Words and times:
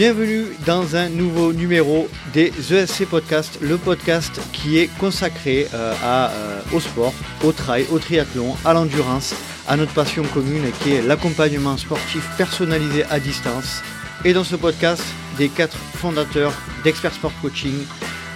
Bienvenue 0.00 0.46
dans 0.64 0.96
un 0.96 1.10
nouveau 1.10 1.52
numéro 1.52 2.08
des 2.32 2.54
ESC 2.72 3.04
Podcast, 3.04 3.58
le 3.60 3.76
podcast 3.76 4.40
qui 4.50 4.78
est 4.78 4.88
consacré 4.96 5.66
euh, 5.74 5.92
euh, 6.02 6.62
au 6.72 6.80
sport, 6.80 7.12
au 7.44 7.52
trail, 7.52 7.84
au 7.92 7.98
triathlon, 7.98 8.56
à 8.64 8.72
l'endurance, 8.72 9.34
à 9.68 9.76
notre 9.76 9.92
passion 9.92 10.22
commune 10.32 10.70
qui 10.82 10.94
est 10.94 11.02
l'accompagnement 11.02 11.76
sportif 11.76 12.26
personnalisé 12.38 13.04
à 13.10 13.20
distance. 13.20 13.82
Et 14.24 14.32
dans 14.32 14.42
ce 14.42 14.56
podcast, 14.56 15.04
des 15.36 15.50
quatre 15.50 15.76
fondateurs 15.76 16.54
d'Expert 16.82 17.12
Sport 17.12 17.34
Coaching, 17.42 17.84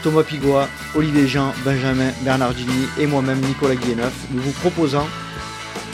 Thomas 0.02 0.22
Pigois, 0.22 0.68
Olivier 0.94 1.26
Jean, 1.26 1.54
Benjamin 1.64 2.11
Bernardini 2.26 2.89
et 3.00 3.06
moi-même 3.06 3.40
Nicolas 3.40 3.76
Guilleneuf, 3.76 4.12
nous 4.32 4.42
vous 4.42 4.53
proposons 4.53 5.06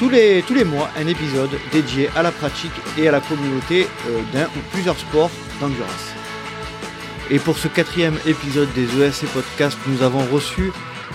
tous 0.00 0.08
les, 0.08 0.42
tous 0.48 0.54
les 0.54 0.64
mois 0.64 0.90
un 0.98 1.06
épisode 1.06 1.50
dédié 1.70 2.10
à 2.16 2.24
la 2.24 2.32
pratique 2.32 2.72
et 2.98 3.06
à 3.06 3.12
la 3.12 3.20
communauté 3.20 3.86
euh, 4.08 4.20
d'un 4.32 4.46
ou 4.46 4.60
plusieurs 4.72 4.98
sports 4.98 5.30
Et 7.30 7.38
pour 7.38 7.58
ce 7.58 7.68
quatrième 7.68 8.16
épisode 8.24 8.72
des 8.72 9.02
ESC 9.02 9.26
Podcast, 9.26 9.76
nous 9.86 10.02
avons 10.02 10.24
reçu 10.32 10.72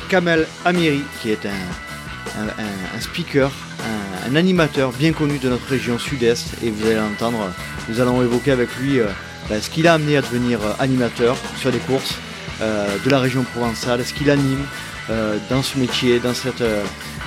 Kamel 0.07 0.45
Amiri, 0.63 1.01
qui 1.19 1.31
est 1.31 1.47
un, 1.47 2.99
speaker, 2.99 3.51
un, 4.29 4.35
animateur 4.35 4.91
bien 4.91 5.13
connu 5.13 5.39
de 5.39 5.49
notre 5.49 5.67
région 5.67 5.97
sud-est. 5.97 6.61
Et 6.63 6.69
vous 6.69 6.85
allez 6.85 6.95
l'entendre, 6.95 7.51
nous 7.89 7.99
allons 7.99 8.21
évoquer 8.21 8.51
avec 8.51 8.69
lui 8.77 8.99
euh, 8.99 9.07
ben, 9.49 9.59
ce 9.59 9.69
qui 9.69 9.81
l'a 9.81 9.95
amené 9.95 10.17
à 10.17 10.21
devenir 10.21 10.61
euh, 10.61 10.73
animateur 10.77 11.37
sur 11.57 11.71
des 11.71 11.79
courses 11.79 12.15
euh, 12.61 12.97
de 13.03 13.09
la 13.09 13.19
région 13.19 13.43
provençale, 13.43 14.05
ce 14.05 14.13
qu'il 14.13 14.29
anime 14.29 14.65
dans 15.51 15.61
ce 15.61 15.77
métier, 15.77 16.19
dans 16.19 16.33
cette, 16.33 16.63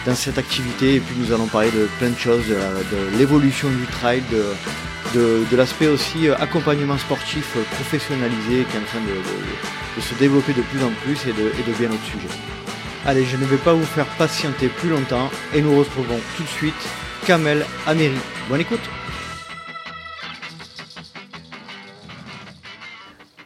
dans 0.09 0.15
cette 0.15 0.39
activité. 0.39 0.95
Et 0.97 1.01
puis 1.01 1.15
nous 1.19 1.33
allons 1.33 1.47
parler 1.47 1.71
de 1.71 1.87
plein 1.99 2.09
de 2.11 2.17
choses, 2.19 2.47
de, 2.49 3.19
l'évolution 3.19 3.69
du 3.69 3.85
trail, 3.87 4.23
de, 4.33 4.45
de, 5.15 5.45
de 5.51 5.57
l'aspect 5.57 5.87
aussi 5.89 6.29
euh, 6.29 6.35
accompagnement 6.39 6.97
sportif 6.97 7.55
euh, 7.57 7.63
professionnalisé 7.73 8.65
qui 8.65 8.77
est 8.77 8.81
en 8.81 8.85
train 8.85 9.01
de, 9.01 9.07
de- 9.07 9.45
de 9.97 10.01
se 10.01 10.15
développer 10.15 10.53
de 10.55 10.63
plus 10.63 10.83
en 10.85 10.91
plus 11.03 11.19
et 11.27 11.33
de, 11.33 11.49
et 11.59 11.63
de 11.69 11.77
bien 11.77 11.91
autres 11.91 12.05
sujets. 12.05 12.35
Allez, 13.05 13.25
je 13.25 13.37
ne 13.37 13.45
vais 13.45 13.57
pas 13.57 13.73
vous 13.75 13.85
faire 13.85 14.07
patienter 14.17 14.69
plus 14.69 14.89
longtemps 14.91 15.29
et 15.55 15.61
nous 15.61 15.77
retrouvons 15.79 16.19
tout 16.37 16.43
de 16.45 16.49
suite 16.49 16.75
Kamel 17.27 17.65
Améry. 17.87 18.15
Bonne 18.49 18.61
écoute 18.61 18.81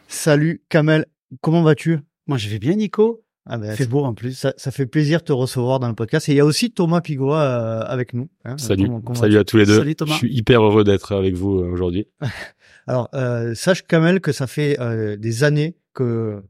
Salut 0.07 0.61
Kamel, 0.69 1.05
comment 1.41 1.63
vas-tu? 1.63 1.99
Moi, 2.27 2.37
je 2.37 2.49
vais 2.49 2.59
bien, 2.59 2.75
Nico. 2.75 3.22
Ah 3.45 3.57
ben, 3.57 3.75
fait 3.75 3.85
beau 3.87 4.03
en 4.03 4.13
plus. 4.13 4.33
ça, 4.37 4.53
ça 4.57 4.71
fait 4.71 4.85
plaisir 4.85 5.19
de 5.19 5.25
te 5.25 5.33
recevoir 5.33 5.79
dans 5.79 5.87
le 5.89 5.95
podcast. 5.95 6.29
Et 6.29 6.33
il 6.33 6.35
y 6.35 6.39
a 6.39 6.45
aussi 6.45 6.71
Thomas 6.71 7.01
Pigois 7.01 7.39
euh, 7.41 7.81
avec 7.85 8.13
nous. 8.13 8.29
hein. 8.45 8.57
Salut, 8.57 8.85
Comment- 8.85 9.01
comment 9.01 9.19
salut 9.19 9.37
à 9.37 9.43
tous 9.43 9.57
les 9.57 9.65
deux. 9.65 9.77
Salut, 9.77 9.95
Thomas. 9.95 10.13
Je 10.13 10.17
suis 10.19 10.33
hyper 10.33 10.63
heureux 10.63 10.83
d'être 10.83 11.11
avec 11.13 11.33
vous 11.35 11.59
euh, 11.59 11.69
aujourd'hui. 11.71 12.07
Alors, 12.87 13.09
euh, 13.13 13.53
sache 13.55 13.83
Kamel 13.83 14.19
que 14.21 14.31
ça 14.31 14.47
fait 14.47 14.79
euh, 14.79 15.15
des 15.17 15.43
années 15.43 15.75
que 15.93 16.41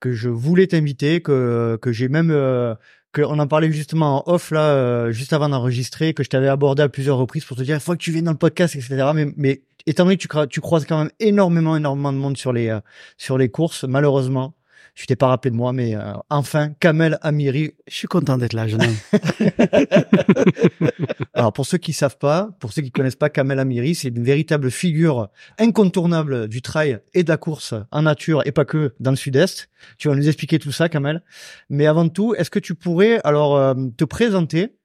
que 0.00 0.12
je 0.12 0.28
voulais 0.28 0.66
t'inviter, 0.66 1.20
que 1.22 1.78
que 1.80 1.92
j'ai 1.92 2.08
même 2.08 2.30
euh, 2.30 2.74
que 3.12 3.22
on 3.22 3.38
en 3.38 3.46
parlait 3.46 3.70
justement 3.72 4.26
en 4.28 4.32
off 4.32 4.50
là, 4.50 4.60
euh, 4.70 5.12
juste 5.12 5.32
avant 5.32 5.48
d'enregistrer, 5.48 6.12
que 6.14 6.22
je 6.22 6.28
t'avais 6.28 6.48
abordé 6.48 6.82
à 6.82 6.88
plusieurs 6.88 7.16
reprises 7.16 7.44
pour 7.44 7.56
te 7.56 7.62
dire 7.62 7.76
il 7.76 7.80
faut 7.80 7.92
que 7.92 7.98
tu 7.98 8.10
viennes 8.12 8.24
dans 8.24 8.32
le 8.32 8.36
podcast, 8.38 8.74
etc. 8.76 9.10
Mais 9.14 9.28
mais 9.36 9.62
étant 9.86 10.04
donné 10.04 10.16
que 10.16 10.22
tu, 10.26 10.48
tu 10.48 10.60
croises 10.60 10.84
quand 10.86 10.98
même 10.98 11.10
énormément 11.20 11.76
énormément 11.76 12.12
de 12.12 12.18
monde 12.18 12.36
sur 12.36 12.52
les 12.52 12.68
euh, 12.68 12.80
sur 13.16 13.38
les 13.38 13.48
courses, 13.50 13.84
malheureusement, 13.84 14.54
je 14.94 15.06
t'ai 15.06 15.16
pas 15.16 15.26
rappelé 15.26 15.50
de 15.50 15.56
moi, 15.56 15.72
mais 15.72 15.96
euh, 15.96 16.12
enfin 16.30 16.70
Kamel 16.78 17.18
Amiri 17.20 17.72
Je 17.88 17.94
suis 17.94 18.06
content 18.06 18.38
d'être 18.38 18.52
là, 18.52 18.68
jeune 18.68 18.82
homme. 18.82 18.96
Alors 21.34 21.52
pour 21.52 21.66
ceux 21.66 21.78
qui 21.78 21.92
savent 21.92 22.18
pas, 22.18 22.50
pour 22.60 22.72
ceux 22.72 22.82
qui 22.82 22.92
connaissent 22.92 23.16
pas 23.16 23.28
Kamel 23.28 23.58
Amiri, 23.58 23.96
c'est 23.96 24.08
une 24.08 24.22
véritable 24.22 24.70
figure 24.70 25.28
incontournable 25.58 26.46
du 26.46 26.62
trail 26.62 27.00
et 27.12 27.24
de 27.24 27.28
la 27.28 27.36
course 27.36 27.74
en 27.90 28.02
nature 28.02 28.42
et 28.46 28.52
pas 28.52 28.64
que 28.64 28.94
dans 29.00 29.10
le 29.10 29.16
sud-est. 29.16 29.68
Tu 29.98 30.08
vas 30.08 30.14
nous 30.14 30.28
expliquer 30.28 30.60
tout 30.60 30.72
ça 30.72 30.88
Kamel. 30.88 31.22
Mais 31.70 31.86
avant 31.86 32.08
tout, 32.08 32.36
est-ce 32.36 32.50
que 32.50 32.60
tu 32.60 32.76
pourrais 32.76 33.20
alors 33.24 33.56
euh, 33.56 33.74
te 33.96 34.04
présenter? 34.04 34.76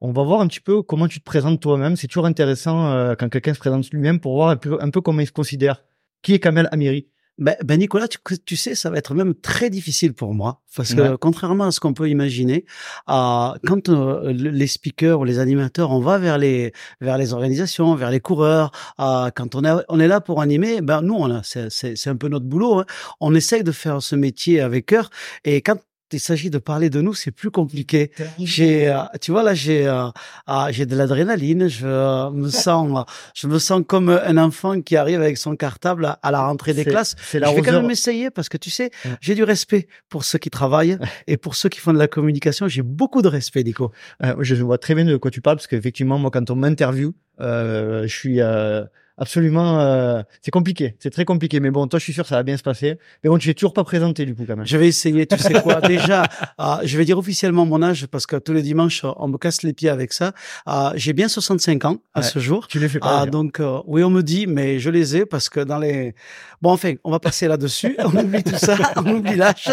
On 0.00 0.10
va 0.10 0.24
voir 0.24 0.40
un 0.40 0.48
petit 0.48 0.60
peu 0.60 0.82
comment 0.82 1.06
tu 1.06 1.20
te 1.20 1.24
présentes 1.24 1.60
toi-même. 1.60 1.94
C'est 1.94 2.08
toujours 2.08 2.26
intéressant 2.26 2.90
euh, 2.90 3.14
quand 3.16 3.28
quelqu'un 3.28 3.54
se 3.54 3.60
présente 3.60 3.88
lui-même 3.90 4.18
pour 4.18 4.34
voir 4.34 4.48
un 4.48 4.56
peu, 4.56 4.78
un 4.80 4.90
peu 4.90 5.00
comment 5.00 5.20
il 5.20 5.26
se 5.26 5.32
considère. 5.32 5.84
Qui 6.22 6.34
est 6.34 6.40
Kamel 6.40 6.68
Amiri? 6.72 7.06
Ben, 7.38 7.56
ben, 7.64 7.78
Nicolas, 7.80 8.06
tu, 8.08 8.18
tu 8.44 8.56
sais, 8.56 8.74
ça 8.74 8.90
va 8.90 8.98
être 8.98 9.14
même 9.14 9.34
très 9.34 9.68
difficile 9.70 10.14
pour 10.14 10.34
moi. 10.34 10.60
Parce 10.76 10.94
que, 10.94 11.00
Ouais. 11.00 11.16
contrairement 11.20 11.64
à 11.64 11.70
ce 11.72 11.80
qu'on 11.80 11.92
peut 11.94 12.08
imaginer, 12.08 12.64
euh, 13.08 13.48
quand 13.66 13.88
euh, 13.88 14.32
le- 14.32 14.50
les 14.50 14.66
speakers 14.66 15.18
ou 15.18 15.24
les 15.24 15.38
animateurs, 15.38 15.90
on 15.90 16.00
va 16.00 16.18
vers 16.18 16.38
les, 16.38 16.72
vers 17.00 17.18
les 17.18 17.32
organisations, 17.32 17.94
vers 17.94 18.10
les 18.10 18.20
coureurs, 18.20 18.70
euh, 19.00 19.30
quand 19.34 19.54
on 19.54 19.64
est, 19.64 19.84
on 19.88 19.98
est 20.00 20.08
là 20.08 20.20
pour 20.20 20.40
animer, 20.40 20.80
ben, 20.80 21.02
nous, 21.02 21.14
on 21.14 21.30
a, 21.30 21.42
c'est, 21.42 22.06
un 22.08 22.16
peu 22.16 22.28
notre 22.28 22.46
boulot. 22.46 22.80
hein. 22.80 22.86
On 23.20 23.34
essaye 23.34 23.64
de 23.64 23.72
faire 23.72 24.00
ce 24.02 24.14
métier 24.16 24.60
avec 24.60 24.86
cœur. 24.86 25.10
Et 25.44 25.60
quand 25.60 25.78
il 26.12 26.20
s'agit 26.20 26.50
de 26.50 26.58
parler 26.58 26.90
de 26.90 27.00
nous, 27.00 27.14
c'est 27.14 27.30
plus 27.30 27.50
compliqué. 27.50 28.10
J'ai, 28.38 28.88
euh, 28.88 29.02
tu 29.20 29.32
vois 29.32 29.42
là, 29.42 29.54
j'ai, 29.54 29.86
euh, 29.86 30.08
ah, 30.46 30.68
j'ai 30.70 30.86
de 30.86 30.96
l'adrénaline. 30.96 31.68
Je 31.68 31.86
euh, 31.86 32.30
me 32.30 32.48
sens, 32.50 33.04
je 33.34 33.46
me 33.46 33.58
sens 33.58 33.82
comme 33.86 34.08
un 34.08 34.36
enfant 34.36 34.80
qui 34.80 34.96
arrive 34.96 35.20
avec 35.20 35.38
son 35.38 35.56
cartable 35.56 36.16
à, 36.22 36.30
la 36.30 36.46
rentrée 36.46 36.74
des 36.74 36.84
classes. 36.84 37.16
Je 37.32 37.38
vais 37.38 37.62
quand 37.62 37.72
même 37.72 37.90
essayer 37.90 38.30
parce 38.30 38.48
que 38.48 38.56
tu 38.56 38.70
sais, 38.70 38.90
j'ai 39.20 39.34
du 39.34 39.44
respect 39.44 39.88
pour 40.08 40.24
ceux 40.24 40.38
qui 40.38 40.50
travaillent 40.50 40.98
et 41.26 41.36
pour 41.36 41.54
ceux 41.54 41.68
qui 41.68 41.80
font 41.80 41.92
de 41.92 41.98
la 41.98 42.08
communication. 42.08 42.68
J'ai 42.68 42.82
beaucoup 42.82 43.22
de 43.22 43.28
respect, 43.28 43.64
Nico. 43.64 43.92
Euh, 44.22 44.34
je 44.40 44.54
vois 44.56 44.78
très 44.78 44.94
bien 44.94 45.04
de 45.04 45.16
quoi 45.16 45.30
tu 45.30 45.40
parles 45.40 45.56
parce 45.56 45.66
qu'effectivement, 45.66 46.18
moi, 46.18 46.30
quand 46.30 46.50
on 46.50 46.56
m'interview, 46.56 47.14
euh, 47.40 48.02
je 48.02 48.14
suis 48.14 48.40
euh, 48.40 48.84
absolument. 49.18 49.80
euh, 49.80 50.22
c'est 50.42 50.50
compliqué, 50.50 50.96
c'est 50.98 51.10
très 51.10 51.24
compliqué. 51.24 51.60
Mais 51.60 51.70
bon, 51.70 51.86
toi, 51.86 51.98
je 51.98 52.04
suis 52.04 52.12
sûr 52.12 52.26
ça 52.26 52.36
va 52.36 52.42
bien 52.42 52.56
se 52.56 52.62
passer. 52.62 52.98
Mais 53.22 53.30
bon, 53.30 53.38
tu 53.38 53.48
t'es 53.48 53.54
toujours 53.54 53.72
pas 53.72 53.84
présenté 53.84 54.24
du 54.26 54.34
coup, 54.34 54.44
quand 54.46 54.56
même. 54.56 54.66
Je 54.66 54.76
vais 54.76 54.88
essayer. 54.88 55.26
Tu 55.26 55.38
sais 55.38 55.54
quoi 55.62 55.80
Déjà, 55.88 56.24
ah, 56.58 56.80
je 56.84 56.96
vais 56.98 57.04
dire 57.04 57.18
officiellement 57.18 57.66
mon 57.66 57.82
âge 57.82 58.06
parce 58.06 58.26
que 58.26 58.36
tous 58.36 58.52
les 58.52 58.62
dimanches, 58.62 59.02
on 59.16 59.28
me 59.28 59.38
casse 59.38 59.62
les 59.62 59.72
pieds 59.72 59.88
avec 59.90 60.12
ça. 60.12 60.32
Ah, 60.66 60.92
j'ai 60.96 61.12
bien 61.12 61.28
65 61.28 61.84
ans 61.84 61.98
à 62.14 62.20
Ouais. 62.20 62.26
ce 62.26 62.38
jour. 62.38 62.66
Tu 62.68 62.78
les 62.78 62.88
fais 62.88 62.98
pas. 63.00 63.20
Ah, 63.22 63.26
donc 63.26 63.60
euh, 63.60 63.80
oui, 63.86 64.02
on 64.04 64.10
me 64.10 64.22
dit, 64.22 64.46
mais 64.46 64.78
je 64.78 64.90
les 64.90 65.16
ai 65.16 65.26
parce 65.26 65.48
que 65.48 65.60
dans 65.60 65.78
les 65.78 66.14
bon, 66.62 66.70
enfin, 66.72 66.94
on 67.04 67.10
va 67.10 67.18
passer 67.20 67.48
là-dessus. 67.48 67.96
on 67.98 68.16
oublie 68.16 68.42
tout 68.42 68.56
ça, 68.56 68.76
on 68.96 69.06
oublie 69.16 69.36
l'âge. 69.36 69.70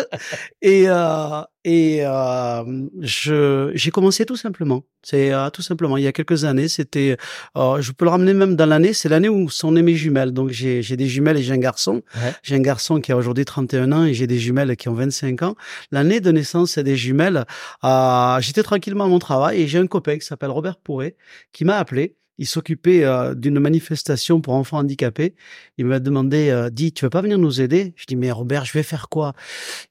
Et 0.62 0.85
euh, 0.88 1.41
et 1.63 1.99
euh, 2.01 2.63
je 2.99 3.72
j'ai 3.75 3.91
commencé 3.91 4.25
tout 4.25 4.35
simplement. 4.35 4.83
C'est 5.03 5.31
euh, 5.31 5.49
tout 5.49 5.61
simplement 5.61 5.97
il 5.97 6.03
y 6.03 6.07
a 6.07 6.11
quelques 6.11 6.45
années. 6.45 6.67
C'était, 6.67 7.17
euh, 7.57 7.81
je 7.81 7.91
peux 7.91 8.05
le 8.05 8.11
ramener 8.11 8.33
même 8.33 8.55
dans 8.55 8.66
l'année. 8.66 8.94
C'est 8.94 9.09
l'année 9.09 9.29
où 9.29 9.49
sont 9.49 9.71
nées 9.71 9.81
mes 9.81 9.95
jumelles. 9.95 10.31
Donc 10.31 10.50
j'ai 10.50 10.81
j'ai 10.81 10.97
des 10.97 11.07
jumelles 11.07 11.38
et 11.38 11.44
j'ai 11.44 11.53
un 11.53 11.57
garçon. 11.57 12.01
Ouais. 12.16 12.33
J'ai 12.44 12.55
un 12.55 12.61
garçon 12.61 13.00
qui 13.00 13.11
a 13.11 13.17
aujourd'hui 13.17 13.45
31 13.45 13.91
ans 13.91 14.05
et 14.05 14.13
j'ai 14.13 14.27
des 14.27 14.39
jumelles 14.39 14.75
qui 14.75 14.89
ont 14.89 14.94
25 14.94 15.41
ans. 15.44 15.55
L'année 15.91 16.19
de 16.19 16.31
naissance 16.31 16.77
des 16.77 16.95
jumelles, 16.95 17.45
euh, 17.83 18.39
j'étais 18.41 18.63
tranquillement 18.63 19.05
à 19.05 19.07
mon 19.07 19.19
travail 19.19 19.61
et 19.61 19.67
j'ai 19.67 19.79
un 19.79 19.88
copain 19.88 20.17
qui 20.17 20.25
s'appelle 20.25 20.51
Robert 20.51 20.77
Pourret 20.77 21.16
qui 21.51 21.66
m'a 21.66 21.77
appelé. 21.77 22.16
Il 22.41 22.47
s'occupait 22.47 23.03
euh, 23.03 23.35
d'une 23.35 23.59
manifestation 23.59 24.41
pour 24.41 24.56
enfants 24.56 24.79
handicapés. 24.79 25.35
Il 25.78 25.85
m'a 25.85 26.00
demandé, 26.00 26.50
euh, 26.50 26.72
dis, 26.72 26.91
tu 26.91 27.06
veux 27.06 27.12
pas 27.12 27.22
venir 27.22 27.38
nous 27.38 27.62
aider? 27.62 27.94
Je 27.96 28.06
dis, 28.07 28.16
mais 28.16 28.31
Robert, 28.31 28.66
je 28.66 28.74
vais 28.74 28.81
faire 28.81 29.09
quoi? 29.09 29.34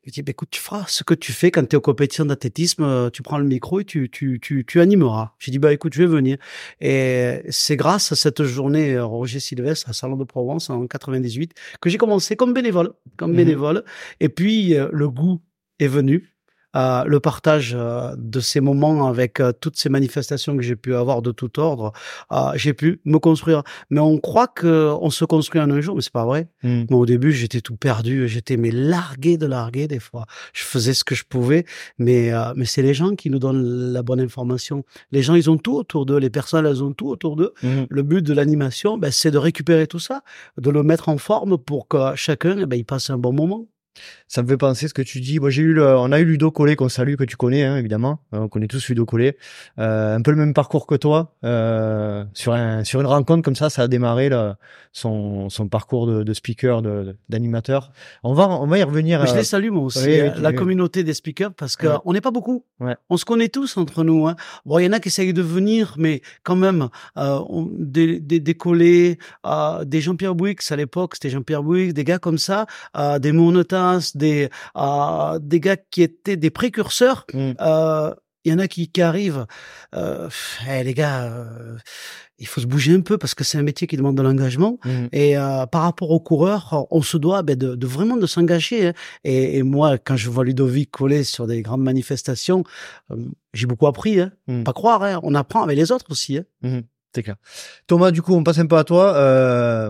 Il 0.04 0.10
dit, 0.10 0.22
bah, 0.22 0.30
écoute, 0.30 0.48
tu 0.50 0.60
feras 0.60 0.84
ce 0.88 1.04
que 1.04 1.14
tu 1.14 1.32
fais 1.32 1.52
quand 1.52 1.62
tu 1.68 1.74
es 1.74 1.76
aux 1.76 1.80
compétitions 1.80 2.24
d'athlétisme. 2.24 2.82
euh, 2.82 3.08
Tu 3.08 3.22
prends 3.22 3.38
le 3.38 3.44
micro 3.44 3.78
et 3.78 3.84
tu, 3.84 4.10
tu, 4.10 4.40
tu, 4.42 4.64
tu 4.66 4.80
animeras. 4.80 5.32
J'ai 5.38 5.52
dit, 5.52 5.60
bah 5.60 5.72
écoute, 5.72 5.94
je 5.94 6.00
vais 6.02 6.08
venir. 6.08 6.38
Et 6.80 7.42
c'est 7.50 7.76
grâce 7.76 8.10
à 8.10 8.16
cette 8.16 8.42
journée 8.42 8.94
euh, 8.94 9.04
Roger 9.04 9.38
Sylvestre 9.38 9.88
à 9.88 9.92
Salon 9.92 10.16
de 10.16 10.24
Provence 10.24 10.70
en 10.70 10.88
98 10.88 11.52
que 11.80 11.88
j'ai 11.88 11.98
commencé 11.98 12.34
comme 12.34 12.52
bénévole, 12.52 12.90
comme 13.16 13.30
Mhm. 13.30 13.36
bénévole. 13.36 13.84
Et 14.18 14.28
puis 14.28 14.74
euh, 14.74 14.88
le 14.92 15.08
goût 15.08 15.40
est 15.78 15.86
venu. 15.86 16.34
Euh, 16.76 17.04
le 17.04 17.18
partage 17.18 17.74
euh, 17.76 18.14
de 18.16 18.38
ces 18.38 18.60
moments 18.60 19.08
avec 19.08 19.40
euh, 19.40 19.52
toutes 19.52 19.76
ces 19.76 19.88
manifestations 19.88 20.56
que 20.56 20.62
j'ai 20.62 20.76
pu 20.76 20.94
avoir 20.94 21.20
de 21.20 21.32
tout 21.32 21.58
ordre, 21.58 21.92
j'ai 22.54 22.74
pu 22.74 23.00
me 23.04 23.18
construire. 23.18 23.62
Mais 23.90 24.00
on 24.00 24.18
croit 24.18 24.46
que 24.46 24.92
on 25.00 25.10
se 25.10 25.24
construit 25.24 25.60
en 25.60 25.70
un 25.70 25.80
jour, 25.80 25.96
mais 25.96 26.02
c'est 26.02 26.12
pas 26.12 26.24
vrai. 26.24 26.48
Hmm. 26.62 26.84
Moi, 26.90 27.00
au 27.00 27.06
début, 27.06 27.32
j'étais 27.32 27.60
tout 27.60 27.76
perdu, 27.76 28.28
j'étais 28.28 28.56
mais 28.56 28.70
largué 28.70 29.36
de 29.36 29.46
largué 29.46 29.88
des 29.88 29.98
fois. 29.98 30.26
Je 30.52 30.62
faisais 30.62 30.94
ce 30.94 31.04
que 31.04 31.14
je 31.14 31.24
pouvais, 31.24 31.64
mais 31.98 32.32
mais 32.56 32.64
c'est 32.64 32.82
les 32.82 32.94
gens 32.94 33.14
qui 33.14 33.30
nous 33.30 33.38
donnent 33.38 33.92
la 33.92 34.02
bonne 34.02 34.20
information. 34.20 34.84
Les 35.10 35.22
gens, 35.22 35.34
ils 35.34 35.50
ont 35.50 35.58
tout 35.58 35.76
autour 35.76 36.06
d'eux, 36.06 36.18
les 36.18 36.30
personnes, 36.30 36.66
elles 36.66 36.82
ont 36.82 36.92
tout 36.92 37.08
autour 37.08 37.36
d'eux. 37.36 37.52
Mhm. 37.62 37.86
Le 37.88 38.02
but 38.02 38.22
de 38.22 38.32
l'animation, 38.32 38.98
ben, 38.98 39.10
c'est 39.10 39.30
de 39.30 39.38
récupérer 39.38 39.86
tout 39.86 39.98
ça, 39.98 40.22
de 40.58 40.70
le 40.70 40.82
mettre 40.82 41.08
en 41.08 41.18
forme 41.18 41.58
pour 41.58 41.88
que 41.88 42.14
chacun, 42.14 42.56
eh 42.58 42.66
ben, 42.66 42.76
il 42.76 42.84
passe 42.84 43.10
un 43.10 43.18
bon 43.18 43.32
moment. 43.32 43.66
Ça 44.28 44.42
me 44.42 44.48
fait 44.48 44.56
penser 44.56 44.86
ce 44.88 44.94
que 44.94 45.02
tu 45.02 45.20
dis. 45.20 45.40
Moi, 45.40 45.50
j'ai 45.50 45.62
eu, 45.62 45.72
le, 45.72 45.84
on 45.96 46.12
a 46.12 46.20
eu 46.20 46.24
Ludo 46.24 46.50
Collet 46.50 46.76
qu'on 46.76 46.88
salue, 46.88 47.16
que 47.16 47.24
tu 47.24 47.36
connais 47.36 47.64
hein, 47.64 47.76
évidemment. 47.76 48.20
Euh, 48.34 48.38
on 48.40 48.48
connaît 48.48 48.68
tous 48.68 48.88
Ludo 48.88 49.04
Collet. 49.04 49.36
Euh, 49.78 50.16
un 50.16 50.22
peu 50.22 50.30
le 50.30 50.36
même 50.36 50.54
parcours 50.54 50.86
que 50.86 50.94
toi. 50.94 51.34
Euh, 51.44 52.24
sur 52.32 52.52
un, 52.52 52.84
sur 52.84 53.00
une 53.00 53.06
rencontre 53.06 53.42
comme 53.42 53.56
ça, 53.56 53.68
ça 53.70 53.82
a 53.82 53.88
démarré 53.88 54.28
là, 54.28 54.56
son, 54.92 55.48
son 55.50 55.68
parcours 55.68 56.06
de, 56.06 56.22
de 56.22 56.32
speaker, 56.34 56.82
de, 56.82 57.16
d'animateur. 57.28 57.90
On 58.22 58.32
va, 58.32 58.48
on 58.48 58.66
va 58.66 58.78
y 58.78 58.82
revenir. 58.82 59.26
je 59.26 59.34
les 59.34 59.44
salue 59.44 59.70
moi 59.70 59.82
aussi, 59.84 60.06
oui, 60.06 60.20
oui, 60.22 60.30
la 60.40 60.50
oui. 60.50 60.54
communauté 60.54 61.02
des 61.02 61.14
speakers, 61.14 61.52
parce 61.54 61.76
que 61.76 61.88
Ouais. 61.88 61.96
on 62.04 62.12
n'est 62.12 62.20
pas 62.20 62.30
beaucoup. 62.30 62.64
Ouais. 62.78 62.94
On 63.08 63.16
se 63.16 63.24
connaît 63.24 63.48
tous 63.48 63.76
entre 63.76 64.04
nous. 64.04 64.28
Hein. 64.28 64.36
Bon, 64.64 64.78
il 64.78 64.84
y 64.84 64.88
en 64.88 64.92
a 64.92 65.00
qui 65.00 65.08
essayent 65.08 65.32
de 65.32 65.42
venir, 65.42 65.94
mais 65.98 66.22
quand 66.44 66.56
même, 66.56 66.88
euh, 67.16 67.40
on- 67.48 67.68
des, 67.76 68.20
des, 68.20 68.38
des 68.38 68.54
des 68.54 70.00
Jean-Pierre 70.00 70.34
Bouix 70.34 70.56
à 70.70 70.76
l'époque, 70.76 71.14
c'était 71.14 71.30
Jean-Pierre 71.30 71.62
Bouix, 71.62 71.92
des 71.92 72.04
gars 72.04 72.18
comme 72.18 72.38
ça, 72.38 72.66
des 73.18 73.32
Des 74.14 74.48
euh, 74.76 75.38
des 75.40 75.60
gars 75.60 75.76
qui 75.76 76.02
étaient 76.02 76.36
des 76.36 76.50
précurseurs. 76.50 77.26
Mm. 77.34 77.52
Euh, 77.60 78.14
il 78.44 78.52
y 78.52 78.54
en 78.54 78.58
a 78.58 78.68
qui, 78.68 78.88
qui 78.88 79.02
arrivent. 79.02 79.46
Euh, 79.94 80.28
eh, 80.68 80.82
les 80.82 80.94
gars, 80.94 81.24
euh, 81.24 81.76
il 82.38 82.46
faut 82.46 82.60
se 82.60 82.66
bouger 82.66 82.94
un 82.94 83.02
peu 83.02 83.18
parce 83.18 83.34
que 83.34 83.44
c'est 83.44 83.58
un 83.58 83.62
métier 83.62 83.86
qui 83.86 83.96
demande 83.98 84.16
de 84.16 84.22
l'engagement. 84.22 84.78
Mhm. 84.84 85.08
Et 85.12 85.36
euh, 85.36 85.66
par 85.66 85.82
rapport 85.82 86.10
aux 86.10 86.20
coureurs, 86.20 86.86
on 86.90 87.02
se 87.02 87.18
doit 87.18 87.42
ben, 87.42 87.56
de, 87.56 87.74
de 87.74 87.86
vraiment 87.86 88.16
de 88.16 88.26
s'engager. 88.26 88.88
hein. 88.88 88.92
Et, 89.24 89.58
et 89.58 89.62
moi, 89.62 89.98
quand 89.98 90.16
je 90.16 90.30
vois 90.30 90.44
Ludovic 90.44 90.90
coller 90.90 91.22
sur 91.22 91.46
des 91.46 91.60
grandes 91.60 91.82
manifestations, 91.82 92.64
j'ai 93.52 93.66
beaucoup 93.66 93.86
appris. 93.86 94.20
Hein. 94.20 94.32
Mm. 94.46 94.62
Pas 94.62 94.72
croire, 94.72 95.02
hein. 95.02 95.20
on 95.22 95.34
apprend 95.34 95.62
avec 95.62 95.76
les 95.76 95.92
autres 95.92 96.06
aussi. 96.10 96.38
Hein. 96.38 96.44
Mhm, 96.62 96.82
c'est 97.14 97.22
clair. 97.22 97.36
Thomas, 97.86 98.10
du 98.10 98.22
coup, 98.22 98.34
on 98.34 98.42
passe 98.42 98.58
un 98.58 98.66
peu 98.66 98.78
à 98.78 98.84
toi. 98.84 99.12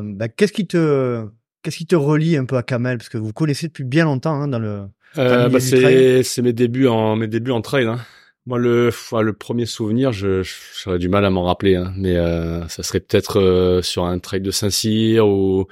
Bah, 0.02 0.28
qu'est-ce 0.28 0.52
qui 0.52 0.66
te, 0.66 1.24
qu'est-ce 1.62 1.76
qui 1.78 1.86
te 1.86 1.96
relie 1.96 2.36
un 2.36 2.44
peu 2.44 2.56
à 2.56 2.62
Kamel? 2.62 2.98
Parce 2.98 3.08
que 3.08 3.18
vous 3.18 3.32
connaissez 3.32 3.68
depuis 3.68 3.84
bien 3.84 4.04
longtemps 4.04 4.34
hein, 4.40 4.48
dans 4.48 4.58
le. 4.58 4.82
Euh, 5.18 5.48
bah, 5.48 5.58
c'est 5.60 6.42
mes 6.42 6.52
débuts 6.52 6.86
en 6.86 7.16
mes 7.16 7.26
débuts 7.26 7.50
en 7.50 7.60
trail. 7.62 7.86
Hein. 7.86 7.98
Moi 8.46 8.58
le 8.58 8.90
le 9.20 9.32
premier 9.32 9.66
souvenir, 9.66 10.12
je 10.12 10.42
j'aurais 10.82 10.98
du 10.98 11.08
mal 11.08 11.24
à 11.24 11.30
m'en 11.30 11.42
rappeler, 11.44 11.76
hein, 11.76 11.92
mais 11.96 12.16
euh, 12.16 12.66
ça 12.68 12.82
serait 12.82 13.00
peut-être 13.00 13.38
euh, 13.40 13.82
sur 13.82 14.04
un 14.04 14.18
trail 14.18 14.40
de 14.40 14.50
Saint-Cyr 14.50 15.26
ou 15.26 15.66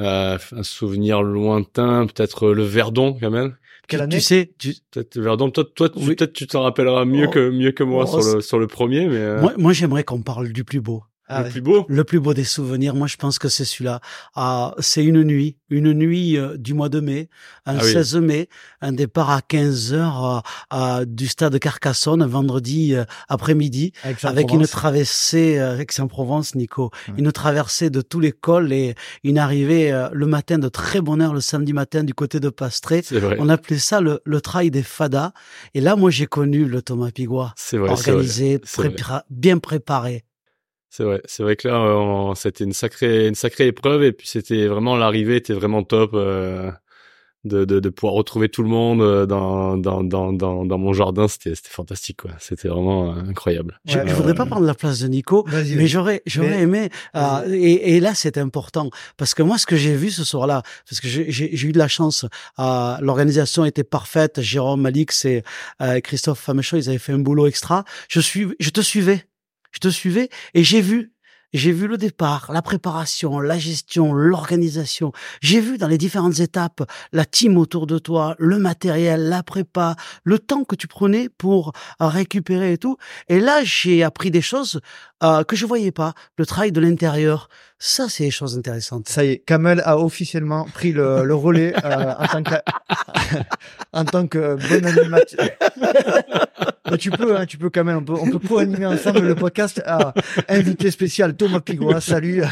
euh, 0.00 0.38
un 0.52 0.62
souvenir 0.62 1.22
lointain, 1.22 2.06
peut-être 2.06 2.48
euh, 2.48 2.54
le 2.54 2.62
Verdon 2.62 3.16
quand 3.20 3.30
même. 3.30 3.54
Quelle 3.86 3.98
Tu- 4.00 4.04
année? 4.04 4.16
tu 4.16 4.22
sais, 4.22 4.52
tu- 4.58 4.74
Peut-être 4.92 5.16
le 5.16 5.22
Verdon. 5.22 5.50
Toi, 5.50 5.64
toi, 5.74 5.90
Oui. 5.96 6.14
peut-être 6.14 6.32
tu 6.32 6.46
t'en 6.46 6.62
rappelleras 6.62 7.04
mieux 7.04 7.26
Oh. 7.28 7.30
que 7.30 7.50
mieux 7.50 7.72
que 7.72 7.82
moi 7.84 8.04
Oh, 8.10 8.20
sur 8.20 8.36
le 8.36 8.40
sur 8.40 8.58
le 8.58 8.66
premier, 8.68 9.06
mais 9.08 9.16
euh, 9.16 9.40
moi, 9.40 9.52
moi 9.58 9.72
j'aimerais 9.72 10.04
qu'on 10.04 10.22
parle 10.22 10.52
du 10.52 10.64
plus 10.64 10.80
beau. 10.80 11.02
Ah, 11.32 11.42
le 11.44 11.48
plus 11.50 11.60
beau. 11.60 11.86
Le 11.88 12.04
plus 12.04 12.20
beau 12.20 12.34
des 12.34 12.44
souvenirs, 12.44 12.94
moi 12.94 13.06
je 13.06 13.16
pense 13.16 13.38
que 13.38 13.48
c'est 13.48 13.64
celui-là. 13.64 14.00
Ah, 14.34 14.74
c'est 14.78 15.04
une 15.04 15.22
nuit, 15.22 15.56
une 15.68 15.92
nuit 15.92 16.36
euh, 16.36 16.56
du 16.56 16.74
mois 16.74 16.88
de 16.88 17.00
mai, 17.00 17.28
un 17.66 17.76
Ah 17.78 17.80
oui. 17.84 17.92
16 17.92 18.16
mai, 18.16 18.48
un 18.80 18.92
départ 18.92 19.30
à 19.30 19.40
15 19.42 19.92
heures 19.94 20.42
euh, 20.72 21.04
du 21.04 21.28
stade 21.28 21.52
de 21.52 21.58
Carcassonne, 21.58 22.22
un 22.22 22.26
vendredi 22.26 22.94
euh, 22.94 23.04
après-midi, 23.28 23.92
avec 24.24 24.52
une 24.52 24.66
traversée 24.66 25.58
euh, 25.58 25.78
Aix-en-Provence, 25.78 26.54
Nico, 26.54 26.90
Ouais. 27.08 27.14
une 27.18 27.30
traversée 27.32 27.90
de 27.90 28.00
tout 28.00 28.20
l'école 28.20 28.72
et 28.72 28.94
une 29.24 29.38
arrivée 29.38 29.90
le 30.12 30.26
matin 30.26 30.58
de 30.58 30.68
très 30.68 31.00
bonne 31.00 31.22
heure 31.22 31.32
le 31.34 31.40
samedi 31.40 31.72
matin 31.72 32.02
du 32.04 32.14
côté 32.14 32.40
de 32.40 32.48
Pastré. 32.48 33.02
Vrai. 33.10 33.36
On 33.38 33.48
appelait 33.48 33.78
ça 33.78 34.00
le, 34.00 34.20
le 34.24 34.40
trail 34.40 34.70
des 34.70 34.82
fadas. 34.82 35.32
Et 35.74 35.80
là, 35.80 35.94
moi, 35.96 36.10
j'ai 36.10 36.26
connu 36.26 36.64
le 36.64 36.82
Thomas 36.82 37.10
Pigua, 37.10 37.54
vrai. 37.72 37.78
vrai. 37.78 37.90
organisé, 37.90 38.60
vrai. 38.76 38.88
prépa- 38.88 39.22
bien 39.30 39.58
préparé. 39.58 40.24
C'est 40.92 41.04
vrai, 41.04 41.20
c'est 41.24 41.42
vrai 41.44 41.54
que 41.56 41.68
là, 41.68 41.74
euh, 41.76 41.94
on- 41.94 42.34
c'était 42.34 42.64
une 42.64 42.72
sacrée, 42.72 43.28
une 43.28 43.34
sacrée 43.36 43.68
épreuve 43.68 44.02
et 44.02 44.12
puis 44.12 44.26
c'était 44.26 44.66
vraiment 44.66 44.96
l'arrivée 44.96 45.36
était 45.36 45.52
vraiment 45.54 45.84
top 45.84 46.10
euh, 46.14 46.70
de, 47.44 47.64
de, 47.64 47.80
de 47.80 47.88
pouvoir 47.88 48.12
retrouver 48.14 48.50
tout 48.50 48.62
le 48.62 48.68
monde 48.68 49.00
euh, 49.00 49.24
dans 49.24 49.78
dans 49.78 50.02
dans 50.04 50.30
dans, 50.32 50.66
dans 50.66 50.78
mon 50.78 50.92
jardin, 50.92 51.26
c'était 51.28 51.54
c'était 51.54 51.70
fantastique 51.70 52.18
quoi. 52.22 52.32
C'était 52.38 52.68
vraiment 52.68 53.14
euh, 53.14 53.20
incroyable. 53.30 53.80
Je, 53.86 53.94
Ouais, 53.96 54.02
je 54.04 54.08
ouais, 54.08 54.14
voudrais 54.14 54.34
pas 54.34 54.44
prendre 54.46 54.66
la 54.66 54.74
place 54.74 54.98
de 54.98 55.06
Nico, 55.08 55.44
Vas-y. 55.46 55.76
mais 55.76 55.86
j'aurais 55.86 56.22
j'aurais 56.26 56.48
Mais- 56.50 56.62
aimé 56.62 56.88
euh, 57.16 57.48
et, 57.48 57.96
et 57.96 58.00
là 58.00 58.14
c'est 58.14 58.36
important 58.36 58.90
parce 59.16 59.32
que 59.32 59.42
moi 59.42 59.56
ce 59.58 59.64
que 59.66 59.76
j'ai 59.76 59.94
vu 59.94 60.10
ce 60.10 60.24
soir-là 60.24 60.62
parce 60.88 61.00
que 61.00 61.06
j'ai 61.08 61.30
j'ai- 61.30 61.56
j'ai 61.56 61.68
eu 61.68 61.72
de 61.72 61.78
la 61.78 61.88
chance 61.88 62.26
euh, 62.58 62.96
l'organisation 63.00 63.64
était 63.64 63.84
parfaite 63.84 64.40
Jérôme 64.42 64.84
Alix 64.84 65.24
et 65.24 65.42
euh, 65.80 66.00
Christophe 66.00 66.40
Famechon 66.40 66.76
ils 66.76 66.88
avaient 66.90 66.98
fait 66.98 67.12
un 67.12 67.20
boulot 67.20 67.46
extra 67.46 67.84
je 68.08 68.20
suis 68.20 68.48
je 68.58 68.68
te 68.70 68.80
suivais 68.82 69.24
je 69.72 69.78
te 69.78 69.88
suivais 69.88 70.28
et 70.54 70.64
j'ai 70.64 70.80
vu 70.80 71.12
j'ai 71.52 71.72
vu 71.72 71.88
le 71.88 71.96
départ, 71.96 72.52
la 72.52 72.62
préparation, 72.62 73.40
la 73.40 73.58
gestion, 73.58 74.12
l'organisation. 74.12 75.10
J'ai 75.40 75.60
vu 75.60 75.78
dans 75.78 75.88
les 75.88 75.98
différentes 75.98 76.38
étapes 76.38 76.88
la 77.12 77.24
team 77.24 77.58
autour 77.58 77.88
de 77.88 77.98
toi, 77.98 78.36
le 78.38 78.58
matériel, 78.58 79.28
la 79.28 79.42
prépa, 79.42 79.96
le 80.22 80.38
temps 80.38 80.62
que 80.62 80.76
tu 80.76 80.86
prenais 80.86 81.28
pour 81.28 81.72
récupérer 81.98 82.74
et 82.74 82.78
tout. 82.78 82.98
Et 83.28 83.40
là, 83.40 83.64
j'ai 83.64 84.04
appris 84.04 84.30
des 84.30 84.42
choses 84.42 84.80
euh, 85.24 85.42
que 85.42 85.56
je 85.56 85.66
voyais 85.66 85.90
pas. 85.90 86.14
Le 86.36 86.46
travail 86.46 86.70
de 86.70 86.80
l'intérieur, 86.80 87.48
ça, 87.82 88.10
c'est 88.10 88.24
des 88.24 88.30
choses 88.30 88.58
intéressantes. 88.58 89.08
Ça 89.08 89.24
y 89.24 89.30
est, 89.30 89.38
Kamel 89.38 89.80
a 89.86 89.96
officiellement 89.98 90.66
pris 90.66 90.92
le, 90.92 91.24
le 91.24 91.34
relais 91.34 91.72
euh, 91.82 92.12
en 92.18 92.26
tant 92.26 92.42
que 92.42 92.54
en 93.94 94.04
tant 94.04 94.26
que 94.26 94.56
bon 94.56 94.86
animateur. 94.86 95.48
Mais 96.90 96.98
tu 96.98 97.10
peux, 97.10 97.38
hein, 97.38 97.46
tu 97.46 97.56
peux 97.56 97.70
Kamel, 97.70 97.96
on 97.96 98.04
peut, 98.04 98.12
on 98.20 98.30
peut 98.30 98.38
co-animer 98.38 98.84
ensemble 98.84 99.20
le 99.20 99.34
podcast. 99.34 99.82
à 99.86 100.12
invité 100.50 100.90
spécial 100.90 101.34
Thomas 101.34 101.60
Pigois, 101.60 102.02
salut. 102.02 102.44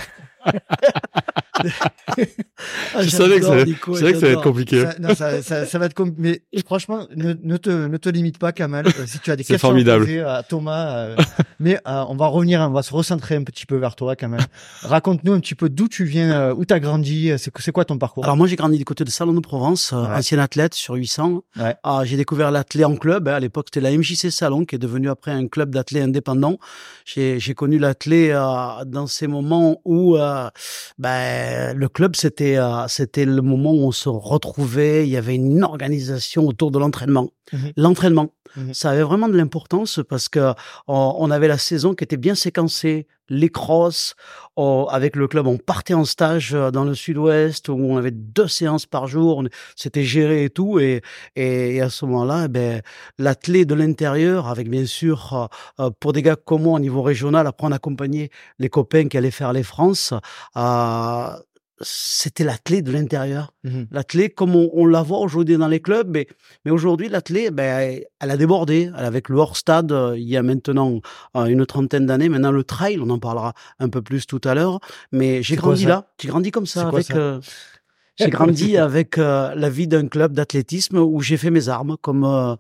Ah, 2.95 3.03
Je 3.03 3.09
savais 3.09 3.41
que 3.41 3.47
ça, 3.47 3.65
Nico, 3.65 3.95
je 3.95 4.01
savais 4.01 4.13
que 4.13 4.19
ça 4.21 4.27
allait 4.27 4.35
être 4.37 4.43
compliqué. 4.43 4.81
Ça, 4.83 4.95
non, 5.01 5.15
ça, 5.15 5.43
ça, 5.43 5.67
ça 5.67 5.79
va 5.79 5.87
être 5.87 5.95
comme, 5.95 6.15
mais 6.19 6.43
franchement, 6.67 7.07
ne, 7.17 7.35
ne 7.43 7.57
te, 7.57 7.71
ne 7.71 7.97
te 7.97 8.09
limite 8.09 8.39
pas, 8.39 8.53
Kamel. 8.53 8.87
Euh, 8.87 9.07
Si 9.07 9.19
tu 9.19 9.31
as 9.31 9.37
des 9.37 9.45
questions 9.45 9.69
formidable. 9.69 10.03
à 10.03 10.07
poser 10.07 10.21
à 10.21 10.43
Thomas, 10.43 10.97
euh, 10.97 11.17
mais 11.59 11.77
euh, 11.87 12.05
on 12.09 12.17
va 12.17 12.27
revenir, 12.29 12.61
on 12.61 12.71
va 12.71 12.83
se 12.83 12.93
recentrer 12.93 13.37
un 13.37 13.45
petit 13.45 13.67
peu 13.67 13.77
vers 13.77 13.97
toi, 13.97 14.17
Kamel. 14.17 14.41
Raconte-nous 14.83 15.33
un 15.33 15.41
petit 15.41 15.55
peu 15.55 15.69
d'où 15.69 15.89
tu 15.89 16.05
viens, 16.05 16.31
euh, 16.33 16.55
où 16.55 16.65
t'as 16.65 16.79
grandi, 16.79 17.31
euh, 17.31 17.39
c'est 17.39 17.53
c'est 17.59 17.73
quoi 17.73 17.85
ton 17.85 17.99
parcours? 17.99 18.25
Alors 18.25 18.37
moi 18.37 18.47
j'ai 18.47 18.57
grandi 18.57 18.79
du 18.79 18.85
côté 18.85 19.05
de 19.05 19.11
Salon 19.11 19.33
de 19.35 19.41
Provence, 19.41 19.93
euh, 19.93 20.03
Ouais. 20.03 20.17
ancien 20.19 20.39
athlète 20.39 20.75
sur 20.75 20.95
800. 20.95 21.43
Ouais. 21.59 21.75
Ah, 21.83 22.03
j'ai 22.05 22.17
découvert 22.17 22.51
l'athlé 22.51 22.85
en 22.85 22.97
club. 22.97 23.29
hein. 23.29 23.33
À 23.35 23.41
l'époque 23.41 23.67
c'était 23.73 23.81
la 23.81 23.91
MJC 23.97 24.31
Salon 24.31 24.65
qui 24.65 24.77
est 24.77 24.79
devenu 24.79 25.11
après 25.11 25.33
un 25.33 25.49
club 25.49 25.71
d'athlètes 25.75 26.05
indépendants. 26.05 26.59
J'ai 27.05 27.41
j'ai 27.41 27.55
connu 27.55 27.79
l'athlé 27.79 28.31
euh, 28.31 28.85
dans 28.87 29.07
ces 29.07 29.27
moments 29.27 29.81
où 29.85 30.17
euh, 30.29 30.49
ben, 30.99 31.77
le 31.77 31.89
club 31.89 32.17
c'était 32.17 32.57
euh, 32.59 32.87
c'était 32.89 33.25
le 33.25 33.43
moment 33.43 33.73
où 33.73 33.83
on 33.87 33.93
se 33.93 34.09
retrouvait. 34.09 35.07
Il 35.07 35.11
y 35.11 35.17
avait 35.17 35.35
une 35.37 35.65
organisation 35.65 36.47
autour 36.47 36.71
de 36.71 36.79
l'entraînement. 36.79 37.31
Mhm. 37.53 37.73
L'entraînement, 37.77 38.29
Mhm. 38.57 38.73
ça 38.75 38.91
avait 38.91 39.03
vraiment 39.03 39.29
de 39.29 39.37
l'importance 39.37 40.01
parce 40.09 40.29
que 40.29 40.53
on, 40.87 41.17
on 41.19 41.31
avait 41.31 41.49
la 41.49 41.59
saison 41.59 41.95
qui 41.95 42.05
était 42.05 42.17
bien 42.17 42.35
séquencée. 42.35 43.07
Les 43.29 43.51
crosses, 43.51 44.15
avec 44.91 45.15
le 45.15 45.29
club, 45.29 45.47
on 45.47 45.57
partait 45.57 45.95
en 45.95 46.05
stage 46.05 46.55
euh, 46.55 46.71
dans 46.71 46.85
le 46.85 46.95
sud-ouest 46.95 47.69
où 47.69 47.75
on 47.75 47.97
avait 47.97 48.11
deux 48.11 48.49
séances 48.49 48.87
par 48.87 49.07
jour, 49.07 49.45
c'était 49.77 50.03
géré 50.03 50.45
et 50.45 50.51
tout. 50.51 50.81
Et, 50.81 51.03
et, 51.37 51.77
et 51.77 51.81
à 51.81 51.91
ce 51.91 52.05
moment-là, 52.07 52.45
eh 52.47 52.49
ben, 52.49 52.83
l'athlé 53.19 53.65
de 53.65 53.75
l'intérieur, 53.75 54.49
avec 54.49 54.69
bien 54.69 54.87
sûr, 54.87 55.49
euh, 55.79 55.85
euh, 55.85 55.91
pour 56.01 56.13
des 56.13 56.23
gars 56.23 56.37
comme 56.37 56.63
moi 56.63 56.75
au 56.75 56.81
niveau 56.81 57.03
régional, 57.03 57.47
après 57.47 57.67
on 57.67 57.73
accompagnait 57.73 58.31
les 58.59 58.69
copains 58.69 59.09
qui 59.09 59.17
allaient 59.17 59.31
faire 59.31 59.53
les 59.53 59.63
France, 59.63 60.13
c'était 61.81 62.45
l'athlé 62.45 62.83
de 62.83 62.91
l'intérieur. 62.91 63.53
L'athlé, 63.91 64.31
comme 64.31 64.57
on, 64.57 64.71
on 64.73 64.87
la 64.87 65.03
voit 65.03 65.19
aujourd'hui 65.19 65.57
dans 65.57 65.69
les 65.69 65.81
clubs, 65.81 66.09
mais, 66.11 66.27
mais 66.65 66.71
aujourd'hui, 66.71 67.09
l'athlé, 67.09 67.51
ben, 67.51 68.01
elle 68.21 68.31
a 68.31 68.37
débordé. 68.37 68.91
Elle, 68.97 69.05
avec 69.05 69.29
le 69.29 69.37
hors-stade, 69.37 69.93
euh, 69.93 70.17
il 70.17 70.29
y 70.29 70.37
a 70.37 70.43
maintenant 70.43 71.01
euh, 71.37 71.45
une 71.45 71.67
trentaine 71.67 72.07
d'années. 72.07 72.29
Maintenant, 72.29 72.53
le 72.53 72.65
trail, 72.65 72.99
on 73.01 73.11
en 73.11 73.19
parlera 73.19 73.55
un 73.79 73.89
peu 73.89 74.03
plus 74.03 74.27
tout 74.27 74.41
à 74.45 74.55
l'heure. 74.55 74.81
Mais 75.13 75.43
j'ai 75.43 75.57
grandi 75.57 75.85
là. 75.85 76.07
J'ai 76.21 76.29
grandi 76.29 76.51
comme 76.51 76.67
ça. 76.67 76.89
Avec, 76.89 77.11
euh, 77.11 77.41
j'ai 78.17 78.31
grandi 78.31 78.77
avec 78.79 79.17
la 79.17 79.71
vie 79.71 79.87
d'un 79.87 80.09
club 80.09 80.33
d'athlétisme 80.33 80.99
où 80.99 81.21
j'ai 81.21 81.37
fait 81.37 81.51
mes 81.51 81.69
armes 81.69 81.97
comme 82.01 82.57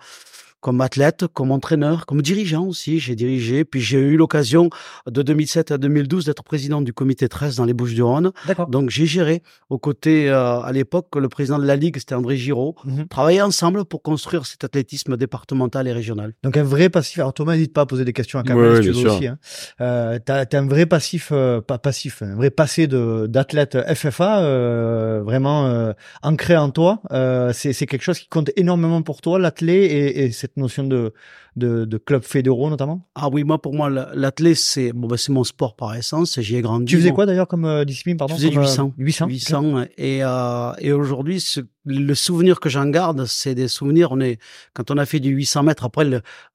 comme 0.61 0.81
athlète, 0.81 1.27
comme 1.33 1.51
entraîneur, 1.53 2.07
comme 2.07 2.23
dirigeant 2.23 2.65
aussi. 2.67 2.99
J'ai 3.01 3.15
dirigé, 3.15 3.65
puis 3.65 3.81
j'ai 3.81 3.99
eu 3.99 4.17
l'occasion 4.17 4.71
de 5.07 5.23
2007 5.23 5.71
à 5.73 5.79
2012 5.79 6.25
d'être 6.25 6.43
président 6.43 6.81
du 6.81 6.93
comité 6.93 7.29
13 7.29 7.57
dans 7.57 7.65
les 7.65 7.75
Bouches-du-Rhône. 7.75 8.33
D'accord. 8.47 8.69
Donc 8.69 8.91
j'ai 8.91 9.07
géré 9.07 9.43
aux 9.71 9.79
côtés 9.79 10.29
euh, 10.29 10.61
à 10.61 10.73
l'époque 10.73 11.15
le 11.17 11.29
président 11.29 11.59
de 11.59 11.65
la 11.67 11.77
ligue 11.77 11.97
c'était 11.99 12.15
André 12.15 12.37
Giraud. 12.37 12.75
Travailler 13.11 13.43
ensemble 13.43 13.85
pour 13.85 14.03
construire 14.03 14.47
cet 14.47 14.65
athlétisme 14.65 15.17
départemental 15.17 15.87
et 15.89 15.93
régional. 15.93 16.35
Donc 16.43 16.57
un 16.57 16.63
vrai 16.63 16.89
passif. 16.89 17.19
Alors 17.19 17.35
Thomas, 17.35 17.55
n'hésite 17.55 17.73
pas 17.73 17.83
à 17.83 17.87
poser 17.87 18.05
des 18.05 18.13
questions 18.13 18.39
à 18.39 18.43
Kamel 18.43 18.65
Ouais, 18.73 18.77
si 18.77 18.83
tu 18.83 18.91
bien 18.91 19.03
veux 19.03 19.09
sûr. 19.09 19.17
aussi. 19.17 19.27
Hein. 19.29 19.39
Euh, 19.81 20.19
t'as, 20.25 20.47
t'as 20.47 20.59
un 20.61 20.67
vrai 20.67 20.87
passif, 20.87 21.31
euh, 21.33 21.61
pas 21.61 21.79
passif, 21.79 22.23
un 22.23 22.35
vrai 22.37 22.51
passé 22.51 22.87
de 22.87 23.27
d'athlète 23.29 23.77
FFA, 23.95 24.41
euh, 24.41 25.23
vraiment 25.25 25.67
euh, 25.67 25.93
ancré 26.23 26.57
en 26.57 26.71
toi. 26.71 27.01
Euh, 27.13 27.53
c'est, 27.53 27.73
c'est 27.73 27.87
quelque 27.87 28.03
chose 28.03 28.19
qui 28.19 28.29
compte 28.29 28.51
énormément 28.57 29.03
pour 29.03 29.21
toi, 29.21 29.39
l'athlé 29.39 29.75
et, 29.75 30.25
et 30.25 30.33
cette 30.33 30.48
cette 30.49 30.57
notion 30.57 30.85
de, 30.85 31.13
de, 31.57 31.85
de 31.85 31.99
club 31.99 32.23
fédéraux 32.23 32.71
notamment? 32.71 33.07
Ah 33.15 33.29
oui, 33.31 33.45
moi 33.45 33.61
pour 33.61 33.75
moi 33.75 33.91
l'athlète 33.91 34.57
c'est 34.57 34.93
bon, 34.93 35.07
ben, 35.07 35.17
c'est 35.17 35.33
mon 35.33 35.45
sport 35.45 35.77
par 35.77 35.95
essence. 35.95 36.41
J'y 36.41 36.57
ai 36.57 36.63
grandi. 36.63 36.87
Tu 36.87 36.97
faisais 36.97 37.13
quoi 37.13 37.27
d'ailleurs 37.27 37.49
comme 37.49 37.65
euh, 37.65 37.85
discipline 37.85 38.17
pardon 38.17 38.35
Je 38.35 38.41
faisais 38.41 38.53
comme, 38.53 38.63
du 38.65 38.69
800. 38.69 38.95
800. 38.99 39.27
800 39.29 39.85
et 39.97 40.25
euh, 40.25 40.73
et 40.79 40.93
aujourd'hui 40.93 41.41
le 41.89 42.15
souvenir 42.15 42.61
que 42.61 42.69
j'en 42.69 42.87
garde, 42.87 43.25
c'est 43.27 43.55
des 43.55 43.69
souvenirs. 43.69 44.13
On 44.13 44.21
est 44.21 44.39
quand 44.75 44.91
on 44.91 44.99
a 44.99 45.07
fait 45.07 45.21
du 45.21 45.31
800 45.31 45.63
mètres. 45.65 45.85
Après, 45.85 46.07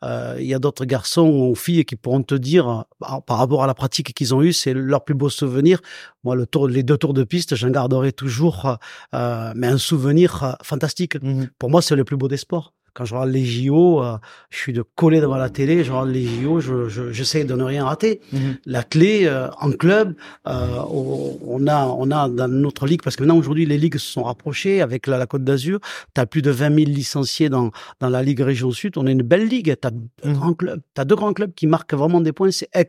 euh, 0.04 0.36
il 0.40 0.46
y 0.46 0.54
a 0.54 0.60
d'autres 0.60 0.86
garçons 0.86 1.28
ou 1.28 1.56
filles 1.56 1.86
qui 1.86 1.96
pourront 1.96 2.24
te 2.24 2.36
dire 2.36 2.86
par 3.00 3.38
rapport 3.38 3.64
à 3.64 3.68
la 3.68 3.74
pratique 3.74 4.14
qu'ils 4.14 4.34
ont 4.36 4.42
eue, 4.42 4.54
c'est 4.54 4.74
leur 4.74 5.04
plus 5.04 5.16
beau 5.16 5.30
souvenir. 5.30 5.80
Moi, 6.24 6.36
le 6.36 6.46
tour, 6.46 6.68
les 6.68 6.84
deux 6.84 6.98
tours 6.98 7.14
de 7.14 7.24
piste, 7.24 7.56
j'en 7.56 7.70
garderai 7.70 8.12
toujours, 8.12 8.78
euh, 9.14 9.54
mais 9.56 9.68
un 9.68 9.78
souvenir 9.78 10.56
fantastique. 10.64 11.22
Mhm. 11.22 11.50
Pour 11.60 11.70
moi, 11.70 11.82
c'est 11.82 11.96
le 11.96 12.04
plus 12.04 12.18
beau 12.18 12.28
des 12.28 12.38
sports 12.38 12.74
quand 12.94 13.06
je 13.06 13.14
regarde 13.14 13.32
les 13.32 13.46
JO, 13.46 14.04
euh, 14.04 14.18
je 14.50 14.58
suis 14.58 14.74
de 14.74 14.84
coller 14.96 15.22
devant 15.22 15.38
la 15.38 15.50
télé, 15.50 15.84
je 15.84 15.92
regarde 15.92 16.10
les 16.10 16.26
JO, 16.26 16.60
je, 16.60 16.90
je, 16.90 17.12
j'essaie 17.12 17.44
de 17.44 17.54
ne 17.54 17.64
rien 17.64 17.86
rater. 17.86 18.22
Mhm. 18.32 18.58
La 18.66 18.84
clé 18.84 19.26
euh, 19.26 19.50
en 19.60 19.72
club, 19.72 20.16
euh, 20.48 20.68
on 20.90 21.68
a 21.68 21.86
on 21.86 22.12
a 22.12 22.30
dans 22.30 22.48
notre 22.48 22.86
ligue 22.86 23.02
parce 23.04 23.16
que 23.16 23.24
maintenant 23.24 23.38
aujourd'hui 23.38 23.66
les 23.66 23.78
ligues 23.78 23.98
se 23.98 24.12
sont 24.12 24.24
rapprochées 24.24 24.82
avec 24.82 25.08
la, 25.08 25.18
la 25.18 25.26
Côte 25.26 25.44
d'Azur. 25.44 25.80
Tu 26.14 26.22
as 26.22 26.26
plus 26.26 26.42
de 26.42 26.52
20 26.52 26.76
000 26.76 26.92
licenciés 26.92 27.50
dans 27.50 27.72
dans 28.00 28.10
la 28.10 28.24
ligue 28.24 28.42
région 28.42 28.72
sud. 28.72 28.98
On 28.98 29.08
est 29.08 29.12
une 29.12 29.24
belle 29.24 29.48
ligue. 29.48 29.76
Tu 29.82 29.88
as 29.88 30.32
grands 30.32 30.54
clubs, 30.54 30.82
t'as 30.94 31.06
deux 31.06 31.16
grands 31.16 31.34
clubs 31.34 31.54
qui 31.54 31.68
marquent 31.68 31.94
vraiment 31.94 32.22
des 32.22 32.34
points, 32.34 32.52
c'est 32.52 32.70
Aix 32.74 32.86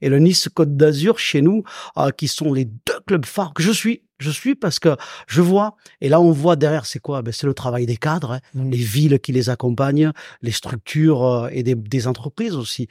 et 0.00 0.08
le 0.08 0.18
Nice 0.18 0.48
Côte 0.52 0.76
d'Azur 0.76 1.18
chez 1.18 1.42
nous, 1.42 1.62
euh, 1.96 2.10
qui 2.10 2.28
sont 2.28 2.52
les 2.52 2.64
deux 2.64 3.00
clubs 3.06 3.26
phares 3.26 3.54
que 3.54 3.62
je 3.62 3.72
suis. 3.72 4.02
Je 4.20 4.30
suis 4.30 4.54
parce 4.54 4.78
que 4.78 4.96
je 5.26 5.40
vois, 5.40 5.76
et 6.00 6.08
là 6.08 6.20
on 6.20 6.30
voit 6.30 6.54
derrière 6.56 6.86
c'est 6.86 7.00
quoi? 7.00 7.22
Ben, 7.22 7.32
C'est 7.32 7.46
le 7.46 7.54
travail 7.54 7.86
des 7.86 7.96
cadres, 7.96 8.32
hein 8.32 8.40
les 8.54 8.76
villes 8.76 9.18
qui 9.18 9.32
les 9.32 9.50
accompagnent, 9.50 10.12
les 10.42 10.52
structures 10.52 11.24
euh, 11.26 11.48
et 11.52 11.62
des, 11.62 11.74
des 11.74 12.06
entreprises 12.06 12.54
aussi. 12.54 12.86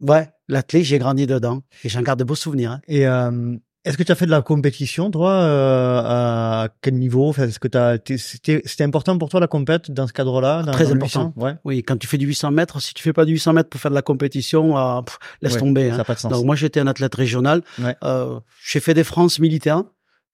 Ouais, 0.00 0.28
l'athlète, 0.48 0.82
j'ai 0.84 0.98
grandi 0.98 1.26
dedans 1.26 1.62
et 1.84 1.88
j'en 1.88 2.02
garde 2.02 2.18
de 2.18 2.24
beaux 2.24 2.34
souvenirs. 2.34 2.72
hein. 2.72 2.80
Et 2.86 3.06
euh, 3.06 3.56
est-ce 3.86 3.96
que 3.96 4.02
tu 4.02 4.10
as 4.10 4.16
fait 4.16 4.26
de 4.26 4.30
la 4.32 4.42
compétition, 4.42 5.10
toi 5.12 5.30
euh, 5.30 6.00
À 6.04 6.68
quel 6.82 6.94
niveau? 6.94 7.28
Enfin, 7.28 7.44
Est-ce 7.44 7.58
que 7.60 8.18
c'était 8.66 8.82
important 8.84 9.16
pour 9.16 9.28
toi 9.28 9.38
la 9.40 9.46
compète 9.46 9.90
dans 9.92 10.06
ce 10.08 10.12
cadre-là 10.12 10.64
dans- 10.64 10.72
Très 10.72 10.90
important. 10.92 11.32
800? 11.32 11.32
Ouais. 11.36 11.54
Oui, 11.64 11.82
quand 11.84 11.96
tu 11.96 12.06
fais 12.08 12.18
du 12.18 12.26
800 12.26 12.50
mètres, 12.50 12.80
si 12.82 12.92
tu 12.94 13.02
fais 13.02 13.12
pas 13.12 13.24
du 13.24 13.32
800 13.34 13.52
mètres 13.52 13.68
pour 13.70 13.80
faire 13.80 13.90
de 13.92 13.94
la 13.94 14.02
compétition, 14.02 14.76
euh, 14.76 15.02
pff, 15.02 15.18
laisse 15.40 15.54
Ouais, 15.54 15.60
tomber. 15.60 15.88
Ça 15.88 15.94
hein. 15.94 15.98
n'a 15.98 16.04
pas 16.04 16.14
de 16.14 16.18
sens. 16.18 16.32
Donc 16.32 16.44
moi 16.44 16.56
j'étais 16.56 16.80
un 16.80 16.86
athlète 16.88 17.14
régional. 17.14 17.62
Ouais. 17.78 17.96
Euh, 18.02 18.40
j'ai 18.66 18.80
fait 18.80 18.92
des 18.94 19.04
France 19.04 19.38
militaires 19.38 19.84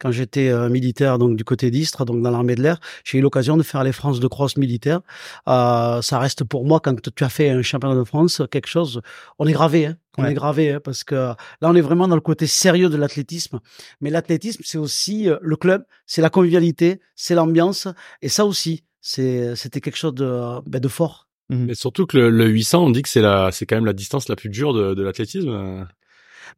quand 0.02 0.10
j'étais 0.10 0.48
euh, 0.48 0.68
militaire 0.68 1.18
donc 1.18 1.36
du 1.36 1.44
côté 1.44 1.70
d'Istres, 1.70 2.04
donc 2.04 2.20
dans 2.22 2.30
l'armée 2.32 2.56
de 2.56 2.62
l'air. 2.62 2.80
J'ai 3.04 3.18
eu 3.18 3.20
l'occasion 3.20 3.56
de 3.56 3.62
faire 3.62 3.84
les 3.84 3.92
France 3.92 4.18
de 4.18 4.26
cross 4.26 4.56
militaires. 4.56 5.00
Euh, 5.48 6.02
ça 6.02 6.18
reste 6.18 6.42
pour 6.44 6.66
moi 6.66 6.80
quand 6.80 7.00
tu 7.00 7.24
as 7.24 7.28
fait 7.28 7.50
un 7.50 7.62
championnat 7.62 7.94
de 7.94 8.04
France 8.04 8.42
quelque 8.50 8.66
chose. 8.68 9.00
On 9.38 9.46
est 9.46 9.52
gravé, 9.52 9.86
hein. 9.86 9.96
On 10.18 10.24
Ouais. 10.24 10.32
est 10.32 10.34
gravé 10.34 10.72
hein, 10.72 10.80
parce 10.84 11.04
que 11.04 11.14
là 11.14 11.36
on 11.62 11.74
est 11.74 11.80
vraiment 11.80 12.06
dans 12.08 12.16
le 12.16 12.20
côté 12.20 12.46
sérieux 12.46 12.90
de 12.90 12.96
l'athlétisme. 12.98 13.60
Mais 14.02 14.10
l'athlétisme 14.10 14.62
c'est 14.64 14.76
aussi 14.78 15.28
euh, 15.30 15.38
le 15.40 15.56
club, 15.56 15.84
c'est 16.04 16.20
la 16.20 16.28
convivialité, 16.30 17.00
c'est 17.16 17.34
l'ambiance 17.34 17.88
et 18.20 18.28
ça 18.28 18.44
aussi 18.44 18.84
c'est 19.00 19.56
c'était 19.56 19.80
quelque 19.80 19.96
chose 19.96 20.14
de 20.14 20.60
ben, 20.68 20.80
de 20.80 20.88
fort. 20.88 21.28
Mhm. 21.48 21.64
Mais 21.66 21.74
surtout 21.74 22.06
que 22.06 22.18
le, 22.18 22.30
le 22.30 22.46
800, 22.46 22.84
on 22.84 22.90
dit 22.90 23.02
que 23.02 23.08
c'est 23.08 23.22
la, 23.22 23.50
c'est 23.52 23.64
quand 23.66 23.76
même 23.76 23.86
la 23.86 23.92
distance 23.94 24.28
la 24.28 24.36
plus 24.36 24.48
dure 24.50 24.72
de, 24.74 24.94
de 24.94 25.02
l'athlétisme. 25.02 25.86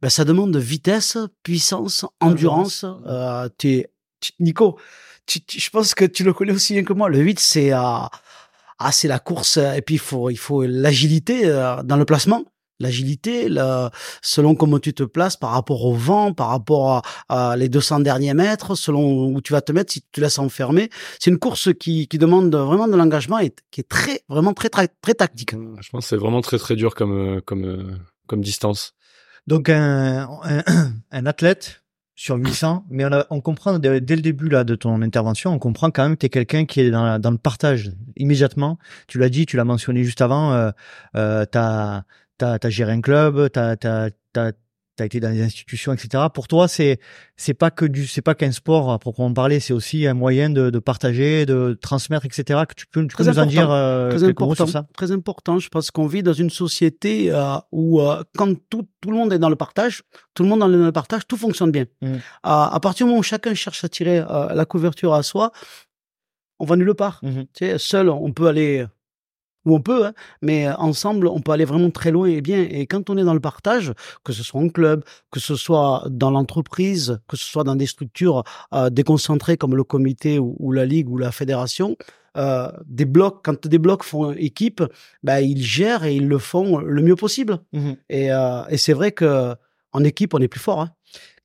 Ben, 0.01 0.09
ça 0.09 0.25
demande 0.25 0.51
de 0.51 0.59
vitesse, 0.59 1.17
puissance, 1.43 2.05
endurance. 2.19 2.85
Euh, 3.07 3.49
t'es- 3.57 3.89
tu- 4.19 4.31
Nico, 4.39 4.77
tu- 5.25 5.41
tu- 5.41 5.59
je 5.59 5.69
pense 5.69 5.93
que 5.95 6.05
tu 6.05 6.23
le 6.23 6.33
connais 6.33 6.51
aussi 6.53 6.73
bien 6.73 6.83
que 6.83 6.93
moi. 6.93 7.09
Le 7.09 7.19
8, 7.19 7.39
c'est 7.39 7.73
euh, 7.73 7.77
ah, 7.77 8.91
c'est 8.91 9.07
la 9.07 9.19
course 9.19 9.57
et 9.57 9.81
puis 9.81 9.95
il 9.95 9.99
faut 9.99 10.29
il 10.29 10.37
faut 10.37 10.63
l'agilité 10.63 11.45
euh, 11.45 11.81
dans 11.83 11.97
le 11.97 12.05
placement. 12.05 12.43
L'agilité, 12.81 13.47
selon 14.21 14.53
comment 14.53 14.79
tu 14.79 14.93
te 14.93 15.03
places 15.03 15.37
par 15.37 15.51
rapport 15.51 15.85
au 15.85 15.93
vent, 15.93 16.33
par 16.33 16.49
rapport 16.49 17.03
à, 17.29 17.51
à 17.51 17.55
les 17.55 17.69
200 17.69 18.01
derniers 18.01 18.33
mètres, 18.33 18.75
selon 18.75 19.27
où 19.27 19.39
tu 19.39 19.53
vas 19.53 19.61
te 19.61 19.71
mettre, 19.71 19.93
si 19.93 20.01
tu 20.01 20.07
te 20.11 20.19
laisses 20.19 20.39
enfermer. 20.39 20.89
C'est 21.19 21.31
une 21.31 21.39
course 21.39 21.69
qui, 21.73 22.09
qui 22.09 22.17
demande 22.17 22.53
vraiment 22.53 22.89
de 22.89 22.95
l'engagement 22.97 23.39
et 23.39 23.53
qui 23.71 23.79
est 23.79 23.87
très, 23.87 24.19
vraiment 24.27 24.53
très, 24.53 24.67
très, 24.67 24.89
très 24.89 25.13
tactique. 25.13 25.51
Je 25.53 25.89
pense 25.89 26.03
que 26.03 26.09
c'est 26.09 26.17
vraiment 26.17 26.41
très 26.41 26.57
très 26.57 26.75
dur 26.75 26.95
comme, 26.95 27.37
euh, 27.37 27.39
comme, 27.39 27.63
euh, 27.63 27.95
comme 28.27 28.41
distance. 28.41 28.91
Donc 29.47 29.69
un, 29.69 30.27
un, 30.43 30.63
un 31.11 31.25
athlète 31.25 31.83
sur 32.15 32.37
800, 32.37 32.85
mais 32.89 33.05
on, 33.05 33.11
a- 33.11 33.27
on 33.29 33.41
comprend 33.41 33.77
dès, 33.77 33.99
le 33.99 34.21
début 34.21 34.47
là 34.47 34.63
de 34.63 34.75
ton 34.75 35.01
intervention, 35.01 35.53
on 35.53 35.59
comprend 35.59 35.91
quand 35.91 36.03
même 36.03 36.15
que 36.17 36.25
tu 36.25 36.29
quelqu'un 36.29 36.65
qui 36.65 36.79
est 36.81 36.89
dans, 36.89 37.19
dans 37.19 37.31
le 37.31 37.37
partage 37.37 37.91
immédiatement. 38.15 38.79
Tu 39.07 39.19
l'as 39.19 39.29
dit, 39.29 39.45
tu 39.45 39.57
l'as 39.57 39.65
mentionné 39.65 40.03
juste 40.03 40.21
avant, 40.21 40.53
euh, 40.53 40.71
euh, 41.15 41.45
tu 41.51 41.57
as, 41.57 42.69
géré 42.69 42.93
un 42.93 43.01
club, 43.01 43.49
tu 43.51 43.59
as, 43.59 44.51
été 45.03 45.19
dans 45.19 45.29
les 45.29 45.41
institutions, 45.41 45.91
etc. 45.91 46.23
Pour 46.33 46.47
toi, 46.47 46.69
c'est 46.69 46.99
c'est 47.35 47.53
pas 47.53 47.71
que 47.71 47.83
du 47.83 48.07
c'est 48.07 48.21
pas 48.21 48.35
qu'un 48.35 48.53
sport 48.53 48.91
à 48.91 48.99
proprement 48.99 49.33
parler, 49.33 49.59
c'est 49.59 49.73
aussi 49.73 50.07
un 50.07 50.13
moyen 50.13 50.49
de, 50.49 50.69
de 50.69 50.79
partager, 50.79 51.45
de 51.45 51.77
transmettre, 51.81 52.25
etc. 52.25 52.61
Que 52.69 52.75
tu 52.75 52.87
peux, 52.87 53.05
tu 53.05 53.17
peux 53.17 53.25
nous 53.25 53.39
en 53.39 53.45
dire 53.45 53.69
euh, 53.71 54.09
très 54.11 54.19
mots 54.19 54.29
important, 54.29 54.55
sur 54.55 54.69
ça? 54.69 54.87
Très 54.93 55.11
important. 55.11 55.59
Je 55.59 55.67
pense 55.67 55.91
qu'on 55.91 56.07
vit 56.07 56.23
dans 56.23 56.33
une 56.33 56.49
société 56.49 57.31
euh, 57.31 57.57
où 57.73 57.99
euh, 57.99 58.23
quand 58.37 58.53
tout, 58.69 58.87
tout 59.01 59.11
le 59.11 59.17
monde 59.17 59.33
est 59.33 59.39
dans 59.39 59.49
le 59.49 59.57
partage, 59.57 60.03
tout 60.33 60.43
le 60.43 60.49
monde 60.49 60.59
est 60.59 60.77
dans 60.77 60.85
le 60.85 60.91
partage, 60.91 61.27
tout 61.27 61.37
fonctionne 61.37 61.71
bien. 61.71 61.85
Mm. 62.01 62.15
À, 62.43 62.73
à 62.73 62.79
partir 62.79 63.05
du 63.05 63.09
moment 63.09 63.19
où 63.19 63.23
chacun 63.23 63.53
cherche 63.53 63.83
à 63.83 63.89
tirer 63.89 64.19
euh, 64.19 64.53
la 64.53 64.65
couverture 64.65 65.13
à 65.13 65.23
soi, 65.23 65.51
on 66.59 66.65
va 66.65 66.75
nulle 66.77 66.93
part. 66.93 67.19
Mhm. 67.21 67.45
Tu 67.53 67.65
sais, 67.65 67.77
seul, 67.77 68.09
on 68.09 68.31
peut 68.31 68.47
aller 68.47 68.85
où 69.65 69.75
on 69.75 69.81
peut, 69.81 70.07
hein, 70.07 70.13
mais 70.41 70.67
euh, 70.67 70.75
ensemble, 70.77 71.27
on 71.27 71.41
peut 71.41 71.51
aller 71.51 71.65
vraiment 71.65 71.91
très 71.91 72.11
loin 72.11 72.27
et 72.27 72.41
bien. 72.41 72.61
Et 72.61 72.85
quand 72.87 73.09
on 73.09 73.17
est 73.17 73.23
dans 73.23 73.33
le 73.33 73.39
partage, 73.39 73.93
que 74.23 74.33
ce 74.33 74.43
soit 74.43 74.61
en 74.61 74.69
club, 74.69 75.03
que 75.31 75.39
ce 75.39 75.55
soit 75.55 76.03
dans 76.09 76.31
l'entreprise, 76.31 77.19
que 77.27 77.37
ce 77.37 77.45
soit 77.45 77.63
dans 77.63 77.75
des 77.75 77.87
structures 77.87 78.43
euh, 78.73 78.89
déconcentrées 78.89 79.57
comme 79.57 79.75
le 79.75 79.83
comité 79.83 80.39
ou, 80.39 80.55
ou 80.59 80.71
la 80.71 80.85
ligue 80.85 81.09
ou 81.09 81.17
la 81.17 81.31
fédération, 81.31 81.95
euh, 82.37 82.69
des 82.85 83.05
blocs, 83.05 83.39
quand 83.43 83.65
des 83.67 83.77
blocs 83.77 84.03
font 84.03 84.31
équipe, 84.33 84.83
bah, 85.23 85.41
ils 85.41 85.63
gèrent 85.63 86.03
et 86.03 86.15
ils 86.15 86.27
le 86.27 86.37
font 86.37 86.79
le 86.79 87.01
mieux 87.01 87.15
possible. 87.15 87.59
Et, 88.09 88.31
euh, 88.31 88.63
et 88.69 88.77
c'est 88.77 88.93
vrai 88.93 89.11
que 89.11 89.55
en 89.95 90.03
équipe, 90.03 90.33
on 90.33 90.39
est 90.39 90.47
plus 90.47 90.59
fort. 90.59 90.81
Hein. 90.81 90.91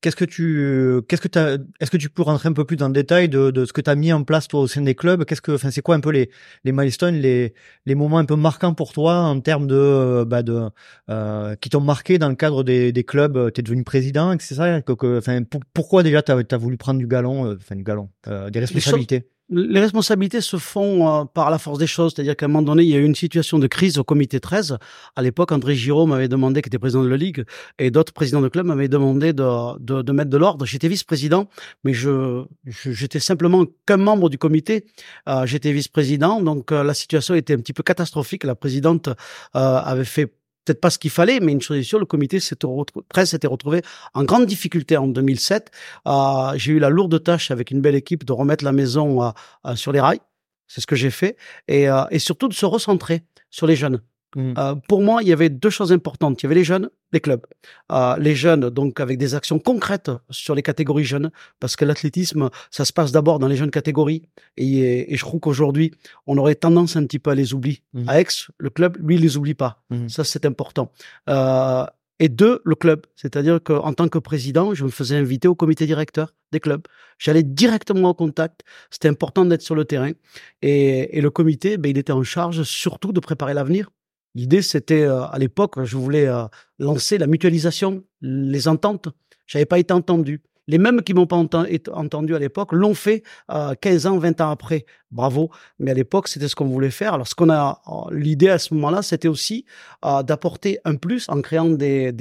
Qu'est-ce 0.03 0.17
que 0.17 0.25
tu, 0.25 1.03
qu'est-ce 1.09 1.21
que 1.21 1.29
t'as, 1.29 1.59
est-ce 1.79 1.91
que 1.91 1.99
tu 1.99 2.09
peux 2.09 2.23
rentrer 2.23 2.49
un 2.49 2.55
peu 2.55 2.65
plus 2.65 2.77
dans 2.77 2.89
le 2.89 2.95
détail 2.95 3.29
de, 3.29 3.51
de 3.51 3.67
ce 3.67 3.73
que 3.75 3.83
tu 3.83 3.91
as 3.91 3.95
mis 3.95 4.13
en 4.15 4.25
place 4.25 4.49
toi 4.49 4.61
au 4.61 4.67
sein 4.67 4.81
des 4.81 4.95
clubs? 4.95 5.25
Qu'est-ce 5.27 5.43
que, 5.43 5.53
enfin, 5.53 5.71
c'est 5.71 5.83
quoi 5.83 5.95
un 5.95 6.01
peu 6.01 6.11
les, 6.11 6.31
les 6.65 6.73
milestones, 6.73 7.17
les, 7.17 7.53
les 7.85 7.95
moments 7.95 8.17
un 8.19 8.25
peu 8.25 8.35
marquants 8.35 8.73
pour 8.73 8.95
toi 8.95 9.17
en 9.17 9.39
termes 9.41 9.67
de, 9.67 9.77
euh, 9.77 10.25
bah, 10.25 10.43
de, 10.43 10.71
euh, 11.11 11.55
qui 11.61 11.69
t'ont 11.69 11.83
marqué 11.83 12.17
dans 12.19 12.31
le 12.31 12.35
cadre 12.35 12.65
des, 12.65 12.93
des 12.93 13.05
clubs? 13.05 13.53
Tu 13.53 13.61
es 13.61 13.63
devenu 13.63 13.85
président, 13.85 14.35
c'est 14.41 14.55
ça 14.55 14.81
que, 14.81 14.95
que- 14.95 15.19
Enfin, 15.19 15.43
pour- 15.43 15.61
pourquoi 15.75 16.03
déjà 16.03 16.23
tu 16.23 16.33
as, 16.33 16.57
voulu 16.57 16.79
prendre 16.79 16.99
du 16.99 17.07
galon, 17.07 17.47
euh, 17.47 17.57
enfin 17.61 17.77
du 17.77 17.85
galon, 17.85 18.09
euh, 18.27 18.49
des 18.49 18.61
responsabilités? 18.61 19.29
Les 19.51 19.81
responsabilités 19.81 20.41
se 20.41 20.59
font 20.59 21.23
euh, 21.23 21.25
par 21.25 21.51
la 21.51 21.59
force 21.59 21.79
des 21.79 21.87
choses, 21.89 22.13
c'est-à-dire 22.15 22.37
qu'à 22.37 22.47
un 22.47 22.49
moment 22.49 22.63
donné, 22.63 22.85
il 22.85 22.89
y 22.89 22.95
a 22.95 22.99
eu 22.99 23.05
une 23.05 23.17
situation 23.17 23.59
de 23.59 23.67
crise 23.67 23.99
au 23.99 24.05
comité 24.05 24.39
13. 24.39 24.79
À 25.17 25.23
l'époque, 25.23 25.51
André 25.51 25.75
Giraud 25.75 26.07
m'avait 26.07 26.29
demandé, 26.29 26.63
qui 26.63 26.69
était 26.69 26.79
président 26.79 27.03
de 27.03 27.09
la 27.09 27.17
Ligue, 27.17 27.45
et 27.79 27.91
d'autres 27.91 28.13
présidents 28.13 28.41
de 28.41 28.49
club 28.49 28.67
m'avaient 28.67 28.89
demandé 28.89 29.33
de, 29.33 29.79
de, 29.79 30.03
de 30.03 30.13
mettre 30.13 30.31
de 30.31 30.37
l'ordre. 30.37 30.65
J'étais 30.67 30.89
vice-président, 30.89 31.49
mais 31.85 31.93
je 31.93 32.45
j'étais 32.67 33.21
simplement 33.21 33.65
qu'un 33.87 33.97
membre 33.97 34.31
du 34.31 34.39
comité. 34.39 34.87
Euh, 35.29 35.47
j'étais 35.47 35.73
vice-président, 35.73 36.41
donc 36.41 36.73
euh, 36.73 36.83
la 36.83 36.95
situation 36.95 37.35
était 37.35 37.55
un 37.55 37.59
petit 37.59 37.73
peu 37.73 37.83
catastrophique. 37.83 38.45
La 38.45 38.55
présidente 38.55 39.09
euh, 39.09 39.15
avait 39.55 40.05
fait 40.05 40.33
peut-être 40.65 40.81
pas 40.81 40.91
ce 40.91 40.99
qu'il 40.99 41.11
fallait, 41.11 41.41
mais 41.41 41.53
une 41.53 41.61
chose 41.61 41.79
est 41.79 41.83
sûre, 41.83 41.99
le 41.99 42.07
comité 42.07 42.39
13 42.39 43.31
s'était 43.31 43.47
retrouvé 43.47 43.83
en 44.15 44.25
grande 44.25 44.47
difficulté 44.47 44.97
en 44.97 45.09
2007. 45.09 45.71
Euh, 46.07 46.53
j'ai 46.57 46.73
eu 46.73 46.79
la 46.79 46.89
lourde 46.89 47.23
tâche 47.23 47.51
avec 47.51 47.71
une 47.71 47.81
belle 47.81 47.95
équipe 47.95 48.25
de 48.25 48.33
remettre 48.33 48.65
la 48.65 48.73
maison 48.73 49.23
euh, 49.23 49.31
euh, 49.67 49.77
sur 49.77 49.93
les 49.93 50.01
rails. 50.01 50.21
C'est 50.67 50.81
ce 50.81 50.87
que 50.87 50.97
j'ai 50.97 51.11
fait. 51.11 51.37
Et 51.67 51.89
surtout 52.21 52.47
de 52.47 52.55
se 52.55 52.65
recentrer 52.65 53.25
sur 53.51 53.67
les 53.67 53.75
jeunes. 53.75 54.01
Mhm. 54.37 54.55
Euh, 54.59 54.75
pour 54.89 55.03
moi, 55.03 55.23
il 55.23 55.29
y 55.29 55.33
avait 55.33 55.49
deux 55.49 55.71
choses 55.71 55.93
importantes. 55.93 56.41
Il 56.41 56.45
y 56.45 56.47
avait 56.47 56.55
les 56.55 56.65
jeunes, 56.65 56.91
les 57.13 57.21
clubs. 57.21 57.45
Euh, 57.91 58.17
les 58.19 58.35
jeunes, 58.35 58.71
donc 58.71 59.01
avec 59.01 59.19
des 59.19 59.35
actions 59.35 59.59
concrètes 59.59 60.11
sur 60.31 60.55
les 60.55 60.63
catégories 60.63 61.05
jeunes, 61.05 61.31
parce 61.59 61.77
que 61.77 61.85
l'athlétisme, 61.85 62.51
ça 62.71 62.85
se 62.85 62.93
passe 62.93 63.13
d'abord 63.13 63.39
dans 63.39 63.49
les 63.49 63.57
jeunes 63.57 63.71
catégories. 63.71 64.23
Et, 64.57 65.13
et 65.13 65.17
je 65.17 65.25
trouve 65.25 65.41
qu'aujourd'hui, 65.41 65.93
on 66.27 66.39
aurait 66.39 66.55
tendance 66.55 66.97
un 66.97 67.05
petit 67.05 67.19
peu 67.19 67.31
à 67.31 67.35
les 67.35 67.55
oublier. 67.55 67.83
Mhm. 67.95 68.09
À 68.09 68.21
Aix, 68.21 68.27
le 68.59 68.71
club, 68.71 68.97
lui, 69.01 69.17
il 69.17 69.23
les 69.23 69.37
oublie 69.37 69.55
pas. 69.55 69.83
Mhm. 69.91 70.09
Ça, 70.09 70.25
c'est 70.25 70.47
important. 70.47 70.93
Euh, 71.29 71.85
et 72.21 72.29
deux, 72.29 72.61
le 72.65 72.75
club. 72.75 73.07
C'est-à-dire 73.17 73.61
qu'en 73.63 73.93
tant 73.95 74.09
que 74.09 74.19
président, 74.19 74.75
je 74.75 74.85
me 74.85 74.91
faisais 74.91 75.17
inviter 75.17 75.49
au 75.49 75.55
comité 75.55 75.87
directeur 75.87 76.35
des 76.53 76.61
clubs. 76.61 76.83
J'allais 77.19 77.43
directement 77.43 78.11
au 78.11 78.15
contact. 78.15 78.61
C'était 78.91 79.09
important 79.09 79.47
d'être 79.47 79.63
sur 79.63 79.75
le 79.75 79.87
terrain. 79.87 80.13
Et, 80.61 81.17
et 81.17 81.21
le 81.23 81.31
comité, 81.31 81.79
ben, 81.79 81.89
il 81.89 81.97
était 81.97 82.13
en 82.13 82.23
charge 82.23 82.63
surtout 82.65 83.13
de 83.13 83.21
préparer 83.21 83.55
l'avenir. 83.55 83.91
L'idée, 84.35 84.63
c'était, 84.63 85.03
euh, 85.03 85.25
à 85.25 85.39
l'époque, 85.39 85.83
je 85.85 85.97
voulais 85.97 86.27
euh, 86.27 86.45
lancer 86.79 87.19
la 87.19 87.27
mutualisation, 87.27 88.03
les 88.21 88.69
ententes. 88.69 89.09
J'avais 89.47 89.67
pas 89.67 89.79
été 89.79 89.93
entendu. 89.93 90.43
Les 90.71 90.79
mêmes 90.79 91.03
qui 91.03 91.15
m'ont 91.15 91.27
pas 91.27 91.37
entendu 91.37 92.37
à 92.37 92.39
l'époque 92.39 92.73
l'ont 92.73 92.95
fait 92.95 93.25
euh, 93.51 93.75
15 93.75 94.07
ans, 94.07 94.19
20 94.19 94.41
ans 94.41 94.51
après. 94.51 94.87
Bravo. 95.11 95.51
Mais 95.81 95.91
à 95.91 95.95
l'époque, 95.95 96.29
c'était 96.29 96.47
ce 96.47 96.55
qu'on 96.55 96.69
voulait 96.69 96.93
faire. 96.93 97.15
Alors, 97.15 97.27
qu'on 97.37 97.51
a, 97.51 97.83
euh, 97.89 98.15
l'idée 98.15 98.51
à 98.51 98.59
ce 98.61 98.73
moment-là, 98.75 99.03
c'était 99.03 99.27
aussi 99.27 99.65
euh, 100.05 100.23
d'apporter 100.23 100.79
un 100.85 100.95
plus 100.95 101.29
en 101.29 101.41
créant 101.41 101.71
des 101.71 102.15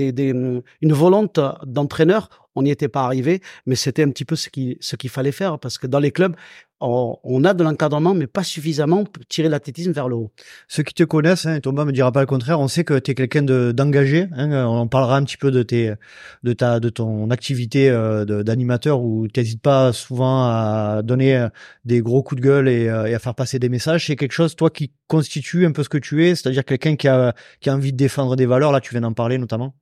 une 0.82 0.94
volonté 0.94 1.48
d'entraîneur 1.64 2.49
on 2.60 2.64
n'y 2.64 2.72
était 2.72 2.90
pas 2.90 3.04
arrivé, 3.04 3.42
mais 3.66 3.76
c'était 3.76 4.04
un 4.04 4.10
petit 4.10 4.26
peu 4.26 4.36
ce 4.36 4.50
qu'il 4.50 5.10
fallait 5.10 5.32
faire 5.32 5.60
parce 5.60 5.78
que 5.78 5.88
dans 5.88 6.00
les 6.00 6.12
clubs, 6.12 6.36
on, 6.82 7.44
a 7.44 7.54
de 7.54 7.64
l'encadrement, 7.64 8.14
mais 8.14 8.28
pas 8.28 8.44
suffisamment 8.44 9.04
pour 9.04 9.26
tirer 9.26 9.50
l'athlétisme 9.50 9.92
vers 9.92 10.08
le 10.08 10.16
haut. 10.16 10.32
Ceux 10.68 10.84
qui 10.84 10.94
te 10.94 11.04
connaissent, 11.04 11.46
hein, 11.46 11.60
Thomas 11.60 11.84
me 11.84 11.92
dira 11.92 12.12
pas 12.12 12.22
le 12.22 12.26
contraire, 12.26 12.60
on 12.60 12.68
sait 12.68 12.84
que 12.84 12.98
tu 13.00 13.12
es 13.12 13.16
quelqu'un 13.16 13.44
d'engagé. 13.44 14.28
Hein, 14.32 14.66
on 14.66 14.78
en 14.78 14.88
parlera 14.88 15.18
un 15.18 15.24
petit 15.24 15.38
peu 15.38 15.52
de 15.52 15.64
ta, 16.54 16.80
de 16.80 16.90
ton 16.90 17.30
activité 17.32 17.90
euh, 17.90 18.44
d'animateur 18.44 19.02
où 19.02 19.28
tu 19.28 19.40
n'hésites 19.40 19.62
pas 19.62 19.92
souvent 19.92 20.46
à 20.46 21.02
donner 21.04 21.36
euh, 21.38 21.50
des 21.86 22.02
gros 22.02 22.24
coups 22.24 22.42
de 22.42 22.46
gueule 22.46 22.70
et, 22.70 22.88
euh, 22.88 23.08
et 23.08 23.14
à 23.14 23.20
faire 23.20 23.36
passer 23.36 23.60
des 23.60 23.70
messages. 23.70 24.08
C'est 24.08 24.16
quelque 24.16 24.32
chose, 24.32 24.56
toi, 24.56 24.70
qui 24.70 24.94
constitue 25.08 25.66
un 25.66 25.72
peu 25.72 25.84
ce 25.84 25.90
que 25.90 25.98
tu 25.98 26.26
es, 26.26 26.36
c'est-à-dire 26.36 26.64
quelqu'un 26.64 26.96
qui 26.96 27.08
a, 27.08 27.34
qui 27.60 27.70
a 27.70 27.76
envie 27.76 27.92
de 27.92 27.98
défendre 27.98 28.36
des 28.36 28.46
valeurs. 28.46 28.72
Là, 28.72 28.80
tu 28.80 28.92
viens 28.92 29.02
d'en 29.02 29.14
parler 29.14 29.38
notamment? 29.38 29.76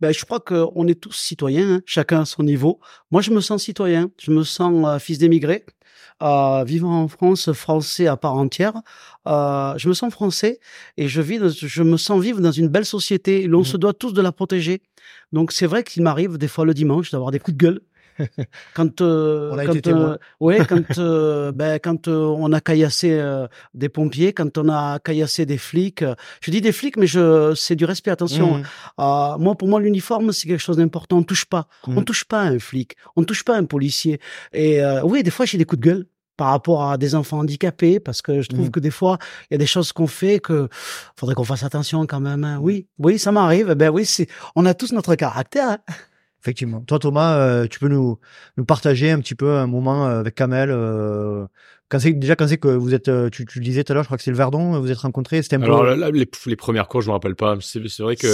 Ben, 0.00 0.12
je 0.12 0.24
crois 0.24 0.40
qu'on 0.40 0.86
est 0.86 1.00
tous 1.00 1.12
citoyens, 1.12 1.76
hein, 1.76 1.80
chacun 1.86 2.20
à 2.20 2.24
son 2.24 2.42
niveau. 2.42 2.80
Moi, 3.10 3.22
je 3.22 3.30
me 3.30 3.40
sens 3.40 3.64
citoyen, 3.64 4.10
je 4.20 4.30
me 4.30 4.44
sens 4.44 4.86
euh, 4.86 4.98
fils 4.98 5.18
d'émigré, 5.18 5.64
euh, 6.22 6.64
vivant 6.64 7.02
en 7.02 7.08
France, 7.08 7.52
français 7.52 8.06
à 8.06 8.16
part 8.16 8.34
entière. 8.34 8.74
Euh, 9.26 9.74
je 9.76 9.88
me 9.88 9.94
sens 9.94 10.12
français 10.12 10.60
et 10.96 11.08
je 11.08 11.20
vis, 11.20 11.40
je 11.48 11.82
me 11.82 11.96
sens 11.96 12.20
vivre 12.22 12.40
dans 12.40 12.52
une 12.52 12.68
belle 12.68 12.84
société. 12.84 13.46
L'on 13.46 13.60
mmh. 13.60 13.64
se 13.64 13.76
doit 13.76 13.92
tous 13.92 14.12
de 14.12 14.22
la 14.22 14.32
protéger. 14.32 14.82
Donc 15.32 15.52
c'est 15.52 15.66
vrai 15.66 15.82
qu'il 15.84 16.02
m'arrive 16.02 16.38
des 16.38 16.48
fois 16.48 16.64
le 16.64 16.74
dimanche 16.74 17.10
d'avoir 17.10 17.30
des 17.30 17.38
coups 17.38 17.56
de 17.56 17.64
gueule 17.64 17.80
quand 18.74 19.00
euh, 19.00 19.64
quand 19.66 19.86
euh, 19.86 20.16
ouais 20.40 20.64
quand 20.66 20.98
euh, 20.98 21.52
ben 21.54 21.78
quand 21.82 22.08
euh, 22.08 22.24
on 22.38 22.52
a 22.52 22.60
caillassé 22.60 23.12
euh, 23.12 23.46
des 23.74 23.88
pompiers 23.88 24.32
quand 24.32 24.58
on 24.58 24.68
a 24.68 24.98
caillassé 24.98 25.46
des 25.46 25.58
flics 25.58 26.04
je 26.40 26.50
dis 26.50 26.60
des 26.60 26.72
flics 26.72 26.96
mais 26.96 27.06
je 27.06 27.54
c'est 27.54 27.76
du 27.76 27.84
respect 27.84 28.10
attention 28.10 28.58
mmh. 28.58 28.62
moi 29.38 29.54
pour 29.56 29.68
moi 29.68 29.80
l'uniforme 29.80 30.32
c'est 30.32 30.48
quelque 30.48 30.60
chose 30.60 30.76
d'important 30.76 31.18
on 31.18 31.22
touche 31.22 31.44
pas 31.44 31.68
mmh. 31.86 31.98
on 31.98 32.02
touche 32.02 32.24
pas 32.24 32.42
un 32.42 32.58
flic 32.58 32.96
on 33.16 33.24
touche 33.24 33.44
pas 33.44 33.56
un 33.56 33.64
policier 33.64 34.20
et 34.52 34.80
oui 35.04 35.22
des 35.22 35.30
fois 35.30 35.46
j'ai 35.46 35.58
des 35.58 35.64
coups 35.64 35.80
de 35.80 35.86
gueule 35.86 36.06
par 36.36 36.50
rapport 36.50 36.84
à 36.84 36.98
des 36.98 37.16
enfants 37.16 37.40
handicapés 37.40 37.98
parce 37.98 38.22
que 38.22 38.42
je 38.42 38.48
trouve 38.48 38.68
mmh. 38.68 38.70
que 38.70 38.80
des 38.80 38.92
fois 38.92 39.18
il 39.50 39.54
y 39.54 39.56
a 39.56 39.58
des 39.58 39.66
choses 39.66 39.92
qu'on 39.92 40.06
fait 40.06 40.38
que 40.38 40.68
faudrait 41.16 41.34
qu'on 41.34 41.44
fasse 41.44 41.64
attention 41.64 42.06
quand 42.06 42.20
même 42.20 42.44
hein. 42.44 42.58
oui 42.60 42.86
oui 42.98 43.18
ça 43.18 43.32
m'arrive 43.32 43.72
ben 43.74 43.90
oui 43.90 44.08
on 44.54 44.64
a 44.64 44.74
tous 44.74 44.92
notre 44.92 45.14
caractère 45.16 45.70
hein. 45.70 45.78
Effectivement. 46.42 46.80
Toi, 46.82 46.98
Thomas, 46.98 47.38
euh, 47.38 47.66
tu 47.66 47.80
peux 47.80 47.88
nous, 47.88 48.18
nous 48.56 48.64
partager 48.64 49.10
un 49.10 49.20
petit 49.20 49.34
peu 49.34 49.56
un 49.56 49.66
moment 49.66 50.06
euh, 50.06 50.20
avec 50.20 50.34
Kamel. 50.36 50.70
Euh, 50.70 51.46
quand 51.88 51.98
c'est 51.98 52.12
déjà 52.12 52.36
quand 52.36 52.46
c'est 52.46 52.58
que 52.58 52.68
vous 52.68 52.94
êtes, 52.94 53.10
tu, 53.30 53.46
tu 53.46 53.58
le 53.58 53.64
disais 53.64 53.82
tout 53.82 53.92
à 53.92 53.94
l'heure, 53.94 54.04
je 54.04 54.08
crois 54.08 54.18
que 54.18 54.22
c'est 54.22 54.30
le 54.30 54.36
Verdon, 54.36 54.78
vous 54.78 54.90
êtes 54.90 54.98
rencontrés. 54.98 55.42
C'était 55.42 55.56
un 55.56 55.62
Alors 55.62 55.84
les, 55.84 56.28
les, 56.46 56.56
premières 56.56 56.86
cours, 56.86 57.00
je 57.00 57.08
me 57.08 57.12
rappelle 57.12 57.34
pas. 57.34 57.56
C'est 57.60 57.80
vrai 58.00 58.14
que 58.14 58.26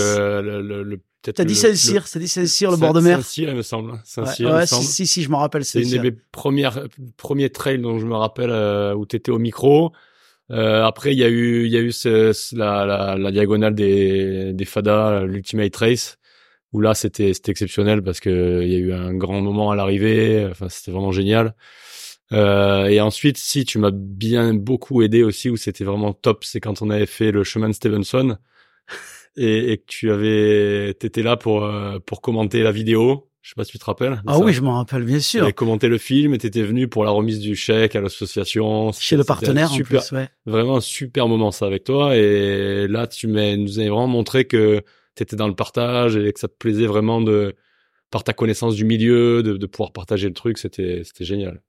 le, 0.42 0.60
le, 0.60 0.82
le 0.82 0.96
peut-être. 0.96 1.36
T'as 1.36 1.44
dit 1.44 1.54
Saint-Cyr, 1.54 2.06
c'est 2.06 2.18
dit 2.18 2.28
Saint-Cyr, 2.28 2.70
le 2.70 2.76
bord 2.76 2.92
de 2.92 3.00
mer. 3.00 3.18
Saint-Cyr, 3.18 3.48
il 3.50 3.56
me 3.56 3.62
semble. 3.62 4.00
Saint-Cyr, 4.04 4.50
ouais, 4.52 4.66
Si, 4.66 4.84
si, 4.84 5.06
si, 5.06 5.22
je 5.22 5.30
me 5.30 5.36
rappelle. 5.36 5.64
C'est 5.64 5.82
une 5.82 5.90
de 5.90 5.98
mes 5.98 6.12
premières 6.12 6.86
premiers 7.16 7.50
trails 7.50 7.78
dont 7.80 7.98
je 7.98 8.06
me 8.06 8.14
rappelle 8.16 8.50
euh, 8.50 8.94
où 8.94 9.06
t'étais 9.06 9.30
au 9.30 9.38
micro. 9.38 9.92
Euh, 10.50 10.84
après, 10.84 11.12
il 11.12 11.18
y 11.18 11.24
a 11.24 11.28
eu, 11.28 11.64
il 11.64 11.72
y 11.72 11.76
a 11.76 11.80
eu 11.80 11.92
ce, 11.92 12.54
la, 12.54 12.84
la, 12.84 13.16
la, 13.16 13.30
diagonale 13.30 13.74
des, 13.74 14.52
des 14.52 14.64
Fada, 14.66 15.24
l'Ultimate 15.24 15.74
Race 15.76 16.18
où 16.74 16.80
là 16.80 16.94
c'était 16.94 17.32
c'était 17.32 17.52
exceptionnel 17.52 18.02
parce 18.02 18.20
que 18.20 18.60
il 18.62 18.68
y 18.68 18.74
a 18.74 18.78
eu 18.78 18.92
un 18.92 19.14
grand 19.14 19.40
moment 19.40 19.70
à 19.70 19.76
l'arrivée. 19.76 20.46
Enfin, 20.50 20.68
c'était 20.68 20.90
vraiment 20.90 21.12
génial. 21.12 21.54
Euh, 22.32 22.86
et 22.86 23.00
ensuite, 23.00 23.38
si 23.38 23.64
tu 23.64 23.78
m'as 23.78 23.92
bien 23.92 24.54
beaucoup 24.54 25.02
aidé 25.02 25.22
aussi, 25.22 25.50
où 25.50 25.56
c'était 25.56 25.84
vraiment 25.84 26.12
top, 26.12 26.44
c'est 26.44 26.60
quand 26.60 26.82
on 26.82 26.90
avait 26.90 27.06
fait 27.06 27.30
le 27.30 27.44
chemin 27.44 27.68
de 27.68 27.74
Stevenson 27.74 28.38
et, 29.36 29.72
et 29.72 29.78
que 29.78 29.84
tu 29.86 30.10
avais, 30.10 30.94
t'étais 30.94 31.22
là 31.22 31.36
pour 31.36 31.64
euh, 31.64 31.98
pour 32.04 32.20
commenter 32.20 32.62
la 32.62 32.72
vidéo. 32.72 33.30
Je 33.42 33.50
sais 33.50 33.54
pas 33.56 33.64
si 33.64 33.72
tu 33.72 33.78
te 33.78 33.84
rappelles. 33.84 34.22
Ah 34.26 34.38
oui, 34.38 34.54
je 34.54 34.62
m'en 34.62 34.76
rappelle 34.76 35.04
bien 35.04 35.20
sûr. 35.20 35.46
Tu 35.46 35.52
commenté 35.52 35.88
le 35.88 35.98
film 35.98 36.32
et 36.32 36.38
t'étais 36.38 36.62
venu 36.62 36.88
pour 36.88 37.04
la 37.04 37.10
remise 37.10 37.40
du 37.40 37.54
chèque 37.54 37.94
à 37.94 38.00
l'association. 38.00 38.90
Chez 38.92 39.16
le 39.18 39.24
partenaire 39.24 39.68
super, 39.68 40.00
en 40.00 40.04
plus, 40.06 40.16
ouais. 40.16 40.28
Vraiment 40.46 40.78
un 40.78 40.80
super 40.80 41.28
moment 41.28 41.50
ça 41.50 41.66
avec 41.66 41.84
toi. 41.84 42.16
Et 42.16 42.88
là, 42.88 43.06
tu 43.06 43.28
m'as 43.28 43.54
nous 43.54 43.78
avais 43.78 43.90
vraiment 43.90 44.08
montré 44.08 44.46
que 44.46 44.82
t'étais 45.14 45.36
dans 45.36 45.48
le 45.48 45.54
partage 45.54 46.16
et 46.16 46.32
que 46.32 46.40
ça 46.40 46.48
te 46.48 46.56
plaisait 46.56 46.86
vraiment 46.86 47.20
de 47.20 47.54
par 48.10 48.24
ta 48.24 48.32
connaissance 48.32 48.74
du 48.76 48.84
milieu 48.84 49.42
de, 49.42 49.66
pouvoir 49.66 49.92
partager 49.92 50.28
le 50.28 50.34
truc 50.34 50.58
c'était 50.58 51.02
c'était 51.04 51.24
génial 51.24 51.62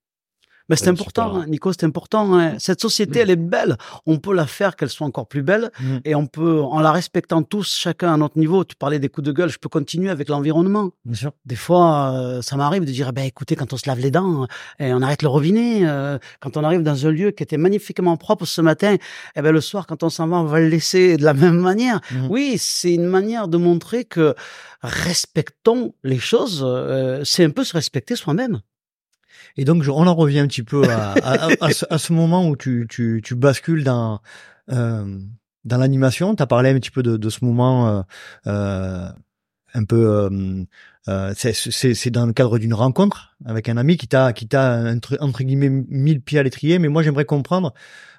mais 0.70 0.76
c'est 0.76 0.88
important, 0.88 1.36
hein, 1.36 1.46
Nico, 1.48 1.72
c'est 1.72 1.86
important. 1.86 2.38
Hein. 2.38 2.56
Cette 2.58 2.82
société, 2.82 3.20
elle 3.20 3.30
est 3.30 3.36
belle. 3.36 3.78
On 4.06 4.18
peut 4.18 4.34
la 4.34 4.48
faire 4.48 4.76
qu'elle 4.76 4.90
soit 4.90 5.06
encore 5.06 5.28
plus 5.28 5.44
belle. 5.44 5.72
Mm. 5.80 5.98
Et 6.06 6.16
on 6.16 6.26
peut, 6.26 6.62
en 6.62 6.80
la 6.80 6.92
respectant 6.92 7.44
tous, 7.44 7.76
chacun 7.76 8.14
à 8.14 8.18
notre 8.18 8.40
niveau. 8.40 8.64
Tu 8.64 8.76
parlais 8.76 9.00
des 9.00 9.10
coups 9.10 9.28
de 9.28 9.32
gueule, 9.32 9.50
je 9.50 9.60
peux 9.60 9.70
continuer 9.70 10.10
avec 10.10 10.30
l'environnement. 10.30 10.92
Bien 11.06 11.16
sûr. 11.16 11.32
Des 11.46 11.56
fois, 11.56 12.14
euh, 12.14 12.42
ça 12.42 12.56
m'arrive 12.56 12.84
de 12.84 12.92
dire, 12.92 13.10
eh 13.10 13.12
ben, 13.12 13.26
écoutez, 13.26 13.56
quand 13.56 13.74
on 13.74 13.78
se 13.78 13.88
lave 13.88 14.00
les 14.00 14.12
dents, 14.12 14.48
et 14.80 14.92
on 14.94 15.02
arrête 15.02 15.22
le 15.22 15.30
robinet. 15.30 15.88
Euh, 15.88 16.18
quand 16.40 16.58
on 16.58 16.64
arrive 16.64 16.82
dans 16.82 17.06
un 17.06 17.12
lieu 17.12 17.32
qui 17.32 17.44
était 17.44 17.58
magnifiquement 17.58 18.18
propre 18.18 18.46
ce 18.46 18.62
matin, 18.62 18.96
eh 19.36 19.42
ben, 19.42 19.52
le 19.52 19.62
soir, 19.62 19.86
quand 19.86 20.04
on 20.04 20.10
s'en 20.10 20.28
va, 20.28 20.38
on 20.38 20.46
va 20.46 20.60
le 20.60 20.68
laisser 20.68 21.18
de 21.18 21.24
la 21.24 21.34
même 21.34 21.60
manière. 21.60 22.02
Mm. 22.12 22.28
Oui, 22.30 22.56
c'est 22.58 22.94
une 22.94 23.06
manière 23.06 23.48
de 23.48 23.58
montrer 23.58 24.06
que 24.06 24.36
respectons 24.82 25.94
les 26.04 26.20
choses. 26.20 26.64
Euh, 26.66 27.24
c'est 27.24 27.44
un 27.44 27.50
peu 27.50 27.64
se 27.64 27.74
respecter 27.74 28.16
soi-même. 28.16 28.62
Et 29.58 29.66
donc, 29.66 29.84
on 29.88 30.08
en 30.08 30.16
revient 30.16 30.40
un 30.40 30.48
petit 30.48 30.64
peu 30.64 30.84
à, 30.90 31.98
ce, 31.98 32.14
moment 32.14 32.48
où 32.48 32.56
tu, 32.56 32.88
tu, 32.90 33.36
bascules 33.36 33.84
dans, 33.84 34.22
euh, 34.72 35.20
dans 35.64 35.78
l'animation. 35.78 36.36
Tu 36.36 36.44
as 36.44 36.48
parlé 36.48 36.70
un 36.70 36.76
petit 36.76 36.92
peu 36.92 37.04
de, 37.04 37.18
de 37.18 37.30
ce 37.30 37.44
moment 37.44 37.88
euh, 37.88 38.02
euh 38.48 39.10
un 39.78 39.84
peu... 39.84 40.66
Euh, 41.08 41.34
c'est 41.36 42.10
dans 42.10 42.26
le 42.26 42.34
cadre 42.34 42.58
d'une 42.58 42.74
rencontre 42.74 43.36
avec 43.46 43.70
un 43.70 43.78
ami 43.78 43.96
qui 43.96 44.08
t'a 44.08 44.34
qui 44.34 44.48
t'a 44.48 44.80
entre, 44.92 45.18
entre 45.20 45.44
guillemets 45.44 45.70
mis 45.70 46.14
le 46.14 46.20
pied 46.20 46.40
à 46.40 46.44
l'étrier. 46.44 46.80
Mais 46.80 46.88
moi, 46.88 47.04
j'aimerais 47.04 47.26
comprendre 47.26 47.74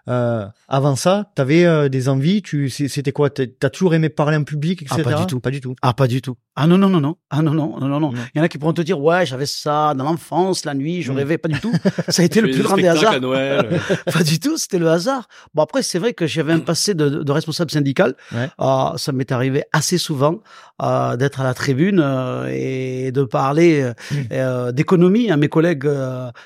euh, 0.08 0.46
avant 0.68 0.94
ça, 0.94 1.32
tu 1.34 1.42
avais 1.42 1.64
euh, 1.64 1.88
des 1.88 2.08
envies, 2.08 2.40
tu 2.40 2.70
c'était 2.70 3.10
quoi? 3.10 3.28
T'as 3.30 3.70
toujours 3.70 3.94
aimé 3.94 4.08
parler 4.08 4.36
en 4.36 4.44
public, 4.44 4.82
etc. 4.82 5.02
Ah, 5.04 5.10
pas 5.10 5.14
du 5.14 5.26
tout, 5.26 5.40
pas 5.40 5.50
du 5.50 5.60
tout. 5.60 5.74
Ah, 5.82 5.94
pas 5.94 6.06
du 6.06 6.22
tout. 6.22 6.36
Ah 6.54 6.66
non 6.66 6.78
non 6.78 6.88
non 6.88 7.00
non. 7.00 7.16
Ah 7.28 7.42
non 7.42 7.52
non 7.52 7.78
non 7.80 7.88
non 7.88 8.00
non. 8.00 8.12
Il 8.34 8.38
y 8.38 8.40
en 8.40 8.44
a 8.44 8.48
qui 8.48 8.58
pourront 8.58 8.72
te 8.72 8.82
dire 8.82 9.00
ouais, 9.00 9.26
j'avais 9.26 9.46
ça 9.46 9.94
dans 9.94 10.04
l'enfance, 10.04 10.64
la 10.64 10.74
nuit, 10.74 11.02
je 11.02 11.12
mm. 11.12 11.16
rêvais 11.16 11.38
pas 11.38 11.48
du 11.48 11.60
tout. 11.60 11.72
Ça 12.08 12.22
a 12.22 12.24
été 12.24 12.40
le 12.40 12.50
plus 12.50 12.62
grand 12.62 12.76
des 12.76 12.86
hasards. 12.86 13.20
pas 14.12 14.22
du 14.22 14.38
tout, 14.38 14.56
c'était 14.56 14.78
le 14.78 14.88
hasard. 14.88 15.28
Bon 15.54 15.62
après, 15.62 15.82
c'est 15.82 15.98
vrai 15.98 16.14
que 16.14 16.26
j'avais 16.26 16.52
un 16.52 16.60
passé 16.60 16.94
de, 16.94 17.08
de 17.08 17.32
responsable 17.32 17.70
syndical. 17.70 18.14
Ouais. 18.32 18.48
Euh, 18.60 18.96
ça 18.96 19.12
m'est 19.12 19.32
arrivé 19.32 19.64
assez 19.72 19.98
souvent 19.98 20.40
euh, 20.82 21.16
d'être 21.16 21.40
à 21.40 21.44
la 21.44 21.52
tribune 21.52 22.00
euh, 22.02 22.46
et 22.76 23.12
de 23.12 23.24
parler 23.24 23.92
mm. 24.10 24.14
euh, 24.32 24.72
d'économie 24.72 25.30
à 25.30 25.36
mes 25.36 25.48
collègues 25.48 25.88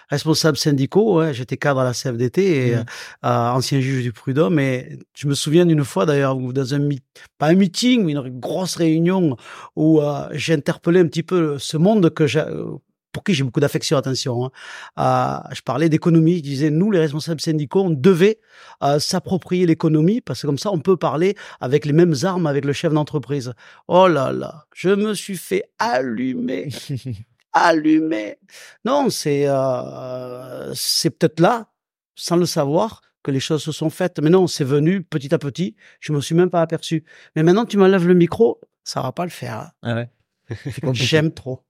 responsables 0.09 0.57
syndicaux. 0.57 1.23
J'étais 1.33 1.57
cadre 1.57 1.81
à 1.81 1.85
la 1.85 1.93
CFDT 1.93 2.69
et 2.69 2.77
mm 2.77 2.85
ancien 3.61 3.81
juge 3.81 4.03
du 4.03 4.12
prud'homme. 4.12 4.59
Et 4.59 4.99
je 5.14 5.27
me 5.27 5.35
souviens 5.35 5.66
d'une 5.66 5.85
fois 5.85 6.07
d'ailleurs 6.07 6.37
dans 6.37 6.75
un 6.75 6.88
pas 7.38 7.49
un 7.49 7.55
meeting, 7.55 8.05
mais 8.05 8.12
une 8.12 8.40
grosse 8.40 8.77
réunion 8.77 9.37
où 9.77 10.01
euh, 10.01 10.29
j'ai 10.33 10.55
interpellé 10.55 11.01
un 11.01 11.07
petit 11.07 11.23
peu 11.23 11.59
ce 11.59 11.77
monde 11.77 12.11
que 12.11 12.27
j'ai 12.27 12.45
pour 13.12 13.25
qui 13.25 13.35
j'ai 13.35 13.44
beaucoup 13.44 13.61
d'affection, 13.61 13.96
attention. 13.96 14.46
Hein. 14.46 14.51
Euh, 15.49 15.55
je 15.55 15.62
parlais 15.62 15.88
d'économie, 15.88 16.37
je 16.38 16.42
disais, 16.42 16.70
nous, 16.70 16.90
les 16.90 16.99
responsables 16.99 17.40
syndicaux, 17.40 17.83
on 17.83 17.90
devait 17.90 18.38
euh, 18.83 18.99
s'approprier 18.99 19.66
l'économie, 19.66 20.20
parce 20.20 20.42
que 20.42 20.46
comme 20.46 20.59
ça, 20.59 20.70
on 20.73 20.79
peut 20.79 20.96
parler 20.96 21.37
avec 21.61 21.85
les 21.85 21.92
mêmes 21.92 22.14
armes 22.23 22.46
avec 22.46 22.64
le 22.64 22.73
chef 22.73 22.92
d'entreprise. 22.92 23.53
Oh 23.88 24.09
là 24.09 24.33
là, 24.33 24.66
je 24.75 24.90
me 24.90 25.14
suis 25.14 25.37
fait 25.37 25.64
allumer. 25.79 26.68
allumer. 27.53 28.38
Non, 28.85 29.11
c'est 29.11 29.46
euh, 29.46 30.73
c'est 30.75 31.11
peut-être 31.11 31.40
là, 31.40 31.68
sans 32.14 32.37
le 32.37 32.46
savoir, 32.46 33.03
que 33.23 33.31
les 33.31 33.40
choses 33.40 33.62
se 33.62 33.73
sont 33.73 33.90
faites. 33.90 34.18
Mais 34.20 34.31
non, 34.31 34.46
c'est 34.46 34.64
venu 34.64 35.03
petit 35.03 35.35
à 35.35 35.38
petit. 35.38 35.77
Je 36.01 36.12
me 36.12 36.20
suis 36.20 36.35
même 36.35 36.51
pas 36.51 36.62
aperçu. 36.62 37.05
Mais 37.37 37.42
maintenant, 37.42 37.64
tu 37.64 37.77
m'enlèves 37.77 38.07
le 38.07 38.14
micro, 38.14 38.61
ça 38.85 39.03
va 39.03 39.12
pas 39.12 39.25
le 39.25 39.31
faire. 39.31 39.59
Hein. 39.59 39.70
Ah 39.83 39.94
ouais. 39.94 40.11
J'aime 40.92 41.33
trop. 41.33 41.62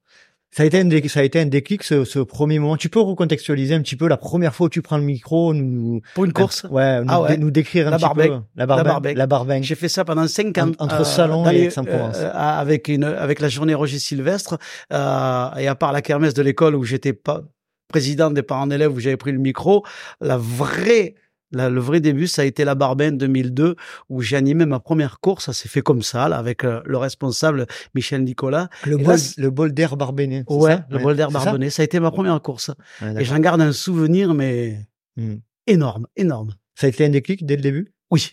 Ça 0.52 0.64
a 0.64 0.66
été 0.66 0.80
un 0.80 0.84
déclic, 0.84 1.10
ça 1.10 1.20
a 1.20 1.22
été 1.22 1.38
un 1.38 1.46
déclic 1.46 1.84
ce, 1.84 2.04
ce, 2.04 2.18
premier 2.18 2.58
moment. 2.58 2.76
Tu 2.76 2.88
peux 2.88 3.00
recontextualiser 3.00 3.74
un 3.74 3.82
petit 3.82 3.94
peu 3.94 4.08
la 4.08 4.16
première 4.16 4.52
fois 4.52 4.66
où 4.66 4.68
tu 4.68 4.82
prends 4.82 4.96
le 4.96 5.04
micro, 5.04 5.54
nous 5.54 6.00
pour 6.14 6.24
une 6.24 6.32
course. 6.32 6.66
Ouais, 6.70 7.00
nous, 7.02 7.06
ah 7.08 7.36
nous 7.36 7.52
décrire 7.52 7.86
un 7.86 7.90
la 7.90 7.98
petit 7.98 8.08
peu 8.14 8.40
la 8.56 8.66
barbecue. 8.66 9.14
La 9.14 9.26
barbecue. 9.28 9.62
J'ai 9.62 9.76
fait 9.76 9.88
ça 9.88 10.04
pendant 10.04 10.26
cinq 10.26 10.58
ans 10.58 10.72
entre 10.80 11.02
euh, 11.02 11.04
Salon 11.04 11.48
et 11.48 11.66
Aix-en-Provence. 11.66 12.16
Euh, 12.18 12.30
avec 12.34 12.88
une 12.88 13.04
avec 13.04 13.38
la 13.38 13.48
journée 13.48 13.74
Roger 13.74 14.00
Sylvestre 14.00 14.58
euh, 14.92 15.54
et 15.54 15.68
à 15.68 15.74
part 15.76 15.92
la 15.92 16.02
kermesse 16.02 16.34
de 16.34 16.42
l'école 16.42 16.74
où 16.74 16.82
j'étais 16.82 17.12
pas 17.12 17.42
président 17.88 18.30
des 18.30 18.42
parents 18.42 18.66
d'élèves 18.66 18.92
où 18.92 18.98
j'avais 18.98 19.16
pris 19.16 19.32
le 19.32 19.38
micro, 19.38 19.84
la 20.20 20.36
vraie 20.36 21.14
le 21.52 21.80
vrai 21.80 22.00
début, 22.00 22.26
ça 22.26 22.42
a 22.42 22.44
été 22.44 22.64
la 22.64 22.74
Barbaine 22.74 23.18
2002 23.18 23.76
où 24.08 24.22
j'ai 24.22 24.36
animé 24.36 24.66
ma 24.66 24.80
première 24.80 25.20
course. 25.20 25.46
Ça 25.46 25.52
s'est 25.52 25.68
fait 25.68 25.82
comme 25.82 26.02
ça, 26.02 26.28
là, 26.28 26.38
avec 26.38 26.64
euh, 26.64 26.80
le 26.84 26.96
responsable 26.96 27.66
Michel 27.94 28.24
Nicolas. 28.24 28.68
Le 28.86 28.96
bol, 28.96 29.16
le 29.36 29.50
bol 29.50 29.72
d'air 29.72 29.96
Barbenet. 29.96 30.44
Ouais, 30.48 30.76
ça? 30.76 30.86
le 30.90 30.98
bol 30.98 31.16
d'air 31.16 31.30
Barbenet. 31.30 31.70
Ça? 31.70 31.82
a 31.82 31.84
été 31.84 32.00
ma 32.00 32.10
première 32.10 32.40
course. 32.42 32.70
et 33.02 33.24
j'en 33.24 33.38
garde 33.38 33.60
un 33.60 33.72
souvenir, 33.72 34.34
mais 34.34 34.86
hmm. 35.16 35.36
énorme, 35.66 36.06
énorme. 36.16 36.54
Ça 36.74 36.86
a 36.86 36.90
été 36.90 37.04
un 37.04 37.10
déclic 37.10 37.44
dès 37.44 37.56
le 37.56 37.62
début? 37.62 37.92
Oui. 38.10 38.30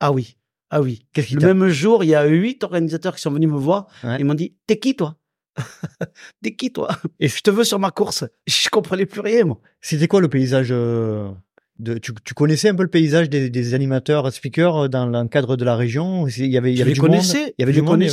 Ah 0.00 0.12
oui. 0.12 0.36
Ah 0.70 0.80
oui. 0.80 1.06
Le 1.16 1.54
même 1.54 1.68
jour, 1.68 2.04
il 2.04 2.08
y 2.08 2.14
a 2.14 2.26
huit 2.26 2.62
organisateurs 2.62 3.16
qui 3.16 3.22
sont 3.22 3.30
venus 3.30 3.48
me 3.48 3.56
voir. 3.56 3.88
Ils 4.18 4.24
m'ont 4.24 4.34
dit, 4.34 4.54
t'es 4.66 4.78
qui 4.78 4.94
toi? 4.94 5.16
T'es 6.42 6.54
qui 6.54 6.72
toi? 6.72 6.88
Et 7.18 7.28
je 7.28 7.40
te 7.40 7.50
veux 7.50 7.64
sur 7.64 7.78
ma 7.78 7.90
course. 7.90 8.24
Je 8.46 8.68
comprenais 8.68 9.06
plus 9.06 9.20
rien, 9.20 9.44
moi. 9.44 9.60
C'était 9.80 10.06
quoi 10.06 10.20
le 10.20 10.28
paysage 10.28 10.68
euh, 10.70 11.30
de, 11.78 11.98
tu, 11.98 12.12
tu, 12.24 12.34
connaissais 12.34 12.68
un 12.68 12.74
peu 12.74 12.82
le 12.82 12.88
paysage 12.88 13.30
des, 13.30 13.50
des 13.50 13.74
animateurs, 13.74 14.32
speakers 14.32 14.84
euh, 14.84 14.88
dans 14.88 15.06
le 15.06 15.28
cadre 15.28 15.56
de 15.56 15.64
la 15.64 15.76
région? 15.76 16.26
Il 16.26 16.46
y 16.46 16.56
avait, 16.56 16.72
il 16.72 16.78
y 16.78 16.82
avait 16.82 16.92
du 16.92 17.00
connaissais, 17.00 17.38
monde. 17.38 17.52
Il 17.58 17.60
y 17.60 17.64
avait 17.64 17.72
du 17.72 17.82
monde. 17.82 18.04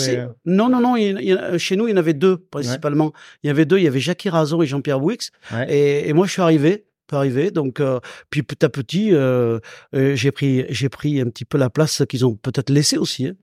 Non, 0.45 0.69
non, 0.69 0.79
non. 0.79 1.57
chez 1.57 1.75
nous, 1.75 1.87
il 1.87 1.91
y 1.91 1.93
en 1.93 1.97
avait 1.97 2.13
deux 2.13 2.37
principalement. 2.37 3.13
Il 3.43 3.47
y 3.47 3.49
avait 3.49 3.65
deux. 3.65 3.77
Il 3.77 3.83
y 3.83 3.87
avait 3.87 3.99
Jacques 3.99 4.27
Razon 4.29 4.61
et 4.61 4.67
Jean-Pierre 4.67 4.99
Bouix. 4.99 5.31
Et, 5.67 6.09
et, 6.09 6.13
moi, 6.13 6.25
je 6.27 6.31
suis 6.31 6.41
arrivé 6.41 6.85
arrivé 7.11 7.51
donc 7.51 7.79
euh, 7.81 7.99
puis 8.31 8.41
petit 8.41 8.65
à 8.65 8.69
petit 8.69 9.13
euh, 9.13 9.59
j'ai 9.93 10.31
pris 10.31 10.65
j'ai 10.69 10.89
pris 10.89 11.21
un 11.21 11.25
petit 11.25 11.45
peu 11.45 11.59
la 11.59 11.69
place 11.69 12.01
qu'ils 12.09 12.25
ont 12.25 12.35
peut-être 12.35 12.71
laissé 12.71 12.97
aussi 12.97 13.27
hein. 13.27 13.35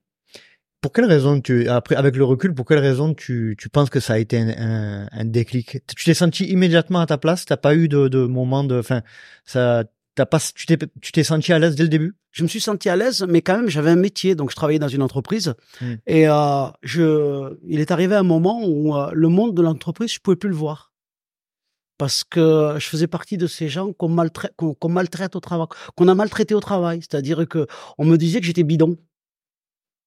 Pour 0.83 0.93
quelle 0.93 1.05
raison 1.05 1.41
tu 1.41 1.69
après 1.69 1.95
avec 1.95 2.17
le 2.17 2.25
recul, 2.25 2.55
pour 2.55 2.67
quelle 2.67 2.81
raison 2.81 3.15
tu, 3.15 3.55
tu 3.57 3.69
penses 3.69 3.89
que 3.89 4.01
ça 4.01 4.15
a 4.15 4.19
été 4.19 4.37
un, 4.39 5.07
un, 5.13 5.25
déclic? 5.25 5.79
Tu 5.97 6.05
t'es 6.05 6.13
senti 6.13 6.45
immédiatement 6.47 6.99
à 6.99 7.07
ta 7.07 7.19
place? 7.19 7.45
T'as 7.45 7.57
pas 7.57 7.77
eu 7.77 7.87
de, 7.87 8.09
de 8.09 8.27
moment 8.27 8.65
de, 8.65 8.81
enfin, 8.81 9.03
ça, 9.45 9.85
t'as 10.15 10.27
pas, 10.27 10.39
tu 10.55 10.67
t'es, 10.67 10.79
tu 11.01 11.13
t'es 11.13 11.25
senti 11.25 11.53
à 11.53 11.59
l'aise 11.59 11.75
dès 11.75 11.85
le 11.85 11.89
début? 11.89 12.15
Je 12.31 12.43
me 12.43 12.49
suis 12.49 12.61
senti 12.61 12.89
à 12.89 12.97
l'aise, 12.97 13.25
mais 13.29 13.43
quand 13.43 13.57
même 13.57 13.69
j'avais 13.69 13.91
un 13.91 13.97
métier, 13.97 14.35
donc 14.35 14.51
je 14.51 14.57
travaillais 14.57 14.79
dans 14.79 14.89
une 14.89 15.03
entreprise. 15.03 15.55
Hmm. 15.81 15.95
et 16.07 16.29
euh, 16.29 16.67
je, 16.83 17.57
il 17.67 17.81
est 17.81 17.91
arrivé 17.91 18.15
un 18.15 18.23
moment 18.23 18.63
où 18.65 18.97
euh, 18.97 19.11
le 19.13 19.29
monde 19.29 19.55
de 19.55 19.63
l'entreprise 19.63 20.13
je 20.13 20.21
pouvais 20.21 20.37
plus 20.37 20.49
le 20.49 20.57
voir. 20.57 20.93
Parce 21.99 22.25
que 22.25 22.77
je 22.79 22.89
faisais 22.89 23.07
partie 23.07 23.37
de 23.37 23.47
ces 23.47 23.69
gens 23.69 23.93
qu'on 23.93 24.09
maltraite, 24.09 24.55
qu'on, 24.57 24.89
maltraite 24.89 25.37
au 25.37 25.41
travail, 25.41 25.69
qu'on 25.95 26.09
a 26.09 26.15
maltraité 26.15 26.55
au 26.55 26.61
travail, 26.61 27.01
c'est-à-dire 27.01 27.47
que 27.47 27.67
on 27.99 28.05
me 28.05 28.17
disait 28.17 28.41
que 28.41 28.47
j'étais 28.47 28.65
bidon. 28.65 28.97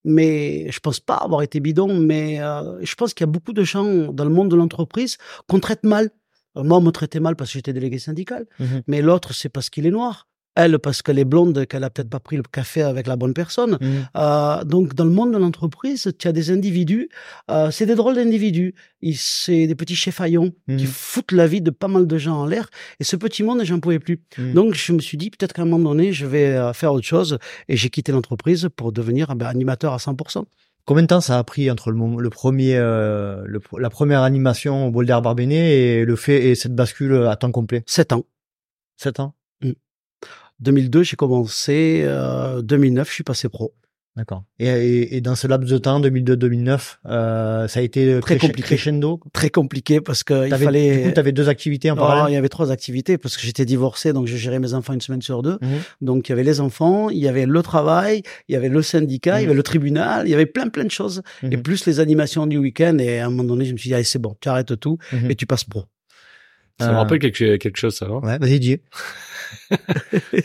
Mais 0.03 0.69
je 0.71 0.79
pense 0.79 0.99
pas 0.99 1.15
avoir 1.15 1.41
été 1.41 1.59
bidon, 1.59 1.97
mais 1.97 2.41
euh, 2.41 2.83
je 2.83 2.93
pense 2.95 3.13
qu'il 3.13 3.25
y 3.25 3.29
a 3.29 3.31
beaucoup 3.31 3.53
de 3.53 3.63
gens 3.63 4.11
dans 4.11 4.23
le 4.23 4.29
monde 4.29 4.51
de 4.51 4.55
l'entreprise 4.55 5.17
qu'on 5.47 5.59
traite 5.59 5.83
mal. 5.83 6.11
Euh, 6.57 6.63
moi, 6.63 6.77
on 6.77 6.81
me 6.81 6.91
traitait 6.91 7.19
mal 7.19 7.35
parce 7.35 7.51
que 7.51 7.59
j'étais 7.59 7.73
délégué 7.73 7.99
syndical, 7.99 8.45
mmh 8.59 8.65
mais 8.87 9.01
l'autre, 9.01 9.33
c'est 9.33 9.49
parce 9.49 9.69
qu'il 9.69 9.85
est 9.85 9.91
noir. 9.91 10.27
Elle, 10.57 10.79
parce 10.79 11.01
qu'elle 11.01 11.19
est 11.19 11.25
blonde, 11.25 11.65
qu'elle 11.65 11.83
a 11.83 11.89
peut-être 11.89 12.09
pas 12.09 12.21
pris 12.21 12.37
le 12.37 12.43
café 12.43 12.81
avec 12.81 13.07
la 13.07 13.17
bonne 13.17 13.33
personne. 13.33 13.77
Mmh. 13.81 13.87
Euh, 14.15 14.63
donc, 14.63 14.93
dans 14.93 15.03
le 15.03 15.09
monde 15.09 15.33
de 15.33 15.37
l'entreprise, 15.37 16.13
tu 16.17 16.27
as 16.29 16.31
des 16.31 16.49
individus, 16.49 17.09
euh, 17.51 17.71
c'est 17.71 17.85
des 17.85 17.95
drôles 17.95 18.15
d'individus. 18.15 18.73
C'est 19.15 19.67
des 19.67 19.75
petits 19.75 19.97
chefaillons 19.97 20.53
qui 20.67 20.85
mmh. 20.85 20.87
foutent 20.87 21.33
la 21.33 21.45
vie 21.45 21.61
de 21.61 21.71
pas 21.71 21.89
mal 21.89 22.07
de 22.07 22.17
gens 22.17 22.37
en 22.37 22.45
l'air. 22.45 22.69
Et 23.01 23.03
ce 23.03 23.17
petit 23.17 23.43
monde, 23.43 23.65
j'en 23.65 23.81
pouvais 23.81 23.99
plus. 23.99 24.21
Mmh. 24.37 24.53
Donc, 24.53 24.75
je 24.75 24.93
me 24.93 24.99
suis 24.99 25.17
dit, 25.17 25.29
peut-être 25.29 25.51
qu'à 25.51 25.63
un 25.63 25.65
moment 25.65 25.89
donné, 25.89 26.13
je 26.13 26.25
vais 26.25 26.73
faire 26.73 26.93
autre 26.93 27.05
chose. 27.05 27.37
Et 27.67 27.75
j'ai 27.75 27.89
quitté 27.89 28.13
l'entreprise 28.13 28.69
pour 28.77 28.93
devenir 28.93 29.31
eh 29.33 29.35
ben, 29.35 29.47
animateur 29.47 29.91
à 29.91 29.97
100%. 29.97 30.45
Combien 30.85 31.01
de 31.01 31.07
temps 31.07 31.21
ça 31.21 31.39
a 31.39 31.43
pris 31.43 31.71
entre 31.71 31.91
le, 31.91 32.21
le 32.21 32.29
premier, 32.29 32.77
euh, 32.77 33.43
le, 33.45 33.59
la 33.79 33.89
première 33.89 34.21
animation 34.21 34.87
au 34.87 34.91
Boulder 34.91 35.19
Barbenet 35.23 35.99
et 35.99 36.05
le 36.05 36.15
fait 36.15 36.49
et 36.49 36.55
cette 36.55 36.75
bascule 36.75 37.25
à 37.27 37.35
temps 37.35 37.51
complet? 37.51 37.83
Sept 37.87 38.13
ans. 38.13 38.25
Sept 38.97 39.19
ans? 39.19 39.33
2002, 40.59 41.03
j'ai 41.03 41.15
commencé. 41.15 42.03
Euh, 42.05 42.61
2009, 42.61 43.09
je 43.09 43.13
suis 43.13 43.23
passé 43.23 43.49
pro. 43.49 43.73
D'accord. 44.15 44.45
Et, 44.59 45.17
et, 45.17 45.19
dans 45.19 45.35
ce 45.35 45.45
laps 45.45 45.69
de 45.69 45.77
temps, 45.77 45.99
2002-2009, 45.99 46.99
euh, 47.05 47.67
ça 47.67 47.81
a 47.81 47.83
été 47.83 48.19
très 48.21 48.37
compliqué. 48.37 48.75
crescendo? 48.75 49.19
Très 49.33 49.49
compliqué 49.49 49.99
parce 49.99 50.23
que 50.23 50.47
il 50.47 50.55
fallait. 50.55 50.97
Du 50.97 51.03
coup, 51.03 51.11
tu 51.13 51.19
avais 51.19 51.33
deux 51.33 51.49
activités 51.49 51.91
en 51.91 51.97
parallèle? 51.97 52.31
il 52.31 52.33
y 52.33 52.37
avait 52.37 52.47
trois 52.47 52.71
activités 52.71 53.17
parce 53.17 53.35
que 53.35 53.43
j'étais 53.43 53.65
divorcé, 53.65 54.13
donc 54.13 54.27
je 54.27 54.37
gérais 54.37 54.59
mes 54.59 54.73
enfants 54.73 54.93
une 54.93 55.01
semaine 55.01 55.21
sur 55.21 55.41
deux. 55.41 55.57
Mhm. 55.61 55.69
Donc 55.99 56.29
il 56.29 56.31
y 56.31 56.33
avait 56.33 56.43
les 56.43 56.61
enfants, 56.61 57.09
il 57.09 57.17
y 57.17 57.27
avait 57.27 57.45
le 57.45 57.61
travail, 57.61 58.23
il 58.47 58.53
y 58.53 58.55
avait 58.55 58.69
le 58.69 58.81
syndicat, 58.81 59.39
il 59.39 59.43
y 59.43 59.45
mhm. 59.45 59.49
avait 59.49 59.57
le 59.57 59.63
tribunal, 59.63 60.27
il 60.27 60.31
y 60.31 60.33
avait 60.33 60.45
plein 60.45 60.69
plein 60.69 60.85
de 60.85 60.91
choses 60.91 61.21
et 61.43 61.57
mhm. 61.57 61.63
plus 61.63 61.85
les 61.85 61.99
animations 61.99 62.47
du 62.47 62.57
week-end. 62.57 62.97
Et 62.99 63.19
à 63.19 63.25
un 63.25 63.29
moment 63.29 63.43
donné, 63.43 63.65
je 63.65 63.73
me 63.73 63.77
suis 63.77 63.89
dit 63.89 63.95
allez 63.95 64.05
c'est 64.05 64.19
bon, 64.19 64.35
tu 64.39 64.47
arrêtes 64.47 64.79
tout 64.79 64.97
et 65.29 65.35
tu 65.35 65.45
passes 65.45 65.65
pro. 65.65 65.83
Ça 66.79 66.91
me 66.91 66.97
rappelle 66.97 67.19
quelque, 67.19 67.55
quelque 67.55 67.77
chose, 67.77 67.95
ça, 67.95 68.07
non 68.07 68.19
Ouais, 68.19 68.37
vas-y, 68.37 68.59
dis. 68.59 68.79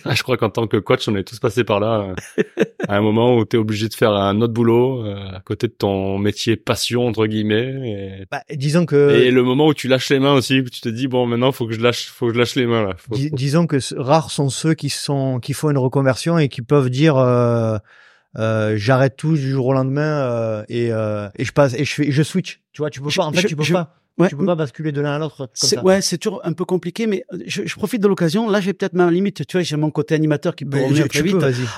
ah, 0.04 0.14
je 0.14 0.22
crois 0.22 0.36
qu'en 0.36 0.50
tant 0.50 0.66
que 0.66 0.76
coach, 0.76 1.08
on 1.08 1.16
est 1.16 1.24
tous 1.24 1.38
passés 1.38 1.64
par 1.64 1.80
là. 1.80 2.14
Euh, 2.38 2.64
à 2.88 2.96
un 2.96 3.00
moment 3.00 3.36
où 3.36 3.44
tu 3.44 3.56
es 3.56 3.58
obligé 3.58 3.88
de 3.88 3.94
faire 3.94 4.12
un 4.12 4.40
autre 4.40 4.52
boulot 4.52 5.04
euh, 5.04 5.36
à 5.36 5.40
côté 5.40 5.66
de 5.66 5.72
ton 5.72 6.18
métier 6.18 6.56
passion 6.56 7.06
entre 7.06 7.26
guillemets. 7.26 8.20
Et... 8.20 8.26
Bah, 8.30 8.42
disons 8.54 8.86
que. 8.86 9.20
Et 9.20 9.30
le 9.30 9.42
moment 9.42 9.66
où 9.66 9.74
tu 9.74 9.88
lâches 9.88 10.10
les 10.10 10.20
mains 10.20 10.34
aussi, 10.34 10.60
où 10.60 10.68
tu 10.68 10.80
te 10.80 10.88
dis 10.88 11.08
bon 11.08 11.26
maintenant 11.26 11.52
faut 11.52 11.66
que 11.66 11.72
je 11.72 11.80
lâche, 11.80 12.08
faut 12.08 12.28
que 12.28 12.34
je 12.34 12.38
lâche 12.38 12.54
les 12.54 12.66
mains 12.66 12.84
là. 12.84 12.96
Disons 13.32 13.66
que 13.66 13.78
rares 13.96 14.30
sont 14.30 14.50
ceux 14.50 14.74
qui 14.74 14.88
sont 14.88 15.40
qui 15.40 15.52
font 15.52 15.70
une 15.70 15.78
reconversion 15.78 16.38
et 16.38 16.48
qui 16.48 16.62
peuvent 16.62 16.90
dire. 16.90 17.16
Euh... 17.16 17.78
Euh, 18.38 18.74
j'arrête 18.76 19.16
tout 19.16 19.34
du 19.34 19.50
jour 19.50 19.66
au 19.66 19.72
lendemain 19.72 20.62
et, 20.68 20.92
euh, 20.92 21.28
et 21.34 21.44
je 21.44 21.50
passe 21.50 21.74
et 21.74 21.84
je 21.84 21.92
fais 21.92 22.12
je 22.12 22.22
switch 22.22 22.60
tu 22.72 22.80
vois 22.80 22.88
tu 22.88 23.00
peux 23.00 23.08
pas 23.10 23.24
en 23.24 23.32
fait 23.32 23.42
tu 23.42 23.56
peux 23.56 23.64
pas 23.72 23.99
Ouais. 24.20 24.28
Tu 24.28 24.36
peux 24.36 24.44
pas 24.44 24.54
basculer 24.54 24.92
de 24.92 25.00
l'un 25.00 25.12
à 25.14 25.18
l'autre. 25.18 25.48
Ouais, 25.82 26.00
c'est 26.02 26.18
toujours 26.18 26.40
un 26.44 26.52
peu 26.52 26.64
compliqué, 26.64 27.06
mais 27.06 27.24
euh, 27.32 27.38
je, 27.46 27.62
je 27.64 27.74
profite 27.76 28.02
de 28.02 28.08
l'occasion. 28.08 28.48
Là, 28.50 28.60
j'ai 28.60 28.72
peut-être 28.72 28.92
ma 28.92 29.10
limite. 29.10 29.46
Tu 29.46 29.56
vois, 29.56 29.62
j'ai 29.62 29.76
mon 29.76 29.90
côté 29.90 30.14
animateur 30.14 30.54
qui 30.54 30.64
peut 30.64 30.78
revenir 30.82 31.08
très 31.08 31.22
vite. 31.22 31.36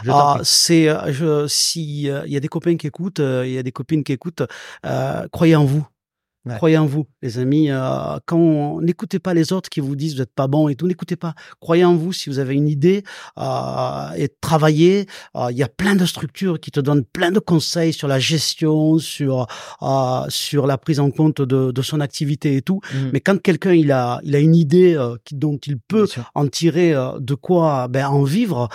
ah, 0.08 0.38
c'est, 0.42 0.88
euh, 0.88 1.46
si 1.48 2.10
euh, 2.10 2.22
il 2.26 2.32
y 2.32 2.36
a 2.36 2.40
des 2.40 2.48
copains 2.48 2.76
qui 2.76 2.86
écoutent, 2.86 3.20
il 3.20 3.50
y 3.50 3.58
a 3.58 3.62
des 3.62 3.72
copines 3.72 4.02
qui 4.04 4.12
écoutent, 4.12 4.42
croyez 5.30 5.56
en 5.56 5.64
vous. 5.64 5.86
Croyez 6.56 6.76
en 6.76 6.86
vous, 6.86 7.06
les 7.22 7.38
amis. 7.38 7.70
Euh, 7.70 8.18
quand 8.26 8.80
n'écoutez 8.80 9.18
pas 9.18 9.32
les 9.34 9.52
autres 9.52 9.70
qui 9.70 9.80
vous 9.80 9.94
disent 9.94 10.14
vous 10.14 10.20
n'êtes 10.20 10.34
pas 10.34 10.48
bon 10.48 10.68
et 10.68 10.74
tout, 10.74 10.86
n'écoutez 10.88 11.16
pas. 11.16 11.34
Croyez 11.60 11.84
en 11.84 11.94
vous 11.94 12.12
si 12.12 12.28
vous 12.28 12.38
avez 12.38 12.54
une 12.54 12.68
idée 12.68 13.04
euh, 13.38 14.10
et 14.16 14.28
travaillez. 14.40 15.06
Euh, 15.36 15.48
il 15.50 15.56
y 15.56 15.62
a 15.62 15.68
plein 15.68 15.94
de 15.94 16.04
structures 16.04 16.58
qui 16.58 16.70
te 16.70 16.80
donnent 16.80 17.04
plein 17.04 17.30
de 17.30 17.38
conseils 17.38 17.92
sur 17.92 18.08
la 18.08 18.18
gestion, 18.18 18.98
sur 18.98 19.46
euh, 19.82 20.26
sur 20.28 20.66
la 20.66 20.78
prise 20.78 20.98
en 20.98 21.10
compte 21.10 21.40
de, 21.40 21.70
de 21.70 21.82
son 21.82 22.00
activité 22.00 22.56
et 22.56 22.62
tout. 22.62 22.80
Mmh. 22.92 22.98
Mais 23.12 23.20
quand 23.20 23.40
quelqu'un 23.40 23.72
il 23.72 23.92
a 23.92 24.20
il 24.24 24.34
a 24.34 24.40
une 24.40 24.56
idée 24.56 24.94
euh, 24.94 25.16
dont 25.30 25.58
il 25.64 25.78
peut 25.78 26.08
en 26.34 26.48
tirer 26.48 26.92
de 27.20 27.34
quoi 27.34 27.88
ben, 27.88 28.08
en 28.08 28.24
vivre, 28.24 28.68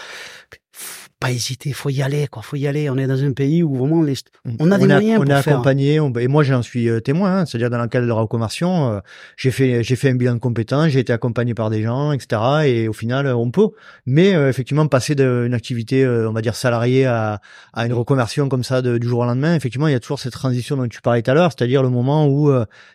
pas 1.20 1.32
hésiter, 1.32 1.74
faut 1.74 1.90
y 1.90 2.04
aller, 2.04 2.28
quoi, 2.28 2.44
faut 2.44 2.58
y 2.58 2.68
aller. 2.68 2.90
On 2.92 2.98
est 2.98 3.08
dans 3.08 3.24
un 3.24 3.34
pays 3.34 3.64
où 3.64 3.76
vraiment 3.76 4.04
les, 4.04 4.14
on 4.60 4.70
a 4.70 4.78
des 4.78 4.86
moyens 4.86 5.20
on 5.20 5.24
pour 5.24 5.32
est 5.32 5.36
accompagné, 5.36 5.96
et 5.96 6.28
moi 6.28 6.44
j'en 6.44 6.62
suis 6.62 6.90
euh, 6.90 7.00
témoin, 7.00 7.40
hein, 7.40 7.46
c'est-à-dire 7.46 7.72
dans 7.72 7.82
le 7.82 7.88
cadre 7.88 8.04
de 8.04 8.10
la 8.10 8.16
reconversion, 8.16 8.92
euh, 8.92 9.00
j'ai 9.36 9.50
fait 9.50 9.84
j'ai 9.84 9.96
fait 9.96 10.12
un 10.12 10.16
bilan 10.16 10.36
de 10.36 10.40
compétences, 10.40 10.90
j'ai 10.90 11.00
été 11.00 11.12
accompagné 11.12 11.56
par 11.56 11.72
des 11.72 11.82
gens, 11.82 12.12
etc. 12.12 12.40
Et 12.66 12.88
au 12.88 12.94
final, 12.94 13.26
euh, 13.26 13.36
on 13.36 13.50
peut, 13.50 13.70
mais 14.06 14.30
effectivement 14.32 14.86
passer 14.88 15.16
d'une 15.16 15.56
activité, 15.56 16.08
on 16.08 16.34
va 16.34 16.42
dire 16.42 16.56
salariée 16.56 17.06
à, 17.06 17.42
à 17.74 17.86
une 17.88 17.94
reconversion 17.94 18.48
comme 18.48 18.64
ça 18.64 18.84
de, 18.84 19.00
du 19.00 19.08
jour 19.08 19.22
au 19.22 19.26
lendemain, 19.26 19.56
effectivement, 19.56 19.88
il 19.88 19.94
y 19.94 19.96
a 19.96 20.00
toujours 20.00 20.20
cette 20.20 20.34
transition 20.34 20.78
dont 20.78 20.88
tu 20.88 21.02
parlais 21.02 21.24
tout 21.24 21.32
à 21.32 21.34
l'heure, 21.34 21.52
c'est-à-dire 21.52 21.82
le 21.82 21.90
moment 21.90 22.28
où 22.28 22.52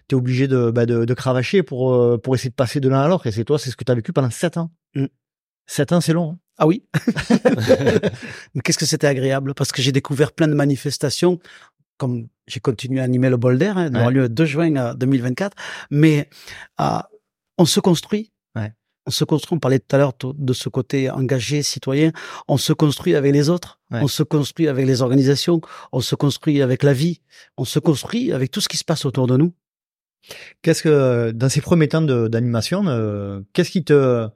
tu 0.09 0.15
es 0.15 0.19
obligé 0.19 0.47
de, 0.47 0.71
bah, 0.71 0.87
de, 0.87 1.05
de 1.05 1.15
cravacher 1.15 1.65
pour 1.65 2.21
pour 2.23 2.35
essayer 2.37 2.51
de 2.51 2.55
passer 2.55 2.79
de 2.79 2.89
l'un 2.89 3.01
à 3.01 3.09
l'autre. 3.09 3.27
Et 3.27 3.33
c'est 3.33 3.45
toi, 3.45 3.59
c'est 3.59 3.71
ce 3.71 3.77
que 3.77 3.85
tu 3.85 3.91
as 3.91 3.95
vécu 3.97 4.13
pendant 4.13 4.31
sept 4.31 4.57
ans. 4.59 4.71
Mm. 4.95 5.07
Sept 5.67 5.93
ans, 5.93 6.01
c'est 6.01 6.13
long. 6.13 6.33
Hein. 6.33 6.39
Ah 6.59 6.67
oui. 6.67 6.85
Mais 8.55 8.61
qu'est-ce 8.63 8.79
que 8.79 8.87
c'était 8.87 9.07
agréable 9.07 9.55
parce 9.55 9.73
que 9.73 9.83
j'ai 9.83 9.93
découvert 9.93 10.33
plein 10.33 10.49
de 10.49 10.55
manifestations 10.55 11.39
comme 11.99 12.27
j'ai 12.49 12.61
continué 12.61 13.01
à 13.01 13.05
animer 13.05 13.31
le 13.31 13.37
bol 13.37 13.59
d'air, 13.59 13.79
hein, 13.79 14.11
lieu 14.11 14.29
2 14.29 14.45
juin 14.45 14.95
2024. 14.95 15.57
Mais 15.91 16.29
euh, 16.81 16.99
on 17.59 17.65
se 17.65 17.81
construit. 17.81 18.33
On 19.05 19.11
se 19.11 19.25
construit. 19.25 19.57
On 19.57 19.59
parlait 19.59 19.81
tout 19.81 19.97
à 19.97 19.99
l'heure 19.99 20.13
de 20.23 20.53
ce 20.53 20.69
côté 20.69 21.11
engagé, 21.11 21.63
citoyen. 21.63 22.13
On 22.47 22.57
se 22.57 22.73
construit 22.73 23.17
avec 23.17 23.33
les 23.33 23.49
autres. 23.51 23.81
On 23.91 24.07
se 24.07 24.23
construit 24.23 24.69
avec 24.69 24.87
les 24.87 25.03
organisations. 25.03 25.61
On 25.91 26.01
se 26.01 26.15
construit 26.15 26.63
avec 26.63 26.85
la 26.85 26.93
vie. 26.93 27.21
On 27.57 27.65
se 27.65 27.81
construit 27.81 28.33
avec 28.33 28.53
tout 28.53 28.61
ce 28.61 28.69
qui 28.69 28.77
se 28.77 28.85
passe 28.85 29.05
autour 29.05 29.27
de 29.27 29.37
nous. 29.37 29.53
Qu'est-ce 30.63 30.85
que 30.85 31.33
dans 31.33 31.49
ces 31.49 31.61
premiers 31.61 31.89
temps 31.89 32.03
d'animation, 32.03 32.87
euh, 32.87 33.41
qu'est-ce 33.53 33.73
qui 33.73 33.83
te 33.83 34.29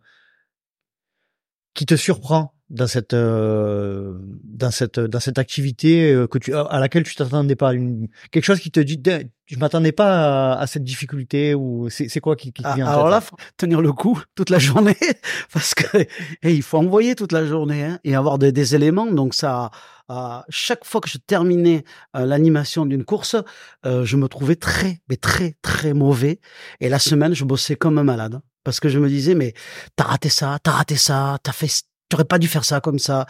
qui 1.76 1.86
te 1.86 1.94
surprend 1.94 2.52
dans 2.68 2.88
cette 2.88 3.14
euh, 3.14 4.18
dans 4.42 4.72
cette 4.72 4.98
dans 4.98 5.20
cette 5.20 5.38
activité 5.38 6.12
euh, 6.12 6.26
que 6.26 6.38
tu 6.38 6.52
à 6.52 6.80
laquelle 6.80 7.04
tu 7.04 7.14
t'attendais 7.14 7.54
pas? 7.54 7.74
Une, 7.74 8.08
quelque 8.32 8.44
chose 8.44 8.58
qui 8.58 8.72
te 8.72 8.80
dit 8.80 9.00
je 9.44 9.56
m'attendais 9.58 9.92
pas 9.92 10.54
à, 10.54 10.66
cette 10.66 10.82
difficulté 10.82 11.54
ou 11.54 11.88
c'est 11.90 12.08
c'est 12.08 12.18
quoi 12.18 12.34
qui, 12.34 12.52
qui 12.52 12.62
ah, 12.64 12.74
vient 12.74 12.86
alors 12.86 13.08
là 13.08 13.20
faut 13.20 13.36
tenir 13.56 13.80
le 13.80 13.92
coup 13.92 14.20
toute 14.34 14.50
la 14.50 14.58
journée 14.58 14.96
parce 15.52 15.74
que 15.74 16.06
il 16.42 16.62
faut 16.62 16.78
envoyer 16.78 17.14
toute 17.14 17.30
la 17.30 17.46
journée 17.46 17.84
hein, 17.84 18.00
et 18.02 18.16
avoir 18.16 18.38
des, 18.38 18.50
des 18.50 18.74
éléments. 18.74 19.06
Donc 19.06 19.34
ça 19.34 19.70
euh, 20.10 20.38
chaque 20.48 20.84
fois 20.84 21.00
que 21.00 21.08
je 21.08 21.18
terminais 21.18 21.84
l'animation 22.14 22.84
d'une 22.86 23.04
course 23.04 23.36
je 23.84 24.16
me 24.16 24.26
trouvais 24.26 24.56
très 24.56 25.02
mais 25.08 25.16
très 25.16 25.54
très 25.62 25.92
mauvais. 25.92 26.40
Et 26.80 26.88
la 26.88 26.98
semaine 26.98 27.34
je 27.34 27.44
bossais 27.44 27.76
comme 27.76 27.98
un 27.98 28.04
malade 28.04 28.40
parce 28.66 28.80
que 28.80 28.90
je 28.90 28.98
me 28.98 29.08
disais 29.08 29.34
mais 29.34 29.54
t'as 29.96 30.04
raté 30.04 30.28
ça 30.28 30.58
t'as 30.62 30.72
raté 30.72 30.96
ça 30.96 31.38
t'as 31.42 31.52
fait 31.52 31.68
tu 32.08 32.14
aurais 32.14 32.24
pas 32.24 32.38
dû 32.38 32.48
faire 32.48 32.64
ça 32.64 32.80
comme 32.80 32.98
ça. 32.98 33.26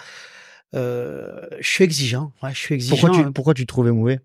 Euh, 0.75 1.47
je 1.61 1.69
suis 1.69 1.85
exigeant. 1.85 2.33
Ouais, 2.43 2.53
je 2.53 2.59
suis 2.59 2.75
exigeant. 2.75 2.97
Pourquoi 2.97 3.19
tu, 3.19 3.27
hein, 3.27 3.33
pourquoi 3.33 3.55
tu 3.55 3.63
te 3.63 3.69
trouvais 3.69 3.93
mauvais? 3.93 4.21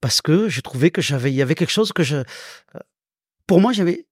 Parce 0.00 0.22
que 0.22 0.48
je 0.48 0.60
trouvais 0.60 0.90
que 0.90 1.02
j'avais, 1.02 1.30
il 1.30 1.36
y 1.36 1.42
avait 1.42 1.54
quelque 1.54 1.70
chose 1.70 1.92
que 1.92 2.02
je, 2.02 2.16
euh, 2.16 2.80
pour 3.46 3.60
moi, 3.60 3.72
j'avais, 3.72 4.06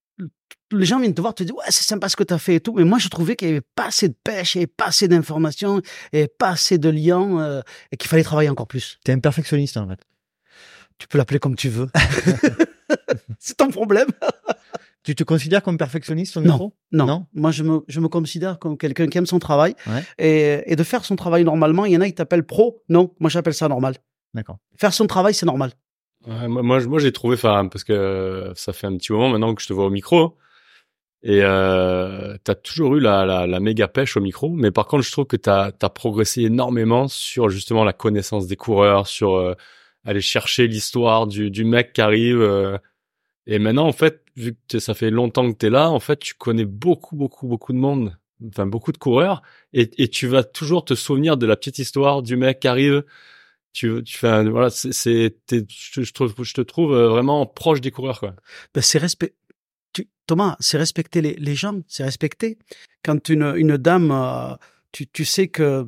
les 0.70 0.84
gens 0.84 1.00
viennent 1.00 1.14
te 1.14 1.20
voir, 1.20 1.34
te 1.34 1.42
disent, 1.42 1.52
ouais, 1.52 1.64
c'est 1.70 1.84
sympa 1.84 2.08
ce 2.08 2.16
que 2.16 2.24
tu 2.24 2.34
as 2.34 2.38
fait 2.38 2.56
et 2.56 2.60
tout, 2.60 2.74
mais 2.74 2.84
moi, 2.84 2.98
je 2.98 3.08
trouvais 3.08 3.36
qu'il 3.36 3.48
y 3.48 3.50
avait 3.52 3.66
pas 3.74 3.86
assez 3.86 4.08
de 4.08 4.16
pêche, 4.22 4.54
il 4.54 4.58
n'y 4.58 4.62
avait 4.64 4.72
pas 4.76 4.86
assez 4.86 5.08
d'informations, 5.08 5.80
et 6.12 6.28
pas 6.28 6.50
assez 6.50 6.76
de 6.76 6.90
liens, 6.90 7.40
euh, 7.40 7.62
et 7.90 7.96
qu'il 7.96 8.08
fallait 8.08 8.22
travailler 8.22 8.50
encore 8.50 8.66
plus. 8.66 8.98
T'es 9.02 9.12
un 9.12 9.18
perfectionniste 9.18 9.78
en 9.78 9.88
fait. 9.88 10.00
Tu 10.98 11.08
peux 11.08 11.16
l'appeler 11.16 11.38
comme 11.38 11.56
tu 11.56 11.70
veux. 11.70 11.88
c'est 13.38 13.56
ton 13.56 13.70
problème. 13.70 14.08
Tu 15.08 15.14
te 15.14 15.24
considères 15.24 15.62
comme 15.62 15.78
perfectionniste 15.78 16.36
au 16.36 16.40
Non. 16.42 16.52
micro? 16.52 16.74
Non. 16.92 17.06
Non? 17.06 17.26
Moi, 17.32 17.50
je 17.50 17.62
me, 17.62 17.80
je 17.88 17.98
me 17.98 18.08
considère 18.08 18.58
comme 18.58 18.76
quelqu'un 18.76 19.06
qui 19.06 19.16
aime 19.16 19.24
son 19.24 19.38
travail, 19.38 19.74
Ouais. 19.86 20.02
et, 20.18 20.70
et 20.70 20.76
de 20.76 20.82
faire 20.82 21.02
son 21.02 21.16
travail 21.16 21.44
normalement. 21.44 21.86
Il 21.86 21.92
y 21.92 21.96
en 21.96 22.02
a 22.02 22.06
qui 22.06 22.14
t'appellent 22.14 22.44
pro. 22.44 22.82
Non, 22.90 23.14
moi, 23.18 23.30
j'appelle 23.30 23.54
ça 23.54 23.68
normal. 23.68 23.94
D'accord. 24.34 24.58
Faire 24.76 24.92
son 24.92 25.06
travail, 25.06 25.32
c'est 25.32 25.46
normal. 25.46 25.72
Ouais, 26.26 26.46
moi, 26.46 26.62
moi, 26.62 26.98
j'ai 26.98 27.10
trouvé, 27.12 27.36
enfin, 27.36 27.68
parce 27.68 27.84
que 27.84 27.92
euh, 27.94 28.52
ça 28.54 28.74
fait 28.74 28.86
un 28.86 28.94
petit 28.98 29.10
moment 29.12 29.30
maintenant 29.30 29.54
que 29.54 29.62
je 29.62 29.66
te 29.68 29.72
vois 29.72 29.86
au 29.86 29.90
micro. 29.90 30.36
Et 31.22 31.40
euh, 31.42 32.36
t'as 32.44 32.54
toujours 32.54 32.96
eu 32.96 33.00
la, 33.00 33.24
la, 33.24 33.46
la 33.46 33.60
méga 33.60 33.88
pêche 33.88 34.14
au 34.18 34.20
micro, 34.20 34.50
mais 34.50 34.70
par 34.70 34.86
contre, 34.88 35.04
je 35.04 35.10
trouve 35.10 35.24
que 35.24 35.36
t'as 35.38 35.70
as 35.80 35.88
progressé 35.88 36.42
énormément 36.42 37.08
sur 37.08 37.48
justement 37.48 37.82
la 37.82 37.94
connaissance 37.94 38.46
des 38.46 38.56
coureurs, 38.56 39.06
sur 39.06 39.36
euh, 39.36 39.54
aller 40.04 40.20
chercher 40.20 40.68
l'histoire 40.68 41.26
du, 41.26 41.50
du 41.50 41.64
mec 41.64 41.94
qui 41.94 42.02
arrive. 42.02 42.40
euh. 42.42 42.76
et 43.46 43.58
maintenant, 43.58 43.86
en 43.88 43.92
fait, 43.92 44.22
vu 44.38 44.56
que 44.68 44.78
ça 44.78 44.94
fait 44.94 45.10
longtemps 45.10 45.50
que 45.50 45.56
t'es 45.56 45.70
là, 45.70 45.90
en 45.90 46.00
fait, 46.00 46.18
tu 46.18 46.34
connais 46.34 46.64
beaucoup, 46.64 47.16
beaucoup, 47.16 47.48
beaucoup 47.48 47.72
de 47.72 47.78
monde, 47.78 48.16
enfin 48.48 48.66
beaucoup 48.66 48.92
de 48.92 48.98
coureurs, 48.98 49.42
et, 49.72 50.08
tu 50.08 50.26
vas 50.26 50.44
toujours 50.44 50.84
te 50.84 50.94
souvenir 50.94 51.36
de 51.36 51.46
la 51.46 51.56
petite 51.56 51.78
histoire 51.78 52.22
du 52.22 52.36
mec 52.36 52.60
qui 52.60 52.68
arrive. 52.68 53.04
Tu, 53.72 54.02
tu 54.02 54.16
fais, 54.16 54.44
voilà, 54.44 54.70
c'est, 54.70 55.36
je, 55.50 56.02
je 56.02 56.54
te 56.54 56.60
trouve 56.62 56.94
euh, 56.94 57.08
vraiment 57.08 57.46
proche 57.46 57.80
des 57.80 57.90
coureurs, 57.90 58.18
quoi. 58.18 58.34
Ben, 58.74 58.80
c'est 58.80 58.98
respect. 58.98 59.34
Tu, 59.92 60.08
Thomas, 60.26 60.56
c'est 60.58 60.78
respecter 60.78 61.20
les, 61.20 61.54
gens, 61.54 61.80
c'est 61.86 62.04
respecter. 62.04 62.58
Quand 63.04 63.28
une, 63.28 63.76
dame, 63.76 64.10
euh, 64.10 64.56
tu, 64.92 65.06
tu 65.06 65.24
sais 65.24 65.48
que 65.48 65.86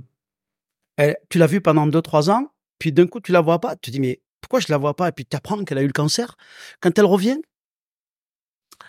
tu 1.31 1.39
l'as 1.39 1.47
vue 1.47 1.61
pendant 1.61 1.87
deux, 1.87 2.03
trois 2.03 2.31
ans, 2.31 2.53
puis 2.79 2.93
d'un 2.93 3.07
coup, 3.07 3.21
tu 3.21 3.33
la 3.33 3.41
vois 3.41 3.61
pas, 3.61 3.77
tu 3.77 3.91
te 3.91 3.91
dis, 3.91 4.01
mais 4.01 4.21
pourquoi 4.41 4.61
je 4.61 4.67
la 4.69 4.79
vois 4.79 4.95
pas? 4.95 5.09
Et 5.09 5.13
puis 5.13 5.25
tu 5.25 5.37
apprends 5.37 5.65
qu'elle 5.65 5.79
a 5.79 5.83
eu 5.83 5.87
le 5.87 5.93
cancer. 5.93 6.37
Quand 6.81 6.99
elle 6.99 7.05
revient, 7.05 7.41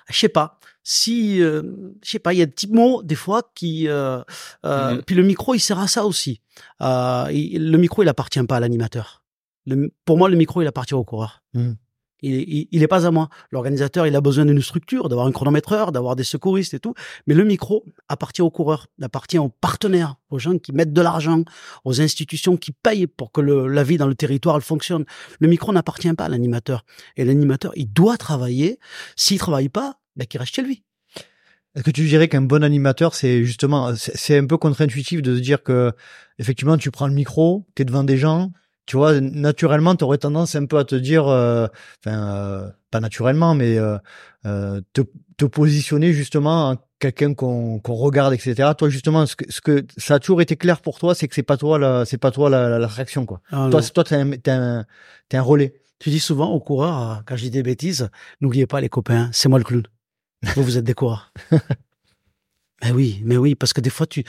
je 0.09 0.17
sais 0.19 0.29
pas. 0.29 0.59
Si, 0.83 1.41
euh, 1.41 1.61
je 2.03 2.09
sais 2.09 2.19
pas, 2.19 2.33
il 2.33 2.39
y 2.39 2.41
a 2.41 2.45
des 2.47 2.51
petits 2.51 2.67
mots, 2.67 3.03
des 3.03 3.15
fois, 3.15 3.43
qui, 3.55 3.87
euh, 3.87 4.21
euh, 4.65 4.95
Mhm. 4.95 5.01
puis 5.03 5.15
le 5.15 5.23
micro, 5.23 5.53
il 5.53 5.59
sert 5.59 5.77
à 5.79 5.87
ça 5.87 6.05
aussi. 6.05 6.41
Euh, 6.81 7.27
il- 7.31 7.69
le 7.71 7.77
micro, 7.77 8.01
il 8.03 8.09
appartient 8.09 8.41
pas 8.43 8.57
à 8.57 8.59
l'animateur. 8.59 9.23
Pour 10.05 10.17
moi, 10.17 10.27
le 10.29 10.35
micro, 10.35 10.61
il 10.61 10.67
appartient 10.67 10.95
au 10.95 11.03
coureur. 11.03 11.43
Il, 11.53 11.75
il, 12.21 12.67
il 12.71 12.83
est 12.83 12.87
pas 12.87 13.05
à 13.05 13.11
moi. 13.11 13.29
L'organisateur, 13.51 14.07
il 14.07 14.15
a 14.15 14.21
besoin 14.21 14.45
d'une 14.45 14.61
structure, 14.61 15.09
d'avoir 15.09 15.27
un 15.27 15.31
chronométreur, 15.31 15.91
d'avoir 15.91 16.15
des 16.15 16.23
secouristes 16.23 16.73
et 16.73 16.79
tout. 16.79 16.93
Mais 17.27 17.33
le 17.33 17.43
micro 17.43 17.85
appartient 18.09 18.41
aux 18.41 18.51
coureurs, 18.51 18.87
appartient 19.01 19.39
aux 19.39 19.49
partenaires, 19.49 20.15
aux 20.29 20.39
gens 20.39 20.57
qui 20.57 20.71
mettent 20.71 20.93
de 20.93 21.01
l'argent, 21.01 21.43
aux 21.85 22.01
institutions 22.01 22.57
qui 22.57 22.71
payent 22.71 23.07
pour 23.07 23.31
que 23.31 23.41
la 23.41 23.83
vie 23.83 23.97
dans 23.97 24.07
le 24.07 24.15
territoire 24.15 24.61
fonctionne. 24.61 25.05
Le 25.39 25.47
micro 25.47 25.73
n'appartient 25.73 26.13
pas 26.13 26.25
à 26.25 26.29
l'animateur. 26.29 26.85
Et 27.17 27.25
l'animateur, 27.25 27.71
il 27.75 27.91
doit 27.91 28.17
travailler. 28.17 28.79
S'il 29.15 29.39
travaille 29.39 29.69
pas, 29.69 29.99
ben, 30.15 30.25
qu'il 30.25 30.39
reste 30.39 30.55
chez 30.55 30.61
lui. 30.61 30.83
Est-ce 31.75 31.85
que 31.85 31.91
tu 31.91 32.05
dirais 32.05 32.27
qu'un 32.27 32.41
bon 32.41 32.63
animateur, 32.63 33.15
c'est 33.15 33.45
justement, 33.45 33.93
c'est 33.95 34.37
un 34.37 34.45
peu 34.45 34.57
contre-intuitif 34.57 35.21
de 35.21 35.37
se 35.37 35.39
dire 35.39 35.63
que, 35.63 35.93
effectivement, 36.37 36.77
tu 36.77 36.91
prends 36.91 37.07
le 37.07 37.13
micro, 37.13 37.65
tu 37.75 37.83
es 37.83 37.85
devant 37.85 38.03
des 38.03 38.17
gens, 38.17 38.51
tu 38.91 38.97
vois, 38.97 39.21
naturellement, 39.21 39.95
tu 39.95 40.03
aurais 40.03 40.17
tendance 40.17 40.53
un 40.55 40.65
peu 40.65 40.77
à 40.77 40.83
te 40.83 40.95
dire, 40.95 41.25
euh, 41.29 41.65
enfin, 42.05 42.35
euh, 42.35 42.69
pas 42.89 42.99
naturellement, 42.99 43.55
mais 43.55 43.77
euh, 43.77 43.97
euh, 44.45 44.81
te, 44.91 44.99
te 45.37 45.45
positionner 45.45 46.11
justement 46.11 46.71
en 46.71 46.75
quelqu'un 46.99 47.33
qu'on 47.33 47.79
regarde, 47.85 48.33
etc. 48.33 48.73
Toi, 48.77 48.89
justement, 48.89 49.25
ce 49.25 49.37
que, 49.37 49.49
ce 49.49 49.61
que 49.61 49.85
ça 49.95 50.15
a 50.15 50.19
toujours 50.19 50.41
été 50.41 50.57
clair 50.57 50.81
pour 50.81 50.99
toi, 50.99 51.15
c'est 51.15 51.29
que 51.29 51.35
c'est 51.35 51.41
pas 51.41 51.55
toi, 51.55 51.79
la, 51.79 52.03
c'est 52.03 52.17
pas 52.17 52.31
toi 52.31 52.49
la- 52.49 52.67
la- 52.67 52.79
l'attraction, 52.79 53.25
quoi. 53.25 53.39
Ah, 53.49 53.69
Toi, 53.71 53.81
toi, 53.81 54.03
t'es 54.03 54.15
un, 54.15 54.29
un, 54.47 54.85
un 55.31 55.41
relais. 55.41 55.73
Tu 55.99 56.09
dis 56.09 56.19
souvent 56.19 56.49
aux 56.51 56.59
coureurs, 56.59 57.11
euh, 57.11 57.15
quand 57.25 57.37
je 57.37 57.43
dis 57.43 57.49
des 57.51 57.63
bêtises, 57.63 58.09
n'oubliez 58.41 58.67
pas 58.67 58.81
les 58.81 58.89
copains, 58.89 59.29
c'est 59.31 59.47
moi 59.47 59.57
le 59.57 59.63
clown. 59.63 59.83
Vous, 60.57 60.63
vous 60.63 60.77
êtes 60.77 60.83
des 60.83 60.93
coureurs. 60.95 61.31
mais 62.83 62.91
oui, 62.93 63.21
mais 63.23 63.37
oui, 63.37 63.55
parce 63.55 63.71
que 63.71 63.79
des 63.79 63.89
fois, 63.89 64.05
tu, 64.05 64.25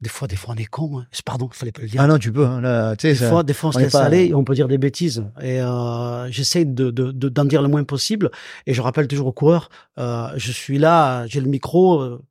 des 0.00 0.08
fois, 0.08 0.28
des 0.28 0.36
fois, 0.36 0.54
on 0.56 0.60
est 0.60 0.64
con. 0.66 1.00
Hein. 1.00 1.06
Pardon, 1.24 1.48
il 1.52 1.56
fallait 1.56 1.72
pas 1.72 1.82
le 1.82 1.88
dire. 1.88 2.00
Ah 2.00 2.06
non, 2.06 2.18
tu 2.18 2.32
peux, 2.32 2.46
hein, 2.46 2.60
là, 2.60 2.94
Des 2.96 3.14
ça- 3.14 3.28
fois, 3.28 3.42
des 3.42 3.52
fois, 3.52 3.70
on 3.70 3.72
se 3.72 3.78
on 3.78 3.80
laisse 3.80 3.92
pas- 3.92 4.04
aller 4.04 4.26
et 4.26 4.34
on 4.34 4.44
peut 4.44 4.54
dire 4.54 4.68
des 4.68 4.78
bêtises. 4.78 5.24
Et 5.42 5.60
euh, 5.60 6.30
j'essaie 6.30 6.64
de, 6.64 6.90
de, 6.90 7.10
de- 7.10 7.28
d'en 7.28 7.44
dire 7.44 7.62
le 7.62 7.68
moins 7.68 7.82
possible. 7.84 8.30
Et 8.66 8.74
je 8.74 8.80
rappelle 8.80 9.08
toujours 9.08 9.26
aux 9.26 9.32
coureurs, 9.32 9.70
euh, 9.98 10.28
je 10.36 10.52
suis 10.52 10.78
là, 10.78 11.26
j'ai 11.26 11.40
le 11.40 11.48
micro. 11.48 12.00
euh, 12.00 12.22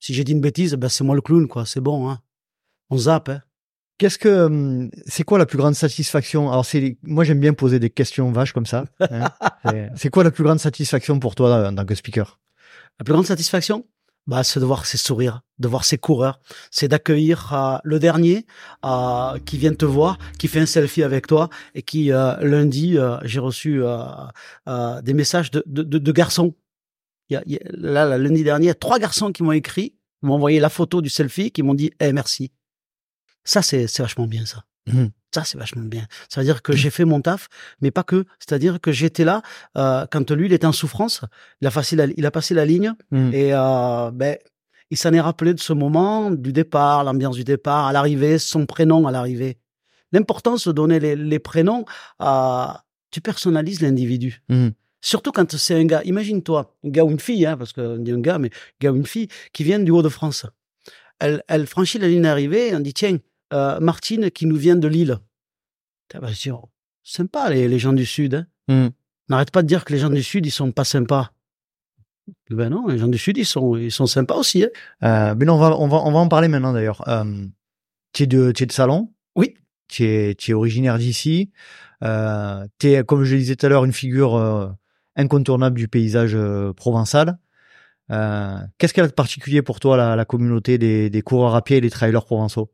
si 0.00 0.12
j'ai 0.12 0.22
dit 0.24 0.32
une 0.32 0.40
bêtise, 0.42 0.74
ben 0.74 0.90
c'est 0.90 1.02
moi 1.04 1.14
le 1.14 1.22
clown, 1.22 1.48
quoi. 1.48 1.64
C'est 1.64 1.80
bon, 1.80 2.10
hein. 2.10 2.18
On 2.90 2.98
zappe, 2.98 3.30
hein. 3.30 3.40
Qu'est-ce 3.96 4.18
que 4.18 4.28
hum, 4.46 4.90
c'est 5.06 5.22
quoi 5.22 5.38
la 5.38 5.46
plus 5.46 5.56
grande 5.56 5.74
satisfaction? 5.76 6.50
Alors 6.50 6.66
c'est 6.66 6.98
moi 7.04 7.22
j'aime 7.24 7.38
bien 7.38 7.54
poser 7.54 7.78
des 7.78 7.90
questions 7.90 8.30
vaches 8.32 8.52
comme 8.52 8.66
ça. 8.66 8.84
hein. 9.00 9.30
C'est- 9.64 9.90
c'est 9.96 10.10
quoi 10.10 10.24
la 10.24 10.30
plus 10.32 10.42
grande 10.44 10.58
satisfaction 10.58 11.18
pour 11.20 11.34
toi 11.36 11.68
en 11.68 11.74
tant 11.74 11.84
que 11.86 11.94
speaker? 11.94 12.38
La 12.98 13.04
plus 13.04 13.12
grande 13.14 13.24
satisfaction, 13.26 13.86
bah, 14.26 14.42
c'est 14.44 14.60
de 14.60 14.64
voir 14.64 14.86
ses 14.86 14.96
sourires, 14.96 15.42
de 15.58 15.68
voir 15.68 15.84
ses 15.84 15.98
coureurs. 15.98 16.40
C'est 16.70 16.88
d'accueillir 16.88 17.52
euh, 17.52 17.78
le 17.84 17.98
dernier 17.98 18.46
euh, 18.84 19.38
qui 19.44 19.58
vient 19.58 19.74
te 19.74 19.84
voir, 19.84 20.18
qui 20.38 20.48
fait 20.48 20.60
un 20.60 20.66
selfie 20.66 21.02
avec 21.02 21.26
toi 21.26 21.50
et 21.74 21.82
qui 21.82 22.12
euh, 22.12 22.36
lundi, 22.40 22.96
euh, 22.98 23.18
j'ai 23.24 23.40
reçu 23.40 23.82
euh, 23.82 23.98
euh, 24.68 25.02
des 25.02 25.14
messages 25.14 25.50
de, 25.50 25.62
de, 25.66 25.82
de, 25.82 25.98
de 25.98 26.12
garçons. 26.12 26.54
Il 27.30 27.34
y 27.34 27.36
a, 27.36 27.42
y 27.46 27.56
a- 27.56 27.60
là, 27.72 28.18
lundi 28.18 28.44
dernier, 28.44 28.66
y 28.66 28.70
a 28.70 28.74
trois 28.74 28.98
garçons 28.98 29.32
qui 29.32 29.42
m'ont 29.42 29.52
écrit, 29.52 29.94
m'ont 30.22 30.34
envoyé 30.34 30.60
la 30.60 30.68
photo 30.70 31.02
du 31.02 31.08
selfie, 31.10 31.50
qui 31.50 31.62
m'ont 31.62 31.74
dit 31.74 31.90
eh, 32.00 32.12
merci. 32.12 32.52
Ça, 33.44 33.62
c'est 33.62 33.86
vachement 33.98 34.26
bien, 34.26 34.46
ça. 34.46 34.64
Mhm. 34.86 35.10
Ça, 35.34 35.42
c'est 35.44 35.58
vachement 35.58 35.82
bien. 35.82 36.06
Ça 36.28 36.40
veut 36.40 36.44
dire 36.44 36.62
que 36.62 36.74
j'ai 36.74 36.90
fait 36.90 37.04
mon 37.04 37.20
taf, 37.20 37.48
mais 37.80 37.90
pas 37.90 38.04
que. 38.04 38.24
C'est-à-dire 38.38 38.80
que 38.80 38.92
j'étais 38.92 39.24
là 39.24 39.42
euh, 39.76 40.06
quand 40.10 40.30
lui, 40.30 40.46
il 40.46 40.52
était 40.52 40.66
en 40.66 40.72
souffrance. 40.72 41.22
Il 41.60 41.66
a, 41.66 41.70
passé 41.72 41.96
la, 41.96 42.06
il 42.16 42.24
a 42.24 42.30
passé 42.30 42.54
la 42.54 42.64
ligne 42.64 42.92
Hum. 43.10 43.32
et 43.34 43.52
euh, 43.52 44.10
ben, 44.12 44.36
il 44.90 44.96
s'en 44.96 45.12
est 45.12 45.20
rappelé 45.20 45.54
de 45.54 45.60
ce 45.60 45.72
moment, 45.72 46.30
du 46.30 46.52
départ, 46.52 47.02
l'ambiance 47.02 47.34
du 47.34 47.42
départ, 47.44 47.86
à 47.86 47.92
l'arrivée, 47.92 48.38
son 48.38 48.66
prénom 48.66 49.06
à 49.08 49.10
l'arrivée. 49.10 49.58
L'importance 50.12 50.68
de 50.68 50.72
donner 50.72 51.00
les, 51.00 51.16
les 51.16 51.38
prénoms, 51.40 51.84
euh, 52.20 52.66
tu 53.10 53.20
personnalises 53.20 53.80
l'individu. 53.80 54.42
Surtout 55.00 55.32
quand 55.32 55.56
c'est 55.56 55.74
un 55.74 55.84
gars. 55.84 56.02
Imagine-toi, 56.04 56.76
un 56.84 56.88
gars 56.88 57.04
ou 57.04 57.10
une 57.10 57.18
fille, 57.18 57.44
hein, 57.44 57.56
parce 57.56 57.72
qu'on 57.72 57.96
dit 57.96 58.12
un 58.12 58.20
gars, 58.20 58.38
mais 58.38 58.48
un 58.48 58.50
gars 58.80 58.92
ou 58.92 58.96
une 58.96 59.06
fille, 59.06 59.28
qui 59.52 59.64
viennent 59.64 59.84
du 59.84 59.90
Haut-de-France. 59.90 60.46
Elle, 61.18 61.42
elle 61.48 61.66
franchit 61.66 61.98
la 61.98 62.08
ligne 62.08 62.22
d'arrivée 62.22 62.68
et 62.68 62.76
on 62.76 62.80
dit, 62.80 62.94
tiens, 62.94 63.18
euh, 63.52 63.78
Martine 63.80 64.30
qui 64.30 64.46
nous 64.46 64.56
vient 64.56 64.76
de 64.76 64.88
Lille. 64.88 65.18
Oh, 66.52 66.70
sympa 67.02 67.50
les, 67.50 67.68
les 67.68 67.78
gens 67.78 67.92
du 67.92 68.06
Sud. 68.06 68.34
Hein. 68.34 68.46
Hum. 68.68 68.90
N'arrête 69.28 69.50
pas 69.50 69.62
de 69.62 69.66
dire 69.66 69.84
que 69.84 69.92
les 69.92 69.98
gens 69.98 70.10
du 70.10 70.22
Sud, 70.22 70.46
ils 70.46 70.50
sont 70.50 70.70
pas 70.72 70.84
sympas. 70.84 71.32
Ben 72.50 72.70
non, 72.70 72.86
les 72.86 72.98
gens 72.98 73.08
du 73.08 73.18
Sud, 73.18 73.36
ils 73.36 73.46
sont, 73.46 73.76
ils 73.76 73.92
sont 73.92 74.06
sympas 74.06 74.36
aussi. 74.36 74.64
Hein. 74.64 74.68
Euh, 75.02 75.34
mais 75.36 75.44
non, 75.44 75.54
on 75.54 75.58
va 75.58 75.76
on 75.76 75.88
va 75.88 75.98
on 75.98 76.12
va 76.12 76.18
en 76.18 76.28
parler 76.28 76.48
maintenant 76.48 76.72
d'ailleurs. 76.72 77.06
Euh, 77.08 77.46
tu 78.12 78.22
es 78.22 78.26
de 78.26 78.52
es 78.58 78.66
de 78.66 78.72
Salon? 78.72 79.12
Oui. 79.34 79.54
Tu 79.88 80.04
es 80.04 80.52
originaire 80.52 80.98
d'ici. 80.98 81.50
Euh, 82.02 82.66
tu 82.78 82.92
es 82.92 83.04
comme 83.04 83.24
je 83.24 83.34
le 83.34 83.40
disais 83.40 83.56
tout 83.56 83.66
à 83.66 83.68
l'heure 83.68 83.84
une 83.84 83.92
figure 83.92 84.36
euh, 84.36 84.68
incontournable 85.16 85.76
du 85.76 85.88
paysage 85.88 86.36
provençal. 86.76 87.38
Qu'est-ce 88.08 88.92
qu'elle 88.92 89.04
a 89.04 89.08
de 89.08 89.12
particulier 89.12 89.62
pour 89.62 89.80
toi 89.80 89.96
la, 89.96 90.16
la 90.16 90.24
communauté 90.24 90.76
des, 90.76 91.08
des 91.08 91.22
coureurs 91.22 91.54
à 91.54 91.62
pied 91.62 91.78
et 91.78 91.80
des 91.80 91.90
trailers 91.90 92.24
provençaux? 92.24 92.70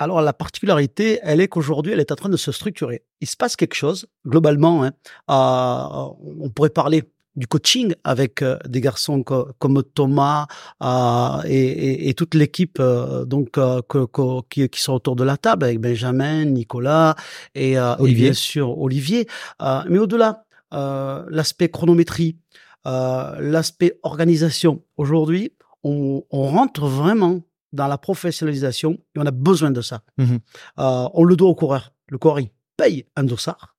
Alors 0.00 0.20
la 0.22 0.32
particularité, 0.32 1.18
elle 1.22 1.40
est 1.40 1.48
qu'aujourd'hui, 1.48 1.92
elle 1.92 2.00
est 2.00 2.12
en 2.12 2.16
train 2.16 2.28
de 2.28 2.36
se 2.36 2.52
structurer. 2.52 3.02
Il 3.20 3.26
se 3.28 3.36
passe 3.36 3.56
quelque 3.56 3.74
chose 3.74 4.06
globalement. 4.26 4.84
Hein, 4.84 4.92
euh, 5.30 6.14
on 6.40 6.48
pourrait 6.50 6.70
parler 6.70 7.02
du 7.34 7.46
coaching 7.46 7.94
avec 8.04 8.42
euh, 8.42 8.58
des 8.66 8.80
garçons 8.80 9.22
co- 9.22 9.48
comme 9.58 9.82
Thomas 9.94 10.46
euh, 10.82 11.42
et, 11.46 11.54
et- 11.56 12.08
et 12.08 12.14
toute 12.14 12.34
l'équipe 12.34 12.78
euh, 12.80 13.24
donc 13.24 13.58
euh, 13.58 13.80
que- 13.88 14.06
que- 14.06 14.40
qui, 14.48 14.68
qui 14.68 14.80
sont 14.80 14.92
autour 14.94 15.14
de 15.16 15.24
la 15.24 15.36
table 15.36 15.64
avec 15.64 15.80
Benjamin, 15.80 16.44
Nicolas 16.46 17.14
et, 17.54 17.78
euh, 17.78 17.94
et 17.98 18.02
Olivier. 18.02 18.24
bien 18.26 18.32
sûr 18.32 18.78
Olivier. 18.80 19.28
Euh, 19.62 19.82
mais 19.88 19.98
au-delà, 19.98 20.44
euh, 20.74 21.24
l'aspect 21.28 21.68
chronométrie, 21.68 22.36
euh, 22.86 23.36
l'aspect 23.40 23.98
organisation. 24.02 24.82
Aujourd'hui, 24.96 25.52
on, 25.84 26.24
on 26.30 26.42
rentre 26.48 26.86
vraiment 26.86 27.40
dans 27.72 27.86
la 27.86 27.98
professionnalisation 27.98 28.98
et 29.14 29.18
on 29.18 29.26
a 29.26 29.30
besoin 29.30 29.70
de 29.70 29.80
ça. 29.80 30.02
Mhm. 30.18 30.38
Euh, 30.78 31.08
on 31.14 31.24
le 31.24 31.36
doit 31.36 31.48
au 31.48 31.54
coureur. 31.54 31.92
Le 32.08 32.18
coureur, 32.18 32.40
il 32.40 32.50
paye 32.76 33.06
un 33.16 33.24
dossard. 33.24 33.76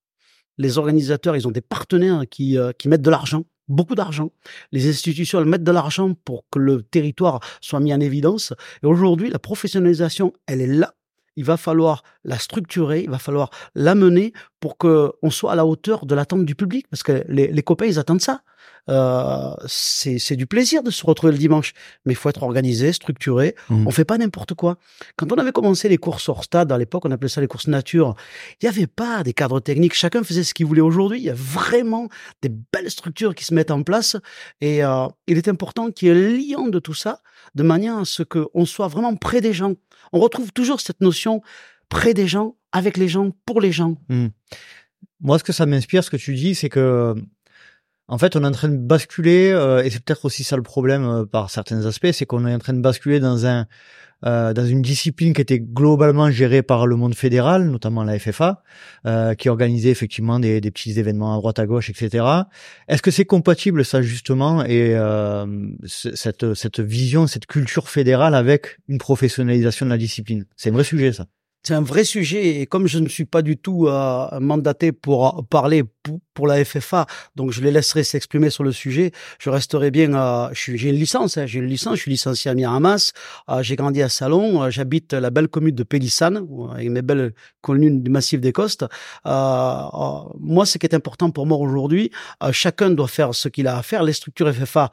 Les 0.57 0.77
organisateurs, 0.77 1.35
ils 1.35 1.47
ont 1.47 1.51
des 1.51 1.61
partenaires 1.61 2.23
qui, 2.29 2.57
euh, 2.57 2.71
qui 2.77 2.89
mettent 2.89 3.01
de 3.01 3.09
l'argent 3.09 3.45
beaucoup 3.69 3.95
d'argent. 3.95 4.31
Les 4.71 4.89
institutions 4.89 5.39
elles 5.39 5.45
mettent 5.45 5.63
de 5.63 5.71
l'argent 5.71 6.13
pour 6.25 6.43
que 6.51 6.59
le 6.59 6.81
territoire 6.81 7.39
soit 7.61 7.79
mis 7.79 7.93
en 7.93 7.99
évidence. 7.99 8.53
Et 8.83 8.87
aujourd'hui, 8.87 9.29
la 9.29 9.39
professionnalisation, 9.39 10.33
elle 10.47 10.61
est 10.61 10.67
là. 10.67 10.95
Il 11.35 11.45
va 11.45 11.55
falloir 11.55 12.03
la 12.23 12.37
structurer, 12.37 13.01
il 13.01 13.09
va 13.09 13.19
falloir 13.19 13.49
l'amener 13.75 14.33
pour 14.59 14.77
que 14.77 15.11
on 15.21 15.29
soit 15.29 15.53
à 15.53 15.55
la 15.55 15.65
hauteur 15.65 16.05
de 16.05 16.15
l'attente 16.15 16.45
du 16.45 16.55
public, 16.55 16.87
parce 16.89 17.03
que 17.03 17.23
les, 17.27 17.47
les 17.47 17.63
copains 17.63 17.85
ils 17.85 17.99
attendent 17.99 18.21
ça. 18.21 18.41
Euh, 18.89 19.53
c'est 19.67 20.35
du 20.35 20.47
plaisir 20.47 20.81
de 20.81 20.89
se 20.89 21.05
retrouver 21.05 21.31
le 21.31 21.37
dimanche, 21.37 21.73
mais 22.05 22.13
il 22.13 22.15
faut 22.15 22.29
être 22.29 22.43
organisé, 22.43 22.91
structuré. 22.91 23.55
Mhm. 23.69 23.87
On 23.87 23.91
fait 23.91 24.05
pas 24.05 24.17
n'importe 24.17 24.55
quoi. 24.55 24.77
Quand 25.15 25.31
on 25.31 25.35
avait 25.35 25.51
commencé 25.51 25.89
les 25.89 25.97
courses 25.97 26.27
hors 26.27 26.43
stade, 26.43 26.71
à 26.71 26.77
l'époque, 26.77 27.05
on 27.05 27.11
appelait 27.11 27.29
ça 27.29 27.41
les 27.41 27.47
courses 27.47 27.67
nature. 27.67 28.15
Il 28.61 28.65
n'y 28.65 28.69
avait 28.69 28.87
pas 28.87 29.23
des 29.23 29.33
cadres 29.33 29.59
techniques. 29.59 29.93
Chacun 29.93 30.23
faisait 30.23 30.43
ce 30.43 30.53
qu'il 30.53 30.65
voulait. 30.65 30.81
Aujourd'hui, 30.81 31.19
il 31.19 31.23
y 31.25 31.29
a 31.29 31.35
vraiment 31.35 32.09
des 32.41 32.49
belles 32.49 32.89
structures 32.89 33.35
qui 33.35 33.45
se 33.45 33.53
mettent 33.53 33.71
en 33.71 33.83
place, 33.83 34.17
et 34.61 34.83
euh, 34.83 35.07
il 35.27 35.37
est 35.37 35.47
important 35.47 35.91
qu'il 35.91 36.07
y 36.07 36.11
ait 36.11 36.15
un 36.15 36.63
lien 36.63 36.69
de 36.69 36.79
tout 36.79 36.93
ça, 36.93 37.21
de 37.55 37.63
manière 37.63 37.99
à 37.99 38.05
ce 38.05 38.23
qu'on 38.23 38.65
soit 38.65 38.87
vraiment 38.87 39.15
près 39.15 39.41
des 39.41 39.53
gens. 39.53 39.73
On 40.13 40.19
retrouve 40.19 40.51
toujours 40.51 40.81
cette 40.81 41.01
notion 41.01 41.41
près 41.89 42.13
des 42.13 42.27
gens, 42.27 42.55
avec 42.71 42.97
les 42.97 43.07
gens, 43.07 43.31
pour 43.45 43.61
les 43.61 43.71
gens. 43.71 43.97
Moi, 45.21 45.39
ce 45.39 45.43
que 45.43 45.53
ça 45.53 45.65
m'inspire, 45.65 46.03
ce 46.03 46.09
que 46.09 46.17
tu 46.17 46.33
dis, 46.35 46.55
c'est 46.55 46.69
que, 46.69 47.15
en 48.07 48.17
fait, 48.17 48.35
on 48.35 48.43
est 48.43 48.47
en 48.47 48.51
train 48.51 48.69
de 48.69 48.77
basculer, 48.77 49.51
euh, 49.51 49.83
et 49.83 49.89
c'est 49.89 50.03
peut-être 50.03 50.25
aussi 50.25 50.43
ça 50.43 50.55
le 50.55 50.63
problème 50.63 51.03
euh, 51.03 51.25
par 51.25 51.49
certains 51.49 51.85
aspects, 51.85 52.11
c'est 52.11 52.25
qu'on 52.25 52.45
est 52.47 52.53
en 52.53 52.59
train 52.59 52.73
de 52.73 52.81
basculer 52.81 53.19
dans 53.19 53.45
un, 53.45 53.67
euh, 54.25 54.51
dans 54.53 54.65
une 54.65 54.81
discipline 54.81 55.33
qui 55.33 55.39
était 55.41 55.59
globalement 55.59 56.29
gérée 56.29 56.61
par 56.61 56.87
le 56.87 56.97
monde 56.97 57.15
fédéral, 57.15 57.69
notamment 57.69 58.03
la 58.03 58.19
FFA, 58.19 58.63
euh, 59.05 59.33
qui 59.33 59.47
organisait 59.47 59.91
effectivement 59.91 60.39
des, 60.39 60.59
des 60.59 60.71
petits 60.71 60.99
événements 60.99 61.33
à 61.33 61.37
droite 61.37 61.57
à 61.57 61.65
gauche, 61.65 61.89
etc. 61.89 62.25
Est-ce 62.89 63.01
que 63.01 63.11
c'est 63.11 63.23
compatible 63.23 63.85
ça 63.85 64.01
justement 64.01 64.65
et 64.65 64.93
euh, 64.93 65.45
cette 65.85 66.53
cette 66.53 66.81
vision, 66.81 67.27
cette 67.27 67.45
culture 67.45 67.87
fédérale 67.87 68.35
avec 68.35 68.79
une 68.89 68.97
professionnalisation 68.97 69.85
de 69.85 69.91
la 69.91 69.97
discipline? 69.97 70.45
C'est 70.57 70.69
un 70.69 70.73
vrai 70.73 70.83
sujet 70.83 71.13
ça. 71.13 71.25
C'est 71.63 71.73
un 71.73 71.81
vrai 71.81 72.05
sujet 72.05 72.61
et 72.61 72.65
comme 72.67 72.87
je 72.87 72.99
ne 72.99 73.09
suis 73.09 73.25
pas 73.25 73.41
du 73.41 73.57
tout 73.57 73.87
euh, 73.87 74.39
mandaté 74.39 74.93
pour 74.93 75.27
euh, 75.39 75.41
parler 75.49 75.83
pour, 76.03 76.19
pour 76.33 76.47
la 76.47 76.63
FFA, 76.63 77.05
donc 77.35 77.51
je 77.51 77.61
les 77.61 77.69
laisserai 77.69 78.05
s'exprimer 78.05 78.49
sur 78.49 78.63
le 78.63 78.71
sujet. 78.71 79.11
Je 79.39 79.49
resterai 79.49 79.91
bien. 79.91 80.13
Euh, 80.13 80.47
j'ai 80.53 80.89
une 80.89 80.95
licence, 80.95 81.37
hein, 81.37 81.45
j'ai 81.45 81.59
une 81.59 81.67
licence. 81.67 81.97
Je 81.97 82.01
suis 82.03 82.11
licencié 82.11 82.49
à 82.49 82.53
Miramas. 82.53 83.11
Euh, 83.49 83.61
j'ai 83.61 83.75
grandi 83.75 84.01
à 84.01 84.07
Salon. 84.07 84.63
euh, 84.63 84.69
J'habite 84.69 85.11
la 85.13 85.29
belle 85.31 85.49
commune 85.49 85.75
de 85.75 85.83
Pélissane, 85.83 86.47
avec 86.73 86.89
mes 86.89 87.01
belles 87.01 87.33
communes 87.61 88.03
du 88.03 88.09
massif 88.09 88.39
des 88.39 88.53
Costes. 88.53 88.83
Euh, 88.83 88.87
euh, 89.29 90.19
moi, 90.39 90.65
ce 90.65 90.77
qui 90.77 90.85
est 90.85 90.95
important 90.95 91.29
pour 91.29 91.45
moi 91.45 91.57
aujourd'hui, 91.57 92.09
euh, 92.41 92.53
chacun 92.53 92.89
doit 92.89 93.09
faire 93.09 93.35
ce 93.35 93.49
qu'il 93.49 93.67
a 93.67 93.77
à 93.77 93.83
faire. 93.83 94.03
Les 94.03 94.13
structures 94.13 94.51
FFA. 94.53 94.91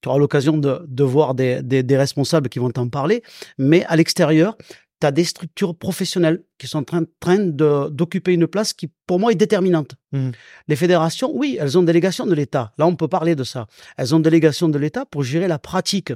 Tu 0.00 0.08
auras 0.08 0.18
l'occasion 0.18 0.56
de, 0.58 0.84
de 0.86 1.04
voir 1.04 1.34
des, 1.34 1.62
des, 1.62 1.82
des 1.84 1.96
responsables 1.96 2.48
qui 2.48 2.58
vont 2.60 2.70
t'en 2.70 2.88
parler, 2.88 3.22
mais 3.56 3.84
à 3.86 3.96
l'extérieur, 3.96 4.56
tu 5.00 5.06
as 5.06 5.12
des 5.12 5.24
structures 5.24 5.76
professionnelles 5.76 6.42
qui 6.58 6.66
sont 6.66 6.84
en 6.94 7.04
train, 7.20 7.38
d'occuper 7.38 8.32
une 8.32 8.46
place 8.46 8.72
qui, 8.72 8.88
pour 9.06 9.20
moi, 9.20 9.30
est 9.32 9.36
déterminante. 9.36 9.94
Mhm. 10.12 10.32
Les 10.66 10.76
fédérations, 10.76 11.30
oui, 11.34 11.56
elles 11.60 11.78
ont 11.78 11.82
délégation 11.82 12.26
de 12.26 12.34
l'État. 12.34 12.72
Là, 12.78 12.86
on 12.86 12.96
peut 12.96 13.08
parler 13.08 13.36
de 13.36 13.44
ça. 13.44 13.66
Elles 13.96 14.14
ont 14.14 14.20
délégation 14.20 14.68
de 14.68 14.78
l'État 14.78 15.04
pour 15.04 15.22
gérer 15.22 15.46
la 15.46 15.58
pratique. 15.58 16.12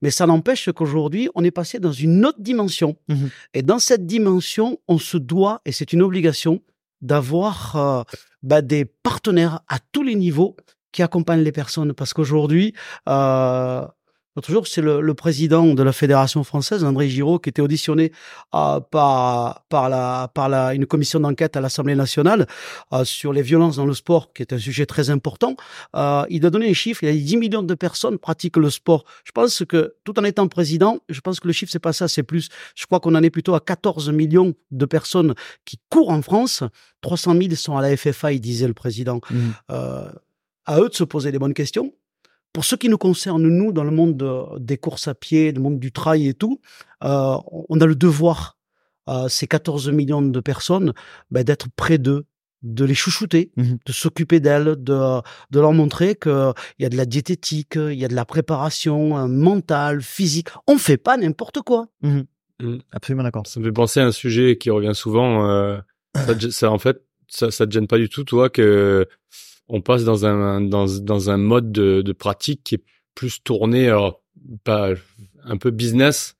Mais 0.00 0.10
ça 0.10 0.26
n'empêche 0.26 0.70
qu'aujourd'hui, 0.72 1.28
on 1.34 1.44
est 1.44 1.50
passé 1.50 1.78
dans 1.78 1.92
une 1.92 2.24
autre 2.24 2.40
dimension. 2.40 2.96
Mhm. 3.08 3.30
Et 3.54 3.62
dans 3.62 3.78
cette 3.78 4.06
dimension, 4.06 4.78
on 4.88 4.98
se 4.98 5.18
doit, 5.18 5.60
et 5.66 5.72
c'est 5.72 5.92
une 5.92 6.02
obligation, 6.02 6.62
d'avoir 7.02 7.76
euh, 7.76 8.02
bah, 8.42 8.62
des 8.62 8.84
partenaires 8.84 9.60
à 9.68 9.78
tous 9.90 10.02
les 10.02 10.14
niveaux 10.14 10.56
qui 10.92 11.02
accompagnent 11.02 11.42
les 11.42 11.52
personnes. 11.52 11.92
Parce 11.92 12.14
qu'aujourd'hui, 12.14 12.74
euh, 13.08 13.84
L'autre 14.34 14.50
jour, 14.50 14.66
c'est 14.66 14.80
le, 14.80 15.02
le 15.02 15.14
président 15.14 15.74
de 15.74 15.82
la 15.82 15.92
Fédération 15.92 16.42
française, 16.42 16.84
André 16.84 17.08
Giraud, 17.08 17.38
qui 17.38 17.50
était 17.50 17.60
auditionné 17.60 18.12
euh, 18.54 18.80
par, 18.80 19.64
par, 19.68 19.90
la, 19.90 20.30
par 20.34 20.48
la, 20.48 20.72
une 20.74 20.86
commission 20.86 21.20
d'enquête 21.20 21.54
à 21.54 21.60
l'Assemblée 21.60 21.94
nationale 21.94 22.46
euh, 22.94 23.04
sur 23.04 23.34
les 23.34 23.42
violences 23.42 23.76
dans 23.76 23.84
le 23.84 23.92
sport, 23.92 24.32
qui 24.32 24.42
est 24.42 24.54
un 24.54 24.58
sujet 24.58 24.86
très 24.86 25.10
important. 25.10 25.54
Euh, 25.96 26.24
il 26.30 26.46
a 26.46 26.50
donné 26.50 26.70
un 26.70 26.72
chiffre, 26.72 27.02
il 27.02 27.10
a 27.10 27.12
dit 27.12 27.22
10 27.22 27.36
millions 27.36 27.62
de 27.62 27.74
personnes 27.74 28.16
pratiquent 28.16 28.56
le 28.56 28.70
sport. 28.70 29.04
Je 29.24 29.32
pense 29.32 29.64
que, 29.68 29.96
tout 30.04 30.18
en 30.18 30.24
étant 30.24 30.48
président, 30.48 31.00
je 31.10 31.20
pense 31.20 31.38
que 31.38 31.46
le 31.46 31.52
chiffre, 31.52 31.70
c'est 31.70 31.78
pas 31.78 31.92
ça, 31.92 32.08
c'est 32.08 32.22
plus. 32.22 32.48
Je 32.74 32.86
crois 32.86 33.00
qu'on 33.00 33.14
en 33.14 33.22
est 33.22 33.30
plutôt 33.30 33.54
à 33.54 33.60
14 33.60 34.10
millions 34.12 34.54
de 34.70 34.86
personnes 34.86 35.34
qui 35.66 35.78
courent 35.90 36.10
en 36.10 36.22
France. 36.22 36.62
300 37.02 37.36
000 37.36 37.54
sont 37.54 37.76
à 37.76 37.82
la 37.82 37.94
FFA, 37.96 38.32
il 38.32 38.40
disait 38.40 38.66
le 38.66 38.74
président. 38.74 39.20
Mhm. 39.30 39.52
Euh, 39.70 40.10
à 40.64 40.80
eux 40.80 40.88
de 40.88 40.94
se 40.94 41.04
poser 41.04 41.32
les 41.32 41.38
bonnes 41.38 41.54
questions. 41.54 41.92
Pour 42.52 42.64
ce 42.64 42.76
qui 42.76 42.88
nous 42.88 42.98
concerne, 42.98 43.42
nous, 43.42 43.72
dans 43.72 43.84
le 43.84 43.90
monde 43.90 44.16
de- 44.16 44.58
des 44.58 44.76
courses 44.76 45.08
à 45.08 45.14
pied, 45.14 45.52
le 45.52 45.60
monde 45.60 45.78
du 45.78 45.90
trail 45.92 46.28
et 46.28 46.34
tout, 46.34 46.60
euh, 47.04 47.36
on 47.68 47.80
a 47.80 47.86
le 47.86 47.94
devoir, 47.94 48.58
à 49.06 49.28
ces 49.28 49.46
14 49.46 49.90
millions 49.90 50.22
de 50.22 50.40
personnes, 50.40 50.92
ben, 51.30 51.42
d'être 51.44 51.66
près 51.74 51.98
d'eux, 51.98 52.24
de 52.62 52.84
les 52.84 52.94
chouchouter, 52.94 53.50
Mhm. 53.56 53.78
de 53.84 53.92
s'occuper 53.92 54.38
d'elles, 54.38 54.76
de, 54.78 55.20
de 55.50 55.60
leur 55.60 55.72
montrer 55.72 56.14
qu'il 56.14 56.52
y 56.78 56.84
a 56.84 56.88
de 56.88 56.96
la 56.96 57.06
diététique, 57.06 57.74
il 57.76 57.94
y 57.98 58.04
a 58.04 58.08
de 58.08 58.14
la 58.14 58.24
préparation 58.24 59.18
euh, 59.18 59.26
mentale, 59.26 60.00
physique. 60.02 60.48
On 60.68 60.78
fait 60.78 60.98
pas 60.98 61.16
n'importe 61.16 61.62
quoi. 61.62 61.88
Mhm. 62.02 62.24
Mm. 62.60 62.76
Absolument 62.92 63.24
d'accord. 63.24 63.46
Ça 63.48 63.58
me 63.58 63.64
fait 63.64 63.72
penser 63.72 63.98
à 63.98 64.04
un 64.06 64.12
sujet 64.12 64.56
qui 64.58 64.70
revient 64.70 64.94
souvent. 64.94 65.48
euh, 65.50 65.78
ça, 66.50 66.70
en 66.70 66.78
fait, 66.78 67.02
ça, 67.26 67.50
ça 67.50 67.66
te 67.66 67.72
gêne 67.72 67.88
pas 67.88 67.98
du 67.98 68.08
tout, 68.08 68.22
toi, 68.22 68.48
que 68.50 69.08
on 69.68 69.80
passe 69.80 70.04
dans 70.04 70.26
un 70.26 70.60
dans 70.60 70.86
dans 71.00 71.30
un 71.30 71.36
mode 71.36 71.72
de, 71.72 72.12
pratique 72.12 72.62
qui 72.64 72.76
est 72.76 72.84
plus 73.14 73.42
tourné, 73.42 73.88
alors 73.88 74.22
pas 74.64 74.90
un 75.44 75.56
peu 75.56 75.70
business. 75.70 76.36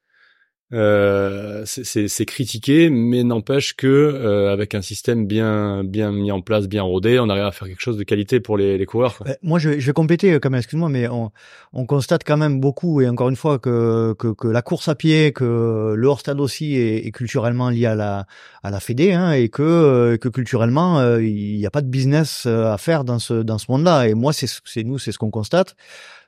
Euh, 0.72 1.62
c'est- 1.66 2.24
critiqué, 2.24 2.88
mais 2.88 3.24
n'empêche 3.24 3.74
que 3.74 3.86
euh, 3.86 4.52
avec 4.52 4.74
un 4.74 4.80
système 4.80 5.26
bien 5.26 5.84
bien 5.84 6.12
mis 6.12 6.30
en 6.32 6.40
place, 6.40 6.66
bien 6.68 6.82
rodé, 6.82 7.18
on 7.18 7.28
arrive 7.28 7.44
à 7.44 7.52
faire 7.52 7.68
quelque 7.68 7.80
chose 7.82 7.96
de 7.98 8.04
qualité 8.04 8.40
pour 8.40 8.56
les, 8.56 8.78
les 8.78 8.86
coureurs. 8.86 9.18
Euh, 9.26 9.34
Moi, 9.42 9.58
je, 9.58 9.78
je 9.78 9.86
vais 9.86 9.92
compléter 9.92 10.32
euh, 10.32 10.38
quand 10.38 10.50
même, 10.50 10.58
excuse-moi, 10.58 10.88
mais 10.88 11.08
on, 11.08 11.30
on 11.72 11.84
constate 11.84 12.22
quand 12.24 12.36
même 12.36 12.60
beaucoup, 12.60 13.00
et 13.00 13.08
encore 13.08 13.28
une 13.28 13.36
fois, 13.36 13.58
que, 13.58 14.14
que, 14.18 14.28
que 14.32 14.48
la 14.48 14.62
course 14.62 14.88
à 14.88 14.94
pied, 14.94 15.32
que 15.32 15.94
le 15.96 16.06
hors-stade 16.08 16.40
aussi 16.40 16.76
est, 16.76 17.06
est 17.06 17.10
culturellement 17.10 17.68
lié 17.68 17.86
à 17.86 17.94
la, 17.94 18.26
à 18.62 18.70
la 18.70 18.80
Fédé, 18.80 19.12
hein, 19.12 19.32
et 19.32 19.48
que, 19.48 19.62
euh, 19.62 20.16
que 20.16 20.28
culturellement, 20.28 21.00
euh, 21.00 21.22
il 21.22 21.58
n'y 21.58 21.66
a 21.66 21.70
pas 21.70 21.82
de 21.82 21.88
business 21.88 22.44
euh, 22.46 22.72
à 22.72 22.78
faire 22.78 23.04
dans 23.04 23.18
ce, 23.18 23.34
dans 23.42 23.58
ce 23.58 23.66
monde-là. 23.70 24.08
Et 24.08 24.14
moi, 24.14 24.32
c'est 24.32 24.46
ce- 24.46 24.60
c'est 24.64 24.84
nous, 24.84 24.98
c'est 24.98 25.12
ce 25.12 25.18
qu'on 25.18 25.30
constate. 25.30 25.76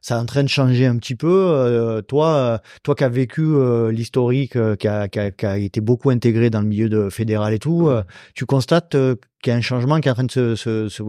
Ça 0.05 0.17
est 0.17 0.19
en 0.19 0.27
train 0.27 0.43
de 0.43 0.49
changer 0.49 0.85
un 0.85 0.99
petit 0.99 1.15
peu. 1.15 1.33
Euh, 1.33 2.03
toi, 2.03 2.35
euh, 2.35 2.59
toi 2.83 2.95
qui 2.95 3.05
as 3.05 3.09
vécu 3.09 3.41
euh, 3.43 3.91
l'historique, 3.91 4.53
qui, 4.53 4.87
a, 4.89 5.09
qui, 5.09 5.19
a, 5.19 5.31
qui 5.31 5.47
a 5.47 5.57
été 5.57 5.81
beaucoup 5.81 6.11
intégré 6.11 6.51
dans 6.51 6.61
le 6.61 6.67
milieu 6.67 6.91
de 6.91 7.09
fédéral 7.09 7.55
et 7.55 7.59
tout, 7.59 7.91
tu 8.35 8.45
constates 8.45 8.91
qu'il 8.91 9.51
y 9.51 9.51
a 9.51 9.57
un 9.57 9.63
changement 9.63 10.01
qui 10.01 10.09
est 10.09 10.11
en 10.11 10.15
train 10.15 10.25
de 10.25 10.31
se, 10.31 10.57
se, 10.57 10.91
se 10.91 11.03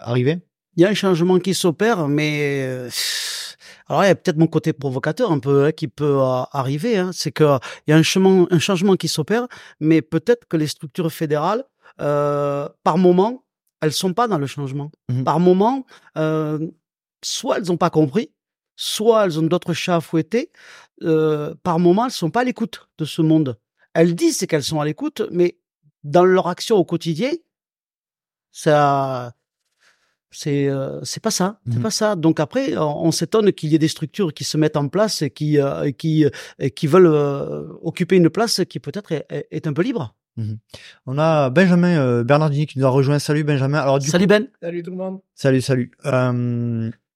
arriver? 0.00 0.40
Il 0.76 0.82
y 0.82 0.86
a 0.86 0.88
un 0.88 0.94
changement 0.94 1.38
qui 1.38 1.54
s'opère, 1.54 2.08
mais 2.08 2.88
alors 3.90 4.04
il 4.04 4.06
y 4.06 4.10
a 4.10 4.14
peut-être 4.14 4.38
mon 4.38 4.46
côté 4.46 4.72
provocateur 4.72 5.32
un 5.32 5.40
peu 5.40 5.64
hein, 5.64 5.72
qui 5.72 5.88
peut 5.88 6.18
euh, 6.20 6.42
arriver. 6.52 6.96
Hein, 6.96 7.10
c'est 7.12 7.32
que 7.32 7.58
il 7.86 7.90
y 7.90 7.92
a 7.92 7.96
un 7.96 8.02
changement, 8.02 8.46
un 8.50 8.58
changement 8.60 8.94
qui 8.94 9.08
s'opère, 9.08 9.48
mais 9.80 10.00
peut-être 10.00 10.46
que 10.48 10.56
les 10.56 10.68
structures 10.68 11.12
fédérales, 11.12 11.64
euh, 12.00 12.68
par 12.84 12.98
moment, 12.98 13.44
elles 13.82 13.92
sont 13.92 14.12
pas 14.12 14.28
dans 14.28 14.38
le 14.38 14.46
changement. 14.46 14.92
Mhm. 15.08 15.24
Par 15.24 15.40
moment, 15.40 15.86
euh, 16.16 16.58
soit 17.22 17.58
elles 17.58 17.66
n'ont 17.68 17.76
pas 17.76 17.90
compris, 17.90 18.32
soit 18.76 19.24
elles 19.24 19.38
ont 19.38 19.42
d'autres 19.42 19.72
chats 19.74 19.96
à 19.96 20.00
fouetter. 20.00 20.50
Euh, 21.02 21.54
par 21.62 21.78
moment, 21.78 22.06
elles 22.06 22.10
sont 22.12 22.30
pas 22.30 22.40
à 22.40 22.44
l'écoute 22.44 22.88
de 22.98 23.04
ce 23.04 23.22
monde. 23.22 23.58
Elles 23.94 24.14
disent 24.14 24.46
qu'elles 24.48 24.62
sont 24.64 24.80
à 24.80 24.84
l'écoute, 24.84 25.22
mais 25.30 25.58
dans 26.04 26.24
leur 26.24 26.46
action 26.48 26.76
au 26.76 26.84
quotidien, 26.84 27.30
ça 28.52 29.32
c'est 30.32 30.68
euh, 30.68 31.00
c'est 31.02 31.20
pas 31.22 31.32
ça 31.32 31.58
c'est 31.66 31.76
Mhm. 31.76 31.82
pas 31.82 31.90
ça 31.90 32.14
donc 32.14 32.38
après 32.38 32.76
on, 32.76 33.06
on 33.06 33.10
s'étonne 33.10 33.52
qu'il 33.52 33.70
y 33.70 33.74
ait 33.74 33.78
des 33.80 33.88
structures 33.88 34.32
qui 34.32 34.44
se 34.44 34.56
mettent 34.56 34.76
en 34.76 34.86
place 34.88 35.22
et 35.22 35.30
qui 35.30 35.58
euh, 35.58 35.90
qui 35.90 36.24
et 36.60 36.70
qui 36.70 36.86
veulent 36.86 37.06
euh, 37.08 37.66
occuper 37.82 38.16
une 38.16 38.30
place 38.30 38.60
qui 38.68 38.78
peut-être 38.78 39.10
est, 39.12 39.66
un 39.66 39.72
peu 39.72 39.82
libre 39.82 40.14
On 41.06 41.18
a 41.18 41.50
Benjamin 41.50 41.98
euh, 41.98 42.22
Bernardini 42.24 42.66
qui 42.66 42.78
nous 42.78 42.86
a 42.86 42.90
rejoint. 42.90 43.18
Salut 43.18 43.42
Benjamin. 43.44 43.78
Alors 43.80 43.98
du 43.98 44.08
salut 44.08 44.28
Ben 44.28 44.46
Salut 44.62 44.82
tout 44.84 44.90
le 44.92 44.96
monde. 44.96 45.20
Salut, 45.34 45.60
salut. 45.60 45.90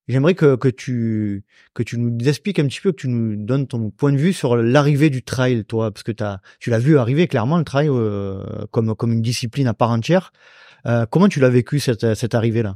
J'aimerais 0.07 0.35
que, 0.35 0.55
que 0.55 0.67
tu 0.67 1.43
que 1.73 1.81
tu 1.81 1.97
nous 1.97 2.15
expliques 2.27 2.59
un 2.59 2.67
petit 2.67 2.79
peu, 2.79 2.91
que 2.91 2.97
tu 2.97 3.07
nous 3.07 3.35
donnes 3.35 3.65
ton 3.65 3.89
point 3.89 4.11
de 4.11 4.17
vue 4.17 4.33
sur 4.33 4.55
l'arrivée 4.55 5.09
du 5.09 5.23
trail, 5.23 5.65
toi, 5.65 5.91
parce 5.91 6.03
que 6.03 6.11
t'as, 6.11 6.39
tu 6.59 6.69
l'as 6.69 6.79
vu 6.79 6.97
arriver 6.97 7.27
clairement 7.27 7.57
le 7.57 7.63
trail 7.63 7.89
euh, 7.89 8.43
comme 8.71 8.95
comme 8.95 9.11
une 9.11 9.21
discipline 9.21 9.67
à 9.67 9.73
part 9.73 9.89
entière. 9.89 10.31
Euh, 10.85 11.05
comment 11.07 11.27
tu 11.27 11.39
l'as 11.39 11.49
vécu 11.49 11.79
cette 11.79 12.13
cette 12.13 12.35
arrivée 12.35 12.61
là 12.61 12.75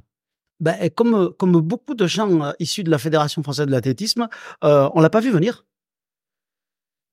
ben, 0.60 0.90
comme 0.90 1.34
comme 1.38 1.60
beaucoup 1.62 1.96
de 1.96 2.08
gens 2.08 2.42
euh, 2.44 2.52
issus 2.60 2.84
de 2.84 2.90
la 2.90 2.98
fédération 2.98 3.44
française 3.44 3.68
de 3.68 3.72
l'athlétisme 3.72 4.28
euh, 4.64 4.90
on 4.94 5.02
l'a 5.02 5.10
pas 5.10 5.22
vu 5.22 5.32
venir. 5.32 5.66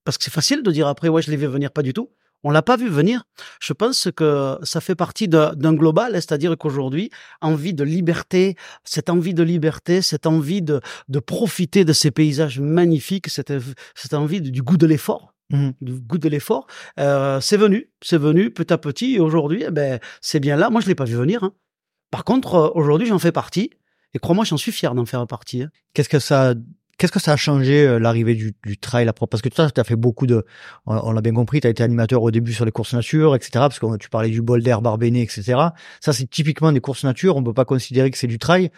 Parce 0.05 0.19
que 0.19 0.25
c'est 0.25 0.33
facile 0.33 0.63
de 0.63 0.71
dire 0.71 0.89
après 0.89 1.09
ouais 1.09 1.23
je 1.23 1.31
l'ai 1.31 1.37
vu 1.37 1.47
venir 1.47 1.71
pas 1.71 1.83
du 1.83 1.93
tout 1.93 2.11
On 2.43 2.51
l'a 2.51 2.63
pas 2.63 2.77
vu 2.77 2.89
venir. 2.89 3.25
Je 3.61 3.73
pense 3.73 4.09
que 4.15 4.59
ça 4.63 4.81
fait 4.81 4.95
partie 4.95 5.29
d'un 5.29 5.73
global, 5.75 6.13
c'est-à-dire 6.15 6.57
qu'aujourd'hui, 6.57 7.11
envie 7.41 7.75
de 7.75 7.85
liberté, 7.85 8.57
cette 8.85 9.11
envie 9.11 9.35
de 9.35 9.43
liberté, 9.43 10.03
cette 10.03 10.27
envie 10.27 10.63
de, 10.63 10.81
de 11.09 11.19
profiter 11.19 11.85
de 11.85 11.93
ces 11.93 12.11
paysages 12.11 12.61
magnifiques, 12.61 13.29
cette, 13.29 13.53
cette 13.95 14.15
envie 14.15 14.41
du 14.41 14.63
goût 14.63 14.77
de 14.77 14.87
l'effort. 14.87 15.35
Mmh. 15.51 15.71
Du 15.81 15.93
goût 15.93 16.19
de 16.19 16.29
l'effort, 16.29 16.67
euh, 16.99 17.41
c'est 17.41 17.57
venu, 17.57 17.91
c'est 18.03 18.19
venu 18.19 18.51
petit 18.51 18.73
à 18.73 18.79
petit. 18.79 19.15
Et 19.15 19.21
aujourd'hui, 19.21 19.65
eh 19.67 19.71
ben, 19.71 20.01
c'est 20.21 20.41
bien 20.41 20.57
là. 20.57 20.71
Moi, 20.71 20.81
je 20.81 20.89
l'ai 20.89 20.97
pas 20.97 21.05
vu 21.05 21.15
venir. 21.15 21.45
Hein. 21.45 21.53
Par 22.11 22.25
contre, 22.25 22.55
euh, 22.55 22.71
aujourd'hui, 22.75 23.07
j'en 23.07 23.21
fais 23.21 23.33
partie. 23.33 23.71
Et 24.13 24.19
crois-moi, 24.19 24.45
j'en 24.45 24.57
suis 24.57 24.73
fier 24.73 24.95
d'en 24.95 25.05
faire 25.05 25.25
partie. 25.27 25.63
Hein. 25.63 25.71
Qu'est-ce 25.95 26.09
que 26.09 26.19
ça 26.19 26.55
Qu'est-ce 26.99 27.13
que 27.13 27.21
ça 27.21 27.33
a 27.33 27.37
changé 27.37 27.87
euh, 27.87 27.99
l'arrivée 27.99 28.35
du, 28.35 28.55
du 28.65 28.79
trail 28.79 29.07
après 29.07 29.27
Parce 29.27 29.43
que 29.43 29.51
tu 29.51 29.61
as 29.61 29.85
fait 29.85 29.97
beaucoup 29.97 30.27
de, 30.27 30.47
on, 30.87 31.13
l'a 31.13 31.21
bien 31.21 31.35
compris, 31.35 31.61
tu 31.61 31.67
as 31.67 31.71
été 31.71 31.83
animateur 31.83 32.23
au 32.23 32.31
début 32.31 32.55
sur 32.55 32.65
les 32.65 32.73
courses 32.73 32.95
nature, 32.95 33.35
etc. 33.37 33.51
Parce 33.55 33.79
que 33.79 33.97
tu 33.99 34.09
parlais 34.09 34.31
du 34.31 34.41
Boulder, 34.41 34.77
Barbéné, 34.83 35.23
etc. 35.23 35.43
Ça, 36.01 36.13
c'est 36.13 36.29
typiquement 36.29 36.73
des 36.73 36.81
courses 36.81 37.05
nature. 37.05 37.37
On 37.37 37.45
peut 37.45 37.53
pas 37.53 37.67
considérer 37.67 38.11
que 38.11 38.17
c'est 38.17 38.27
du 38.27 38.39
trail. 38.39 38.71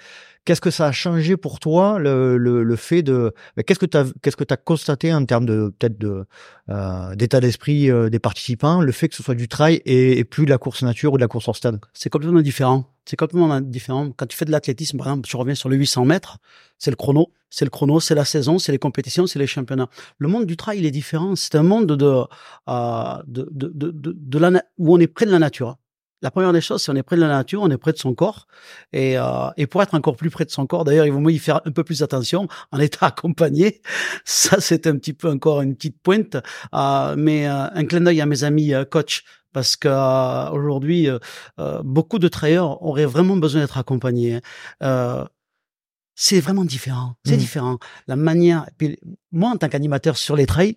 Qu'est-ce 0.45 0.61
que 0.61 0.71
ça 0.71 0.87
a 0.87 0.93
changé 0.93 1.37
pour 1.37 1.61
toi 1.61 1.99
le, 1.99 2.39
le, 2.39 2.63
le 2.63 2.77
fait 2.77 3.03
de 3.03 3.35
qu'est-ce 3.67 3.79
que 3.79 3.85
tu 3.85 3.99
qu'est-ce 4.23 4.37
que 4.37 4.45
tu 4.45 4.55
as 4.55 4.57
constaté 4.57 5.13
en 5.13 5.25
termes 5.27 5.45
de 5.45 5.75
peut-être 5.79 5.99
de 5.99 6.25
euh, 6.71 7.15
d'état 7.17 7.41
d'esprit 7.41 7.91
euh, 7.91 8.09
des 8.09 8.19
participants 8.19 8.81
le 8.81 8.93
fait 8.93 9.09
que 9.09 9.15
ce 9.15 9.23
soit 9.23 9.35
du 9.35 9.47
trail 9.47 9.83
et, 9.85 10.19
et, 10.19 10.25
plus 10.25 10.47
de 10.47 10.51
la 10.51 10.57
course 10.57 10.83
nature 10.83 11.13
ou 11.13 11.17
de 11.17 11.21
la 11.21 11.29
course 11.29 11.49
hors 11.49 11.57
stade? 11.57 11.79
C'est 11.93 12.09
complètement 12.09 12.41
différent. 12.41 12.87
C'est 13.05 13.17
complètement 13.17 13.61
différent. 13.61 14.11
Quand 14.17 14.27
tu 14.27 14.39
fais 14.39 14.47
de 14.47 14.51
l'athlétisme, 14.51 14.97
par 14.97 15.09
exemple, 15.09 15.29
tu 15.29 15.37
reviens 15.37 15.55
sur 15.55 15.69
le 15.69 15.77
800 15.77 16.07
mètres, 16.07 16.39
c'est 16.79 16.91
le 16.91 16.97
chrono, 16.97 17.31
c'est 17.51 17.65
le 17.65 17.71
chrono, 17.71 18.01
c'est 18.01 18.15
la 18.15 18.25
saison, 18.25 18.59
c'est 18.59 18.73
les 18.73 18.79
compétitions, 18.79 19.27
c'est 19.27 19.39
les 19.39 19.47
championnats. 19.47 19.89
Le 20.19 20.29
monde 20.29 20.47
du 20.47 20.57
trail 20.57 20.79
il 20.79 20.87
est 20.87 20.91
différent. 20.91 21.37
C'est 21.37 21.55
un 21.55 21.63
monde 21.63 21.87
de, 21.87 22.25
euh, 22.69 23.23
de, 23.27 23.49
de, 23.51 23.69
de, 23.75 23.91
de, 24.17 24.39
la, 24.39 24.63
où 24.79 24.95
on 24.95 24.99
est 25.01 25.07
près 25.07 25.27
de 25.27 25.31
la 25.31 25.39
nature. 25.39 25.77
La 26.21 26.33
première 26.33 26.53
des 26.53 26.61
choses, 26.61 26.83
c'est 26.83 26.91
on 26.91 26.97
est 26.97 27.05
près 27.05 27.15
de 27.15 27.21
la 27.21 27.29
nature, 27.29 27.63
on 27.63 27.71
est 27.71 27.79
près 27.79 27.93
de 27.93 27.99
son 27.99 28.13
corps. 28.13 28.49
Et, 28.93 29.17
euh, 29.17 29.51
et 29.57 29.69
pour 29.69 29.83
être 29.83 29.95
encore 29.95 30.17
plus 30.17 30.31
près 30.31 30.45
de 30.45 30.51
son 30.51 30.67
corps, 30.67 30.83
d'ailleurs, 30.85 31.07
il 31.07 31.13
vaut 31.13 31.21
mieux 31.21 31.33
y 31.33 31.39
faire 31.39 31.61
un 31.65 31.71
peu 31.71 31.85
plus 31.85 32.03
attention 32.03 32.49
en 32.73 32.81
état 32.81 33.07
accompagné. 33.07 33.81
Ça, 34.25 34.61
c'est 34.61 34.87
un 34.89 34.97
petit 34.97 35.13
peu 35.13 35.31
encore 35.31 35.63
une 35.63 35.77
petite 35.77 36.01
pointe. 36.03 36.37
Euh, 36.75 37.15
mais 37.17 37.49
euh, 37.49 37.69
un 37.73 37.85
clin 37.85 38.01
d'œil 38.01 38.21
à 38.21 38.27
mes 38.27 38.43
amis 38.43 38.75
euh, 38.75 38.85
coach 38.85 39.23
parce 39.53 39.77
que 39.77 39.89
euh, 39.89 40.51
aujourd'hui, 40.51 41.09
beaucoup 41.83 42.19
de 42.19 42.29
trailers 42.29 42.83
auraient 42.83 43.07
vraiment 43.07 43.37
besoin 43.37 43.63
d'être 43.63 43.79
accompagnés. 43.79 44.41
C'est 46.21 46.41
vraiment 46.41 46.65
différent. 46.65 47.15
C'est 47.25 47.37
mmh. 47.37 47.39
différent. 47.39 47.79
La 48.09 48.17
manière. 48.17 48.69
Puis, 48.77 48.99
moi, 49.31 49.51
en 49.51 49.57
tant 49.57 49.69
qu'animateur 49.69 50.17
sur 50.17 50.35
les 50.35 50.47
trails, 50.47 50.77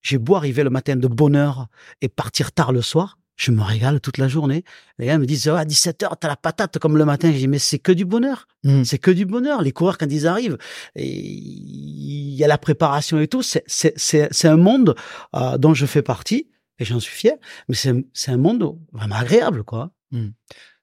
j'ai 0.00 0.16
beau 0.16 0.36
arriver 0.36 0.62
le 0.62 0.70
matin 0.70 0.94
de 0.94 1.08
bonne 1.08 1.34
heure 1.34 1.66
et 2.00 2.08
partir 2.08 2.52
tard 2.52 2.70
le 2.70 2.82
soir 2.82 3.18
je 3.36 3.50
me 3.50 3.60
régale 3.60 4.00
toute 4.00 4.16
la 4.16 4.28
journée. 4.28 4.64
Les 4.98 5.06
gars 5.06 5.18
me 5.18 5.26
disent, 5.26 5.46
oh, 5.48 5.56
à 5.56 5.64
17h, 5.64 6.08
t'as 6.18 6.28
la 6.28 6.36
patate 6.36 6.78
comme 6.78 6.96
le 6.96 7.04
matin. 7.04 7.30
Je 7.30 7.36
dis, 7.36 7.48
mais 7.48 7.58
c'est 7.58 7.78
que 7.78 7.92
du 7.92 8.06
bonheur. 8.06 8.48
Mmh. 8.64 8.84
C'est 8.84 8.98
que 8.98 9.10
du 9.10 9.26
bonheur. 9.26 9.60
Les 9.60 9.72
coureurs, 9.72 9.98
quand 9.98 10.10
ils 10.10 10.26
arrivent, 10.26 10.56
il 10.94 12.34
y 12.34 12.42
a 12.42 12.48
la 12.48 12.56
préparation 12.56 13.20
et 13.20 13.28
tout. 13.28 13.42
C'est 13.42 14.44
un 14.44 14.56
monde 14.56 14.94
euh, 15.34 15.58
dont 15.58 15.74
je 15.74 15.84
fais 15.84 16.00
partie 16.00 16.48
et 16.78 16.86
j'en 16.86 16.98
suis 16.98 17.14
fier. 17.14 17.34
Mais 17.68 17.74
c'est 17.74 18.30
un 18.30 18.38
monde 18.38 18.78
vraiment 18.92 19.16
agréable, 19.16 19.64
quoi. 19.64 19.90
Mmh. 20.12 20.28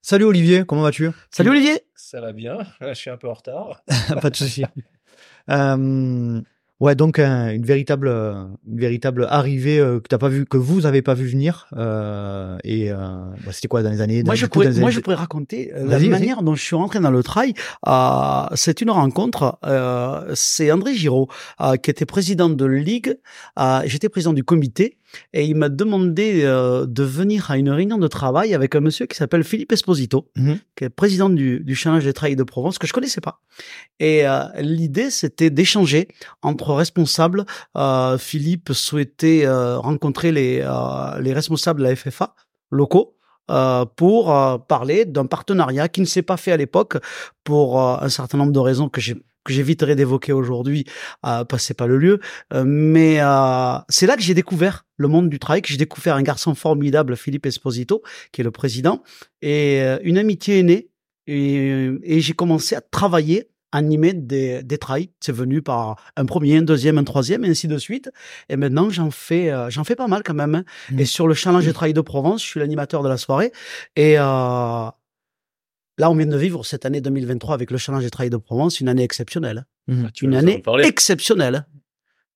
Salut 0.06 0.26
Olivier, 0.26 0.66
comment 0.68 0.82
vas-tu? 0.82 1.12
Salut 1.32 1.52
Olivier 1.52 1.80
Ça 1.96 2.20
va 2.20 2.34
bien, 2.34 2.58
je 2.82 2.94
suis 2.94 3.10
un 3.10 3.16
peu 3.16 3.30
en 3.30 3.34
retard. 3.34 3.86
Pas 4.22 4.30
de 4.30 4.36
souci. 4.36 4.66
euh, 5.50 6.42
Ouais, 6.82 6.96
donc 6.96 7.20
une 7.20 7.64
véritable, 7.64 8.10
une 8.10 8.78
véritable 8.78 9.26
arrivée 9.30 9.80
euh, 9.80 10.02
que 10.02 10.08
t'as 10.10 10.18
pas 10.18 10.28
vu, 10.28 10.46
que 10.46 10.58
vous 10.58 10.86
avez 10.86 11.02
pas 11.02 11.14
vu 11.14 11.28
venir. 11.28 11.68
Euh, 11.78 12.58
et 12.66 12.92
euh, 12.92 12.98
bah, 13.46 13.54
c'était 13.54 13.70
quoi 13.70 13.84
dans 13.84 13.90
les 13.92 14.02
années 14.02 14.22
Moi, 14.24 14.36
je 14.36 14.46
pourrais, 14.48 14.70
moi, 14.74 14.90
je 14.90 15.00
pourrais 15.00 15.16
raconter 15.16 15.72
euh, 15.74 15.88
la 15.88 15.98
manière 16.00 16.42
dont 16.42 16.56
je 16.56 16.62
suis 16.62 16.76
rentré 16.76 17.00
dans 17.00 17.12
le 17.12 17.24
trail. 17.24 17.54
Euh, 17.88 18.48
c'est 18.56 18.82
une 18.82 18.90
rencontre. 18.90 19.58
c'est 20.34 20.70
André 20.74 20.94
Giraud 20.94 21.30
qui 21.82 21.90
était 21.90 22.06
président 22.06 22.50
de 22.50 22.66
ligue. 22.66 23.18
J'étais 23.86 24.10
président 24.10 24.34
du 24.34 24.44
comité 24.44 24.98
et 25.34 25.46
il 25.46 25.56
m'a 25.56 25.70
demandé 25.70 26.42
euh, 26.44 26.86
de 26.86 27.04
venir 27.04 27.52
à 27.52 27.58
une 27.58 27.70
réunion 27.70 27.98
de 27.98 28.08
travail 28.08 28.54
avec 28.54 28.76
un 28.76 28.80
monsieur 28.80 29.06
qui 29.06 29.16
s'appelle 29.16 29.44
Philippe 29.44 29.72
Esposito, 29.72 30.30
mhm. 30.36 30.60
qui 30.76 30.84
est 30.86 30.90
président 30.90 31.30
du, 31.30 31.60
du 31.60 31.76
Challenge 31.76 32.04
des 32.04 32.14
Trails 32.14 32.36
de 32.36 32.44
Provence, 32.44 32.78
que 32.78 32.88
je 32.88 32.94
connaissais 32.94 33.22
pas. 33.22 33.40
Et 34.00 34.28
euh, 34.28 34.44
l'idée, 34.60 35.10
c'était 35.10 35.50
d'échanger 35.50 36.08
entre 36.42 36.74
responsables. 36.74 37.46
Euh, 37.78 38.18
Philippe 38.18 38.72
souhaitait 38.74 39.48
rencontrer 39.48 40.32
les, 40.32 40.68
les 41.20 41.34
responsables 41.34 41.80
de 41.82 41.88
la 41.88 41.96
FFA 41.96 42.36
locaux. 42.72 43.16
pour 43.96 44.26
parler 44.68 45.06
d'un 45.06 45.26
partenariat 45.26 45.90
qui 45.90 46.02
ne 46.02 46.06
s'est 46.06 46.22
pas 46.22 46.38
fait 46.38 46.52
à 46.52 46.58
l'époque 46.58 46.98
pour 47.44 47.82
un 47.82 48.10
certain 48.10 48.38
nombre 48.38 48.52
de 48.52 48.60
raisons 48.60 48.90
que 48.90 49.02
j'ai 49.02 49.16
que 49.44 49.54
j'éviterai 49.54 49.96
d'évoquer 49.96 50.34
aujourd'hui, 50.34 50.86
euh, 51.26 51.44
parce 51.44 51.64
que 51.64 51.68
c'est 51.68 51.74
pas 51.74 51.88
le 51.88 51.98
lieu. 51.98 52.20
Euh, 52.54 52.64
mais 52.66 53.20
euh, 53.20 53.78
c'est 53.90 54.08
là 54.08 54.16
que 54.16 54.22
j'ai 54.22 54.34
découvert 54.34 54.86
le 54.98 55.08
monde 55.08 55.30
du 55.30 55.40
travail, 55.40 55.62
que 55.62 55.70
j'ai 55.70 55.78
découvert 55.78 56.16
un 56.16 56.24
garçon 56.24 56.56
formidable, 56.56 57.16
Philippe 57.16 57.46
Esposito, 57.46 58.02
qui 58.32 58.42
est 58.42 58.44
le 58.44 58.52
président, 58.52 59.04
et 59.42 59.82
euh, 59.82 59.98
une 60.04 60.18
amitié 60.18 60.60
est 60.60 60.64
née. 60.64 60.90
Et, 61.26 61.90
et 62.04 62.20
j'ai 62.20 62.34
commencé 62.34 62.76
à 62.76 62.82
travailler 62.82 63.48
animer 63.74 64.14
des, 64.14 64.64
des 64.64 64.78
trails. 64.78 65.10
C'est 65.20 65.34
venu 65.34 65.62
par 65.62 65.98
un 66.16 66.26
premier, 66.26 66.58
un 66.58 66.62
deuxième, 66.62 66.98
un 66.98 67.04
troisième, 67.04 67.44
et 67.44 67.50
ainsi 67.50 67.68
de 67.68 67.78
suite. 67.78 68.10
Et 68.50 68.56
maintenant, 68.56 68.90
j'en 68.90 69.12
fais, 69.12 69.52
euh, 69.52 69.70
j'en 69.70 69.84
fais 69.84 69.96
pas 69.96 70.08
mal 70.08 70.24
quand 70.24 70.34
même. 70.34 70.56
Hein. 70.56 70.64
Mmh. 70.92 71.00
Et 71.00 71.06
sur 71.06 71.28
le 71.28 71.34
challenge 71.34 71.66
des 71.66 71.74
trails 71.74 71.94
de 71.94 72.02
Provence, 72.02 72.44
je 72.44 72.48
suis 72.48 72.60
l'animateur 72.60 73.04
de 73.04 73.10
la 73.10 73.18
soirée. 73.18 73.52
Et 73.96 74.16
euh, 74.18 74.86
Là, 75.98 76.10
on 76.10 76.16
vient 76.16 76.26
de 76.26 76.38
vivre 76.38 76.66
cette 76.66 76.86
année 76.86 77.02
2023 77.02 77.54
avec 77.54 77.72
le 77.72 77.78
Challenge 77.78 78.04
des 78.04 78.10
Trails 78.10 78.30
de 78.30 78.38
Provence, 78.38 78.80
une 78.80 78.90
année 78.90 79.04
exceptionnelle. 79.04 79.66
Mmh. 79.88 80.06
une 80.22 80.36
année 80.36 80.64
exceptionnelle. 80.82 81.68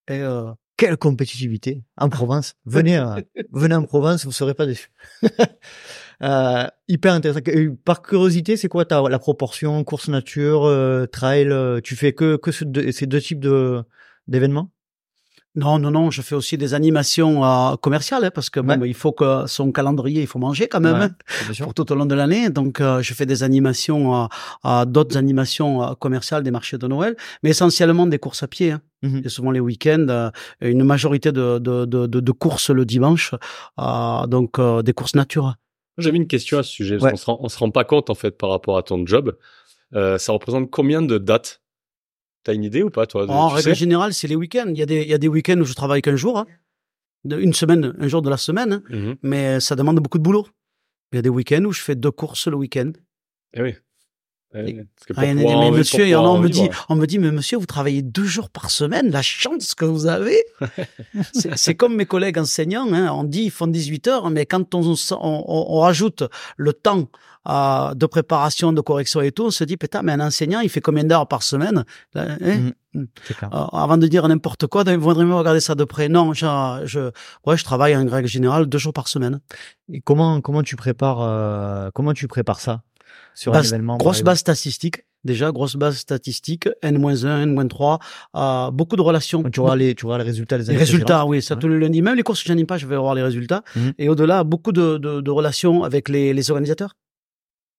Et 0.10 0.20
euh, 0.20 0.52
quelle 0.78 0.96
compétitivité 0.96 1.82
en 1.98 2.08
Provence. 2.08 2.56
venez, 2.66 2.98
euh, 2.98 3.20
venez 3.52 3.74
en 3.74 3.84
Provence, 3.84 4.26
vous 4.26 4.32
serez 4.32 4.54
pas 4.54 4.68
déçus. 4.68 4.92
euh, 6.24 6.68
hyper 6.88 7.14
intéressant. 7.14 7.42
Par 7.84 8.04
curiosité, 8.04 8.58
c'est 8.58 8.68
quoi 8.68 8.86
ta, 8.86 9.02
la 9.10 9.20
proportion 9.20 9.84
course 9.84 10.08
nature, 10.08 10.66
euh, 10.66 11.08
trail 11.08 11.52
Tu 11.84 11.96
fais 11.96 12.14
que, 12.14 12.38
que 12.38 12.52
ce, 12.52 12.64
ces 12.92 13.08
deux 13.08 13.20
types 13.20 13.40
de 13.40 13.84
d'événements? 14.28 14.72
Non, 15.56 15.80
non, 15.80 15.90
non, 15.90 16.12
je 16.12 16.22
fais 16.22 16.36
aussi 16.36 16.56
des 16.56 16.76
animations 16.76 17.44
euh, 17.44 17.76
commerciales 17.78 18.24
hein, 18.24 18.32
parce 18.34 18.52
que 18.52 18.60
bon, 18.60 18.84
il 18.84 18.94
faut 18.94 19.12
que 19.12 19.48
son 19.48 19.72
calendrier, 19.72 20.22
il 20.22 20.28
faut 20.28 20.38
manger 20.38 20.68
quand 20.68 20.80
même 20.80 20.96
hein, 20.96 21.10
pour 21.64 21.74
tout 21.74 21.92
au 21.92 21.96
long 21.96 22.06
de 22.06 22.14
l'année. 22.14 22.52
Donc, 22.52 22.80
euh, 22.80 23.02
je 23.02 23.14
fais 23.16 23.26
des 23.26 23.42
animations, 23.42 24.30
euh, 24.66 24.86
d'autres 24.86 25.18
animations 25.18 25.84
euh, 25.84 25.94
commerciales 25.96 26.44
des 26.44 26.52
marchés 26.52 26.78
de 26.78 26.88
Noël, 26.88 27.16
mais 27.42 27.50
essentiellement 27.50 28.06
des 28.06 28.20
courses 28.20 28.44
à 28.44 28.48
pied. 28.48 28.72
Hein. 28.72 28.82
Mmh 29.02 29.22
Et 29.26 29.30
souvent 29.30 29.52
les 29.52 29.60
week-ends, 29.60 30.32
une 30.62 30.84
majorité 30.84 31.32
de, 31.32 31.60
de, 31.60 31.86
de, 31.86 32.08
de, 32.08 32.32
courses 32.32 32.72
le 32.72 32.84
dimanche, 32.84 33.36
donc 34.28 34.60
des 34.60 34.94
courses 34.94 35.14
nature. 35.14 35.54
J'avais 36.00 36.18
une 36.18 36.26
question 36.26 36.58
à 36.58 36.64
ce 36.64 36.72
sujet. 36.72 36.98
Parce 36.98 37.14
on, 37.14 37.18
se 37.18 37.26
rend, 37.26 37.38
on 37.42 37.50
se 37.50 37.60
rend 37.60 37.70
pas 37.70 37.84
compte 37.84 38.10
en 38.10 38.16
fait 38.16 38.32
par 38.32 38.50
rapport 38.50 38.76
à 38.76 38.82
ton 38.82 39.06
job. 39.06 39.38
ça 39.94 40.32
représente 40.32 40.72
combien 40.72 41.04
de 41.04 41.20
dates 41.20 41.62
T'as 42.48 42.54
une 42.54 42.64
idée 42.64 42.82
ou 42.82 42.90
pas, 42.90 43.06
toi 43.06 43.30
En 43.30 43.50
règle 43.50 43.76
générale, 43.76 44.14
c'est 44.14 44.30
les 44.30 44.38
week-ends. 44.38 44.68
Il 44.70 44.78
y 44.78 44.82
a 44.82 44.86
des, 44.86 45.02
il 45.02 45.10
y 45.10 45.14
a 45.14 45.18
des 45.18 45.28
week-ends 45.28 45.60
où 45.60 45.66
je 45.66 45.74
travaille 45.74 46.02
qu'un 46.02 46.16
jour, 46.16 46.38
hein. 46.40 46.48
une 47.26 47.52
semaine, 47.52 47.94
un 48.00 48.08
jour 48.08 48.22
de 48.22 48.30
la 48.30 48.38
semaine, 48.38 48.72
hein. 48.72 48.84
mmh 48.90 49.14
mais 49.22 49.60
ça 49.60 49.76
demande 49.76 50.00
beaucoup 50.00 50.18
de 50.18 50.24
boulot. 50.24 50.48
Il 51.12 51.18
y 51.18 51.20
a 51.20 51.22
des 51.22 51.28
week-ends 51.28 51.66
où 51.66 51.74
je 51.74 51.82
fais 51.82 51.96
deux 51.96 52.10
courses 52.10 52.48
le 52.48 52.56
week-end. 52.56 52.94
Eh 53.54 53.62
oui. 53.62 53.76
Eh 54.56 54.62
mais 55.14 55.72
monsieur, 55.72 56.18
on 56.18 56.40
me 56.40 56.48
dit, 56.48 56.70
on 56.90 56.96
me 56.96 57.06
dit, 57.06 57.20
mais 57.20 57.32
monsieur, 57.32 57.58
vous 57.58 57.66
travaillez 57.66 58.02
deux 58.02 58.24
jours 58.24 58.50
par 58.50 58.72
semaine, 58.72 59.10
la 59.12 59.22
chance 59.22 59.76
que 59.76 59.86
vous 59.86 60.08
avez. 60.08 60.42
c'est 61.34 61.76
comme 61.76 61.96
mes 61.96 62.06
collègues 62.06 62.38
enseignants, 62.38 62.92
hein, 62.94 63.10
on 63.12 63.24
dit 63.24 63.44
ils 63.44 63.52
font 63.52 63.68
18 63.68 64.08
heures, 64.08 64.30
mais 64.30 64.46
quand 64.46 64.74
on, 64.74 64.96
on, 65.12 65.44
on 65.48 65.80
rajoute 65.82 66.24
le 66.56 66.74
temps 66.74 67.08
euh, 67.50 67.94
de 67.94 68.06
préparation, 68.06 68.74
de 68.74 68.82
correction 68.82 69.22
et 69.22 69.32
tout, 69.32 69.46
on 69.46 69.52
se 69.52 69.64
dit, 69.64 69.78
putain, 69.78 70.02
mais 70.02 70.12
un 70.12 70.20
enseignant, 70.20 70.60
il 70.60 70.70
fait 70.70 70.82
combien 70.82 71.06
d'heures 71.06 71.28
par 71.28 71.44
semaine? 71.44 71.86
Hein? 72.16 72.38
Mmh, 72.42 72.72
mmh. 73.00 73.06
Euh, 73.44 73.48
Avant 73.72 73.98
de 73.98 74.06
dire 74.08 74.28
n'importe 74.28 74.68
quoi, 74.68 74.84
vaudrait 74.84 75.24
mieux 75.24 75.36
regarder 75.36 75.62
ça 75.62 75.74
de 75.76 75.86
près. 75.86 76.10
Non, 76.10 76.34
je, 76.34 76.46
je, 76.86 77.12
ouais, 77.46 77.56
je 77.56 77.64
travaille 77.64 77.96
en 77.96 78.06
règle 78.06 78.28
générale 78.28 78.66
deux 78.66 78.78
jours 78.78 78.92
par 78.92 79.08
semaine. 79.08 79.40
Et 79.92 80.02
comment, 80.02 80.42
comment 80.42 80.62
tu 80.62 80.76
prépares, 80.76 81.22
euh, 81.22 81.90
comment 81.94 82.14
tu 82.14 82.28
prépares 82.28 82.60
ça? 82.60 82.82
Sur 83.38 83.54
un 83.54 83.62
événement. 83.62 83.98
Grosse 83.98 84.24
base 84.24 84.40
statistique. 84.40 85.04
Déjà, 85.24 85.52
grosse 85.52 85.76
base 85.76 85.98
statistique, 85.98 86.70
N-1, 86.82 87.44
N-3, 87.44 88.00
euh, 88.36 88.72
beaucoup 88.72 88.96
de 88.96 89.02
relations. 89.02 89.44
tu 89.44 89.60
vois 89.60 89.76
les, 89.76 89.94
tu 89.94 90.06
vois 90.06 90.18
les 90.18 90.24
résultats 90.24 90.58
Les 90.58 90.78
résultats, 90.78 91.26
oui, 91.26 91.42
ça 91.42 91.56
tous 91.56 91.68
les 91.68 91.80
lundis. 91.80 92.02
Même 92.02 92.16
les 92.16 92.24
courses 92.24 92.42
que 92.42 92.48
j'anime 92.48 92.66
pas, 92.66 92.78
je 92.78 92.88
vais 92.88 92.98
voir 92.98 93.14
les 93.14 93.22
résultats. 93.24 93.64
Mhm. 93.76 93.94
Et 94.00 94.10
au-delà, 94.10 94.44
beaucoup 94.44 94.72
de, 94.72 94.98
de, 94.98 95.22
de, 95.22 95.32
relations 95.32 95.84
avec 95.84 96.10
les, 96.10 96.34
les 96.34 96.50
organisateurs. 96.50 96.96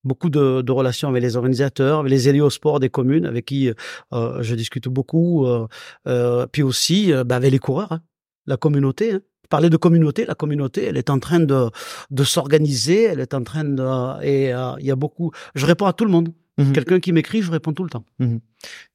Beaucoup 0.05 0.31
de, 0.31 0.63
de, 0.63 0.73
relations 0.73 1.09
avec 1.09 1.23
les 1.23 1.37
organisateurs, 1.37 2.01
avec 2.01 2.11
les 2.11 2.29
élus 2.29 2.43
au 2.43 2.51
sport 2.51 2.79
des 2.79 2.91
communes, 2.91 3.27
avec 3.27 3.47
qui 3.47 3.71
euh, 4.13 4.43
je 4.43 4.55
discute 4.55 4.89
beaucoup. 4.89 5.47
Euh, 5.47 5.67
euh 6.07 6.47
puis 6.47 6.63
aussi, 6.63 7.13
euh, 7.13 7.25
bah, 7.25 7.37
avec 7.37 7.51
les 7.51 7.59
coureurs, 7.59 7.93
hein, 7.93 8.01
la 8.47 8.57
communauté. 8.57 9.15
Hein 9.15 9.21
Parler 9.49 9.71
de 9.71 9.77
communauté, 9.77 10.25
la 10.27 10.35
communauté, 10.35 10.85
elle 10.85 10.97
est 10.97 11.11
en 11.11 11.19
train 11.19 11.41
de 11.41 11.71
de 12.11 12.25
s'organiser, 12.25 13.05
elle 13.05 13.21
est 13.21 13.35
en 13.35 13.43
train 13.43 13.65
de 13.65 13.83
et 14.23 14.53
euh, 14.53 14.73
il 14.81 14.87
y 14.87 14.91
a 14.91 14.97
beaucoup. 14.97 15.33
Je 15.55 15.67
réponds 15.67 15.87
à 15.87 15.93
tout 15.93 16.05
le 16.05 16.11
monde. 16.11 16.31
Mhm. 16.59 16.73
Quelqu'un 16.73 16.99
qui 16.99 17.13
m'écrit, 17.13 17.41
je 17.41 17.53
réponds 17.53 17.73
tout 17.73 17.85
le 17.85 17.91
temps. 17.91 18.05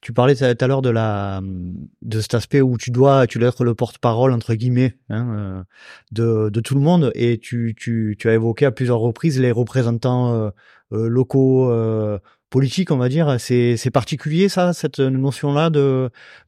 Tu 0.02 0.12
parlais 0.12 0.34
tout 0.34 0.44
à 0.44 0.66
l'heure 0.66 0.82
de 0.82 0.90
la 0.90 1.40
de 2.02 2.20
cet 2.20 2.34
aspect 2.34 2.60
où 2.60 2.76
tu 2.76 2.90
dois 2.90 3.26
tu 3.26 3.38
dois 3.38 3.48
être 3.48 3.64
le 3.64 3.74
porte-parole 3.74 4.32
entre 4.32 4.54
guillemets 4.54 4.98
hein, 5.08 5.28
euh, 5.34 5.62
de 6.12 6.50
de 6.50 6.60
tout 6.60 6.74
le 6.74 6.82
monde 6.82 7.10
et 7.14 7.38
tu 7.38 7.74
tu 7.76 8.16
tu 8.18 8.28
as 8.28 8.34
évoqué 8.34 8.66
à 8.66 8.70
plusieurs 8.70 8.98
reprises 8.98 9.40
les 9.40 9.50
représentants 9.50 10.34
euh, 10.34 10.50
euh, 10.92 11.08
locaux 11.08 11.70
euh, 11.70 12.18
politiques 12.56 12.90
on 12.96 13.00
va 13.04 13.08
dire 13.16 13.26
c'est 13.46 13.76
c'est 13.82 13.90
particulier 14.00 14.46
ça 14.56 14.64
cette 14.80 15.00
notion 15.24 15.48
là 15.58 15.64
de 15.78 15.84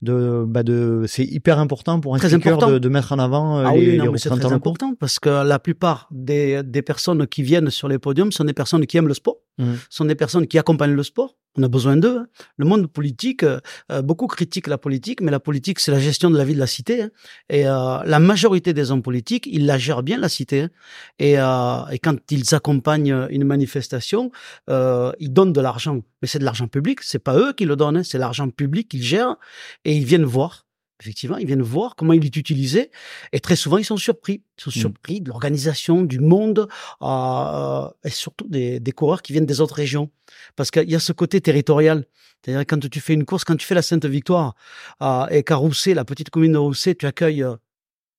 de 0.09 0.14
bah 0.54 0.62
de 0.70 0.78
c'est 1.12 1.24
hyper 1.36 1.57
important 1.64 1.94
pour 2.02 2.11
un 2.14 2.18
Très 2.18 2.30
speaker 2.30 2.54
important. 2.54 2.72
de, 2.74 2.78
de 2.86 2.88
mettre 2.96 3.11
en 3.16 3.20
avant 3.28 3.46
euh, 3.59 3.64
Ah 3.66 3.72
les, 3.74 3.78
oui, 3.78 3.96
non, 3.98 4.12
c'est 4.16 4.30
très 4.40 4.52
important 4.59 4.90
parce 5.02 5.18
que 5.24 5.32
la 5.52 5.59
plupart 5.66 6.00
des, 6.30 6.62
des 6.76 6.82
personnes 6.90 7.22
qui 7.26 7.42
viennent 7.50 7.70
sur 7.78 7.88
les 7.92 7.98
podiums 8.07 8.32
sont 8.36 8.44
des 8.50 8.59
personnes 8.62 8.84
qui 8.88 8.96
aiment 8.98 9.09
le 9.14 9.18
sport, 9.22 9.38
Mhm. 9.59 9.76
sont 9.96 10.04
des 10.12 10.18
personnes 10.22 10.46
qui 10.50 10.59
accompagnent 10.62 10.98
le 11.02 11.07
sport. 11.12 11.30
On 11.59 11.62
a 11.62 11.68
besoin 11.76 11.96
d'eux. 12.02 12.18
hein. 12.18 12.26
Le 12.61 12.66
monde 12.70 12.84
politique, 12.98 13.42
euh, 13.42 13.59
euh, 13.90 14.02
beaucoup 14.09 14.26
critiquent 14.36 14.66
la 14.76 14.76
politique, 14.86 15.18
mais 15.24 15.32
la 15.38 15.40
politique, 15.48 15.78
c'est 15.82 15.92
la 15.98 16.02
gestion 16.09 16.28
de 16.34 16.36
la 16.40 16.44
vie 16.48 16.57
de 16.59 16.62
la 16.66 16.66
cité. 16.76 16.94
hein. 17.04 17.11
Et 17.48 17.62
euh, 17.66 17.96
la 18.14 18.18
majorité 18.32 18.70
des 18.78 18.86
hommes 18.90 19.00
politiques, 19.11 19.46
ils 19.57 19.64
la 19.70 19.78
gèrent 19.84 20.02
bien, 20.02 20.18
la 20.26 20.28
cité. 20.38 20.59
hein. 20.64 20.70
Et, 21.26 21.34
euh, 21.38 21.94
et 21.94 21.98
quand 22.04 22.18
ils 22.36 22.54
accompagnent 22.54 23.18
une 23.36 23.44
manifestation, 23.54 24.22
ils 24.68 25.32
donnent 25.38 25.54
de 25.54 25.62
l'argent. 25.62 25.95
Mais 26.22 26.28
c'est 26.28 26.38
de 26.38 26.44
l'argent 26.44 26.68
public, 26.68 27.01
c'est 27.03 27.18
pas 27.18 27.36
eux 27.36 27.53
qui 27.53 27.64
le 27.64 27.76
donnent, 27.76 27.97
hein, 27.99 28.03
c'est 28.05 28.18
l'argent 28.18 28.49
public 28.51 28.88
qu'ils 28.88 29.03
gèrent. 29.03 29.36
Et 29.84 29.94
ils 29.97 30.05
viennent 30.05 30.24
voir 30.24 30.64
effectivement, 31.03 31.36
ils 31.36 31.47
viennent 31.47 31.61
voir 31.61 31.94
comment 31.94 32.14
il 32.14 32.24
est 32.24 32.36
utilisé 32.36 32.90
et 33.34 33.38
très 33.40 33.55
souvent 33.55 33.76
ils 33.76 33.84
sont 33.84 33.99
surpris, 33.99 34.42
ils 34.59 34.62
sont 34.62 34.70
Mm. 34.70 34.80
surpris 34.80 35.20
de 35.20 35.28
l'organisation, 35.28 36.01
du 36.03 36.20
monde 36.20 36.68
euh, 37.03 37.88
et 38.03 38.09
surtout 38.09 38.49
des, 38.49 38.80
des 38.80 38.92
coureurs 38.92 39.20
qui 39.20 39.34
viennent 39.34 39.44
des 39.44 39.61
autres 39.61 39.74
régions 39.74 40.11
parce 40.57 40.70
qu'il 40.70 40.88
y 40.90 40.94
a 40.94 40.99
ce 40.99 41.12
côté 41.12 41.42
territorial. 41.42 42.07
C'est-à-dire 42.42 42.62
quand 42.66 42.88
tu 42.88 43.01
fais 43.01 43.12
une 43.12 43.26
course, 43.26 43.44
quand 43.44 43.57
tu 43.57 43.66
fais 43.66 43.74
la 43.74 43.82
Sainte 43.82 44.07
Victoire 44.07 44.55
euh, 45.03 45.26
et 45.26 45.42
qu'à 45.42 45.57
Rousset, 45.57 45.92
la 45.92 46.07
petite 46.07 46.30
commune 46.30 46.53
de 46.53 46.59
Rousset, 46.59 46.94
tu 46.94 47.05
accueilles 47.05 47.42
euh, 47.42 47.57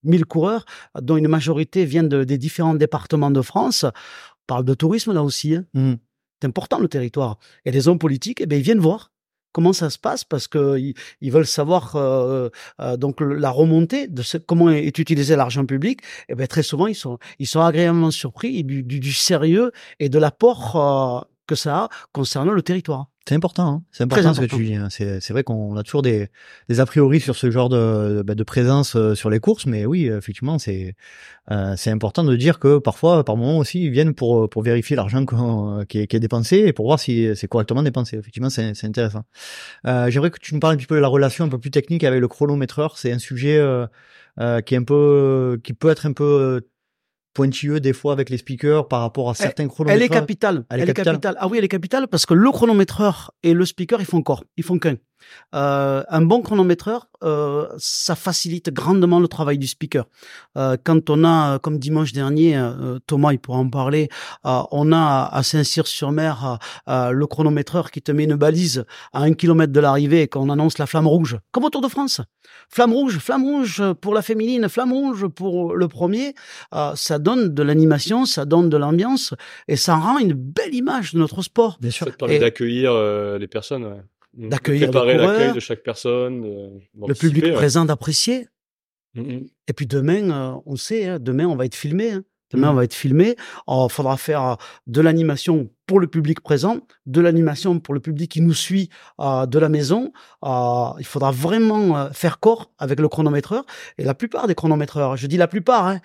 1000 0.03 0.25
coureurs 0.25 0.63
dont 1.01 1.17
une 1.17 1.27
majorité 1.27 1.83
viennent 1.83 2.09
de- 2.09 2.23
des 2.25 2.37
différents 2.37 2.75
départements 2.75 3.31
de 3.31 3.41
France. 3.41 3.85
On 3.85 4.45
parle 4.45 4.65
de 4.65 4.75
tourisme 4.75 5.13
là 5.13 5.23
aussi. 5.23 5.55
hein. 5.55 5.65
Mhm. 5.73 5.97
C'est 6.41 6.47
important 6.47 6.79
le 6.79 6.87
territoire. 6.87 7.37
Et 7.65 7.71
les 7.71 7.87
hommes 7.87 7.99
politiques, 7.99 8.41
eh 8.41 8.45
ben, 8.45 8.57
ils 8.57 8.63
viennent 8.63 8.79
voir 8.79 9.11
comment 9.57 9.73
ça 9.73 9.89
se 9.89 9.97
passe 9.97 10.23
parce 10.23 10.47
que 10.47 10.77
ils, 10.77 11.31
veulent 11.31 11.47
savoir 11.47 11.95
euh, 11.95 12.49
euh, 12.79 12.97
la 13.35 13.49
remontée 13.49 14.07
de 14.07 14.21
comment 14.45 14.69
est 14.69 14.99
utilisé 14.99 15.35
l'argent 15.35 15.65
public. 15.65 16.01
Et 16.29 16.35
ben 16.35 16.45
très 16.45 16.61
souvent 16.61 16.85
ils 16.85 16.95
sont 16.95 17.17
agréablement 17.55 18.11
surpris 18.11 18.63
du 18.63 19.13
sérieux 19.13 19.71
et 19.99 20.09
de 20.09 20.19
l'apport 20.19 20.75
euh, 20.75 21.21
que 21.47 21.55
ça 21.55 21.85
a 21.85 21.89
concernant 22.11 22.51
le 22.51 22.61
territoire. 22.61 23.07
C'est 23.27 23.35
important, 23.35 23.67
hein. 23.67 23.83
c'est 23.91 24.03
important, 24.03 24.33
ce 24.33 24.39
que 24.41 24.45
tu 24.45 24.63
dis. 24.63 24.75
hein. 24.75 24.87
C'est, 24.89 25.19
c'est 25.19 25.33
vrai 25.33 25.43
qu'on 25.43 25.75
a 25.75 25.83
toujours 25.83 26.01
des, 26.01 26.29
des 26.69 26.79
a 26.79 26.85
priori 26.85 27.19
sur 27.19 27.35
ce 27.35 27.51
genre 27.51 27.67
de, 27.69 28.23
bah, 28.25 28.35
de 28.35 28.43
présence 28.43 28.95
euh, 28.95 29.15
sur 29.15 29.29
les 29.29 29.39
courses, 29.39 29.65
mais 29.65 29.85
oui, 29.85 30.05
effectivement, 30.07 30.57
c'est, 30.59 30.95
euh, 31.51 31.73
c'est 31.77 31.91
important 31.91 32.23
de 32.23 32.35
dire 32.35 32.59
que 32.59 32.77
parfois, 32.77 33.23
par 33.25 33.35
moment 33.35 33.57
aussi, 33.57 33.83
ils 33.83 33.91
viennent 33.91 34.13
pour, 34.13 34.49
pour 34.49 34.61
vérifier 34.61 34.95
l'argent 34.95 35.25
qu'on- 35.25 35.83
qui, 35.89 35.99
est, 35.99 36.07
qui 36.07 36.15
est 36.15 36.19
dépensé 36.21 36.57
et 36.57 36.73
pour 36.73 36.85
voir 36.85 36.99
si 36.99 37.29
c'est 37.35 37.47
correctement 37.47 37.83
dépensé. 37.83 38.17
Effectivement, 38.17 38.49
c'est, 38.49 38.73
c'est 38.75 38.87
intéressant. 38.87 39.23
Euh, 39.85 40.09
j'aimerais 40.09 40.31
que 40.31 40.39
tu 40.39 40.53
nous 40.53 40.59
parles 40.59 40.75
un 40.75 40.77
petit 40.77 40.85
peu 40.87 40.95
de 40.95 41.01
la 41.01 41.07
relation 41.07 41.45
un 41.45 41.49
peu 41.49 41.59
plus 41.59 41.71
technique 41.71 42.03
avec 42.03 42.21
le 42.21 42.27
chronométreur. 42.27 42.97
C'est 42.97 43.11
un 43.11 43.19
sujet 43.19 43.57
euh, 43.57 43.85
euh, 44.39 44.61
qui 44.61 44.75
est 44.75 44.77
un 44.77 44.83
peu, 44.83 45.59
qui 45.63 45.73
peut 45.73 45.89
être 45.89 46.05
un 46.05 46.13
peu 46.13 46.23
euh, 46.23 46.61
pointilleux 47.37 47.79
des 47.79 47.93
fois 47.93 48.13
avec 48.13 48.31
les 48.31 48.37
speakers 48.39 48.87
par 48.87 49.01
rapport 49.01 49.29
à 49.29 49.35
certains 49.35 49.67
Elle 49.87 50.01
est 50.01 50.09
capitale. 50.09 50.65
Elle 50.71 50.79
est 50.79 50.83
Elle 50.83 50.89
est 50.89 50.93
capitale. 50.93 51.13
capitale. 51.15 51.35
Ah 51.39 51.47
oui, 51.47 51.59
elle 51.59 51.63
est 51.65 51.67
capitale 51.67 52.07
parce 52.07 52.25
que 52.25 52.33
le 52.33 52.49
chronométreur 52.51 53.31
et 53.43 53.53
le 53.53 53.63
speaker, 53.63 54.01
ils 54.01 54.07
font 54.07 54.23
corps. 54.23 54.43
Ils 54.57 54.63
font 54.63 54.79
qu'un. 54.79 54.95
Euh, 55.55 56.03
un 56.09 56.21
bon 56.21 56.41
chronométreur, 56.41 57.07
euh, 57.23 57.67
ça 57.77 58.15
facilite 58.15 58.69
grandement 58.71 59.19
le 59.19 59.27
travail 59.27 59.57
du 59.57 59.67
speaker. 59.67 60.05
Euh, 60.57 60.77
quand 60.83 61.09
on 61.09 61.23
a, 61.23 61.59
comme 61.59 61.79
dimanche 61.79 62.11
dernier, 62.13 62.57
euh, 62.57 62.99
Thomas, 63.07 63.31
il 63.33 63.39
pourra 63.39 63.59
en 63.59 63.69
parler, 63.69 64.09
euh, 64.45 64.61
on 64.71 64.91
a 64.91 65.29
à 65.31 65.43
Saint-Cyr-sur-Mer 65.43 66.59
euh, 66.87 66.91
euh, 66.91 67.11
le 67.11 67.27
chronométreur 67.27 67.91
qui 67.91 68.01
te 68.01 68.11
met 68.11 68.25
une 68.25 68.35
balise 68.35 68.85
à 69.13 69.21
un 69.21 69.33
kilomètre 69.33 69.73
de 69.73 69.79
l'arrivée 69.79 70.21
et 70.23 70.27
qu'on 70.27 70.49
annonce 70.49 70.77
la 70.77 70.85
flamme 70.85 71.07
rouge, 71.07 71.37
comme 71.51 71.63
au 71.65 71.69
Tour 71.69 71.81
de 71.81 71.87
France. 71.87 72.21
Flamme 72.69 72.93
rouge, 72.93 73.17
flamme 73.19 73.43
rouge 73.43 73.81
pour 74.01 74.13
la 74.13 74.21
féminine, 74.21 74.67
flamme 74.69 74.91
rouge 74.93 75.27
pour 75.27 75.75
le 75.75 75.87
premier. 75.87 76.33
Euh, 76.73 76.91
ça 76.95 77.19
donne 77.19 77.53
de 77.53 77.63
l'animation, 77.63 78.25
ça 78.25 78.45
donne 78.45 78.69
de 78.69 78.77
l'ambiance 78.77 79.33
et 79.67 79.75
ça 79.75 79.95
rend 79.95 80.17
une 80.19 80.33
belle 80.33 80.73
image 80.73 81.13
de 81.13 81.19
notre 81.19 81.41
sport. 81.41 81.77
Bien 81.79 81.91
sûr. 81.91 82.05
Ça 82.07 82.11
te 82.11 82.17
permet 82.17 82.35
Et- 82.35 82.39
d'accueillir 82.39 82.91
euh, 82.93 83.37
les 83.37 83.47
personnes. 83.47 83.85
Ouais. 83.85 84.01
Mm. 84.37 84.49
D'accueillir 84.49 84.91
Préparer 84.91 85.17
l'accueil 85.17 85.53
de 85.53 85.59
chaque 85.59 85.81
personne. 85.83 86.41
de- 86.41 87.07
Le 87.07 87.13
public 87.15 87.43
ouais. 87.45 87.53
présent 87.53 87.85
d'apprécier. 87.85 88.47
Mm, 89.15 89.21
mm. 89.21 89.45
Et 89.67 89.73
puis 89.73 89.87
demain, 89.87 90.29
euh, 90.29 90.59
on 90.65 90.75
sait, 90.75 91.07
hein, 91.07 91.17
demain 91.19 91.45
on 91.47 91.55
va 91.55 91.65
être 91.65 91.75
filmé. 91.75 92.11
hein. 92.11 92.23
Demain 92.53 92.67
Mhm. 92.67 92.73
on 92.73 92.75
va 92.77 92.83
être 92.85 92.93
filmé. 92.93 93.35
Il 93.67 93.87
faudra 93.89 94.15
faire 94.15 94.41
euh, 94.43 94.55
de 94.85 95.01
l'animation 95.01 95.69
pour 95.85 95.99
le 95.99 96.07
public 96.07 96.39
présent, 96.39 96.79
de 97.05 97.19
l'animation 97.19 97.79
pour 97.81 97.93
le 97.93 97.99
public 97.99 98.31
qui 98.31 98.39
nous 98.41 98.53
suit 98.53 98.89
euh, 99.19 99.45
de 99.45 99.59
la 99.59 99.67
maison. 99.67 100.13
Euh, 100.45 100.85
il 100.99 101.05
faudra 101.05 101.31
vraiment 101.31 101.97
euh, 101.97 102.09
faire 102.11 102.39
corps 102.39 102.71
avec 102.77 103.01
le 103.01 103.09
chronométreur. 103.09 103.65
Et 103.97 104.05
la 104.05 104.13
plupart 104.13 104.47
des 104.47 104.55
chronométreurs, 104.55 105.17
je 105.17 105.27
dis 105.27 105.35
la 105.35 105.47
plupart, 105.49 105.87
hein, 105.87 105.99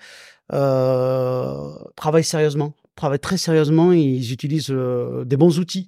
euh, 0.53 1.71
travaillent 1.95 2.23
sérieusement, 2.23 2.75
travaillent 2.95 3.19
très 3.19 3.37
sérieusement. 3.37 3.91
Ils 3.93 4.31
utilisent 4.33 4.67
euh, 4.71 5.23
des 5.25 5.37
bons 5.37 5.59
outils. 5.59 5.87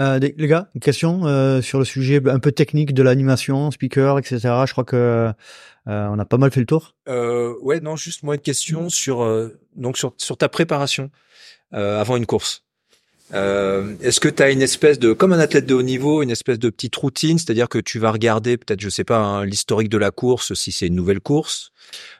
Euh, 0.00 0.18
les 0.18 0.48
gars, 0.48 0.68
une 0.74 0.80
question 0.80 1.24
euh, 1.24 1.62
sur 1.62 1.78
le 1.78 1.84
sujet 1.84 2.20
un 2.28 2.40
peu 2.40 2.50
technique 2.50 2.94
de 2.94 3.02
l'animation, 3.02 3.70
speaker, 3.70 4.18
etc. 4.18 4.40
Je 4.66 4.72
crois 4.72 4.84
que 4.84 4.96
euh, 4.96 5.32
on 5.86 6.18
a 6.18 6.24
pas 6.24 6.38
mal 6.38 6.50
fait 6.50 6.60
le 6.60 6.66
tour. 6.66 6.94
Euh, 7.08 7.54
ouais, 7.62 7.80
non, 7.80 7.94
juste 7.94 8.22
moi 8.24 8.34
une 8.34 8.40
question 8.40 8.88
sur 8.88 9.22
euh, 9.22 9.56
donc 9.76 9.96
sur 9.96 10.14
sur 10.16 10.36
ta 10.36 10.48
préparation 10.48 11.10
euh, 11.74 12.00
avant 12.00 12.16
une 12.16 12.26
course. 12.26 12.62
Euh, 13.32 13.94
Est-ce 14.02 14.20
que 14.20 14.28
tu 14.28 14.42
as 14.42 14.50
une 14.50 14.62
espèce 14.62 14.98
de, 14.98 15.12
comme 15.12 15.32
un 15.32 15.38
athlète 15.38 15.64
de 15.64 15.74
haut 15.74 15.82
niveau, 15.82 16.22
une 16.22 16.30
espèce 16.30 16.58
de 16.58 16.68
petite 16.68 16.94
routine, 16.94 17.38
c'est-à-dire 17.38 17.68
que 17.70 17.78
tu 17.78 17.98
vas 17.98 18.12
regarder 18.12 18.58
peut-être, 18.58 18.80
je 18.80 18.90
sais 18.90 19.02
pas, 19.02 19.18
hein, 19.18 19.44
l'historique 19.46 19.88
de 19.88 19.96
la 19.96 20.10
course 20.10 20.52
si 20.54 20.72
c'est 20.72 20.88
une 20.88 20.94
nouvelle 20.94 21.20
course, 21.20 21.70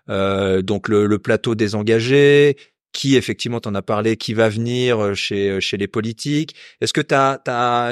euh, 0.09 0.63
donc 0.63 0.89
le, 0.89 1.07
le 1.07 1.19
plateau 1.19 1.55
des 1.55 1.75
engagés, 1.75 2.57
qui 2.95 3.17
effectivement 3.17 3.61
t'en 3.61 3.75
as 3.75 3.83
parlé, 3.83 4.17
qui 4.17 4.33
va 4.33 4.49
venir 4.49 5.03
euh, 5.03 5.15
chez 5.15 5.51
euh, 5.51 5.61
chez 5.61 5.77
les 5.77 5.89
politiques. 5.89 6.55
Est-ce 6.81 6.95
que 6.95 7.03
tu 7.03 7.15
as, 7.15 7.41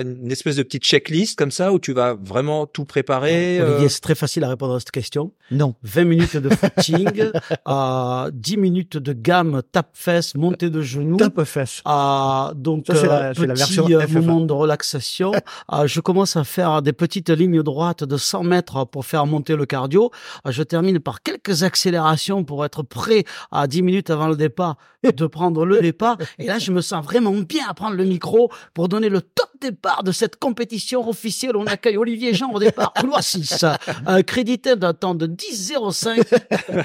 une 0.00 0.30
espèce 0.32 0.56
de 0.56 0.62
petite 0.62 0.84
checklist 0.84 1.36
comme 1.38 1.50
ça 1.50 1.72
où 1.72 1.78
tu 1.78 1.92
vas 1.92 2.14
vraiment 2.14 2.66
tout 2.66 2.86
préparer 2.86 3.58
euh, 3.60 3.68
Olivier, 3.72 3.88
c'est 3.90 4.00
très 4.00 4.14
facile 4.14 4.44
à 4.44 4.48
répondre 4.48 4.74
à 4.74 4.78
cette 4.80 4.92
question. 4.92 5.32
Non. 5.50 5.74
20 5.82 6.04
minutes 6.04 6.36
de 6.38 6.48
footing, 6.48 7.30
euh, 7.68 8.30
10 8.32 8.56
minutes 8.56 8.96
de 8.96 9.12
gamme, 9.12 9.60
tape-fesse, 9.72 10.34
montée 10.36 10.70
de 10.70 10.80
genoux. 10.80 11.16
Top 11.18 11.42
fesse. 11.44 11.82
Ah, 11.84 12.52
donc 12.54 12.84
Ça, 12.86 12.94
c'est 12.94 13.06
la- 13.06 13.22
euh, 13.30 13.32
c'est 13.36 13.46
la 13.46 13.54
petit 13.54 13.58
version 13.58 13.86
euh, 13.90 14.00
FFA. 14.06 14.20
moment 14.20 14.40
de 14.40 14.52
relaxation. 14.52 15.32
Ah, 15.68 15.86
je 15.86 16.00
commence 16.00 16.36
à 16.36 16.44
faire 16.44 16.82
des 16.82 16.92
petites 16.92 17.30
lignes 17.30 17.62
droites 17.62 18.04
de 18.04 18.16
100 18.16 18.42
mètres 18.44 18.84
pour 18.84 19.04
faire 19.06 19.26
monter 19.26 19.56
le 19.56 19.64
cardio. 19.66 20.10
Ah, 20.44 20.50
je 20.50 20.62
termine 20.62 20.98
par 21.00 21.22
quelques 21.22 21.62
accélérations 21.62 22.44
pour 22.44 22.64
être 22.64 22.82
prêt 22.82 23.24
à 23.50 23.66
10 23.66 23.82
minutes 23.82 24.10
avant 24.10 24.28
le 24.28 24.36
départ 24.36 24.76
de 25.02 25.26
prendre 25.26 25.64
le 25.66 25.80
départ. 25.80 26.16
Et 26.38 26.46
là, 26.46 26.58
je 26.58 26.72
me 26.72 26.80
sens 26.80 27.04
vraiment 27.04 27.32
bien 27.32 27.64
à 27.68 27.74
prendre 27.74 27.96
le 27.96 28.04
micro 28.04 28.50
pour 28.74 28.88
donner 28.88 29.08
le 29.08 29.20
top 29.20 29.48
départ 29.60 30.02
de 30.04 30.12
cette 30.12 30.36
compétition 30.36 31.08
officielle. 31.08 31.56
On 31.56 31.66
accueille 31.66 31.96
Olivier 31.96 32.34
Jean 32.34 32.50
au 32.52 32.58
départ, 32.58 32.92
couloir 32.98 33.22
6, 33.22 33.64
euh, 34.08 34.22
crédité 34.22 34.76
d'un 34.76 34.92
temps 34.94 35.14
de 35.14 35.26
10,05. 35.26 36.24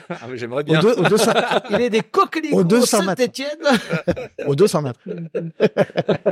ah, 0.10 0.16
J'aimerais 0.36 0.62
Au, 0.62 0.66
bien. 0.66 0.80
deux- 0.80 0.94
au 0.94 1.04
200, 1.04 1.32
Il 1.72 1.82
est 1.82 1.90
des 1.90 2.02
coquelicots 2.02 2.58
Aux 2.60 2.64
200 2.64 3.00
mètres. 3.04 3.18
Saint-Étienne. 3.22 3.58
au 4.46 4.56
200 4.56 4.82
mètres. 4.84 5.00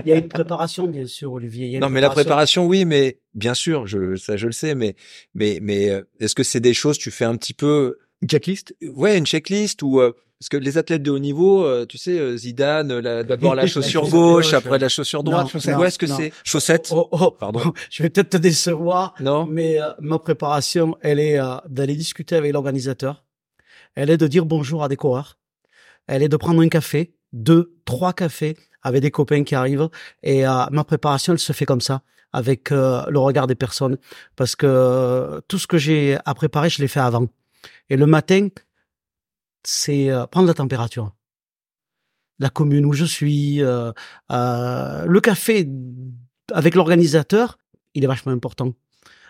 Il 0.03 0.09
y 0.09 0.11
a 0.11 0.15
une 0.17 0.27
préparation, 0.27 0.87
bien 0.87 1.07
sûr, 1.07 1.31
Olivier. 1.33 1.65
Il 1.65 1.71
y 1.71 1.75
a 1.75 1.77
une 1.77 1.81
Non, 1.83 1.89
mais 1.89 2.01
la 2.01 2.09
préparation, 2.09 2.65
oui, 2.65 2.85
mais 2.85 3.19
bien 3.33 3.53
sûr, 3.53 3.87
je, 3.87 4.15
ça, 4.15 4.37
je 4.37 4.45
le 4.47 4.51
sais, 4.51 4.75
mais, 4.75 4.95
mais, 5.33 5.59
mais, 5.61 5.89
euh, 5.89 6.01
est-ce 6.19 6.35
que 6.35 6.43
c'est 6.43 6.59
des 6.59 6.73
choses, 6.73 6.97
tu 6.97 7.11
fais 7.11 7.25
un 7.25 7.35
petit 7.35 7.53
peu, 7.53 7.97
Une 8.21 8.29
checklist? 8.29 8.75
ouais, 8.81 9.17
une 9.17 9.25
checklist 9.25 9.81
ou, 9.83 9.99
euh, 9.99 10.13
parce 10.45 10.61
que 10.61 10.63
les 10.63 10.77
athlètes 10.77 11.01
de 11.01 11.09
haut 11.09 11.17
niveau, 11.17 11.63
euh, 11.65 11.87
tu 11.87 11.97
sais, 11.97 12.19
euh, 12.19 12.37
Zidane, 12.37 12.91
euh, 12.91 13.01
la- 13.01 13.23
d'abord 13.23 13.55
la 13.55 13.65
chaussure 13.67 14.07
gauche, 14.07 14.53
après 14.53 14.77
la 14.77 14.89
chaussure 14.89 15.23
droite. 15.23 15.45
Non, 15.45 15.47
chaussette. 15.49 15.75
Où 15.75 15.83
est-ce 15.83 15.97
que 15.97 16.05
c'est 16.05 16.31
Chaussettes 16.43 16.89
Oh, 16.91 17.07
oh, 17.11 17.31
Pardon. 17.31 17.73
Je 17.89 18.03
vais 18.03 18.11
peut-être 18.11 18.29
te 18.29 18.37
décevoir, 18.37 19.15
Non 19.19 19.47
mais 19.47 19.81
euh, 19.81 19.87
ma 20.01 20.19
préparation, 20.19 20.95
elle 21.01 21.19
est 21.19 21.39
euh, 21.39 21.55
d'aller 21.67 21.95
discuter 21.95 22.35
avec 22.35 22.53
l'organisateur. 22.53 23.23
Elle 23.95 24.11
est 24.11 24.17
de 24.17 24.27
dire 24.27 24.45
bonjour 24.45 24.83
à 24.83 24.87
des 24.87 24.97
coureurs. 24.97 25.39
Elle 26.05 26.21
est 26.21 26.29
de 26.29 26.37
prendre 26.37 26.61
un 26.61 26.69
café, 26.69 27.15
deux, 27.33 27.73
trois 27.83 28.13
cafés 28.13 28.55
avec 28.83 29.01
des 29.01 29.09
copains 29.09 29.43
qui 29.43 29.55
arrivent. 29.55 29.89
Et 30.21 30.45
euh, 30.47 30.51
ma 30.71 30.83
préparation, 30.83 31.33
elle 31.33 31.39
se 31.39 31.53
fait 31.53 31.65
comme 31.65 31.81
ça, 31.81 32.03
avec 32.33 32.71
euh, 32.71 33.01
le 33.09 33.17
regard 33.17 33.47
des 33.47 33.55
personnes, 33.55 33.97
parce 34.35 34.55
que 34.55 34.67
euh, 34.67 35.41
tout 35.47 35.57
ce 35.57 35.65
que 35.65 35.79
j'ai 35.79 36.19
à 36.23 36.35
préparer, 36.35 36.69
je 36.69 36.83
l'ai 36.83 36.87
fait 36.87 36.99
avant. 36.99 37.25
Et 37.89 37.97
le 37.97 38.05
matin, 38.05 38.49
c'est 39.67 40.09
euh, 40.09 40.25
prendre 40.27 40.47
la 40.47 40.53
température. 40.53 41.13
La 42.39 42.49
commune 42.49 42.85
où 42.85 42.93
je 42.93 43.05
suis, 43.05 43.61
euh, 43.63 43.91
euh, 44.31 45.05
le 45.05 45.21
café 45.21 45.69
avec 46.51 46.75
l'organisateur, 46.75 47.57
il 47.93 48.03
est 48.03 48.07
vachement 48.07 48.33
important. 48.33 48.73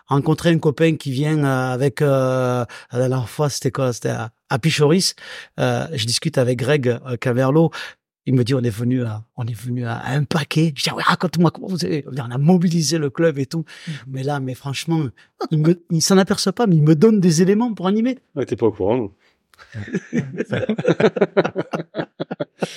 Rencontrer 0.08 0.50
un 0.50 0.60
copain 0.60 0.96
qui 0.98 1.12
vient 1.12 1.44
euh, 1.44 1.74
avec 1.74 2.02
euh, 2.02 2.66
la 2.92 2.98
dernière 3.08 3.30
fois 3.30 3.50
c'était 3.50 3.72
quoi? 3.72 3.94
C'était 3.94 4.10
à, 4.10 4.32
à 4.50 4.60
Pichoris. 4.60 5.16
Euh, 5.60 5.88
je 5.94 6.06
discute 6.06 6.38
avec 6.38 6.60
Greg 6.60 6.88
euh, 6.88 7.18
Caverlo. 7.18 7.72
Il 8.28 8.34
me 8.34 8.44
dit 8.44 8.56
on 8.56 8.62
est 8.62 8.72
venu 8.72 9.04
à 9.04 9.24
on 9.36 9.46
est 9.46 9.54
venu 9.54 9.86
à 9.86 10.04
un 10.08 10.24
paquet. 10.24 10.74
Je 10.76 10.84
dis 10.84 10.90
ah 10.92 10.96
ouais, 10.96 11.04
raconte-moi 11.04 11.52
comment 11.52 11.68
vous 11.68 11.86
avez 11.86 12.04
on 12.08 12.18
a 12.32 12.38
mobilisé 12.40 12.98
le 12.98 13.12
club 13.12 13.38
et 13.38 13.46
tout. 13.46 13.66
Mais 14.08 14.24
là 14.24 14.40
mais 14.40 14.56
franchement 14.56 15.06
il 15.52 15.60
me 15.60 15.84
il 15.92 16.02
s'en 16.02 16.18
aperçoit 16.18 16.54
pas 16.54 16.66
mais 16.66 16.76
il 16.76 16.82
me 16.84 16.96
donne 16.96 17.20
des 17.20 17.44
éléments 17.44 17.72
pour 17.76 17.86
animer. 17.88 18.18
Ouais, 18.36 18.46
t'es 18.46 18.56
pas 18.56 18.66
au 18.66 18.72
courant. 18.72 18.98
non 18.98 19.12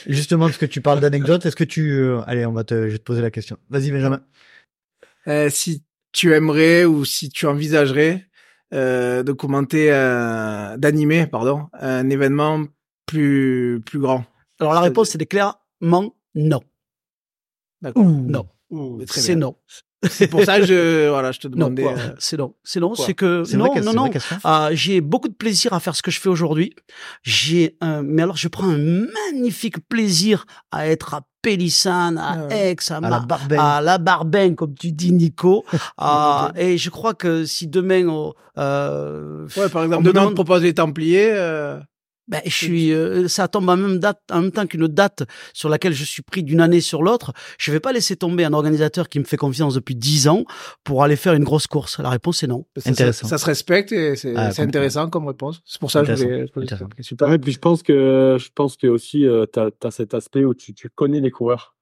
Justement, 0.06 0.46
parce 0.46 0.58
que 0.58 0.66
tu 0.66 0.80
parles 0.80 1.00
d'anecdotes, 1.00 1.46
est-ce 1.46 1.56
que 1.56 1.64
tu... 1.64 1.92
euh, 1.92 2.20
allez, 2.26 2.46
on 2.46 2.52
va 2.52 2.64
te... 2.64 2.74
je 2.74 2.92
vais 2.92 2.98
te 2.98 3.04
poser 3.04 3.22
la 3.22 3.30
question. 3.30 3.56
Vas-y, 3.70 3.90
Benjamin. 3.90 4.22
Euh, 5.26 5.50
si 5.50 5.84
tu 6.12 6.34
aimerais 6.34 6.84
ou 6.84 7.04
si 7.04 7.28
tu 7.28 7.46
envisagerais 7.46 8.26
euh, 8.72 9.22
de 9.22 9.32
commenter, 9.32 9.92
euh, 9.92 10.76
d'animer, 10.76 11.26
pardon, 11.26 11.68
un 11.72 12.08
événement 12.10 12.64
plus 13.06 13.80
plus 13.84 13.98
grand. 13.98 14.24
Alors 14.60 14.74
la 14.74 14.80
réponse 14.80 15.10
c'est 15.10 15.26
clairement 15.26 16.14
non. 16.34 16.60
D'accord. 17.80 18.04
Non. 18.04 18.48
C'est 19.06 19.34
non. 19.36 19.56
C'est 20.08 20.28
pour 20.28 20.44
ça 20.44 20.60
que 20.60 20.66
je 20.66 21.08
voilà, 21.10 21.32
je 21.32 21.40
te 21.40 21.48
Non, 21.48 21.70
demandais. 21.70 21.82
quoi. 21.82 21.92
euh, 21.92 22.14
c'est 22.18 22.36
non. 22.36 22.54
C'est 22.62 22.78
non. 22.80 22.90
quoi? 22.92 23.04
C'est 23.04 23.14
que 23.14 23.42
non, 23.56 23.74
non, 23.82 23.92
non. 23.92 24.10
Ah, 24.44 24.68
j'ai 24.72 25.00
beaucoup 25.00 25.28
de 25.28 25.34
plaisir 25.34 25.72
à 25.72 25.80
faire 25.80 25.96
ce 25.96 26.02
que 26.02 26.10
je 26.10 26.20
fais 26.20 26.28
aujourd'hui. 26.28 26.72
J'ai 27.22 27.76
un, 27.80 28.02
mais 28.02 28.22
alors 28.22 28.36
je 28.36 28.48
prends 28.48 28.68
un 28.68 29.06
magnifique 29.32 29.76
plaisir 29.88 30.44
à 30.70 30.86
être 30.86 31.14
à 31.14 31.22
Pélissane, 31.42 32.18
à 32.18 32.46
Ah. 32.50 32.54
Aix, 32.54 32.76
à, 32.90 33.00
la 33.00 33.20
Barbenne. 33.20 33.58
à 33.60 33.80
la 33.80 34.54
comme 34.56 34.74
tu 34.74 34.92
dis, 34.92 35.12
Nico. 35.12 35.64
Ah, 35.98 36.52
et 36.56 36.78
je 36.78 36.90
crois 36.90 37.14
que 37.14 37.44
si 37.44 37.66
demain, 37.68 38.06
oh, 38.08 38.34
euh, 38.58 39.46
Ouais, 39.56 39.68
par 39.68 39.82
on 39.82 39.84
exemple, 39.86 40.04
me 40.04 40.08
demain 40.08 40.20
on 40.20 40.22
demande- 40.24 40.30
te 40.30 40.34
propose 40.34 40.62
les 40.62 40.74
Templiers. 40.74 41.30
Ben, 42.28 42.42
je 42.44 42.50
suis, 42.50 42.92
euh, 42.92 43.26
ça 43.26 43.48
tombe 43.48 43.68
en 43.68 43.76
même 43.76 43.98
date, 43.98 44.20
en 44.30 44.42
même 44.42 44.52
temps 44.52 44.66
qu'une 44.66 44.86
date 44.86 45.24
sur 45.54 45.68
laquelle 45.68 45.94
je 45.94 46.04
suis 46.04 46.22
pris 46.22 46.42
d'une 46.42 46.60
année 46.60 46.82
sur 46.82 47.02
l'autre. 47.02 47.32
Je 47.58 47.72
vais 47.72 47.80
pas 47.80 47.92
laisser 47.92 48.16
tomber 48.16 48.44
un 48.44 48.52
organisateur 48.52 49.08
qui 49.08 49.18
me 49.18 49.24
fait 49.24 49.38
confiance 49.38 49.74
depuis 49.74 49.94
dix 49.94 50.28
ans 50.28 50.44
pour 50.84 51.02
aller 51.02 51.16
faire 51.16 51.32
une 51.32 51.44
grosse 51.44 51.66
course. 51.66 51.98
La 51.98 52.10
réponse 52.10 52.42
est 52.42 52.46
non. 52.46 52.66
ça, 52.76 52.90
Intéressant. 52.90 53.26
Ça, 53.26 53.38
ça 53.38 53.38
se 53.38 53.46
respecte 53.46 53.92
et 53.92 54.14
c'est 54.14 54.34
Ah, 54.36 54.50
intéressant 54.58 55.08
comme 55.08 55.26
réponse. 55.26 55.60
C'est 55.64 55.80
pour 55.80 55.90
ça 55.90 56.02
que 56.02 56.14
je 56.14 56.24
voulais 56.52 56.66
cette 56.68 56.94
question. 56.94 57.16
Ouais, 57.22 57.38
puis 57.38 57.52
je 57.52 57.58
pense 57.58 57.82
que 57.82 58.36
je 58.38 58.48
pense 58.54 58.76
que 58.76 58.86
aussi 58.86 59.26
euh, 59.26 59.46
t'as 59.46 59.70
as 59.82 59.90
cet 59.90 60.12
aspect 60.14 60.44
où 60.44 60.54
tu, 60.54 60.74
tu 60.74 60.90
connais 60.90 61.20
les 61.20 61.30
coureurs. 61.30 61.74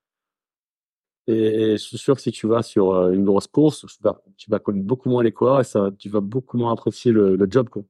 Et, 1.27 1.33
et 1.35 1.71
je 1.73 1.83
suis 1.83 1.99
sûr 1.99 2.15
que 2.15 2.23
si 2.23 2.31
tu 2.31 2.47
vas 2.47 2.63
sur 2.63 2.93
euh, 2.95 3.11
une 3.11 3.25
grosse 3.25 3.49
course, 3.49 3.85
tu 3.85 3.97
vas, 4.01 4.23
tu 4.37 4.49
vas 4.49 4.61
connaître 4.61 4.87
beaucoup 4.87 5.09
moins 5.09 5.25
les 5.25 5.33
coureurs 5.33 5.61
et 5.61 5.65
ça, 5.65 5.91
tu 5.99 6.09
vas 6.09 6.21
beaucoup 6.21 6.57
moins 6.57 6.73
apprécier 6.73 7.11
le, 7.11 7.35
le 7.35 7.47
job 7.51 7.69
quoi. 7.69 7.83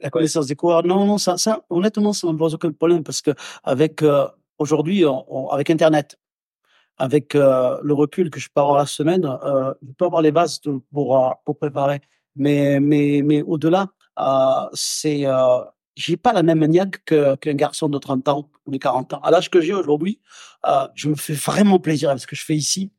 La 0.00 0.10
connaissance 0.10 0.46
des 0.46 0.56
coureurs, 0.56 0.84
non, 0.84 1.04
non, 1.04 1.18
ça, 1.18 1.36
honnêtement, 1.68 2.12
ça 2.12 2.26
ne 2.26 2.32
me 2.32 2.38
pose 2.38 2.54
aucun 2.54 2.72
problème 2.72 3.04
parce 3.04 3.20
que 3.20 3.32
avec 3.64 4.02
euh, 4.02 4.26
aujourd'hui, 4.58 5.04
avec 5.50 5.68
Internet, 5.68 6.18
avec 6.96 7.34
euh, 7.34 7.78
le 7.82 7.94
recul 7.94 8.30
que 8.30 8.40
je 8.40 8.48
peux 8.54 8.60
avoir 8.62 8.78
la 8.78 8.86
semaine, 8.86 9.24
euh, 9.24 9.74
je 9.86 9.92
peux 9.92 10.06
avoir 10.06 10.22
les 10.22 10.32
bases 10.32 10.60
pour 10.92 11.36
pour 11.44 11.58
préparer. 11.58 12.00
Mais 12.34 12.80
mais 12.80 13.22
mais 13.22 13.42
au-delà, 13.42 13.88
c'est 14.72 15.26
j'ai 15.96 16.16
pas 16.16 16.32
la 16.32 16.42
même 16.42 16.60
maniaque 16.60 17.04
que 17.04 17.36
qu'un 17.36 17.54
garçon 17.54 17.88
de 17.88 17.98
30 17.98 18.28
ans 18.28 18.50
ou 18.66 18.70
de 18.70 18.78
40 18.78 19.14
ans. 19.14 19.20
À 19.22 19.30
l'âge 19.30 19.50
que 19.50 19.60
j'ai 19.60 19.74
aujourd'hui, 19.74 20.20
je 20.94 21.08
me 21.08 21.14
fais 21.14 21.34
vraiment 21.34 21.78
plaisir 21.78 22.08
avec 22.10 22.22
ce 22.22 22.26
que 22.26 22.36
je 22.36 22.44
fais 22.44 22.56
ici. 22.56 22.90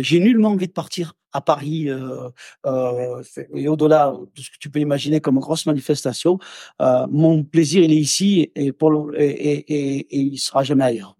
J'ai 0.00 0.20
nullement 0.20 0.50
envie 0.50 0.68
de 0.68 0.72
partir 0.72 1.14
à 1.32 1.40
Paris 1.40 1.88
euh, 1.88 2.28
euh, 2.66 3.22
et 3.54 3.68
au-delà 3.68 4.14
de 4.34 4.40
ce 4.42 4.50
que 4.50 4.56
tu 4.58 4.70
peux 4.70 4.80
imaginer 4.80 5.20
comme 5.20 5.38
grosse 5.38 5.66
manifestation. 5.66 6.38
Euh, 6.80 7.06
mon 7.10 7.42
plaisir, 7.44 7.82
il 7.82 7.92
est 7.92 7.96
ici 7.96 8.50
et, 8.54 8.72
pour 8.72 8.90
le, 8.90 9.14
il 9.18 10.38
sera 10.38 10.62
jamais 10.62 10.84
ailleurs. 10.84 11.16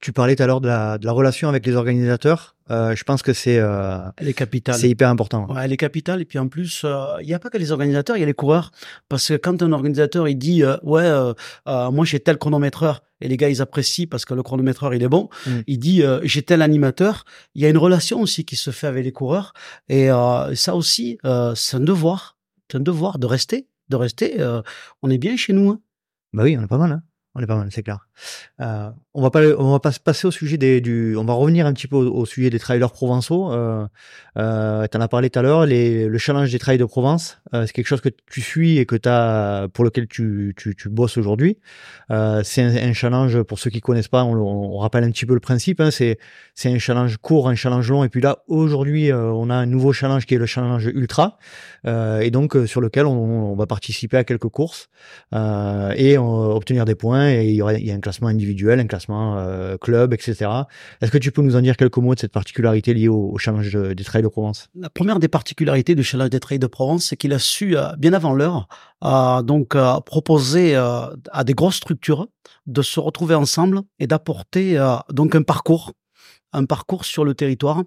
Tu 0.00 0.12
parlais 0.12 0.36
tout 0.36 0.42
à 0.44 0.46
l'heure 0.46 0.60
de 0.60 0.68
la 0.68 1.12
relation 1.12 1.48
avec 1.48 1.66
les 1.66 1.74
organisateurs. 1.74 2.56
Euh, 2.70 2.94
je 2.94 3.04
pense 3.04 3.22
que 3.22 3.32
c'est 3.32 3.58
euh, 3.58 3.98
c'est 4.72 4.88
hyper 4.88 5.08
important. 5.08 5.46
Ouais, 5.50 5.62
elle 5.64 5.72
est 5.72 5.76
capitale. 5.76 6.20
Et 6.20 6.24
puis 6.24 6.38
en 6.38 6.48
plus, 6.48 6.82
euh, 6.84 7.06
il 7.20 7.26
n'y 7.26 7.34
a 7.34 7.38
pas 7.38 7.50
que 7.50 7.58
les 7.58 7.72
organisateurs, 7.72 8.16
il 8.16 8.20
y 8.20 8.22
a 8.22 8.26
les 8.26 8.34
coureurs. 8.34 8.70
Parce 9.08 9.28
que 9.28 9.34
quand 9.34 9.62
un 9.62 9.72
organisateur, 9.72 10.28
il 10.28 10.36
dit, 10.36 10.62
euh, 10.62 10.76
ouais, 10.82 11.08
moi 11.66 12.04
j'ai 12.04 12.20
tel 12.20 12.38
chronométreur, 12.38 13.02
et 13.20 13.28
les 13.28 13.36
gars, 13.36 13.48
ils 13.48 13.60
apprécient 13.60 14.06
parce 14.06 14.24
que 14.24 14.34
le 14.34 14.42
chronométreur, 14.42 14.94
il 14.94 15.02
est 15.02 15.08
bon. 15.08 15.28
Mm. 15.46 15.50
Il 15.66 15.78
dit, 15.78 16.02
euh, 16.02 16.20
j'ai 16.22 16.42
tel 16.42 16.62
animateur. 16.62 17.24
Il 17.54 17.62
y 17.62 17.66
a 17.66 17.68
une 17.68 17.78
relation 17.78 18.20
aussi 18.20 18.44
qui 18.44 18.56
se 18.56 18.70
fait 18.70 18.86
avec 18.86 19.04
les 19.04 19.12
coureurs. 19.12 19.52
Et 19.88 20.10
euh, 20.10 20.54
ça 20.54 20.74
aussi, 20.76 21.18
euh, 21.24 21.54
c'est 21.54 21.76
un 21.76 21.80
devoir. 21.80 22.38
C'est 22.70 22.76
un 22.78 22.80
devoir 22.80 23.18
de 23.18 23.26
rester. 23.26 23.66
De 23.88 23.96
rester. 23.96 24.36
on 25.02 25.08
est 25.08 25.16
bien 25.16 25.36
chez 25.36 25.54
nous. 25.54 25.70
hein. 25.70 25.80
Bah 26.34 26.42
oui, 26.42 26.56
on 26.58 26.62
est 26.62 26.66
pas 26.68 26.76
mal. 26.76 26.92
Hein. 26.92 27.02
On 27.34 27.40
est 27.40 27.46
pas 27.46 27.56
mal, 27.56 27.68
c'est 27.70 27.82
clair. 27.82 28.06
Euh, 28.60 28.90
on 29.18 29.22
va 29.22 29.30
pas, 29.30 29.42
on 29.58 29.72
va 29.72 29.80
pas 29.80 29.90
se 29.90 29.98
passer 29.98 30.28
au 30.28 30.30
sujet 30.30 30.56
des, 30.56 30.80
du, 30.80 31.16
on 31.16 31.24
va 31.24 31.32
revenir 31.32 31.66
un 31.66 31.72
petit 31.72 31.88
peu 31.88 31.96
au, 31.96 32.24
sujet 32.24 32.50
des 32.50 32.60
trailers 32.60 32.92
provençaux. 32.92 33.52
Euh, 33.52 33.84
euh, 34.36 34.86
T'en 34.86 35.00
as 35.00 35.08
parlé 35.08 35.28
tout 35.28 35.40
à 35.40 35.42
l'heure, 35.42 35.66
les, 35.66 36.06
le 36.06 36.18
challenge 36.18 36.52
des 36.52 36.58
trails 36.60 36.78
de 36.78 36.84
Provence, 36.84 37.38
euh, 37.52 37.66
c'est 37.66 37.72
quelque 37.72 37.88
chose 37.88 38.00
que 38.00 38.10
tu 38.30 38.40
suis 38.40 38.78
et 38.78 38.86
que 38.86 38.94
t'as, 38.94 39.66
pour 39.68 39.84
lequel 39.84 40.06
tu, 40.06 40.54
tu, 40.56 40.76
tu 40.76 40.88
bosses 40.88 41.16
aujourd'hui. 41.16 41.58
Euh, 42.10 42.42
c'est 42.44 42.62
un, 42.62 42.92
challenge 42.92 43.42
pour 43.42 43.58
ceux 43.58 43.70
qui 43.70 43.80
connaissent 43.80 44.08
pas. 44.08 44.24
On, 44.24 44.34
on 44.34 44.78
rappelle 44.78 45.04
un 45.04 45.10
petit 45.10 45.26
peu 45.26 45.34
le 45.34 45.40
principe. 45.40 45.80
Hein, 45.80 45.90
c'est, 45.90 46.18
c'est 46.54 46.72
un 46.72 46.78
challenge 46.78 47.16
court, 47.18 47.48
un 47.48 47.54
challenge 47.54 47.90
long, 47.90 48.04
et 48.04 48.08
puis 48.08 48.20
là 48.20 48.38
aujourd'hui, 48.48 49.10
euh, 49.10 49.30
on 49.32 49.50
a 49.50 49.54
un 49.54 49.66
nouveau 49.66 49.92
challenge 49.92 50.26
qui 50.26 50.34
est 50.34 50.38
le 50.38 50.46
challenge 50.46 50.86
ultra, 50.86 51.38
euh, 51.86 52.20
et 52.20 52.30
donc 52.30 52.56
sur 52.66 52.80
lequel 52.80 53.06
on, 53.06 53.54
va 53.54 53.66
participer 53.66 54.16
à 54.16 54.24
quelques 54.24 54.48
courses 54.48 54.88
et 55.32 56.18
obtenir 56.18 56.84
des 56.84 56.94
points. 56.94 57.30
Et 57.30 57.48
il 57.48 57.54
y, 57.54 57.62
aura, 57.62 57.74
il 57.74 57.86
y 57.86 57.90
a 57.90 57.94
un 57.94 58.00
classement 58.00 58.28
individuel, 58.28 58.78
un 58.78 58.86
classement 58.86 59.07
euh, 59.10 59.76
club, 59.78 60.12
etc. 60.12 60.50
Est-ce 61.00 61.10
que 61.10 61.18
tu 61.18 61.32
peux 61.32 61.42
nous 61.42 61.56
en 61.56 61.60
dire 61.60 61.76
quelques 61.76 61.96
mots 61.98 62.14
de 62.14 62.20
cette 62.20 62.32
particularité 62.32 62.94
liée 62.94 63.08
au, 63.08 63.36
challenge 63.38 63.72
de- 63.72 63.92
des 63.94 64.04
trails 64.04 64.22
de 64.22 64.28
Provence? 64.28 64.68
La 64.74 64.90
première 64.90 65.18
des 65.18 65.28
particularités 65.28 65.94
du 65.94 66.02
Challenge 66.04 66.30
des 66.30 66.40
Trails 66.40 66.58
de 66.58 66.66
Provence, 66.66 67.04
c'est 67.04 67.16
qu'il 67.16 67.32
a 67.32 67.38
su, 67.38 67.76
euh, 67.76 67.94
bien 67.96 68.12
avant 68.12 68.34
l'heure, 68.34 68.68
euh, 69.04 69.42
donc 69.42 69.74
euh, 69.74 70.00
proposer 70.00 70.74
à 70.76 71.44
des 71.44 71.54
grosses 71.54 71.76
structures 71.76 72.28
de 72.66 72.82
se 72.82 73.00
retrouver 73.00 73.34
ensemble 73.34 73.80
et 73.98 74.06
d'apporter 74.06 74.78
donc 75.10 75.34
un 75.34 75.42
parcours 75.42 75.92
un 76.52 76.64
parcours 76.64 77.04
sur 77.04 77.24
le 77.24 77.34
territoire. 77.34 77.82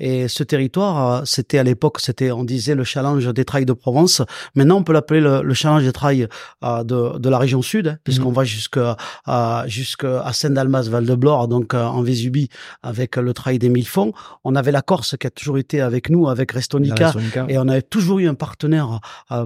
Et 0.00 0.28
ce 0.28 0.42
territoire 0.42 1.20
euh, 1.20 1.22
c'était 1.24 1.58
à 1.58 1.62
l'époque 1.62 2.00
c'était 2.00 2.30
on 2.30 2.44
disait 2.44 2.74
le 2.74 2.84
challenge 2.84 3.26
des 3.32 3.44
trails 3.44 3.66
de 3.66 3.72
Provence. 3.72 4.22
Maintenant 4.54 4.78
on 4.78 4.82
peut 4.82 4.92
l'appeler 4.92 5.20
le, 5.20 5.42
le 5.42 5.54
challenge 5.54 5.84
des 5.84 5.92
trails 5.92 6.28
euh, 6.64 6.84
de, 6.84 7.18
de 7.18 7.28
la 7.28 7.38
région 7.38 7.62
sud 7.62 7.88
hein, 7.88 7.98
puisqu'on 8.04 8.32
va 8.32 8.44
jusqu'à 8.44 8.96
euh, 9.28 9.62
jusqu'à 9.66 10.32
Saint-Dalmas 10.32 10.88
Val 10.88 11.04
de 11.04 11.14
Blore 11.14 11.48
donc 11.48 11.74
euh, 11.74 11.84
en 11.84 12.02
Vésubie 12.02 12.48
avec 12.82 13.16
le 13.16 13.32
trail 13.34 13.58
des 13.58 13.68
mille 13.68 13.86
fonds. 13.86 14.12
On 14.44 14.54
avait 14.54 14.72
la 14.72 14.82
Corse 14.82 15.16
qui 15.18 15.26
a 15.26 15.30
toujours 15.30 15.58
été 15.58 15.80
avec 15.80 16.10
nous 16.10 16.28
avec 16.28 16.52
Restonica. 16.52 17.12
Et 17.48 17.58
on 17.58 17.68
avait 17.68 17.82
toujours 17.82 18.18
eu 18.18 18.28
un 18.28 18.34
partenaire 18.34 19.00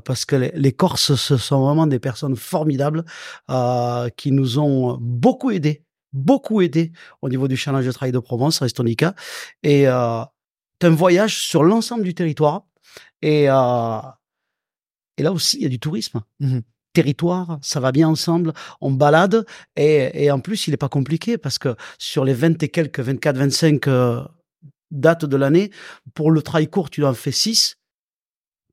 parce 0.04 0.24
que 0.24 0.36
les, 0.36 0.52
les 0.54 0.72
Corses, 0.72 1.14
ce 1.14 1.36
sont 1.36 1.60
vraiment 1.64 1.86
des 1.86 1.98
personnes 1.98 2.36
formidables 2.36 3.04
qui 4.16 4.32
nous 4.32 4.58
ont 4.58 4.98
beaucoup 5.00 5.50
aidés, 5.50 5.82
beaucoup 6.12 6.60
aidés 6.60 6.92
au 7.22 7.28
niveau 7.28 7.48
du 7.48 7.56
challenge 7.56 7.86
de 7.86 7.92
trail 7.92 8.12
de 8.12 8.18
Provence, 8.18 8.58
Restonica. 8.60 9.14
Et 9.62 9.88
euh, 9.88 10.22
c'est 10.80 10.88
un 10.88 10.94
voyage 10.94 11.38
sur 11.42 11.62
l'ensemble 11.62 12.04
du 12.04 12.14
territoire. 12.14 12.62
Et, 13.22 13.48
euh, 13.48 14.00
et 15.16 15.22
là 15.22 15.32
aussi, 15.32 15.58
il 15.58 15.62
y 15.62 15.66
a 15.66 15.68
du 15.68 15.78
tourisme. 15.78 16.22
Mhm. 16.40 16.62
Territoire, 16.92 17.60
ça 17.62 17.78
va 17.78 17.92
bien 17.92 18.08
ensemble, 18.08 18.52
on 18.80 18.90
balade 18.90 19.46
et, 19.76 20.24
et 20.24 20.32
en 20.32 20.40
plus 20.40 20.66
il 20.66 20.74
est 20.74 20.76
pas 20.76 20.88
compliqué 20.88 21.38
parce 21.38 21.56
que 21.56 21.76
sur 21.98 22.24
les 22.24 22.34
20 22.34 22.60
et 22.64 22.68
quelques, 22.68 22.98
24, 22.98 23.36
25 23.36 23.86
euh, 23.86 24.24
dates 24.90 25.24
de 25.24 25.36
l'année, 25.36 25.70
pour 26.14 26.32
le 26.32 26.42
trail 26.42 26.66
court 26.66 26.90
tu 26.90 27.04
en 27.04 27.14
fais 27.14 27.30
6, 27.30 27.76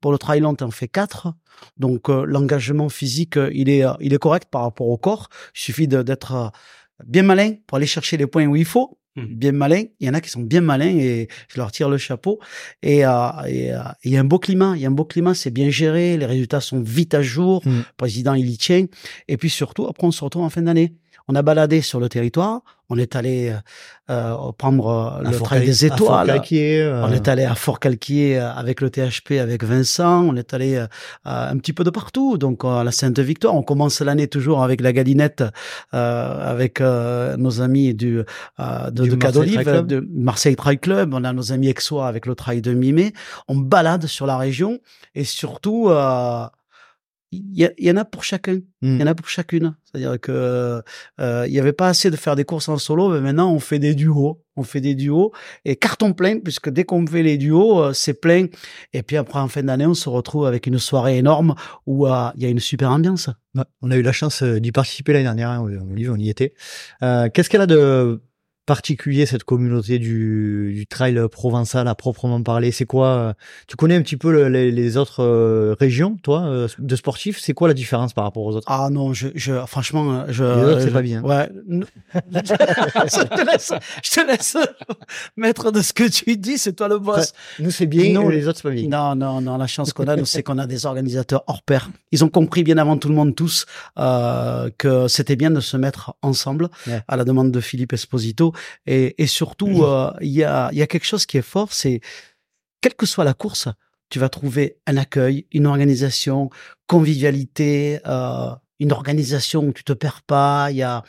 pour 0.01 0.11
le 0.11 0.17
trail 0.17 0.39
long 0.39 0.55
tu 0.55 0.63
en 0.63 0.71
fais 0.71 0.88
4, 0.88 1.33
donc 1.77 2.09
euh, 2.09 2.25
l'engagement 2.25 2.89
physique 2.89 3.38
euh, 3.38 3.49
il 3.53 3.69
est 3.69 3.85
euh, 3.85 3.93
il 3.99 4.13
est 4.13 4.19
correct 4.19 4.47
par 4.49 4.63
rapport 4.63 4.88
au 4.88 4.97
corps, 4.97 5.29
il 5.55 5.59
suffit 5.59 5.88
d'être 5.88 6.51
bien 7.05 7.23
malin 7.23 7.53
pour 7.67 7.77
aller 7.77 7.85
chercher 7.87 8.17
les 8.17 8.27
points 8.27 8.45
où 8.45 8.55
il 8.55 8.65
faut, 8.65 8.97
Mhm. 9.17 9.25
bien 9.33 9.51
malin, 9.51 9.83
il 9.99 10.05
y 10.07 10.09
en 10.11 10.13
a 10.13 10.21
qui 10.21 10.29
sont 10.29 10.41
bien 10.41 10.61
malins 10.61 10.95
et 10.95 11.27
je 11.47 11.57
leur 11.59 11.71
tire 11.71 11.89
le 11.89 11.97
chapeau. 11.97 12.39
Et 12.83 13.03
euh, 13.03 13.29
et, 13.47 13.73
euh, 13.73 13.79
il 14.03 14.11
y 14.11 14.17
a 14.17 14.19
un 14.19 14.23
beau 14.23 14.37
climat, 14.37 14.73
il 14.75 14.81
y 14.83 14.85
a 14.85 14.89
un 14.89 14.91
beau 14.91 15.05
climat, 15.05 15.33
c'est 15.33 15.49
bien 15.49 15.71
géré, 15.71 16.17
les 16.17 16.25
résultats 16.27 16.61
sont 16.61 16.79
vite 16.81 17.15
à 17.15 17.23
jour, 17.23 17.63
le 17.65 17.81
président 17.97 18.35
il 18.35 18.47
y 18.47 18.57
tient. 18.59 18.85
Et 19.27 19.37
puis 19.37 19.49
surtout 19.49 19.87
après 19.87 20.05
on 20.05 20.11
se 20.11 20.23
retrouve 20.23 20.43
en 20.43 20.49
fin 20.51 20.61
d'année. 20.61 20.93
On 21.27 21.33
a 21.35 21.41
baladé 21.41 21.81
sur 21.81 21.99
le 21.99 22.09
territoire, 22.09 22.61
On 22.89 22.97
est 22.97 23.15
allé 23.17 23.53
euh, 24.09 24.51
prendre 24.57 24.88
euh, 24.88 25.27
À 25.27 25.31
le 25.31 25.38
Cal- 25.39 25.65
des 25.65 25.83
à 25.83 25.88
étoiles. 25.88 26.27
Calquier, 26.27 26.81
euh, 26.81 27.05
On 27.05 27.11
est 27.11 27.27
allé 27.27 27.43
à 27.43 27.53
Fort 27.55 27.79
Calquier 27.81 28.39
euh, 28.39 28.49
avec 28.53 28.79
le 28.79 28.89
THP, 28.89 29.33
avec 29.41 29.63
Vincent. 29.65 30.23
On 30.23 30.35
est 30.38 30.53
allé 30.53 30.75
euh, 30.77 30.88
un 31.25 31.57
petit 31.57 31.73
peu 31.73 31.83
de 31.83 31.89
partout. 31.89 32.38
Donc 32.38 32.63
à 32.63 32.83
la 32.85 32.91
Sainte-Victoire, 32.91 33.55
on 33.55 33.63
commence 33.63 33.99
l'année 33.99 34.27
toujours 34.29 34.63
avec 34.63 34.79
la 34.79 34.93
galinette, 34.93 35.43
euh, 35.93 36.51
avec 36.51 36.79
euh, 36.79 37.35
nos 37.35 37.59
amis 37.61 37.93
du 37.93 38.19
euh, 38.59 38.89
de, 38.89 39.03
Du 39.03 39.09
de 39.09 39.15
Marseille 39.15 39.19
Cadolive, 39.19 39.53
Trail 39.55 39.65
Club. 39.65 39.88
de 39.88 40.07
Marseille 40.13 40.55
Trail 40.55 40.77
Club. 40.79 41.13
On 41.13 41.23
a 41.25 41.33
nos 41.33 41.51
amis 41.51 41.67
Exois 41.67 42.07
avec 42.07 42.25
le 42.25 42.35
trail 42.35 42.61
de 42.61 42.73
mi-mai. 42.73 43.11
On 43.49 43.55
balade 43.57 44.05
sur 44.07 44.25
la 44.25 44.38
région 44.38 44.79
et 45.13 45.23
surtout. 45.25 45.89
Il 47.32 47.73
y, 47.78 47.91
en 47.91 47.97
a 47.97 48.05
pour 48.05 48.23
chacun, 48.23 48.59
il 48.82 48.89
Mm. 48.89 48.99
y 48.99 49.03
en 49.03 49.07
a 49.07 49.15
pour 49.15 49.28
chacune. 49.28 49.75
C'est-à-dire 49.84 50.19
que 50.19 50.82
euh, 51.19 51.45
il 51.47 51.53
y 51.53 51.59
avait 51.59 51.73
pas 51.73 51.89
assez 51.89 52.09
de 52.09 52.15
faire 52.15 52.36
des 52.36 52.45
courses 52.45 52.69
en 52.69 52.78
solo, 52.78 53.09
mais 53.09 53.19
maintenant 53.19 53.51
on 53.51 53.59
fait 53.59 53.80
des 53.80 53.95
duos, 53.95 54.41
on 54.55 54.63
fait 54.63 54.80
des 54.82 54.95
duos 54.95 55.32
et 55.65 55.75
carton 55.75 56.13
plein 56.13 56.39
puisque 56.39 56.69
dès 56.69 56.86
qu'on 56.86 57.05
fait 57.05 57.23
les 57.23 57.38
duos, 57.38 57.82
euh, 57.82 57.93
c'est 57.93 58.13
plein. 58.13 58.45
Et 58.93 59.03
puis 59.03 59.17
après 59.17 59.39
en 59.39 59.47
fin 59.49 59.63
d'année, 59.63 59.86
on 59.86 59.93
se 59.93 60.07
retrouve 60.07 60.45
avec 60.45 60.67
une 60.67 60.80
soirée 60.80 61.17
énorme 61.17 61.55
où 61.86 62.07
euh, 62.07 62.30
il 62.36 62.43
y 62.43 62.45
a 62.45 62.49
une 62.49 62.59
super 62.59 62.91
ambiance. 62.91 63.30
Ouais, 63.55 63.63
on 63.82 63.91
a 63.91 63.97
eu 63.97 64.03
la 64.03 64.13
chance 64.13 64.43
d'y 64.43 64.71
participer 64.71 65.11
l'année 65.11 65.25
dernière, 65.25 65.49
hein, 65.49 65.61
Olivier, 65.61 66.09
on 66.09 66.17
y 66.17 66.30
était. 66.30 66.53
Qu'est-ce 67.01 67.49
qu'elle 67.49 67.61
a 67.61 67.65
de 67.67 68.21
particulier 68.68 69.26
cette 69.26 69.43
communauté 69.43 69.97
du, 69.97 70.74
du 70.76 70.86
trail 70.86 71.20
provençal 71.32 71.88
à 71.88 71.95
proprement 71.95 72.43
parler 72.43 72.72
C'est 72.72 72.86
quoi 72.86 73.07
euh, 73.07 73.34
Tu 73.68 73.76
connais 73.78 73.95
un 73.95 74.01
petit 74.03 74.18
peu 74.18 74.32
le- 74.32 74.49
les, 74.49 74.72
les 74.72 74.97
autres 74.97 75.24
euh, 75.24 75.76
régions, 75.80 76.18
toi, 76.22 76.43
euh, 76.45 76.68
de 76.78 76.95
sportifs? 76.95 77.39
C'est 77.39 77.53
quoi 77.53 77.68
la 77.68 77.74
différence 77.74 78.13
par 78.13 78.26
rapport 78.26 78.43
aux 78.43 78.55
autres? 78.55 78.68
Ah 78.70 78.89
non, 78.91 79.13
je, 79.13 79.30
je 79.34 79.53
franchement, 79.65 80.26
je. 80.28 80.43
Les 80.43 80.63
autres, 80.74 80.82
c'est 80.82 80.91
pas 80.91 81.01
bien. 81.01 81.24
Ouais. 81.24 81.49
je 82.13 83.24
te 83.24 83.45
laisse, 83.51 83.74
je 84.03 84.11
te 84.11 84.28
laisse 84.28 84.57
maître 85.38 85.72
de 85.72 85.82
ce 85.82 85.93
que 85.93 86.07
tu 86.09 86.36
dis. 86.38 86.57
C'est 86.57 86.74
toi 86.74 86.88
le 86.88 86.99
boss. 86.99 87.34
Nous 87.59 87.72
c'est 87.72 87.86
bien, 87.88 88.11
Non, 88.13 88.30
les 88.30 88.47
autres 88.47 88.57
c'est 88.61 88.68
pas 88.70 88.76
bien. 88.76 88.88
Non, 88.89 89.15
non, 89.15 89.41
non. 89.41 89.57
La 89.57 89.68
chance 89.68 89.93
qu'on 89.93 90.07
a, 90.07 90.15
nous, 90.15 90.26
c'est 90.26 90.43
qu'on 90.43 90.57
a 90.57 90.68
des 90.68 90.86
organisateurs 90.86 91.43
hors 91.47 91.61
pair. 91.63 91.89
Ils 92.11 92.24
ont 92.24 92.30
compris 92.30 92.63
bien 92.63 92.78
avant 92.78 92.97
tout 92.97 93.07
le 93.09 93.15
monde 93.15 93.34
tous 93.36 93.65
euh, 93.97 94.70
que 94.78 95.07
c'était 95.07 95.36
bien 95.36 95.51
de 95.51 95.59
se 95.61 95.78
mettre 95.78 96.15
ensemble 96.22 96.70
à 97.07 97.15
la 97.15 97.24
demande 97.24 97.51
de 97.51 97.59
Philippe 97.61 97.93
Esposito. 97.93 98.53
Et, 98.85 99.21
et 99.21 99.27
surtout, 99.27 99.83
euh, 99.83 100.11
il 100.21 100.29
y 100.29 100.43
a, 100.43 100.69
il 100.71 100.77
y 100.77 100.81
a 100.81 100.87
quelque 100.87 101.05
chose 101.05 101.25
qui 101.25 101.37
est 101.37 101.41
fort, 101.41 101.73
c'est 101.73 102.01
quelle 102.81 102.95
que 102.95 103.05
soit 103.05 103.23
la 103.23 103.33
course, 103.33 103.67
tu 104.09 104.19
vas 104.19 104.29
trouver 104.29 104.77
un 104.85 104.97
accueil, 104.97 105.45
une 105.51 105.65
organisation, 105.65 106.49
convivialité. 106.87 107.99
Euh, 108.05 108.51
une 108.80 108.91
organisation 108.91 109.63
où 109.63 109.73
tu 109.73 109.84
te 109.84 109.93
perds 109.93 110.21
pas, 110.21 110.67
il 110.71 110.78
y 110.78 110.84
a, 110.84 111.03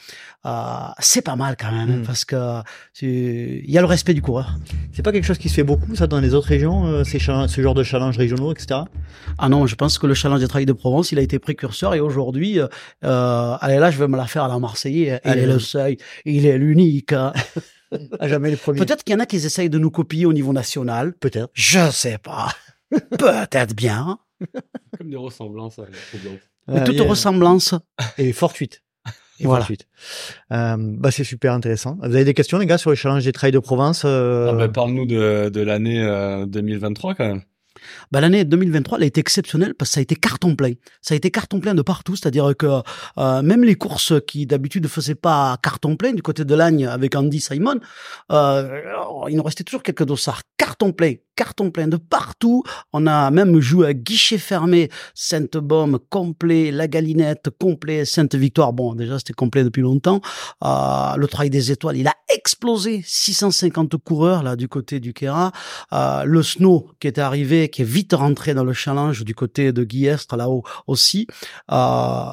euh, 0.47 0.93
c'est 1.01 1.23
pas 1.23 1.37
mal 1.37 1.57
quand 1.61 1.71
même 1.71 2.01
Mm. 2.01 2.03
parce 2.05 2.25
que 2.25 2.63
il 3.03 3.71
y 3.71 3.77
a 3.79 3.81
le 3.81 3.87
respect 3.87 4.15
du 4.15 4.23
coureur. 4.23 4.57
C'est 4.93 5.03
pas 5.03 5.13
quelque 5.13 5.25
chose 5.27 5.39
qui 5.39 5.49
se 5.49 5.55
fait 5.55 5.65
beaucoup 5.65 5.95
ça 5.95 6.07
dans 6.07 6.21
les 6.21 6.35
autres 6.35 6.49
régions, 6.49 6.87
euh, 6.87 7.05
ces 7.05 7.19
ce 7.19 7.61
genre 7.61 7.75
de 7.75 7.83
challenges 7.83 8.17
régionaux, 8.17 8.53
etc. 8.53 8.81
Ah 9.39 9.49
non, 9.49 9.67
je 9.67 9.75
pense 9.75 9.99
que 9.99 10.07
le 10.07 10.15
challenge 10.15 10.41
des 10.41 10.49
travail 10.49 10.67
de 10.67 10.73
Provence, 10.73 11.13
il 11.13 11.19
a 11.19 11.23
été 11.23 11.39
précurseur 11.39 11.95
et 11.95 12.01
aujourd'hui, 12.01 12.59
euh, 12.59 13.57
allez 13.61 13.79
là, 13.79 13.91
je 13.91 13.99
vais 13.99 14.09
me 14.09 14.17
la 14.17 14.27
faire 14.27 14.45
à 14.45 14.49
la 14.49 14.59
Marseillais. 14.59 15.21
Il 15.25 15.31
Allez, 15.31 15.43
est 15.43 15.47
le 15.47 15.59
seuil, 15.59 15.99
il 16.25 16.47
est 16.47 16.57
l'unique. 16.59 17.13
hein. 17.13 17.33
À 18.21 18.29
jamais 18.29 18.51
les 18.51 18.57
premiers. 18.57 18.79
Peut-être 18.81 19.03
qu'il 19.03 19.15
y 19.15 19.17
en 19.17 19.21
a 19.21 19.25
qui 19.25 19.37
essayent 19.37 19.71
de 19.71 19.79
nous 19.79 19.91
copier 19.91 20.27
au 20.27 20.35
niveau 20.35 20.53
national. 20.53 21.15
Peut-être. 21.15 21.49
Je 21.55 21.91
sais 21.91 22.19
pas. 22.19 22.49
Peut-être 22.91 23.75
bien. 23.75 24.19
Comme 24.99 25.09
des 25.09 25.17
ressemblances 25.17 25.79
avec 25.79 25.93
la 25.95 26.19
Provence. 26.21 26.41
Mais 26.69 26.81
Euh, 26.81 26.85
toute 26.85 27.01
ressemblance. 27.01 27.75
Et 28.19 28.33
fortuite. 28.33 28.83
Et 29.41 29.45
Voilà. 29.45 29.61
fortuite. 29.61 29.87
Euh, 30.53 30.77
bah 30.79 31.11
c'est 31.11 31.25
super 31.25 31.53
intéressant. 31.53 31.97
Vous 32.01 32.07
avez 32.15 32.25
des 32.25 32.35
questions 32.35 32.59
les 32.59 32.67
gars 32.67 32.79
sur 32.79 32.91
les 32.91 32.97
challenges 32.97 33.25
des 33.25 33.33
trails 33.33 33.53
de 33.53 33.59
Provence 33.61 34.03
euh, 34.05 34.49
Ah 34.51 34.55
ben, 34.55 34.69
Parle-nous 34.69 35.07
de, 35.07 35.49
de 35.49 35.61
l'année 35.61 36.03
euh, 36.03 36.45
2023 36.47 37.15
quand 37.15 37.27
même. 37.27 37.43
Bah, 38.13 38.21
l'année 38.21 38.45
2023, 38.45 38.99
elle 38.99 39.05
a 39.05 39.07
été 39.07 39.21
exceptionnelle 39.21 39.75
parce 39.75 39.91
que 39.91 39.95
ça 39.95 40.01
a 40.01 40.03
été 40.03 40.17
carton 40.17 40.57
plein. 40.57 40.73
Ça 41.03 41.15
a 41.15 41.17
été 41.17 41.31
carton 41.31 41.61
plein 41.61 41.75
de 41.75 41.83
partout, 41.83 42.17
c'est-à-dire 42.17 42.53
que 42.57 42.83
euh, 43.19 43.43
même 43.43 43.65
les 43.65 43.75
courses 43.75 44.15
qui 44.27 44.47
d'habitude 44.47 44.85
ne 44.85 44.89
faisaient 44.89 45.15
pas 45.15 45.57
carton 45.63 45.97
plein 45.97 46.13
du 46.13 46.23
côté 46.23 46.45
de 46.45 46.55
Lagne 46.55 46.87
avec 46.87 47.15
Andy 47.15 47.41
Simon, 47.41 47.81
euh, 48.33 48.81
il 49.29 49.37
nous 49.37 49.43
restait 49.43 49.65
toujours 49.65 49.83
quelques 49.83 50.05
dossards. 50.05 50.43
Carton 50.57 50.93
plein, 50.93 51.15
carton 51.37 51.71
plein 51.71 51.87
de 51.87 51.97
partout. 51.97 52.65
On 52.93 53.07
a 53.07 53.31
même 53.31 53.61
joué 53.61 53.87
à 53.87 53.95
guichet 53.95 54.39
fermé, 54.39 54.91
Sainte-Baume 55.15 55.99
complet, 56.11 56.73
La 56.73 56.89
Galinette 56.89 57.51
complet, 57.61 58.05
Sainte-Victoire. 58.05 58.73
Bon, 58.73 58.95
déjà 58.95 59.19
c'était 59.19 59.35
complet 59.35 59.63
depuis 59.63 59.83
longtemps. 59.83 60.21
Euh, 60.65 61.15
le 61.17 61.29
Trail 61.29 61.51
des 61.51 61.71
Étoiles, 61.71 61.97
il 61.97 62.09
a 62.09 62.15
explosé. 62.35 63.03
650 63.05 63.97
coureurs 63.99 64.43
là 64.43 64.57
du 64.57 64.69
côté 64.69 64.99
du 65.01 65.13
Kera. 65.13 65.53
Euh, 65.93 66.25
le 66.25 66.43
snow 66.43 66.91
qui 67.01 67.07
était 67.07 67.21
arrivé, 67.21 67.68
qui 67.69 67.83
est 67.83 67.85
vite 67.85 68.13
rentré 68.13 68.55
dans 68.55 68.65
le 68.65 68.73
challenge 68.73 69.25
du 69.25 69.35
côté 69.35 69.73
de 69.73 69.85
Guillestre 69.85 70.37
là-haut 70.37 70.63
aussi. 70.87 71.27
Euh, 71.71 72.31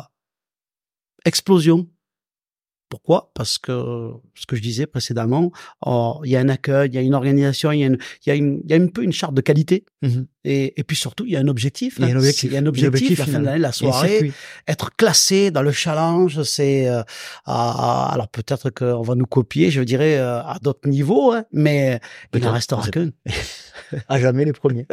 explosion. 1.25 1.87
Pourquoi? 2.87 3.31
Parce 3.33 3.57
que 3.57 4.11
ce 4.35 4.45
que 4.45 4.55
je 4.55 4.61
disais 4.61 4.85
précédemment, 4.85 5.51
oh, 5.85 6.21
il 6.23 6.31
y 6.31 6.35
a 6.35 6.39
un 6.39 6.49
accueil, 6.49 6.89
il 6.89 6.95
y 6.95 6.97
a 6.99 7.01
une 7.01 7.15
organisation, 7.15 7.71
il 7.71 7.79
y 7.79 7.83
a, 7.83 7.87
une, 7.87 7.97
il 8.25 8.29
y 8.29 8.31
a, 8.31 8.35
une, 8.35 8.61
il 8.63 8.69
y 8.69 8.73
a 8.73 8.77
un 8.77 8.87
peu 8.87 9.01
une 9.03 9.11
charte 9.11 9.33
de 9.33 9.41
qualité. 9.41 9.85
Mhm. 10.03 10.27
Et, 10.43 10.79
et 10.79 10.83
puis 10.83 10.95
surtout, 10.95 11.25
il 11.25 11.31
y 11.31 11.35
a 11.35 11.39
un 11.39 11.47
objectif. 11.47 11.95
Il 11.97 12.05
y 12.05 12.05
a 12.05 12.13
un 12.13 12.15
hein. 12.15 12.17
objectif. 12.19 12.51
A 12.53 12.53
un 12.53 12.53
y 12.53 12.57
a 12.57 12.61
un 12.61 12.65
objectif, 12.67 12.87
objectif 12.87 13.19
la 13.19 13.25
fin 13.25 13.39
de 13.39 13.45
l'année, 13.45 13.59
la 13.59 13.71
soirée 13.71 14.31
être 14.67 14.95
classé 14.95 15.49
dans 15.49 15.63
le 15.63 15.71
challenge, 15.71 16.43
c'est 16.43 16.87
euh, 16.87 17.01
alors 17.45 18.27
peut-être 18.27 18.69
qu'on 18.69 19.01
va 19.01 19.15
nous 19.15 19.25
copier, 19.25 19.71
je 19.71 19.81
dirais 19.81 20.17
euh, 20.17 20.41
à 20.41 20.59
d'autres 20.61 20.87
niveaux, 20.87 21.31
hein, 21.31 21.45
mais 21.51 21.99
il 22.33 22.41
n'en 22.41 22.53
restera 22.53 22.83
sait 22.83 22.91
qu'un. 22.91 23.09
À 24.09 24.19
jamais 24.19 24.45
les 24.45 24.53
premiers. 24.53 24.85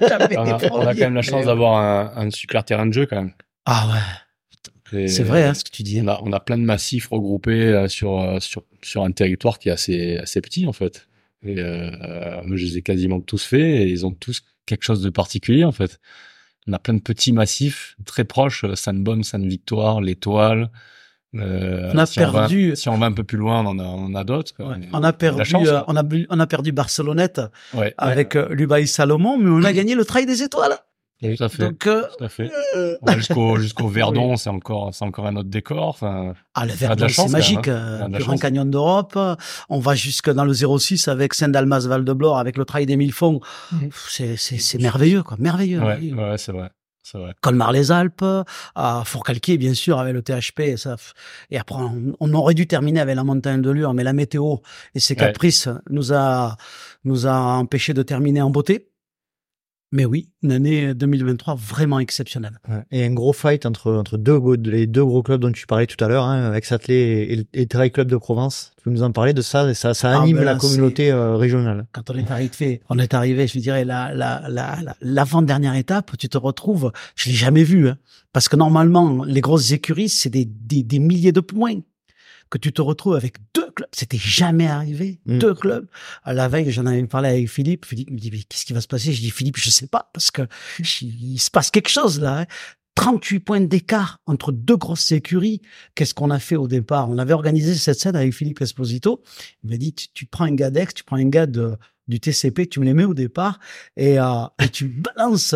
Jamais 0.00 0.36
On 0.38 0.44
les 0.44 0.50
a, 0.50 0.54
on 0.54 0.54
a 0.54 0.58
premiers. 0.58 0.84
quand 0.86 0.94
même 0.96 1.14
la 1.14 1.22
chance 1.22 1.46
d'avoir 1.46 1.76
un, 1.78 2.26
un 2.26 2.30
super 2.30 2.64
terrain 2.64 2.86
de 2.86 2.92
jeu 2.92 3.06
quand 3.06 3.16
même. 3.16 3.32
Ah 3.64 3.88
ouais, 3.92 5.06
c'est 5.08 5.22
vrai 5.22 5.44
hein, 5.44 5.54
ce 5.54 5.64
que 5.64 5.70
tu 5.70 5.82
dis. 5.82 6.00
On 6.02 6.08
a, 6.08 6.20
on 6.22 6.32
a 6.32 6.40
plein 6.40 6.58
de 6.58 6.62
massifs 6.62 7.08
regroupés 7.08 7.66
euh, 7.66 7.88
sur, 7.88 8.20
euh, 8.20 8.40
sur, 8.40 8.62
sur 8.82 9.02
un 9.02 9.10
territoire 9.12 9.58
qui 9.58 9.68
est 9.68 9.72
assez, 9.72 10.16
assez 10.18 10.40
petit 10.40 10.66
en 10.66 10.72
fait. 10.72 11.08
Et 11.44 11.56
euh, 11.58 12.42
moi, 12.44 12.56
je 12.56 12.64
les 12.64 12.78
ai 12.78 12.82
quasiment 12.82 13.20
tous 13.20 13.44
faits 13.44 13.60
et 13.60 13.88
ils 13.88 14.06
ont 14.06 14.12
tous 14.12 14.42
quelque 14.64 14.84
chose 14.84 15.02
de 15.02 15.10
particulier 15.10 15.64
en 15.64 15.72
fait. 15.72 16.00
On 16.66 16.72
a 16.72 16.78
plein 16.78 16.94
de 16.94 17.00
petits 17.00 17.32
massifs 17.32 17.96
très 18.04 18.24
proches, 18.24 18.64
Sainte-Baume, 18.74 19.22
Sainte-Victoire, 19.22 20.00
l'Étoile. 20.00 20.70
Euh, 21.34 21.90
On 21.92 21.98
a 21.98 22.06
si 22.06 22.18
va- 22.20 22.26
perdu- 22.30 22.76
si 22.76 22.88
on 22.88 22.96
va 22.98 23.06
un 23.06 23.12
peu 23.12 23.24
plus 23.24 23.36
loin, 23.36 23.60
on 23.62 23.66
en 23.66 23.78
a, 23.78 23.82
on 23.82 24.14
a 24.14 24.24
d'autres. 24.24 24.52
Ouais. 24.58 24.76
On 24.92 25.02
a 25.02 25.12
perdu, 25.12 25.44
chance, 25.44 25.68
euh, 25.68 25.80
on 25.86 25.96
a, 25.96 26.02
on 26.30 26.40
a 26.40 26.46
perdu 26.46 26.72
Barcelonnette 26.72 27.40
Ouais, 27.74 27.92
avec 27.98 28.36
euh, 28.36 28.48
Lubaï 28.54 28.86
Salomon, 28.86 29.36
mais 29.36 29.50
on 29.50 29.62
a 29.64 29.72
gagné 29.72 29.94
le 29.94 30.04
Trail 30.04 30.24
des 30.24 30.42
Étoiles. 30.42 30.76
tout 31.20 31.44
à 31.44 31.48
fait. 31.48 31.62
Donc, 31.64 31.86
euh, 31.86 32.04
tout 32.16 32.24
à 32.24 32.28
fait. 32.28 32.50
On 33.02 33.06
va 33.06 33.16
jusqu'au 33.18 33.56
jusqu'au 33.58 33.88
Verdon, 34.00 34.36
c'est 34.36 34.48
encore 34.50 34.94
c'est 34.94 35.04
encore 35.04 35.26
un 35.26 35.36
autre 35.36 35.48
décor. 35.50 35.88
Enfin, 35.88 36.32
ah, 36.54 36.64
le 36.64 36.72
Verdon, 36.72 37.06
c'est 37.08 37.14
chance, 37.14 37.30
magique. 37.30 37.68
hein. 37.68 38.06
On 38.06 38.10
plus 38.12 38.24
grand 38.24 38.36
canyon 38.38 38.70
d'Europe. 38.70 39.18
On 39.68 39.78
va 39.80 39.94
jusque 39.94 40.30
dans 40.30 40.44
le 40.44 40.54
06 40.54 41.08
avec 41.08 41.34
Saint-Dalmas 41.34 41.86
Val 41.86 42.04
de 42.04 42.12
Blore, 42.14 42.38
avec 42.38 42.56
le 42.56 42.64
Trail 42.64 42.86
des 42.86 42.96
Mille 42.96 43.12
Fonds. 43.12 43.40
Mhm. 43.72 43.90
C'est, 44.08 44.36
c'est, 44.36 44.58
c'est 44.58 44.78
merveilleux, 44.78 45.22
quoi. 45.22 45.36
Merveilleux. 45.40 45.80
ouais, 45.80 45.86
merveilleux. 45.86 46.14
ouais, 46.14 46.38
c'est 46.38 46.52
vrai. 46.52 46.70
Colmar-les-Alpes, 47.40 48.24
à 48.74 49.02
Fourcalquier, 49.04 49.58
bien 49.58 49.74
sûr, 49.74 49.98
avec 49.98 50.14
le 50.14 50.22
THP. 50.22 50.60
Et, 50.60 50.76
ça, 50.76 50.96
et 51.50 51.58
après, 51.58 51.76
on, 51.76 52.14
on 52.18 52.34
aurait 52.34 52.54
dû 52.54 52.66
terminer 52.66 53.00
avec 53.00 53.16
la 53.16 53.24
montagne 53.24 53.62
de 53.62 53.70
Lure, 53.70 53.94
mais 53.94 54.04
la 54.04 54.12
météo 54.12 54.56
et 54.94 55.00
ses 55.00 55.14
Ouais. 55.14 55.20
caprices 55.20 55.68
nous 55.90 56.12
a, 56.12 56.56
nous 57.04 57.26
a 57.26 57.32
empêché 57.34 57.94
de 57.94 58.02
terminer 58.02 58.42
en 58.42 58.50
beauté. 58.50 58.88
Mais 59.92 60.04
oui, 60.04 60.28
une 60.42 60.50
année 60.52 60.94
2023 60.94 61.54
vraiment 61.54 62.00
exceptionnelle. 62.00 62.58
Ouais. 62.68 62.82
Et 62.90 63.04
un 63.04 63.12
gros 63.12 63.32
fight 63.32 63.64
entre, 63.66 63.92
entre 63.92 64.16
deux, 64.18 64.38
les 64.64 64.86
deux 64.88 65.04
gros 65.04 65.22
clubs 65.22 65.40
dont 65.40 65.52
tu 65.52 65.66
parlais 65.66 65.86
tout 65.86 66.02
à 66.04 66.08
l'heure, 66.08 66.24
hein, 66.24 66.52
Aix-Athlé 66.54 66.94
et, 66.94 67.38
et 67.38 67.62
et 67.62 67.66
Trail 67.68 67.92
Club 67.92 68.08
de 68.08 68.16
Provence. 68.16 68.72
Tu 68.78 68.82
peux 68.84 68.90
nous 68.90 69.04
en 69.04 69.12
parler 69.12 69.32
de 69.32 69.42
ça 69.42 69.70
et 69.70 69.74
Ça, 69.74 69.94
ça 69.94 70.10
Ah, 70.18 70.22
anime 70.22 70.38
ben 70.38 70.44
la 70.44 70.56
communauté 70.56 71.12
euh, 71.12 71.36
régionale. 71.36 71.86
Quand 71.92 72.10
on 72.10 72.14
est 72.16 72.30
arrivé, 72.30 72.80
on 72.90 72.98
est 72.98 73.14
arrivé, 73.14 73.46
je 73.46 73.58
dirais, 73.60 73.84
la, 73.84 74.12
la, 74.12 74.42
la, 74.48 74.80
la- 74.82 74.96
l'avant-dernière 75.00 75.76
étape, 75.76 76.16
tu 76.18 76.28
te 76.28 76.36
retrouves, 76.38 76.90
je 77.14 77.28
l'ai 77.30 77.36
jamais 77.36 77.62
vu, 77.64 77.88
hein, 77.88 77.96
parce 78.32 78.48
que 78.48 78.56
normalement, 78.56 79.24
les 79.24 79.40
grosses 79.40 79.70
écuries, 79.70 80.08
c'est 80.08 80.30
des, 80.30 80.44
des, 80.46 80.82
des 80.82 80.98
milliers 80.98 81.32
de 81.32 81.40
points. 81.40 81.80
Que 82.50 82.58
tu 82.58 82.72
te 82.72 82.80
retrouves 82.80 83.16
avec 83.16 83.36
deux 83.54 83.70
clubs, 83.72 83.88
c'était 83.92 84.18
jamais 84.18 84.66
arrivé, 84.68 85.20
Mm. 85.26 85.38
deux 85.38 85.54
clubs. 85.54 85.86
À 86.24 86.32
la 86.32 86.48
veille, 86.48 86.70
j'en 86.70 86.86
avais 86.86 87.04
parlé 87.06 87.28
avec 87.28 87.48
Philippe. 87.50 87.84
Philippe 87.84 88.10
me 88.10 88.18
dit, 88.18 88.30
mais 88.30 88.38
qu'est-ce 88.42 88.64
qui 88.64 88.72
va 88.72 88.80
se 88.80 88.86
passer? 88.86 89.12
Je 89.12 89.20
dis, 89.20 89.30
Philippe, 89.30 89.56
je 89.58 89.68
sais 89.70 89.88
pas, 89.88 90.10
parce 90.12 90.30
que 90.30 90.42
il 91.02 91.38
se 91.38 91.50
passe 91.50 91.70
quelque 91.70 91.88
chose 91.90 92.20
là. 92.20 92.40
hein. 92.40 92.46
38 92.94 93.40
points 93.40 93.60
d'écart 93.60 94.20
entre 94.26 94.52
deux 94.52 94.76
grosses 94.78 95.12
écuries. 95.12 95.60
Qu'est-ce 95.94 96.14
qu'on 96.14 96.30
a 96.30 96.38
fait 96.38 96.56
au 96.56 96.66
départ? 96.66 97.10
On 97.10 97.18
avait 97.18 97.34
organisé 97.34 97.74
cette 97.74 98.00
scène 98.00 98.16
avec 98.16 98.32
Philippe 98.32 98.62
Esposito. 98.62 99.22
Il 99.64 99.70
m'a 99.70 99.76
dit, 99.76 99.92
tu, 99.92 100.06
tu 100.14 100.24
prends 100.24 100.44
un 100.44 100.54
gars 100.54 100.70
d'Aix, 100.70 100.86
tu 100.94 101.04
prends 101.04 101.16
un 101.16 101.28
gars 101.28 101.44
de, 101.46 101.76
du 102.08 102.20
TCP, 102.20 102.68
tu 102.68 102.80
me 102.80 102.84
les 102.84 102.94
mets 102.94 103.04
au 103.04 103.14
départ 103.14 103.58
et, 103.96 104.18
euh, 104.18 104.24
et 104.62 104.68
tu 104.68 104.86
balances 105.16 105.54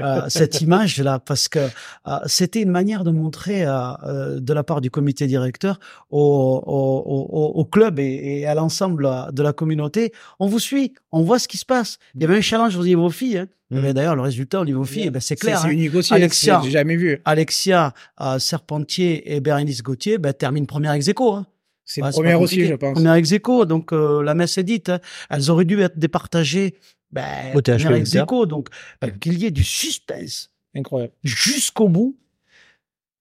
euh, 0.00 0.22
cette 0.28 0.60
image 0.60 0.98
là 0.98 1.18
parce 1.18 1.48
que 1.48 1.58
euh, 1.58 2.18
c'était 2.26 2.62
une 2.62 2.70
manière 2.70 3.04
de 3.04 3.10
montrer 3.10 3.64
de 3.64 4.52
la 4.52 4.64
part 4.64 4.80
du 4.80 4.90
comité 4.90 5.26
directeur 5.26 5.78
au, 6.10 6.20
au, 6.66 7.14
au, 7.28 7.60
au 7.60 7.64
club 7.64 7.98
et, 7.98 8.40
et 8.40 8.46
à 8.46 8.54
l'ensemble 8.54 9.08
de 9.32 9.42
la 9.42 9.52
communauté. 9.52 10.12
On 10.38 10.46
vous 10.46 10.58
suit, 10.58 10.94
on 11.12 11.22
voit 11.22 11.38
ce 11.38 11.48
qui 11.48 11.58
se 11.58 11.66
passe. 11.66 11.98
Il 12.14 12.22
y 12.22 12.24
avait 12.24 12.36
un 12.36 12.40
challenge 12.40 12.76
au 12.76 12.84
niveau 12.84 13.10
filles. 13.10 13.38
Hein. 13.38 13.46
Mais 13.72 13.94
d'ailleurs, 13.94 14.16
le 14.16 14.22
résultat 14.22 14.60
au 14.60 14.64
niveau 14.64 14.84
filles, 14.84 15.04
eh 15.06 15.10
ben, 15.10 15.20
c'est 15.20 15.36
clair. 15.36 15.60
C'est 15.60 15.68
hein. 15.68 15.70
unique 15.70 15.94
aussi. 15.94 16.12
Alexia, 16.12 16.60
j'ai 16.64 16.70
jamais 16.70 16.96
vu. 16.96 17.20
Alexia 17.24 17.94
Serpentier 18.38 19.34
et 19.34 19.40
Bérénice 19.40 19.82
Gauthier 19.82 20.18
ben, 20.18 20.32
terminent 20.32 20.66
première 20.66 20.92
ex 20.92 21.06
aequo, 21.08 21.34
hein. 21.34 21.46
C'est 21.92 22.02
Ouais, 22.02 22.10
première 22.12 22.38
pas 22.38 22.44
aussi, 22.44 22.64
je 22.66 22.74
pense. 22.74 22.94
Première 22.94 23.14
ex 23.14 23.32
aequo, 23.32 23.64
donc 23.64 23.92
euh, 23.92 24.22
la 24.22 24.34
messe 24.34 24.56
est 24.58 24.62
dite. 24.64 24.90
hein. 24.90 25.00
Elles 25.28 25.50
auraient 25.50 25.64
dû 25.64 25.80
être 25.80 25.98
départagées. 25.98 26.76
Ben, 27.10 27.52
Au 27.56 27.60
THP 27.60 27.70
première 27.82 27.92
ex 27.94 28.10
Winter. 28.10 28.18
aequo, 28.20 28.46
donc 28.46 28.68
euh, 29.02 29.08
qu'il 29.10 29.38
y 29.38 29.46
ait 29.46 29.50
du 29.50 29.64
suspense 29.64 30.50
Incroyable. 30.76 31.12
jusqu'au 31.24 31.88
bout. 31.88 32.16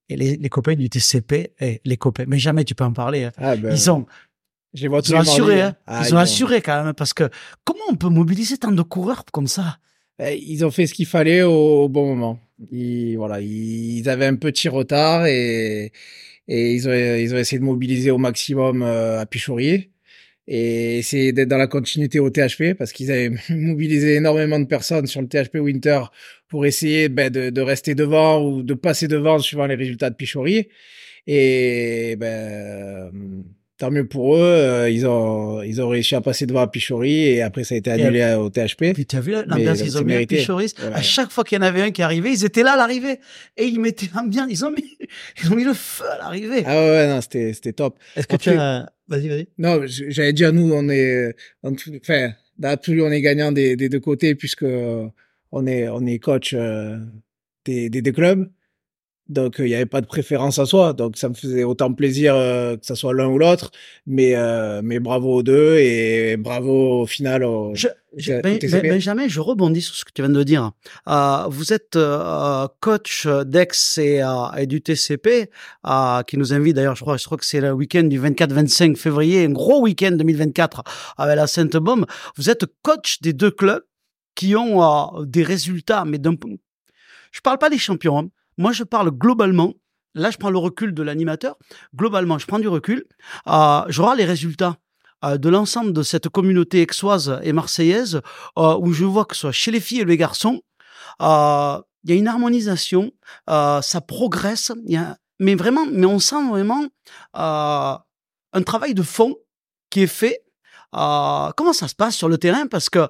Et 0.09 0.15
les, 0.15 0.37
les 0.37 0.49
copains 0.49 0.75
du 0.75 0.89
TCP, 0.89 1.53
eh, 1.59 1.81
les 1.85 1.97
copains, 1.97 2.25
mais 2.27 2.37
jamais 2.39 2.63
tu 2.63 2.75
peux 2.75 2.83
en 2.83 2.93
parler. 2.93 3.25
hein. 3.25 3.31
Ah, 3.37 3.55
ben, 3.55 3.71
Ils 3.73 3.89
ont, 3.91 4.05
je 4.73 4.83
les 4.83 4.87
vois 4.87 5.01
ils 5.05 5.15
ont 5.15 5.19
assuré, 5.19 5.61
hein. 5.61 5.75
Ah, 5.87 6.03
ils 6.05 6.13
ont 6.13 6.17
ont- 6.17 6.21
assuré 6.21 6.61
quand 6.61 6.83
même, 6.83 6.93
parce 6.93 7.13
que 7.13 7.29
comment 7.63 7.83
on 7.89 7.95
peut 7.95 8.09
mobiliser 8.09 8.57
tant 8.59 8.71
de 8.71 8.81
coureurs 8.83 9.23
comme 9.31 9.47
ça? 9.47 9.77
Eh, 10.19 10.37
Ils 10.37 10.65
ont 10.65 10.71
fait 10.71 10.85
ce 10.87 10.93
qu'il 10.93 11.05
fallait 11.07 11.41
au, 11.43 11.83
au 11.83 11.89
bon 11.89 12.07
moment. 12.15 12.39
Ils, 12.71 13.15
voilà, 13.17 13.39
ils 13.41 14.07
avaient 14.09 14.25
un 14.27 14.35
petit 14.35 14.67
retard 14.67 15.25
et, 15.27 15.91
et 16.49 16.73
ils 16.73 16.89
ont, 16.89 16.93
ils 16.93 17.33
ont 17.33 17.37
essayé 17.37 17.59
de 17.59 17.63
mobiliser 17.63 18.11
au 18.11 18.17
maximum 18.17 18.81
euh, 18.81 19.21
à 19.21 19.25
Pichourier 19.27 19.91
et 20.47 20.97
essayer 20.97 21.31
d'être 21.31 21.47
dans 21.47 21.59
la 21.59 21.67
continuité 21.67 22.19
au 22.19 22.31
THP 22.31 22.73
parce 22.75 22.91
qu'ils 22.91 23.11
avaient 23.11 23.31
mobilisé 23.51 24.15
énormément 24.15 24.59
de 24.59 24.65
personnes 24.65 25.05
sur 25.05 25.21
le 25.21 25.27
THP 25.27 25.57
Winter 25.57 26.01
pour 26.47 26.65
essayer 26.65 27.07
ben, 27.07 27.29
de, 27.29 27.51
de 27.51 27.61
rester 27.61 27.93
devant 27.93 28.43
ou 28.43 28.63
de 28.63 28.73
passer 28.73 29.07
devant 29.07 29.37
suivant 29.37 29.67
les 29.67 29.75
résultats 29.75 30.09
de 30.09 30.15
Pichourier. 30.15 30.69
Et 31.27 32.15
ben, 32.17 33.11
tant 33.79 33.89
mieux 33.89 34.05
pour 34.05 34.35
eux, 34.35 34.39
euh, 34.41 34.89
ils 34.89 35.07
ont, 35.07 35.63
ils 35.63 35.81
ont 35.81 35.87
réussi 35.87 36.13
à 36.13 36.21
passer 36.21 36.45
devant 36.45 36.59
à 36.59 36.67
Pichouri 36.67 37.23
et 37.27 37.41
après 37.41 37.63
ça 37.63 37.73
a 37.75 37.77
été 37.79 37.89
annulé 37.89 38.21
à- 38.21 38.39
au 38.39 38.49
THP. 38.49 38.93
Tu 39.07 39.15
as 39.15 39.21
vu 39.21 39.31
l'ambiance 39.47 39.81
qu'ils 39.81 39.97
ont 39.97 40.03
mis 40.03 40.13
à 40.13 40.19
Ouais. 40.19 40.93
À 40.93 41.01
chaque 41.01 41.31
fois 41.31 41.43
qu'il 41.43 41.57
y 41.57 41.59
en 41.59 41.63
avait 41.63 41.81
un 41.81 41.91
qui 41.91 42.01
arrivait, 42.01 42.31
ils 42.33 42.45
étaient 42.45 42.61
là 42.61 42.73
à 42.73 42.77
l'arrivée. 42.77 43.19
Et 43.57 43.65
ils 43.65 43.79
mettaient 43.79 44.09
l'ambiance, 44.13 44.47
ils 44.51 44.65
ont 44.65 44.71
mis, 44.71 44.97
ils 45.43 45.51
ont 45.51 45.55
mis 45.55 45.63
le 45.63 45.73
feu 45.73 46.03
à 46.11 46.17
l'arrivée. 46.17 46.63
Ah 46.65 46.75
ouais, 46.75 46.89
ouais, 46.91 47.07
non, 47.07 47.21
c'était, 47.21 47.53
c'était 47.53 47.73
top. 47.73 47.97
Est-ce 48.15 48.27
que 48.27 48.35
tu 48.35 48.49
as... 48.49 48.91
Vas-y, 49.07 49.27
vas-y. 49.29 49.47
Non, 49.57 49.81
j'allais 49.87 50.33
dire, 50.33 50.53
nous, 50.53 50.71
on 50.71 50.87
est, 50.89 51.33
enfin, 51.63 52.31
dans 52.59 52.67
l'absolu, 52.67 53.01
on 53.01 53.11
est 53.11 53.21
gagnant 53.21 53.51
des, 53.51 53.75
des 53.75 53.89
deux 53.89 53.99
côtés 54.01 54.35
puisque 54.35 54.65
on 55.51 55.65
est, 55.65 55.87
on 55.87 56.05
est 56.05 56.19
coach 56.19 56.53
euh, 56.53 56.97
des, 57.65 57.89
des 57.89 58.01
deux 58.01 58.11
clubs. 58.11 58.49
Donc, 59.29 59.59
euh, 59.59 59.65
il 59.65 59.69
n'y 59.69 59.75
avait 59.75 59.85
pas 59.85 60.01
de 60.01 60.07
préférence 60.07 60.57
à 60.59 60.65
soi. 60.65 60.93
Donc, 60.93 61.15
ça 61.15 61.29
me 61.29 61.35
faisait 61.35 61.63
autant 61.63 61.93
plaisir 61.93 62.35
euh, 62.35 62.75
que 62.77 62.85
ça 62.85 62.95
soit 62.95 63.13
l'un 63.13 63.27
ou 63.27 63.37
l'autre. 63.37 63.69
Mais, 64.07 64.35
euh, 64.35 64.81
mais 64.83 64.99
bravo 64.99 65.35
aux 65.35 65.43
deux 65.43 65.77
et 65.77 66.35
bravo 66.35 67.01
au 67.01 67.05
final 67.05 67.43
au, 67.43 67.71
Je, 67.75 67.87
je- 68.17 68.33
Ben-. 68.41 68.57
Ben- 68.81 68.89
Benjamin, 68.89 69.27
je 69.27 69.39
rebondis 69.39 69.81
sur 69.83 69.93
ce 69.95 70.03
que 70.03 70.11
tu 70.13 70.23
viens 70.23 70.31
de 70.31 70.43
dire. 70.43 70.71
Euh, 71.07 71.43
vous 71.47 71.71
êtes 71.73 71.95
coach 72.79 73.27
d'Ex 73.45 73.97
et, 73.99 74.21
et 74.57 74.65
du 74.67 74.81
TCP, 74.81 75.49
qui 76.27 76.37
nous 76.37 76.53
invite 76.53 76.75
d'ailleurs, 76.75 76.95
je 76.95 77.01
crois, 77.01 77.17
je 77.17 77.25
crois 77.25 77.37
que 77.37 77.45
c'est 77.45 77.61
le 77.61 77.71
week-end 77.71 78.03
du 78.03 78.19
24-25 78.19 78.95
février, 78.97 79.45
un 79.45 79.51
gros 79.51 79.81
week-end 79.81 80.11
2024 80.11 80.83
avec 81.17 81.35
la 81.35 81.47
Sainte-Baume. 81.47 82.05
Vous 82.35 82.49
êtes 82.49 82.65
coach 82.81 83.21
des 83.21 83.33
deux 83.33 83.51
clubs 83.51 83.83
qui 84.35 84.55
ont 84.55 85.23
des 85.23 85.43
résultats, 85.43 86.03
mais 86.05 86.17
d'un 86.17 86.35
point- 86.35 86.55
je 87.31 87.41
parle 87.41 87.59
pas 87.59 87.69
des 87.69 87.77
champions. 87.77 88.17
hein. 88.19 88.29
Moi, 88.59 88.73
je 88.73 88.83
parle 88.83 89.09
globalement. 89.09 89.73
Là, 90.13 90.29
je 90.31 90.37
prends 90.37 90.49
le 90.51 90.57
recul 90.57 90.93
de 90.93 91.01
l'animateur. 91.01 91.55
Globalement, 91.95 92.37
je 92.37 92.45
prends 92.45 92.59
du 92.59 92.67
recul. 92.67 93.05
Euh, 93.47 93.81
je 93.87 94.01
regarde 94.01 94.19
les 94.19 94.25
résultats 94.25 94.75
euh, 95.25 95.37
de 95.37 95.49
l'ensemble 95.49 95.93
de 95.93 96.03
cette 96.03 96.29
communauté 96.29 96.85
aixoise 96.87 97.39
et 97.43 97.53
marseillaise, 97.53 98.21
euh, 98.57 98.77
où 98.77 98.93
je 98.93 99.05
vois 99.05 99.25
que 99.25 99.35
ce 99.35 99.41
soit 99.41 99.51
chez 99.51 99.71
les 99.71 99.79
filles 99.79 100.01
et 100.01 100.05
les 100.05 100.17
garçons, 100.17 100.61
euh, 101.21 101.81
il 102.03 102.11
y 102.11 102.13
a 102.13 102.15
une 102.17 102.27
harmonisation, 102.27 103.11
ça 103.47 104.01
progresse, 104.07 104.71
a, 104.71 105.17
mais 105.39 105.55
vraiment, 105.55 105.85
mais 105.91 106.05
on 106.05 106.19
sent 106.19 106.49
vraiment 106.49 106.85
un 107.33 108.63
travail 108.65 108.93
de 108.93 109.03
fond 109.03 109.35
qui 109.89 110.03
est 110.03 110.07
fait. 110.07 110.43
Comment 110.93 111.73
ça 111.73 111.89
se 111.89 111.95
passe 111.95 112.15
sur 112.15 112.29
le 112.29 112.37
terrain? 112.37 112.67
Parce 112.67 112.89
que 112.89 113.09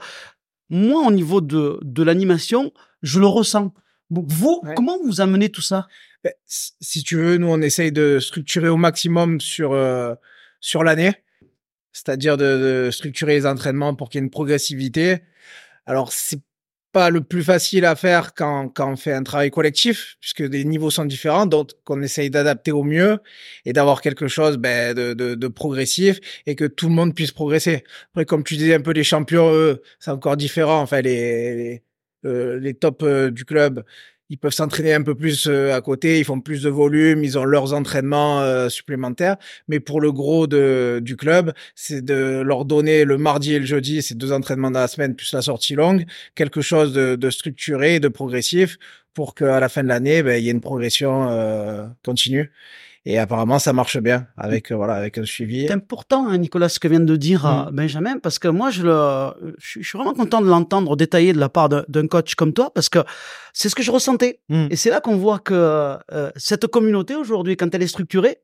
moi, 0.70 1.04
au 1.06 1.12
niveau 1.12 1.40
de 1.40 2.04
l'animation, 2.04 2.72
je 3.04 3.20
le 3.20 3.28
ressens. 3.28 3.72
Donc, 4.10 4.26
vous, 4.28 4.62
Ouais. 4.64 4.74
comment 4.76 4.98
vous 5.04 5.22
amenez 5.22 5.50
tout 5.50 5.62
ça? 5.62 5.88
Ben, 6.24 6.34
si 6.46 7.04
tu 7.04 7.16
veux, 7.16 7.38
nous, 7.38 7.48
on 7.48 7.62
essaye 7.62 7.92
de 7.92 8.20
structurer 8.20 8.68
au 8.70 8.78
maximum 8.78 9.40
sur, 9.40 9.74
euh, 9.74 10.14
sur 10.60 10.84
l'année. 10.84 11.14
C'est-à-dire 11.92 12.38
de, 12.38 12.86
de 12.88 12.92
structurer 12.92 13.34
les 13.36 13.46
entraînements 13.46 13.96
pour 13.96 14.10
qu'il 14.10 14.20
y 14.20 14.22
ait 14.22 14.26
une 14.26 14.30
progressivité. 14.32 15.20
Alors, 15.86 16.12
c'est 16.12 16.40
pas 16.92 17.10
le 17.12 17.22
plus 17.22 17.44
facile 17.44 17.86
à 17.86 17.96
faire 17.96 18.34
quand, 18.34 18.70
quand 18.70 18.92
on 18.92 18.96
fait 18.96 19.14
un 19.14 19.22
travail 19.24 19.52
collectif, 19.52 20.16
puisque 20.20 20.40
les 20.40 20.64
niveaux 20.66 20.90
sont 20.90 21.06
différents, 21.06 21.46
donc 21.46 21.72
qu'on 21.84 22.02
essaye 22.02 22.32
d'adapter 22.32 22.72
au 22.72 22.84
mieux 22.84 23.20
et 23.66 23.74
d'avoir 23.74 24.02
quelque 24.02 24.28
chose 24.28 24.58
ben, 24.58 24.96
de, 24.96 25.14
de, 25.14 25.36
de 25.36 25.48
progressif 25.48 26.20
et 26.48 26.56
que 26.56 26.66
tout 26.66 26.88
le 26.90 26.96
monde 26.96 27.14
puisse 27.14 27.32
progresser. 27.32 27.84
Après, 28.12 28.26
comme 28.26 28.44
tu 28.44 28.56
disais 28.58 28.74
un 28.74 28.82
peu 28.82 28.92
les 28.92 29.04
champions, 29.04 29.52
eux, 29.54 29.82
c'est 30.00 30.10
encore 30.12 30.36
différent. 30.36 30.82
Enfin, 30.82 31.02
les, 31.02 31.56
les, 31.56 31.84
les 32.24 32.74
tops 32.74 33.04
euh, 33.04 33.32
du 33.32 33.46
club, 33.46 33.84
ils 34.30 34.38
peuvent 34.38 34.54
s'entraîner 34.54 34.94
un 34.94 35.02
peu 35.02 35.16
plus 35.16 35.48
euh, 35.48 35.74
à 35.74 35.82
côté, 35.82 36.20
ils 36.20 36.26
font 36.26 36.40
plus 36.40 36.62
de 36.62 36.70
volume, 36.70 37.24
ils 37.24 37.38
ont 37.38 37.46
leurs 37.46 37.74
entraînements 37.74 38.42
euh, 38.42 38.70
supplémentaires. 38.70 39.38
Mais 39.68 39.80
pour 39.80 40.02
le 40.02 40.12
gros 40.12 40.46
de, 40.48 41.00
du 41.04 41.16
club, 41.16 41.54
c'est 41.76 42.04
de 42.04 42.42
leur 42.42 42.66
donner 42.66 43.06
le 43.06 43.18
mardi 43.18 43.54
et 43.54 43.60
le 43.60 43.66
jeudi, 43.66 44.02
ces 44.02 44.16
deux 44.16 44.32
entraînements 44.32 44.72
dans 44.72 44.82
la 44.82 44.88
semaine 44.88 45.16
plus 45.16 45.34
la 45.34 45.42
sortie 45.42 45.76
longue, 45.76 46.06
quelque 46.36 46.62
chose 46.62 46.94
de, 46.94 47.16
de 47.16 47.30
structuré, 47.30 48.00
de 48.00 48.08
progressif, 48.08 48.78
pour 49.14 49.36
qu'à 49.36 49.60
la 49.60 49.70
fin 49.70 49.84
de 49.84 49.90
l'année, 49.90 50.24
ben, 50.24 50.38
il 50.40 50.46
y 50.46 50.50
ait 50.50 50.52
une 50.52 50.62
progression 50.62 51.30
euh, 51.30 51.88
continue. 52.06 52.52
Et 53.06 53.18
apparemment, 53.18 53.60
ça 53.60 53.72
marche 53.74 53.98
bien 53.98 54.28
avec 54.38 54.72
euh, 54.72 54.76
voilà 54.76 54.94
avec 54.96 55.18
un 55.18 55.26
suivi. 55.26 55.66
C'est 55.68 55.74
important, 55.74 56.28
hein, 56.28 56.38
Nicolas, 56.38 56.68
ce 56.70 56.80
que 56.80 56.88
vient 56.88 57.00
de 57.00 57.16
dire 57.16 57.46
Mm. 57.46 57.68
euh, 57.68 57.72
Benjamin, 57.72 58.20
parce 58.20 58.40
que 58.40 58.48
moi, 58.50 58.72
je, 58.72 58.84
le, 58.84 59.54
je, 59.58 59.68
suis- 59.70 59.84
je 59.84 59.88
suis 59.88 59.98
vraiment 59.98 60.14
content 60.14 60.42
de 60.42 60.48
l'entendre 60.48 60.96
détaillé 60.98 61.32
de 61.34 61.40
la 61.40 61.50
part 61.50 61.70
d'un- 61.70 62.08
coach 62.08 62.36
comme 62.36 62.54
toi, 62.54 62.72
parce 62.74 62.90
que 62.90 63.00
c'est 63.54 63.70
ce 63.70 63.76
que 63.76 63.84
je 63.84 63.92
ressentais. 63.92 64.42
Mm. 64.50 64.68
Et 64.70 64.76
c'est 64.76 64.90
là 64.90 65.00
qu'on 65.02 65.16
voit 65.18 65.40
que 65.40 65.54
euh, 66.12 66.30
cette 66.36 66.68
communauté 66.68 67.16
aujourd'hui, 67.16 67.56
quand 67.56 67.74
elle 67.74 67.84
est 67.84 67.88
structurée, 67.88 68.40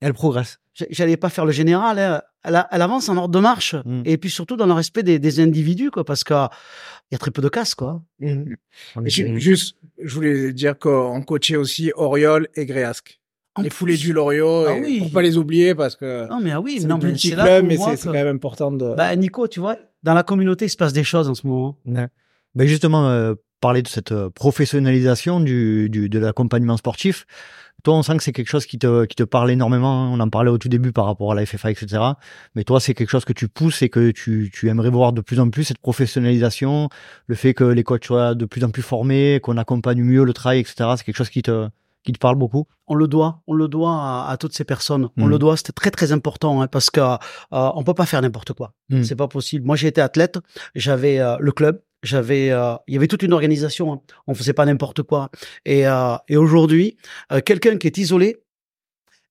Elle 0.00 0.12
progresse. 0.14 0.58
j'allais 0.90 1.16
pas 1.16 1.28
faire 1.28 1.44
le 1.46 1.52
général, 1.52 1.98
hein, 1.98 2.22
elle, 2.42 2.56
a- 2.56 2.68
elle 2.72 2.82
avance 2.82 3.08
en 3.10 3.16
ordre 3.16 3.34
de 3.34 3.38
marche, 3.40 3.74
Mm. 3.84 4.02
et 4.06 4.16
puis 4.18 4.30
surtout 4.30 4.56
dans 4.56 4.66
le 4.66 4.72
respect 4.72 5.02
des, 5.04 5.18
des 5.20 5.40
individus, 5.40 5.90
quoi, 5.92 6.04
parce 6.04 6.24
qu'il 6.24 6.48
y 7.12 7.14
a 7.14 7.18
très 7.18 7.30
peu 7.30 7.42
de 7.42 7.48
casse, 7.48 7.74
quoi. 7.76 8.02
Juste, 9.06 9.76
je 10.02 10.14
voulais 10.14 10.52
dire 10.52 10.76
qu'on 10.78 11.22
coachait 11.22 11.56
aussi 11.56 11.92
Oriol 11.94 12.48
et 12.54 12.66
Gréasque. 12.66 13.19
En 13.56 13.62
Les 13.62 13.68
plus. 13.68 13.76
foulées 13.76 13.96
du 13.96 14.12
Loriot, 14.12 14.66
Ah 14.68 14.74
oui. 14.80 15.00
pour 15.00 15.10
pas 15.10 15.22
les 15.22 15.36
oublier 15.36 15.74
parce 15.74 15.96
que 15.96 16.28
Non, 16.28 16.38
mais 16.40 16.52
ah 16.52 16.60
oui, 16.60 16.78
c'est 16.80 16.86
non, 16.86 16.98
mais 17.02 17.16
c'est 17.18 17.34
là 17.34 17.60
mais 17.62 17.76
c'est 17.76 17.96
que- 17.96 18.04
quand 18.04 18.12
même 18.12 18.28
important 18.36 18.70
de. 18.70 18.94
Bah, 18.94 19.14
Nico, 19.16 19.48
tu 19.48 19.58
vois, 19.60 19.76
dans 20.04 20.14
la 20.14 20.22
communauté, 20.22 20.66
il 20.66 20.70
se 20.70 20.76
passe 20.76 20.92
des 20.92 21.02
choses 21.04 21.28
en 21.28 21.34
ce 21.34 21.46
moment. 21.46 21.76
Ouais. 21.84 22.06
Ben 22.54 22.66
justement, 22.68 23.08
euh, 23.08 23.34
parler 23.60 23.82
de 23.82 23.88
cette 23.88 24.12
euh, 24.12 24.30
professionnalisation 24.30 25.40
du, 25.40 25.88
du, 25.90 26.08
de 26.08 26.18
l'accompagnement 26.20 26.76
sportif. 26.76 27.26
Toi, 27.82 27.94
on 27.96 28.02
sent 28.02 28.16
que 28.18 28.22
c'est 28.22 28.32
quelque 28.32 28.48
chose 28.50 28.66
qui 28.66 28.78
te, 28.78 29.04
qui 29.06 29.16
te 29.16 29.22
parle 29.22 29.50
énormément. 29.50 30.12
On 30.12 30.20
en 30.20 30.28
parlait 30.28 30.50
au 30.50 30.58
tout 30.58 30.68
début 30.68 30.92
par 30.92 31.06
rapport 31.06 31.32
à 31.32 31.34
la 31.34 31.44
FFA, 31.46 31.70
etc. 31.70 31.98
Mais 32.54 32.62
toi, 32.62 32.78
c'est 32.78 32.92
quelque 32.94 33.08
chose 33.08 33.24
que 33.24 33.32
tu 33.32 33.48
pousses 33.48 33.80
et 33.82 33.88
que 33.88 34.10
tu, 34.10 34.50
tu 34.52 34.68
aimerais 34.68 34.90
voir 34.90 35.12
de 35.12 35.22
plus 35.22 35.40
en 35.40 35.48
plus, 35.50 35.64
cette 35.64 35.78
professionnalisation, 35.78 36.88
le 37.26 37.34
fait 37.34 37.54
que 37.54 37.64
les 37.64 37.82
coachs 37.82 38.04
soient 38.04 38.34
de 38.34 38.44
plus 38.44 38.64
en 38.64 38.70
plus 38.70 38.82
formés, 38.82 39.40
qu'on 39.42 39.56
accompagne 39.56 40.02
mieux 40.02 40.24
le 40.24 40.32
travail, 40.34 40.60
etc. 40.60 40.74
C'est 40.96 41.04
quelque 41.04 41.16
chose 41.16 41.30
qui 41.30 41.40
te, 41.42 41.68
qui 42.04 42.12
te 42.12 42.18
parle 42.18 42.36
beaucoup. 42.36 42.66
on 42.86 42.94
le 42.94 43.06
doit, 43.06 43.42
on 43.46 43.54
le 43.54 43.68
doit 43.68 43.92
à, 43.92 44.30
à 44.30 44.36
toutes 44.36 44.54
ces 44.54 44.64
personnes. 44.64 45.08
On 45.16 45.26
le 45.26 45.38
doit, 45.38 45.56
c'était 45.56 45.72
très 45.72 45.90
très 45.90 46.12
important 46.12 46.60
hein, 46.62 46.66
parce 46.66 46.90
que 46.90 47.00
euh, 47.00 47.16
on 47.50 47.84
peut 47.84 47.94
pas 47.94 48.06
faire 48.06 48.20
n'importe 48.22 48.52
quoi. 48.52 48.72
Mhm. 48.88 49.04
C'est 49.04 49.16
pas 49.16 49.28
possible. 49.28 49.64
Moi, 49.66 49.76
j'ai 49.76 49.88
été 49.88 50.00
athlète, 50.00 50.38
j'avais 50.74 51.18
euh, 51.20 51.36
le 51.38 51.52
club, 51.52 51.82
j'avais, 52.02 52.50
euh, 52.50 52.74
il 52.88 52.94
y 52.94 52.96
avait 52.96 53.06
toute 53.06 53.22
une 53.22 53.32
organisation. 53.32 53.92
hein. 53.92 54.00
On 54.26 54.34
faisait 54.34 54.54
pas 54.54 54.64
n'importe 54.64 55.02
quoi. 55.02 55.30
Et, 55.64 55.86
euh, 55.86 56.16
et 56.28 56.36
aujourd'hui, 56.36 56.96
euh, 57.32 57.40
quelqu'un 57.44 57.76
qui 57.76 57.86
est 57.86 57.98
isolé, 57.98 58.38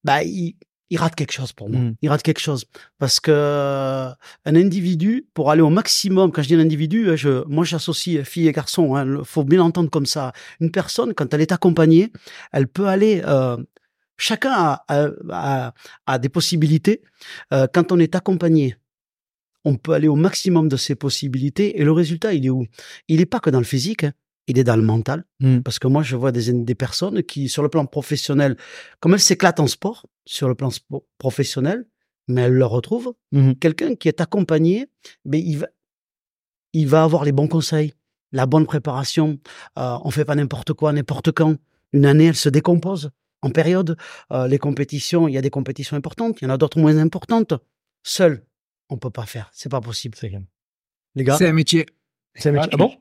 bah 0.03 0.23
il, 0.23 0.55
il 0.91 0.97
rate 0.97 1.15
quelque 1.15 1.31
chose 1.33 1.53
pour 1.53 1.69
moi. 1.69 1.79
Mhm. 1.79 1.95
Il 2.01 2.09
rate 2.09 2.23
quelque 2.23 2.39
chose 2.39 2.65
parce 2.97 3.19
que 3.19 3.31
euh, 3.31 4.09
un 4.45 4.55
individu 4.55 5.27
pour 5.33 5.51
aller 5.51 5.61
au 5.61 5.69
maximum. 5.69 6.31
Quand 6.31 6.41
je 6.41 6.47
dis 6.47 6.55
un 6.55 6.59
individu, 6.59 7.09
hein, 7.09 7.15
je, 7.15 7.43
moi 7.47 7.63
j'associe 7.63 8.23
filles 8.27 8.47
et 8.47 8.51
garçons. 8.51 8.95
Hein, 8.95 9.05
le- 9.05 9.23
faut 9.23 9.43
bien 9.43 9.59
l'entendre 9.59 9.89
comme 9.89 10.05
ça. 10.07 10.33
Une 10.59 10.71
personne, 10.71 11.13
quand 11.13 11.33
elle 11.33 11.41
est 11.41 11.51
accompagnée, 11.51 12.11
elle 12.51 12.67
peut 12.67 12.87
aller. 12.87 13.21
euh, 13.25 13.57
chacun 14.17 14.51
a, 14.51 14.83
a, 14.87 15.07
a- 15.31 15.73
a 16.05 16.19
des 16.19 16.29
possibilités. 16.29 17.01
Euh, 17.53 17.67
quand 17.73 17.91
on 17.91 17.99
est 17.99 18.15
accompagné, 18.15 18.75
on 19.65 19.75
peut 19.75 19.93
aller 19.93 20.07
au 20.07 20.15
maximum 20.15 20.69
de 20.69 20.77
ses 20.77 20.95
possibilités. 20.95 21.79
Et 21.79 21.83
le 21.83 21.91
résultat, 21.91 22.33
il 22.33 22.45
est 22.45 22.49
où? 22.49 22.65
Il 23.07 23.21
est 23.21 23.25
pas 23.25 23.39
que 23.39 23.49
dans 23.49 23.59
le 23.59 23.65
physique. 23.65 24.03
hein. 24.05 24.13
Il 24.49 24.59
est 24.59 24.63
dans 24.63 24.75
le 24.75 24.81
mental. 24.81 25.23
Mm. 25.39 25.59
Parce 25.59 25.79
que 25.79 25.87
moi, 25.87 26.03
je 26.03 26.15
vois 26.15 26.31
des, 26.31 26.51
des 26.51 26.75
personnes 26.75 27.23
qui, 27.23 27.47
sur 27.49 27.63
le 27.63 27.69
plan 27.69 27.85
professionnel, 27.85 28.57
comme 28.99 29.13
elles 29.13 29.19
s'éclatent 29.19 29.59
en 29.59 29.67
sport, 29.67 30.05
sur 30.25 30.47
le 30.47 30.55
plan 30.55 30.69
professionnel, 31.17 31.85
mais 32.29 32.41
elles 32.41 32.53
le 32.53 32.65
retrouvent. 32.65 33.13
Mhm. 33.31 33.55
Quelqu'un 33.55 33.95
qui 33.95 34.07
est 34.07 34.21
accompagné, 34.21 34.87
mais 35.25 35.39
il 35.39 35.57
va, 35.57 35.67
il 36.73 36.87
va 36.87 37.03
avoir 37.03 37.25
les 37.25 37.31
bons 37.31 37.47
conseils, 37.47 37.93
la 38.31 38.45
bonne 38.45 38.65
préparation. 38.65 39.39
Euh, 39.77 39.97
on 40.03 40.11
fait 40.11 40.25
pas 40.25 40.35
n'importe 40.35 40.73
quoi, 40.73 40.93
n'importe 40.93 41.31
quand. 41.31 41.55
Une 41.91 42.05
année, 42.05 42.27
elle 42.27 42.35
se 42.35 42.49
décompose 42.49 43.09
en 43.41 43.49
période. 43.49 43.97
Euh, 44.31 44.47
les 44.47 44.59
compétitions, 44.59 45.27
il 45.27 45.33
y 45.33 45.37
a 45.37 45.41
des 45.41 45.49
compétitions 45.49 45.97
importantes, 45.97 46.37
il 46.41 46.45
y 46.45 46.47
en 46.47 46.53
a 46.53 46.57
d'autres 46.57 46.79
moins 46.79 46.97
importantes. 46.97 47.53
Seul, 48.03 48.45
on 48.89 48.97
peut 48.97 49.09
pas 49.09 49.25
faire. 49.25 49.49
C'est 49.53 49.69
pas 49.69 49.81
possible. 49.81 50.15
Les 51.15 51.23
gars, 51.23 51.35
C'est 51.37 51.47
un 51.47 51.53
métier. 51.53 51.87
c'est 52.35 52.49
un 52.49 52.53
métier. 52.53 52.69
Ah 52.73 52.77
bon? 52.77 52.95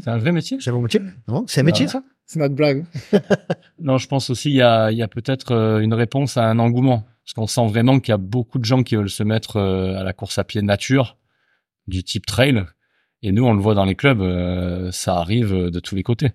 C'est 0.00 0.10
un 0.10 0.18
vrai 0.18 0.32
métier 0.32 0.58
C'est 0.60 0.70
un 0.70 0.80
métier 0.80 1.00
Non, 1.28 1.44
c'est 1.46 1.60
un 1.60 1.64
métier 1.64 1.88
ça 1.88 2.02
C'est 2.26 2.38
notre 2.38 2.54
blague. 2.54 2.84
Non, 3.78 3.98
je 3.98 4.08
pense 4.08 4.30
aussi 4.30 4.50
il 4.50 4.56
y 4.56 4.62
a, 4.62 4.90
il 4.90 4.98
y 4.98 5.02
a 5.02 5.08
peut-être 5.08 5.52
euh, 5.52 5.80
une 5.80 5.94
réponse 5.94 6.36
à 6.36 6.44
un 6.44 6.58
engouement. 6.58 7.06
Parce 7.24 7.34
qu'on 7.34 7.46
sent 7.46 7.66
vraiment 7.66 7.98
qu'il 7.98 8.12
y 8.12 8.14
a 8.14 8.18
beaucoup 8.18 8.58
de 8.58 8.64
gens 8.64 8.82
qui 8.84 8.94
veulent 8.94 9.10
se 9.10 9.24
mettre 9.24 9.56
euh, 9.56 9.98
à 9.98 10.04
la 10.04 10.12
course 10.12 10.38
à 10.38 10.44
pied 10.44 10.62
nature, 10.62 11.16
du 11.88 12.04
type 12.04 12.24
trail. 12.24 12.64
Et 13.22 13.32
nous, 13.32 13.44
on 13.44 13.52
le 13.52 13.60
voit 13.60 13.74
dans 13.74 13.84
les 13.84 13.96
clubs, 13.96 14.20
euh, 14.20 14.92
ça 14.92 15.16
arrive 15.16 15.52
de 15.52 15.80
tous 15.80 15.96
les 15.96 16.04
côtés. 16.04 16.32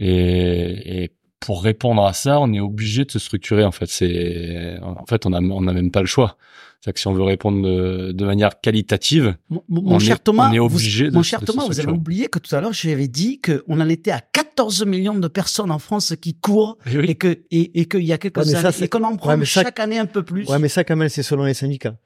Et, 0.00 1.04
et 1.04 1.10
pour 1.40 1.62
répondre 1.62 2.04
à 2.04 2.12
ça, 2.12 2.40
on 2.40 2.52
est 2.52 2.60
obligé 2.60 3.04
de 3.04 3.10
se 3.10 3.18
structurer. 3.18 3.64
En 3.64 3.72
fait, 3.72 3.86
c'est, 3.88 4.78
en 4.82 5.06
fait, 5.06 5.24
on 5.26 5.32
a, 5.32 5.40
on 5.40 5.60
n'a 5.62 5.72
même 5.72 5.90
pas 5.90 6.00
le 6.00 6.06
choix. 6.06 6.36
C'est 6.80 6.92
que 6.92 7.00
si 7.00 7.08
on 7.08 7.12
veut 7.12 7.22
répondre 7.24 7.60
de, 7.66 8.12
de 8.12 8.24
manière 8.24 8.60
qualitative, 8.60 9.36
Mon, 9.50 9.62
mon 9.68 9.94
On 9.96 9.98
cher 9.98 10.16
est- 10.16 10.18
Thomas, 10.20 10.48
on 10.50 10.52
est 10.52 10.58
vous- 10.58 10.66
obligé 10.66 11.06
de 11.10 11.14
mon 11.14 11.22
se- 11.24 11.28
cher 11.28 11.40
de 11.40 11.46
se 11.46 11.50
Thomas, 11.52 11.64
vous 11.66 11.80
avez 11.80 11.90
oublié 11.90 12.28
que 12.28 12.38
tout 12.38 12.54
à 12.54 12.60
l'heure, 12.60 12.72
j'avais 12.72 13.08
dit 13.08 13.40
qu'on 13.40 13.80
en 13.80 13.88
était 13.88 14.12
à 14.12 14.20
14 14.20 14.84
millions 14.86 15.18
de 15.18 15.26
personnes 15.26 15.72
en 15.72 15.80
France 15.80 16.14
qui 16.20 16.34
courent 16.34 16.78
Eh 16.86 16.98
oui. 16.98 17.06
et 17.08 17.14
que 17.16 17.40
et, 17.50 17.80
et 17.80 17.84
qu'il 17.86 18.04
y 18.04 18.12
a 18.12 18.18
quelques 18.18 18.36
Ouais, 18.38 18.44
ça, 18.44 18.60
années 18.60 18.70
c'est- 18.72 18.84
et 18.84 18.88
qu'on 18.88 19.02
en 19.02 19.16
prend 19.16 19.30
Ouais, 19.36 19.38
ça- 19.44 19.64
chaque 19.64 19.80
année 19.80 19.98
un 19.98 20.06
peu 20.06 20.22
plus. 20.24 20.46
Ouais, 20.48 20.58
mais 20.60 20.68
ça, 20.68 20.84
Kamel, 20.84 21.10
c'est 21.10 21.24
selon 21.24 21.42
les 21.44 21.54
syndicats. 21.54 21.96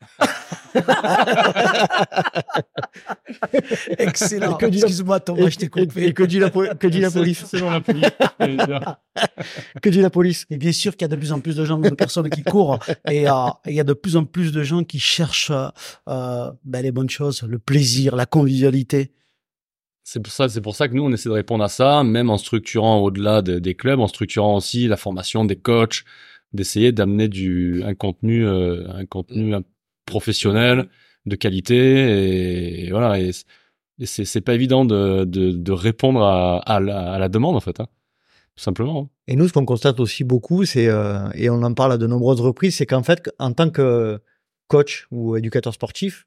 Excellent. 3.98 4.58
Excuse-moi 4.58 5.20
Thomas, 5.20 5.48
je 5.48 5.56
t'ai 5.58 5.68
coupé. 5.68 6.06
et 6.06 6.12
que 6.12 6.22
dit 6.24 6.38
la, 6.38 6.50
que 6.50 6.86
dit 6.86 7.00
la 7.00 7.10
police 7.10 7.54
dans 7.54 7.70
la 7.70 7.80
police. 7.80 8.08
Que 9.82 9.88
dit 9.88 10.00
la 10.00 10.10
police? 10.10 10.46
Et 10.50 10.56
bien 10.56 10.72
sûr 10.72 10.92
qu'il 10.96 11.02
y 11.02 11.06
a 11.06 11.08
de 11.08 11.16
plus 11.16 11.32
en 11.32 11.40
plus 11.40 11.56
de 11.56 11.64
gens, 11.64 11.78
de 11.78 11.90
personnes 11.90 12.28
qui 12.30 12.42
courent, 12.42 12.78
et 13.10 13.28
euh, 13.28 13.32
il 13.66 13.74
y 13.74 13.80
a 13.80 13.84
de 13.84 13.92
plus 13.92 14.16
en 14.16 14.24
plus 14.24 14.52
de 14.52 14.62
gens 14.62 14.84
qui 14.84 14.98
cherchent 14.98 15.50
euh, 15.50 15.68
euh, 16.08 16.50
ben, 16.64 16.82
les 16.82 16.92
bonnes 16.92 17.10
choses, 17.10 17.42
le 17.42 17.58
plaisir, 17.58 18.16
la 18.16 18.26
convivialité. 18.26 19.12
C'est 20.04 20.20
pour 20.20 20.32
ça, 20.32 20.48
c'est 20.48 20.60
pour 20.60 20.74
ça 20.74 20.88
que 20.88 20.94
nous 20.94 21.04
on 21.04 21.12
essaie 21.12 21.28
de 21.28 21.34
répondre 21.34 21.62
à 21.62 21.68
ça, 21.68 22.02
même 22.02 22.28
en 22.30 22.38
structurant 22.38 22.98
au-delà 22.98 23.40
de- 23.40 23.58
des 23.60 23.74
clubs, 23.74 24.00
en 24.00 24.08
structurant 24.08 24.56
aussi 24.56 24.88
la 24.88 24.96
formation 24.96 25.44
des 25.44 25.56
coachs, 25.56 26.02
d'essayer 26.52 26.90
d'amener 26.92 27.28
du 27.28 27.82
un 27.84 27.94
contenu, 27.94 28.44
euh, 28.46 28.84
un 28.92 29.06
contenu 29.06 29.54
un- 29.54 29.62
professionnel 30.12 30.76
de 31.26 31.36
qualité 31.36 31.76
et, 31.76 32.86
et 32.86 32.90
voilà. 32.90 33.18
Et, 33.20 33.30
c'est 34.04 34.40
pas 34.48 34.54
évident 34.54 34.84
de 34.84 35.24
de, 35.24 35.72
répondre 35.72 36.22
à, 36.22 36.58
à 36.58 37.18
la 37.18 37.28
demande 37.28 37.56
en 37.56 37.60
fait, 37.60 37.78
hein, 37.80 37.88
tout 38.56 38.62
simplement. 38.68 39.02
hein. 39.02 39.08
Et 39.28 39.36
nous, 39.36 39.46
ce 39.48 39.52
qu'on 39.52 39.64
constate 39.64 40.00
aussi 40.00 40.24
beaucoup, 40.24 40.64
c'est 40.64 40.88
euh, 40.88 41.30
et 41.34 41.48
on 41.50 41.62
en 41.62 41.74
parle 41.74 41.92
à 41.92 41.98
de 41.98 42.06
nombreuses 42.06 42.40
reprises, 42.40 42.74
c'est 42.78 42.86
qu'en 42.86 43.04
fait, 43.04 43.30
en 43.38 43.52
tant 43.52 43.70
que 43.70 44.18
coach 44.66 45.06
ou 45.10 45.36
éducateur 45.36 45.72
sportif, 45.72 46.26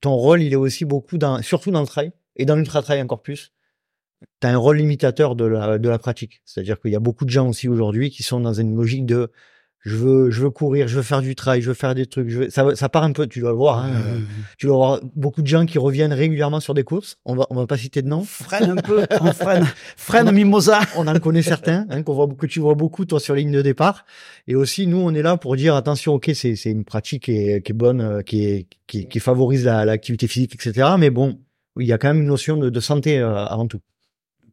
ton 0.00 0.14
rôle, 0.14 0.42
il 0.42 0.52
est 0.52 0.62
aussi 0.66 0.84
beaucoup 0.84 1.16
dans, 1.18 1.40
surtout 1.42 1.70
dans 1.70 1.80
le 1.80 1.86
trail 1.86 2.10
et 2.36 2.44
dans 2.44 2.56
l'ultra 2.56 2.82
trail 2.82 3.00
encore 3.00 3.22
plus. 3.22 3.52
Tu 4.40 4.46
as 4.46 4.50
un 4.50 4.58
rôle 4.58 4.76
limitateur 4.78 5.36
de 5.36 5.46
la, 5.46 5.78
de 5.78 5.88
la 5.88 5.98
pratique. 5.98 6.42
C'est-à-dire 6.44 6.78
qu'il 6.80 6.92
y 6.92 6.96
a 6.96 7.04
beaucoup 7.08 7.24
de 7.24 7.30
gens 7.30 7.48
aussi 7.48 7.68
aujourd'hui 7.68 8.10
qui 8.10 8.22
sont 8.22 8.40
dans 8.40 8.52
une 8.62 8.74
logique 8.76 9.06
de 9.06 9.30
je 9.88 9.94
veux, 9.94 10.30
je 10.32 10.42
veux 10.42 10.50
courir, 10.50 10.88
je 10.88 10.96
veux 10.96 11.02
faire 11.02 11.20
du 11.22 11.36
trail, 11.36 11.62
je 11.62 11.68
veux 11.68 11.74
faire 11.74 11.94
des 11.94 12.06
trucs. 12.06 12.28
Je 12.28 12.38
veux... 12.40 12.50
ça, 12.50 12.74
ça 12.74 12.88
part 12.88 13.04
un 13.04 13.12
peu, 13.12 13.28
tu 13.28 13.38
dois 13.38 13.50
le 13.52 13.56
voir. 13.56 13.84
Hein, 13.84 13.92
tu 14.58 14.66
dois 14.66 14.74
avoir 14.74 15.00
beaucoup 15.14 15.42
de 15.42 15.46
gens 15.46 15.64
qui 15.64 15.78
reviennent 15.78 16.12
régulièrement 16.12 16.58
sur 16.58 16.74
des 16.74 16.82
courses. 16.82 17.18
On 17.24 17.36
va, 17.36 17.46
on 17.50 17.54
va 17.54 17.68
pas 17.68 17.76
citer 17.78 18.02
de 18.02 18.08
nom. 18.08 18.24
Freine 18.24 18.70
un 18.70 18.76
peu, 18.76 19.06
on 19.20 19.30
freine, 19.32 19.64
freine 19.96 20.32
Mimosa. 20.32 20.80
On 20.96 21.06
en 21.06 21.18
connaît 21.20 21.42
certains, 21.42 21.86
hein, 21.88 22.02
qu'on 22.02 22.14
voit, 22.14 22.26
que 22.36 22.46
tu 22.46 22.58
vois 22.58 22.74
beaucoup, 22.74 23.04
toi, 23.04 23.20
sur 23.20 23.34
les 23.36 23.42
lignes 23.42 23.52
de 23.52 23.62
départ. 23.62 24.04
Et 24.48 24.56
aussi, 24.56 24.88
nous, 24.88 24.98
on 24.98 25.14
est 25.14 25.22
là 25.22 25.36
pour 25.36 25.54
dire, 25.54 25.76
attention, 25.76 26.14
ok, 26.14 26.30
c'est, 26.34 26.56
c'est 26.56 26.70
une 26.72 26.84
pratique 26.84 27.24
qui 27.26 27.32
est, 27.36 27.62
qui 27.64 27.70
est 27.70 27.74
bonne, 27.74 28.00
euh, 28.00 28.22
qui, 28.22 28.44
est, 28.44 28.66
qui, 28.88 29.06
qui 29.06 29.20
favorise 29.20 29.64
la- 29.64 29.84
l'activité 29.84 30.26
physique, 30.26 30.56
etc. 30.56 30.88
Mais 30.98 31.10
bon, 31.10 31.38
il 31.78 31.86
y 31.86 31.92
a 31.92 31.98
quand 31.98 32.08
même 32.08 32.22
une 32.22 32.28
notion 32.28 32.56
de, 32.56 32.70
de 32.70 32.80
santé 32.80 33.20
euh, 33.20 33.44
avant 33.46 33.68
tout. 33.68 33.78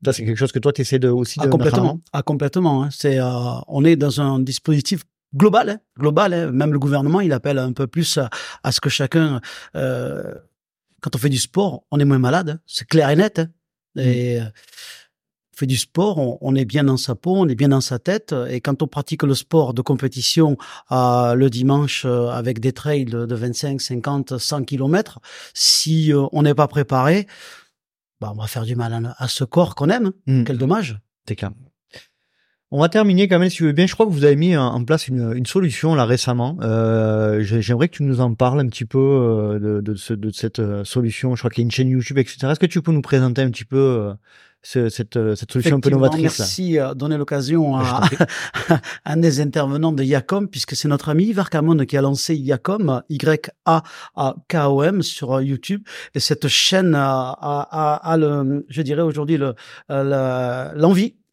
Ça, 0.05 0.11
c'est 0.13 0.25
quelque 0.25 0.37
chose 0.37 0.51
que 0.51 0.59
toi, 0.59 0.73
tu 0.73 0.81
essaies 0.81 0.99
de, 0.99 1.07
aussi 1.09 1.39
de 1.39 1.43
Ah, 1.43 1.47
mettre 1.47 1.55
en 1.55 1.57
complètement. 1.57 1.99
Ah, 2.11 2.21
complètement. 2.21 2.83
hein. 2.83 2.89
C'est, 2.91 3.19
euh, 3.19 3.25
on 3.67 3.83
est 3.85 3.95
dans 3.95 4.19
un 4.21 4.39
dispositif 4.39 5.03
global, 5.35 5.69
hein, 5.69 5.79
global. 5.99 6.33
hein. 6.33 6.51
Même 6.51 6.73
le 6.73 6.79
gouvernement, 6.79 7.21
il 7.21 7.31
appelle 7.33 7.57
un 7.59 7.73
peu 7.73 7.87
plus 7.87 8.17
à, 8.17 8.29
à 8.63 8.71
ce 8.71 8.79
que 8.81 8.89
chacun, 8.89 9.41
euh, 9.75 10.33
quand 11.01 11.15
on 11.15 11.19
fait 11.19 11.29
du 11.29 11.37
sport, 11.39 11.83
on 11.91 11.99
est 11.99 12.05
moins 12.05 12.19
malade. 12.19 12.49
hein. 12.49 12.59
C'est 12.65 12.87
clair 12.87 13.09
et 13.09 13.15
net. 13.15 13.39
hein. 13.39 13.47
Et 13.97 14.39
euh, 14.41 14.45
on 14.45 15.57
fait 15.57 15.67
du 15.67 15.77
sport, 15.77 16.17
on, 16.17 16.37
on 16.41 16.55
est 16.55 16.65
bien 16.65 16.83
dans 16.83 16.97
sa 16.97 17.13
peau, 17.13 17.35
on 17.37 17.47
est 17.47 17.53
bien 17.55 17.69
dans 17.69 17.81
sa 17.81 17.99
tête. 17.99 18.33
Et 18.49 18.59
quand 18.59 18.81
on 18.81 18.87
pratique 18.87 19.21
le 19.23 19.35
sport 19.35 19.73
de 19.75 19.81
compétition 19.83 20.57
euh, 20.91 21.35
le 21.35 21.49
dimanche 21.51 22.05
euh, 22.05 22.29
avec 22.29 22.59
des 22.59 22.73
trails 22.73 23.05
de, 23.05 23.25
de 23.27 23.35
25, 23.35 23.79
50, 23.79 24.37
100 24.39 24.63
kilomètres, 24.63 25.19
si 25.53 26.11
euh, 26.11 26.25
on 26.31 26.41
n'est 26.41 26.55
pas 26.55 26.67
préparé, 26.67 27.27
bah, 28.19 28.31
on 28.35 28.39
va 28.39 28.47
faire 28.47 28.63
du 28.65 28.75
mal 28.75 28.93
à, 28.93 29.15
à 29.17 29.27
ce 29.27 29.43
corps 29.43 29.75
qu'on 29.75 29.89
aime. 29.89 30.11
Mm. 30.25 30.43
Quel 30.45 30.57
dommage. 30.57 30.97
C'est 31.27 31.35
clair. 31.35 31.51
On 32.75 32.79
va 32.81 32.89
terminer 32.89 33.27
quand 33.27 33.37
même, 33.37 33.51
si 33.51 33.57
tu 33.57 33.65
veux 33.65 33.71
bien. 33.71 33.85
Je 33.85 33.93
crois 33.93 34.07
que 34.07 34.11
vous 34.11 34.23
avez 34.25 34.35
mis 34.35 34.57
en- 34.57 34.83
place 34.83 35.07
une, 35.07 35.31
une 35.35 35.45
solution 35.45 35.93
là 35.93 36.05
récemment. 36.05 36.57
Euh, 36.63 37.43
j'ai- 37.43 37.61
J'aimerais 37.61 37.87
que 37.87 37.97
tu 37.97 38.03
nous 38.03 38.19
en 38.19 38.33
parles 38.33 38.59
un 38.61 38.67
petit 38.67 38.85
peu 38.85 38.97
euh, 38.97 39.59
de, 39.59 39.79
de, 39.81 39.93
ce- 39.95 40.13
de 40.15 40.31
cette 40.31 40.57
euh, 40.57 40.83
solution. 40.83 41.35
Je 41.35 41.41
crois 41.41 41.51
qu'il 41.51 41.61
y 41.61 41.65
a 41.65 41.67
une 41.67 41.71
chaîne 41.71 41.89
YouTube, 41.89 42.17
etc. 42.17 42.47
Est-ce 42.49 42.59
que 42.59 42.65
tu 42.65 42.81
peux 42.81 42.91
nous 42.91 43.03
présenter 43.03 43.43
un 43.43 43.51
petit 43.51 43.63
peu 43.65 43.77
euh, 43.77 44.13
ce- 44.63 44.89
cette, 44.89 45.19
cette 45.35 45.51
solution 45.51 45.75
un 45.75 45.79
peu 45.81 45.89
novatrice 45.91 46.39
Merci 46.39 46.73
de 46.73 46.93
donner 46.95 47.17
l'occasion 47.17 47.75
à, 47.77 48.01
à 48.69 48.79
un 49.05 49.17
des 49.17 49.39
intervenants 49.39 49.91
de 49.91 50.01
Yacom, 50.03 50.47
puisque 50.47 50.75
c'est 50.75 50.87
notre 50.87 51.09
ami 51.09 51.25
Yves 51.25 51.39
Arcamon 51.39 51.77
qui 51.85 51.95
a 51.95 52.01
lancé 52.01 52.33
Yacom, 52.35 53.03
Y-A-K-O-M 53.07 55.01
sur 55.03 55.41
YouTube. 55.41 55.83
Et 56.15 56.19
cette 56.19 56.47
chaîne 56.47 56.95
a, 56.95 57.29
a, 57.39 57.67
a- 57.71 58.11
a 58.13 58.17
le, 58.17 58.65
je 58.67 58.81
dirais 58.81 59.03
aujourd'hui, 59.03 59.37
le, 59.37 59.53
euh, 59.91 60.71
le- 60.73 60.79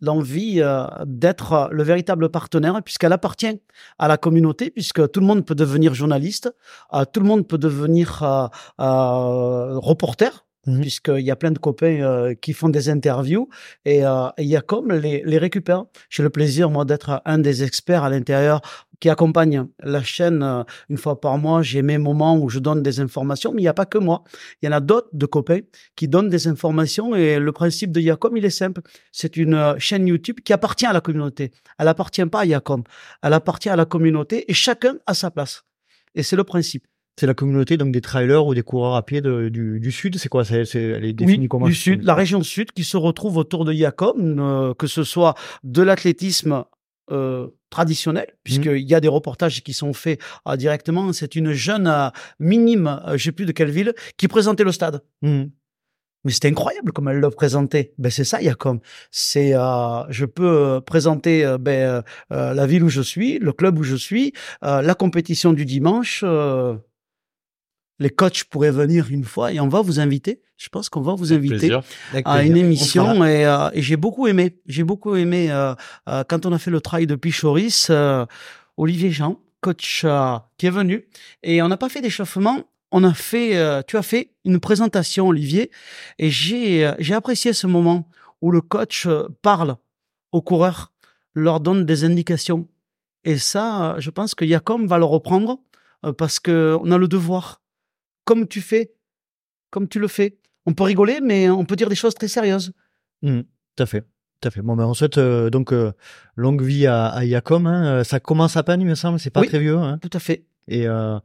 l'envie 0.00 0.60
euh, 0.60 0.86
d'être 1.04 1.68
le 1.72 1.82
véritable 1.82 2.28
partenaire 2.30 2.80
puisqu'elle 2.82 3.12
appartient 3.12 3.60
à 3.98 4.08
la 4.08 4.16
communauté 4.16 4.70
puisque 4.70 5.10
tout 5.10 5.20
le 5.20 5.26
monde 5.26 5.44
peut 5.44 5.54
devenir 5.54 5.94
journaliste 5.94 6.54
euh, 6.94 7.04
tout 7.04 7.20
le 7.20 7.26
monde 7.26 7.46
peut 7.46 7.58
devenir 7.58 8.22
euh, 8.22 8.46
euh, 8.80 9.78
reporter 9.78 10.46
Mhm. 10.66 10.80
puisqu'il 10.82 11.20
y 11.24 11.30
a 11.30 11.36
plein 11.36 11.52
de 11.52 11.58
copains 11.58 12.02
euh, 12.02 12.34
qui 12.34 12.52
font 12.52 12.68
des 12.68 12.90
interviews 12.90 13.48
et 13.86 14.04
euh, 14.04 14.28
il 14.36 14.46
y 14.46 14.56
a 14.56 14.62
les, 14.90 15.22
les 15.24 15.38
récupère. 15.38 15.84
J'ai 16.10 16.22
le 16.22 16.28
plaisir, 16.30 16.68
moi, 16.68 16.84
d'être 16.84 17.22
un 17.24 17.38
des 17.38 17.62
experts 17.62 18.04
à 18.04 18.10
l'intérieur 18.10 18.60
qui 19.00 19.08
accompagne 19.08 19.66
la 19.82 20.02
chaîne 20.02 20.42
euh, 20.42 20.62
une 20.90 20.98
fois 20.98 21.20
par 21.20 21.38
mois. 21.38 21.62
J'ai 21.62 21.82
mes 21.82 21.98
moments 21.98 22.36
où 22.36 22.50
je 22.50 22.58
donne 22.58 22.82
des 22.82 23.00
informations, 23.00 23.52
mais 23.52 23.62
il 23.62 23.64
n'y 23.64 23.68
a 23.68 23.74
pas 23.74 23.86
que 23.86 23.98
moi. 23.98 24.22
Il 24.60 24.66
y 24.66 24.68
en 24.68 24.72
a 24.72 24.80
d'autres 24.80 25.08
de 25.12 25.26
copains 25.26 25.60
qui 25.96 26.08
donnent 26.08 26.28
des 26.28 26.46
informations 26.46 27.14
et 27.16 27.38
le 27.38 27.52
principe 27.52 27.90
de 27.92 28.00
Yacom, 28.00 28.36
il 28.36 28.44
est 28.44 28.50
simple. 28.50 28.82
C'est 29.12 29.36
une 29.36 29.54
euh, 29.54 29.78
chaîne 29.78 30.06
YouTube 30.06 30.40
qui 30.44 30.52
appartient 30.52 30.86
à 30.86 30.92
la 30.92 31.00
communauté. 31.00 31.52
Elle 31.78 31.88
appartient 31.88 32.24
pas 32.26 32.40
à 32.40 32.44
Yacom. 32.44 32.84
Elle 33.22 33.32
appartient 33.32 33.70
à 33.70 33.76
la 33.76 33.86
communauté 33.86 34.50
et 34.50 34.54
chacun 34.54 34.96
a 35.06 35.14
sa 35.14 35.30
place. 35.30 35.62
Et 36.14 36.22
c'est 36.22 36.36
le 36.36 36.44
principe. 36.44 36.86
C'est 37.20 37.26
la 37.26 37.34
communauté 37.34 37.76
donc 37.76 37.92
des 37.92 38.00
trailers 38.00 38.46
ou 38.46 38.54
des 38.54 38.62
coureurs 38.62 38.94
à 38.94 39.04
pied 39.04 39.20
de- 39.20 39.50
du, 39.50 39.78
du 39.78 39.92
sud. 39.92 40.16
C'est 40.16 40.30
quoi? 40.30 40.42
C'est, 40.46 40.64
c'est, 40.64 40.80
Elle 40.82 41.04
est 41.04 41.12
définie 41.12 41.40
Oui, 41.40 41.48
comment? 41.48 41.66
du 41.66 41.74
sud, 41.74 42.02
la 42.02 42.14
région 42.14 42.42
sud 42.42 42.72
qui 42.72 42.82
se 42.82 42.96
retrouve 42.96 43.36
autour 43.36 43.66
de 43.66 43.74
Yacom, 43.74 44.38
euh, 44.38 44.72
que 44.72 44.86
ce 44.86 45.04
soit 45.04 45.34
de 45.62 45.82
l'athlétisme 45.82 46.64
euh, 47.10 47.48
traditionnel, 47.68 48.28
puisqu'il 48.42 48.88
y 48.88 48.94
a 48.94 49.00
des 49.00 49.08
reportages 49.08 49.62
qui 49.62 49.74
sont 49.74 49.92
faits 49.92 50.18
euh, 50.48 50.56
directement. 50.56 51.12
C'est 51.12 51.36
une 51.36 51.52
jeune 51.52 51.88
euh, 51.88 52.08
minime, 52.38 53.02
euh, 53.06 53.18
je 53.18 53.24
sais 53.24 53.32
plus 53.32 53.44
de 53.44 53.52
quelle 53.52 53.70
ville, 53.70 53.92
qui 54.16 54.26
présentait 54.26 54.64
le 54.64 54.72
stade. 54.72 55.02
Mhm. 55.20 55.50
Mais 56.24 56.32
c'était 56.32 56.48
incroyable 56.48 56.90
comme 56.92 57.08
elle 57.08 57.18
le 57.18 57.28
présentait. 57.28 57.92
Ben 57.98 58.10
c'est 58.10 58.24
ça, 58.24 58.40
Yacom. 58.40 58.80
C'est, 59.10 59.52
je 59.52 60.24
peux 60.24 60.80
présenter 60.84 61.56
ben, 61.60 62.02
la 62.28 62.66
ville 62.66 62.84
où 62.84 62.88
je 62.90 63.02
suis, 63.02 63.38
le 63.38 63.52
club 63.52 63.78
où 63.78 63.82
je 63.82 63.96
suis, 63.96 64.34
la 64.62 64.94
compétition 64.94 65.54
du 65.54 65.64
dimanche. 65.64 66.22
Les 68.00 68.10
coachs 68.10 68.44
pourraient 68.44 68.72
venir 68.72 69.06
une 69.10 69.24
fois 69.24 69.52
et 69.52 69.60
on 69.60 69.68
va 69.68 69.80
vous 69.82 70.00
inviter. 70.00 70.42
Je 70.56 70.68
pense 70.68 70.88
qu'on 70.88 71.00
va 71.02 71.14
vous 71.14 71.32
inviter 71.32 71.68
Plaisir. 71.68 71.82
À 72.24 72.42
une 72.42 72.56
émission 72.56 73.24
et, 73.24 73.46
euh, 73.46 73.70
et 73.72 73.80
j'ai 73.82 73.96
beaucoup 73.96 74.26
aimé. 74.26 74.58
J'ai 74.66 74.82
beaucoup 74.84 75.14
aimé 75.14 75.50
euh, 75.50 75.74
euh, 76.08 76.24
quand 76.28 76.44
on 76.46 76.52
a 76.52 76.58
fait 76.58 76.70
le 76.72 76.80
trail 76.80 77.06
de 77.06 77.14
Pichoris, 77.14 77.88
euh, 77.90 78.26
Olivier 78.76 79.10
Jean, 79.10 79.38
coach 79.60 80.02
euh, 80.04 80.36
qui 80.58 80.66
est 80.66 80.70
venu 80.70 81.06
et 81.42 81.62
on 81.62 81.68
n'a 81.68 81.76
pas 81.76 81.88
fait 81.88 82.00
d'échauffement. 82.00 82.64
on 82.92 83.04
a 83.04 83.14
fait, 83.14 83.56
euh, 83.56 83.82
tu 83.86 83.96
as 83.96 84.02
fait 84.02 84.32
une 84.44 84.58
présentation, 84.60 85.28
Olivier, 85.28 85.70
et 86.18 86.30
j'ai 86.30 86.84
euh, 86.86 86.92
j'ai 86.98 87.14
apprécié 87.14 87.52
ce 87.52 87.66
moment 87.66 88.08
où 88.40 88.50
le 88.50 88.60
coach 88.60 89.06
parle 89.42 89.76
aux 90.32 90.42
coureurs, 90.42 90.92
leur 91.34 91.60
donne 91.60 91.84
des 91.84 92.04
indications. 92.04 92.66
Et 93.24 93.36
ça, 93.36 93.96
je 93.98 94.10
pense 94.10 94.34
que 94.34 94.44
Yacom 94.46 94.86
va 94.86 94.96
le 94.98 95.04
reprendre 95.04 95.58
parce 96.16 96.40
que 96.40 96.78
on 96.82 96.90
a 96.90 96.96
le 96.96 97.06
devoir, 97.06 97.60
comme 98.24 98.46
tu 98.46 98.60
fais, 98.60 98.92
comme 99.70 99.88
tu 99.88 99.98
le 99.98 100.08
fais. 100.08 100.38
On 100.66 100.74
peut 100.74 100.84
rigoler, 100.84 101.20
mais 101.22 101.48
on 101.50 101.64
peut 101.64 101.76
dire 101.76 101.88
des 101.88 101.94
choses 101.94 102.14
très 102.14 102.28
sérieuses. 102.28 102.72
Mhm, 103.22 103.44
tout 103.76 103.82
à 103.82 103.86
fait. 103.86 104.02
Tout 104.40 104.48
à 104.48 104.50
fait. 104.50 104.62
Bon, 104.62 104.74
ben, 104.76 104.86
on 104.86 104.94
souhaite 104.94 105.18
euh, 105.18 105.50
donc 105.50 105.72
euh, 105.72 105.92
longue 106.36 106.62
vie 106.62 106.86
à, 106.86 107.06
à 107.08 107.24
Yacom. 107.24 107.66
Hein. 107.66 107.84
Euh, 108.00 108.04
Ça 108.04 108.20
commence 108.20 108.56
à 108.56 108.62
peine, 108.62 108.80
il 108.80 108.86
me 108.86 108.94
semble. 108.94 109.18
C'est 109.20 109.30
pas 109.30 109.40
Oui. 109.40 109.48
très 109.48 109.58
vieux. 109.58 109.76
Hein. 109.76 109.98
Tout 109.98 110.10
à 110.14 110.18
fait. 110.18 110.44
Et 110.68 110.86
euh, 110.86 111.18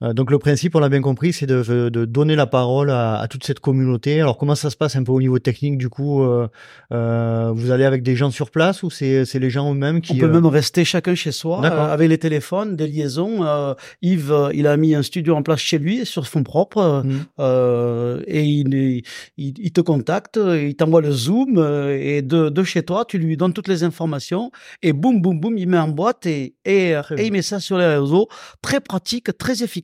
donc 0.00 0.30
le 0.30 0.38
principe, 0.38 0.74
on 0.74 0.80
l'a 0.80 0.88
bien 0.88 1.00
compris, 1.00 1.32
c'est 1.32 1.46
de, 1.46 1.88
de 1.88 2.04
donner 2.04 2.36
la 2.36 2.46
parole 2.46 2.90
à, 2.90 3.18
à 3.18 3.28
toute 3.28 3.44
cette 3.44 3.60
communauté. 3.60 4.20
Alors 4.20 4.36
comment 4.36 4.54
ça 4.54 4.68
se 4.68 4.76
passe 4.76 4.96
un 4.96 5.02
peu 5.04 5.12
au 5.12 5.20
niveau 5.20 5.38
technique 5.38 5.78
du 5.78 5.88
coup 5.88 6.22
euh, 6.22 6.48
euh, 6.92 7.52
Vous 7.54 7.70
allez 7.70 7.84
avec 7.84 8.02
des 8.02 8.16
gens 8.16 8.30
sur 8.30 8.50
place 8.50 8.82
ou 8.82 8.90
c'est 8.90 9.24
les 9.34 9.50
gens 9.50 9.72
eux-mêmes 9.72 10.00
qui 10.00 10.12
On 10.12 10.18
peut 10.18 10.26
euh, 10.26 10.32
même 10.32 10.46
rester 10.46 10.84
chacun 10.84 11.14
chez 11.14 11.32
soi 11.32 11.60
euh, 11.64 11.92
avec 11.92 12.08
les 12.08 12.18
téléphones, 12.18 12.76
des 12.76 12.86
liaisons. 12.88 13.44
Euh, 13.44 13.74
Yves, 14.02 14.32
euh, 14.32 14.50
il 14.52 14.66
a 14.66 14.76
mis 14.76 14.94
un 14.94 15.02
studio 15.02 15.34
en 15.36 15.42
place 15.42 15.60
chez 15.60 15.78
lui 15.78 16.04
sur 16.04 16.26
fonds 16.26 16.42
propres 16.42 17.02
Mhm. 17.04 17.24
euh, 17.40 18.20
et 18.26 18.44
il, 18.44 18.74
il, 18.74 19.54
il 19.58 19.72
te 19.72 19.80
contacte, 19.80 20.38
il 20.42 20.74
t'envoie 20.76 21.00
le 21.02 21.12
zoom 21.12 21.56
euh, 21.58 21.96
et 22.00 22.20
de, 22.22 22.48
de 22.48 22.62
chez 22.64 22.82
toi, 22.82 23.04
tu 23.06 23.18
lui 23.18 23.36
donnes 23.36 23.52
toutes 23.52 23.68
les 23.68 23.84
informations 23.84 24.50
et 24.82 24.92
boum 24.92 25.22
boum 25.22 25.40
boum, 25.40 25.56
il 25.56 25.68
met 25.68 25.78
en 25.78 25.88
boîte 25.88 26.26
et 26.26 26.54
et, 26.64 26.94
euh, 26.96 27.02
il 27.18 27.32
met 27.32 27.42
ça 27.42 27.60
sur 27.60 27.78
les 27.78 27.86
réseaux. 27.86 28.28
Très 28.60 28.80
pratique, 28.80 29.36
très 29.38 29.62
efficace. 29.62 29.83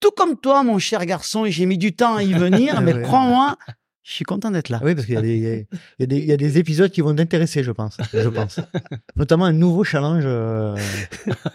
Tout 0.00 0.10
comme 0.10 0.36
toi, 0.38 0.62
mon 0.62 0.78
cher 0.78 1.04
garçon, 1.06 1.44
et 1.44 1.50
j'ai 1.50 1.66
mis 1.66 1.78
du 1.78 1.94
temps 1.94 2.16
à 2.16 2.22
y 2.22 2.32
venir, 2.34 2.80
mais 2.82 3.00
crois-moi, 3.02 3.56
je 4.02 4.12
suis 4.12 4.24
content 4.26 4.50
d'être 4.50 4.68
là. 4.68 4.80
Oui, 4.84 4.94
parce 4.94 5.06
qu'il 5.06 5.14
y, 5.14 5.18
a 5.18 5.22
des- 5.22 5.66
y 5.98 6.04
y 6.04 6.26
y 6.26 6.32
a 6.32 6.58
épisodes 6.58 6.90
qui 6.90 7.00
vont 7.00 7.14
t'intéresser, 7.14 7.62
je 7.64 7.70
pense. 7.72 7.96
Je 8.12 8.28
pense. 8.28 8.60
Notamment 9.16 9.46
un 9.46 9.52
nouveau 9.54 9.82
challenge 9.82 10.24
euh, 10.26 10.76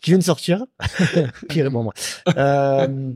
qui 0.00 0.10
vient 0.10 0.18
de 0.18 0.22
sortir. 0.22 0.64
Pire, 1.48 1.70
bon. 1.70 1.90
Euh, 2.36 3.12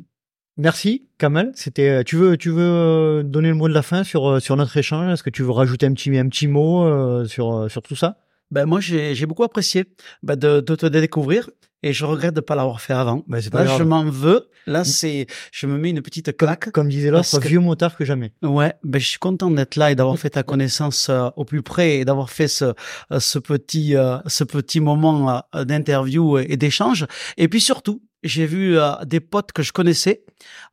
merci, 0.56 1.08
Kamel. 1.18 1.52
C'était. 1.54 2.04
Tu 2.04 2.16
veux, 2.16 2.36
tu 2.36 2.50
veux 2.50 2.62
euh, 2.62 3.22
donner 3.22 3.48
le 3.48 3.54
mot 3.54 3.68
de 3.68 3.74
la 3.74 3.82
fin 3.82 4.04
sur 4.04 4.26
euh, 4.30 4.40
sur 4.40 4.56
notre 4.56 4.76
échange? 4.76 5.12
Est-ce 5.12 5.22
que 5.22 5.30
tu 5.30 5.42
veux 5.42 5.50
rajouter 5.50 5.86
un 5.86 5.92
petit 5.92 6.16
un 6.16 6.28
petit 6.28 6.46
mot 6.46 6.84
euh, 6.84 7.26
sur 7.26 7.54
euh, 7.54 7.68
sur 7.68 7.82
tout 7.82 7.96
ça? 7.96 8.16
Ben 8.50 8.64
moi 8.64 8.80
j'ai 8.80 9.14
j'ai 9.14 9.26
beaucoup 9.26 9.42
apprécié 9.42 9.84
ben, 10.22 10.36
de, 10.36 10.60
de 10.60 10.74
te 10.76 10.86
découvrir 10.86 11.50
et 11.86 11.92
je 11.92 12.04
regrette 12.04 12.34
de 12.34 12.40
pas 12.40 12.54
l'avoir 12.54 12.80
fait 12.80 12.92
avant. 12.92 13.22
Ben, 13.28 13.40
c'est 13.40 13.50
pas 13.50 13.60
Là 13.60 13.64
grave. 13.66 13.78
je 13.78 13.84
m'en 13.84 14.04
veux. 14.04 14.48
Là 14.68 14.82
c'est 14.82 15.26
je 15.52 15.66
me 15.66 15.78
mets 15.78 15.90
une 15.90 16.02
petite 16.02 16.36
claque. 16.36 16.70
Comme 16.72 16.88
disait 16.88 17.10
l'autre, 17.10 17.28
Parce 17.30 17.42
que- 17.42 17.48
vieux 17.48 17.60
motard 17.60 17.96
que 17.96 18.04
jamais. 18.04 18.32
Ouais, 18.42 18.74
ben 18.82 18.98
je 19.00 19.06
suis 19.06 19.18
content 19.18 19.50
d'être 19.50 19.76
là 19.76 19.92
et 19.92 19.94
d'avoir 19.94 20.18
fait 20.18 20.30
ta 20.30 20.42
connaissance 20.42 21.08
euh, 21.08 21.28
au 21.36 21.44
plus 21.44 21.62
près 21.62 21.98
et 21.98 22.04
d'avoir 22.04 22.30
fait 22.30 22.48
ce 22.48 22.64
euh, 23.12 23.20
ce 23.20 23.38
petit 23.38 23.94
euh, 23.96 24.18
ce 24.26 24.42
petit 24.44 24.80
moment 24.80 25.42
euh, 25.54 25.64
d'interview 25.64 26.38
et 26.38 26.56
d'échange. 26.56 27.06
Et 27.36 27.46
puis 27.48 27.60
surtout, 27.60 28.02
j'ai 28.26 28.46
vu 28.46 28.78
euh, 28.78 28.92
des 29.04 29.20
potes 29.20 29.52
que 29.52 29.62
je 29.62 29.72
connaissais 29.72 30.24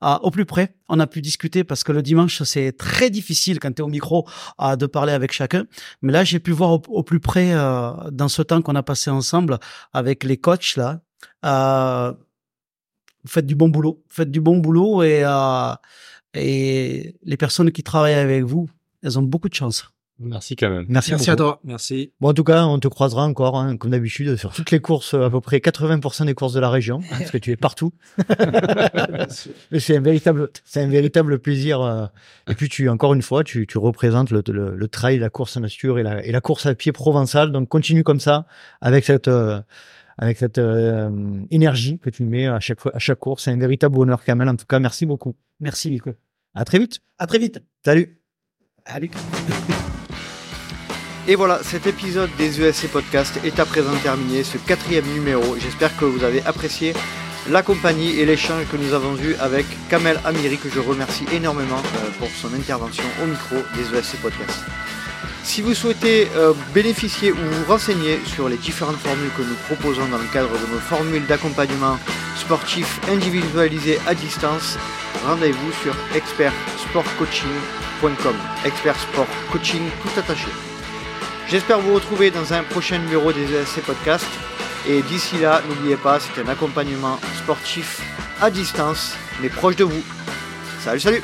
euh, 0.03 0.15
au 0.21 0.31
plus 0.31 0.45
près. 0.45 0.75
On 0.89 0.99
a 0.99 1.07
pu 1.07 1.21
discuter 1.21 1.63
parce 1.63 1.83
que 1.83 1.91
le 1.91 2.01
dimanche 2.01 2.43
c'est 2.43 2.71
très 2.73 3.09
difficile 3.09 3.59
quand 3.59 3.71
tu 3.71 3.81
es 3.81 3.85
au 3.85 3.87
micro 3.87 4.27
euh, 4.61 4.75
de 4.75 4.85
parler 4.85 5.13
avec 5.13 5.31
chacun. 5.31 5.65
Mais 6.01 6.11
là, 6.11 6.23
j'ai 6.23 6.39
pu 6.39 6.51
voir 6.51 6.71
au, 6.71 7.03
plus 7.03 7.19
près 7.19 7.53
euh, 7.53 7.91
dans 8.11 8.27
ce 8.27 8.41
temps 8.41 8.61
qu'on 8.61 8.75
a 8.75 8.83
passé 8.83 9.09
ensemble 9.09 9.59
avec 9.93 10.23
les 10.23 10.37
coachs 10.37 10.75
là. 10.75 11.01
Euh, 11.45 12.13
faites 13.25 13.45
du 13.45 13.55
bon 13.55 13.69
boulot, 13.69 14.03
faites 14.09 14.31
du 14.31 14.41
bon 14.41 14.57
boulot 14.57 15.03
et 15.03 15.23
euh, 15.23 15.73
et 16.35 17.15
les 17.23 17.37
personnes 17.37 17.71
qui 17.71 17.83
travaillent 17.83 18.13
avec 18.15 18.43
vous, 18.43 18.67
elles 19.03 19.19
ont 19.19 19.23
beaucoup 19.23 19.49
de 19.49 19.53
chance. 19.53 19.89
Merci 20.23 20.55
quand 20.55 20.69
même. 20.69 20.85
Merci, 20.87 21.11
Merci 21.11 21.29
à 21.29 21.35
toi. 21.35 21.59
Merci. 21.63 22.11
Bon, 22.21 22.29
en 22.29 22.33
tout 22.33 22.43
cas, 22.43 22.65
on 22.65 22.79
te 22.79 22.87
croisera 22.87 23.23
encore, 23.25 23.57
hein, 23.59 23.77
comme 23.77 23.91
d'habitude, 23.91 24.35
sur 24.37 24.53
toutes 24.53 24.71
les 24.71 24.79
courses, 24.79 25.13
à 25.13 25.29
peu 25.29 25.41
près 25.41 25.57
80% 25.57 26.25
des 26.25 26.33
courses 26.33 26.53
de 26.53 26.59
la 26.59 26.69
région, 26.69 27.01
hein, 27.11 27.15
parce 27.19 27.31
que 27.31 27.37
tu 27.37 27.51
es 27.51 27.55
partout. 27.55 27.91
Mais 29.71 29.79
c'est 29.79 29.97
un 29.97 30.01
véritable, 30.01 30.49
c'est 30.65 30.81
un 30.81 30.87
véritable 30.87 31.39
plaisir. 31.39 31.81
euh, 31.81 32.05
et 32.49 32.55
puis, 32.55 32.69
tu, 32.69 32.89
encore 32.89 33.13
une 33.13 33.21
fois, 33.21 33.43
tu, 33.43 33.67
tu 33.67 33.77
représentes 33.77 34.31
le, 34.31 34.43
le, 34.47 34.75
le 34.75 34.87
trail, 34.87 35.19
la 35.19 35.29
course 35.29 35.57
nature 35.57 35.99
et 35.99 36.03
la, 36.03 36.25
et 36.25 36.31
la 36.31 36.41
course 36.41 36.65
à 36.65 36.75
pied 36.75 36.91
provençale. 36.91 37.51
Donc, 37.51 37.69
continue 37.69 38.03
comme 38.03 38.19
ça, 38.19 38.45
avec 38.81 39.05
cette, 39.05 39.27
euh, 39.27 39.61
avec 40.17 40.37
cette 40.37 40.57
euh, 40.57 41.09
énergie 41.51 41.99
que 41.99 42.09
tu 42.09 42.23
mets 42.23 42.47
à 42.47 42.59
chaque 42.59 42.79
fois, 42.79 42.91
à 42.95 42.99
chaque 42.99 43.19
course. 43.19 43.43
C'est 43.45 43.51
un 43.51 43.57
véritable 43.57 43.95
bonheur, 43.95 44.23
Kamel. 44.23 44.47
En 44.49 44.55
tout 44.55 44.65
cas, 44.65 44.79
merci 44.79 45.05
beaucoup. 45.05 45.35
Merci 45.59 45.89
Nico. 45.89 46.11
À 46.55 46.65
très 46.65 46.79
vite. 46.79 46.99
À 47.17 47.25
très 47.27 47.39
vite. 47.39 47.61
Salut. 47.83 48.19
Allez. 48.85 49.09
Et 51.25 51.35
voilà, 51.35 51.61
cet 51.63 51.87
épisode 51.87 52.29
des 52.37 52.61
ESC 52.61 52.89
Podcast 52.89 53.39
est 53.45 53.57
à 53.57 53.65
présent 53.65 53.95
terminé, 54.03 54.43
ce 54.43 54.57
quatrième 54.57 55.05
numéro. 55.13 55.55
J'espère 55.57 55.95
que 55.95 56.03
vous 56.03 56.21
avez 56.25 56.43
apprécié 56.43 56.93
la 57.49 57.63
compagnie 57.63 58.19
et 58.19 58.25
l'échange 58.25 58.65
que 58.69 58.75
nous 58.75 58.93
avons 58.93 59.15
eu 59.15 59.33
avec 59.39 59.65
Kamel 59.89 60.19
Amiri, 60.25 60.57
que 60.57 60.67
je 60.69 60.81
remercie 60.81 61.23
énormément 61.31 61.77
euh, 61.77 62.09
pour 62.19 62.27
son 62.27 62.53
intervention 62.53 63.05
au 63.23 63.25
micro 63.25 63.55
des 63.75 63.97
ESC 63.97 64.17
Podcast. 64.21 64.65
Si 65.45 65.61
vous 65.61 65.73
souhaitez 65.73 66.27
euh, 66.35 66.51
bénéficier 66.73 67.31
ou 67.31 67.37
vous 67.37 67.71
renseigner 67.71 68.19
sur 68.25 68.49
les 68.49 68.57
différentes 68.57 68.97
formules 68.97 69.31
que 69.37 69.43
nous 69.43 69.55
proposons 69.67 70.05
dans 70.07 70.17
le 70.17 70.27
cadre 70.33 70.51
de 70.51 70.73
nos 70.73 70.79
formules 70.79 71.25
d'accompagnement 71.25 71.97
sportif 72.35 72.99
individualisé 73.09 73.97
à 74.07 74.13
distance, 74.13 74.77
rendez-vous 75.25 75.71
sur 75.83 75.95
expertsportcoaching.com. 76.15 78.35
Expert 78.65 78.97
Coaching 79.51 79.83
tout 80.01 80.19
attaché. 80.19 80.49
J'espère 81.49 81.79
vous 81.79 81.93
retrouver 81.93 82.31
dans 82.31 82.53
un 82.53 82.63
prochain 82.63 82.97
numéro 82.99 83.31
des 83.31 83.43
ESC 83.43 83.81
Podcast. 83.81 84.25
Et 84.87 85.01
d'ici 85.03 85.37
là, 85.39 85.61
n'oubliez 85.67 85.95
pas, 85.95 86.19
c'est 86.19 86.41
un 86.41 86.47
accompagnement 86.47 87.19
sportif 87.37 88.01
à 88.41 88.49
distance, 88.49 89.15
mais 89.41 89.49
proche 89.49 89.75
de 89.75 89.83
vous. 89.83 90.03
Salut, 90.79 90.99
salut 90.99 91.21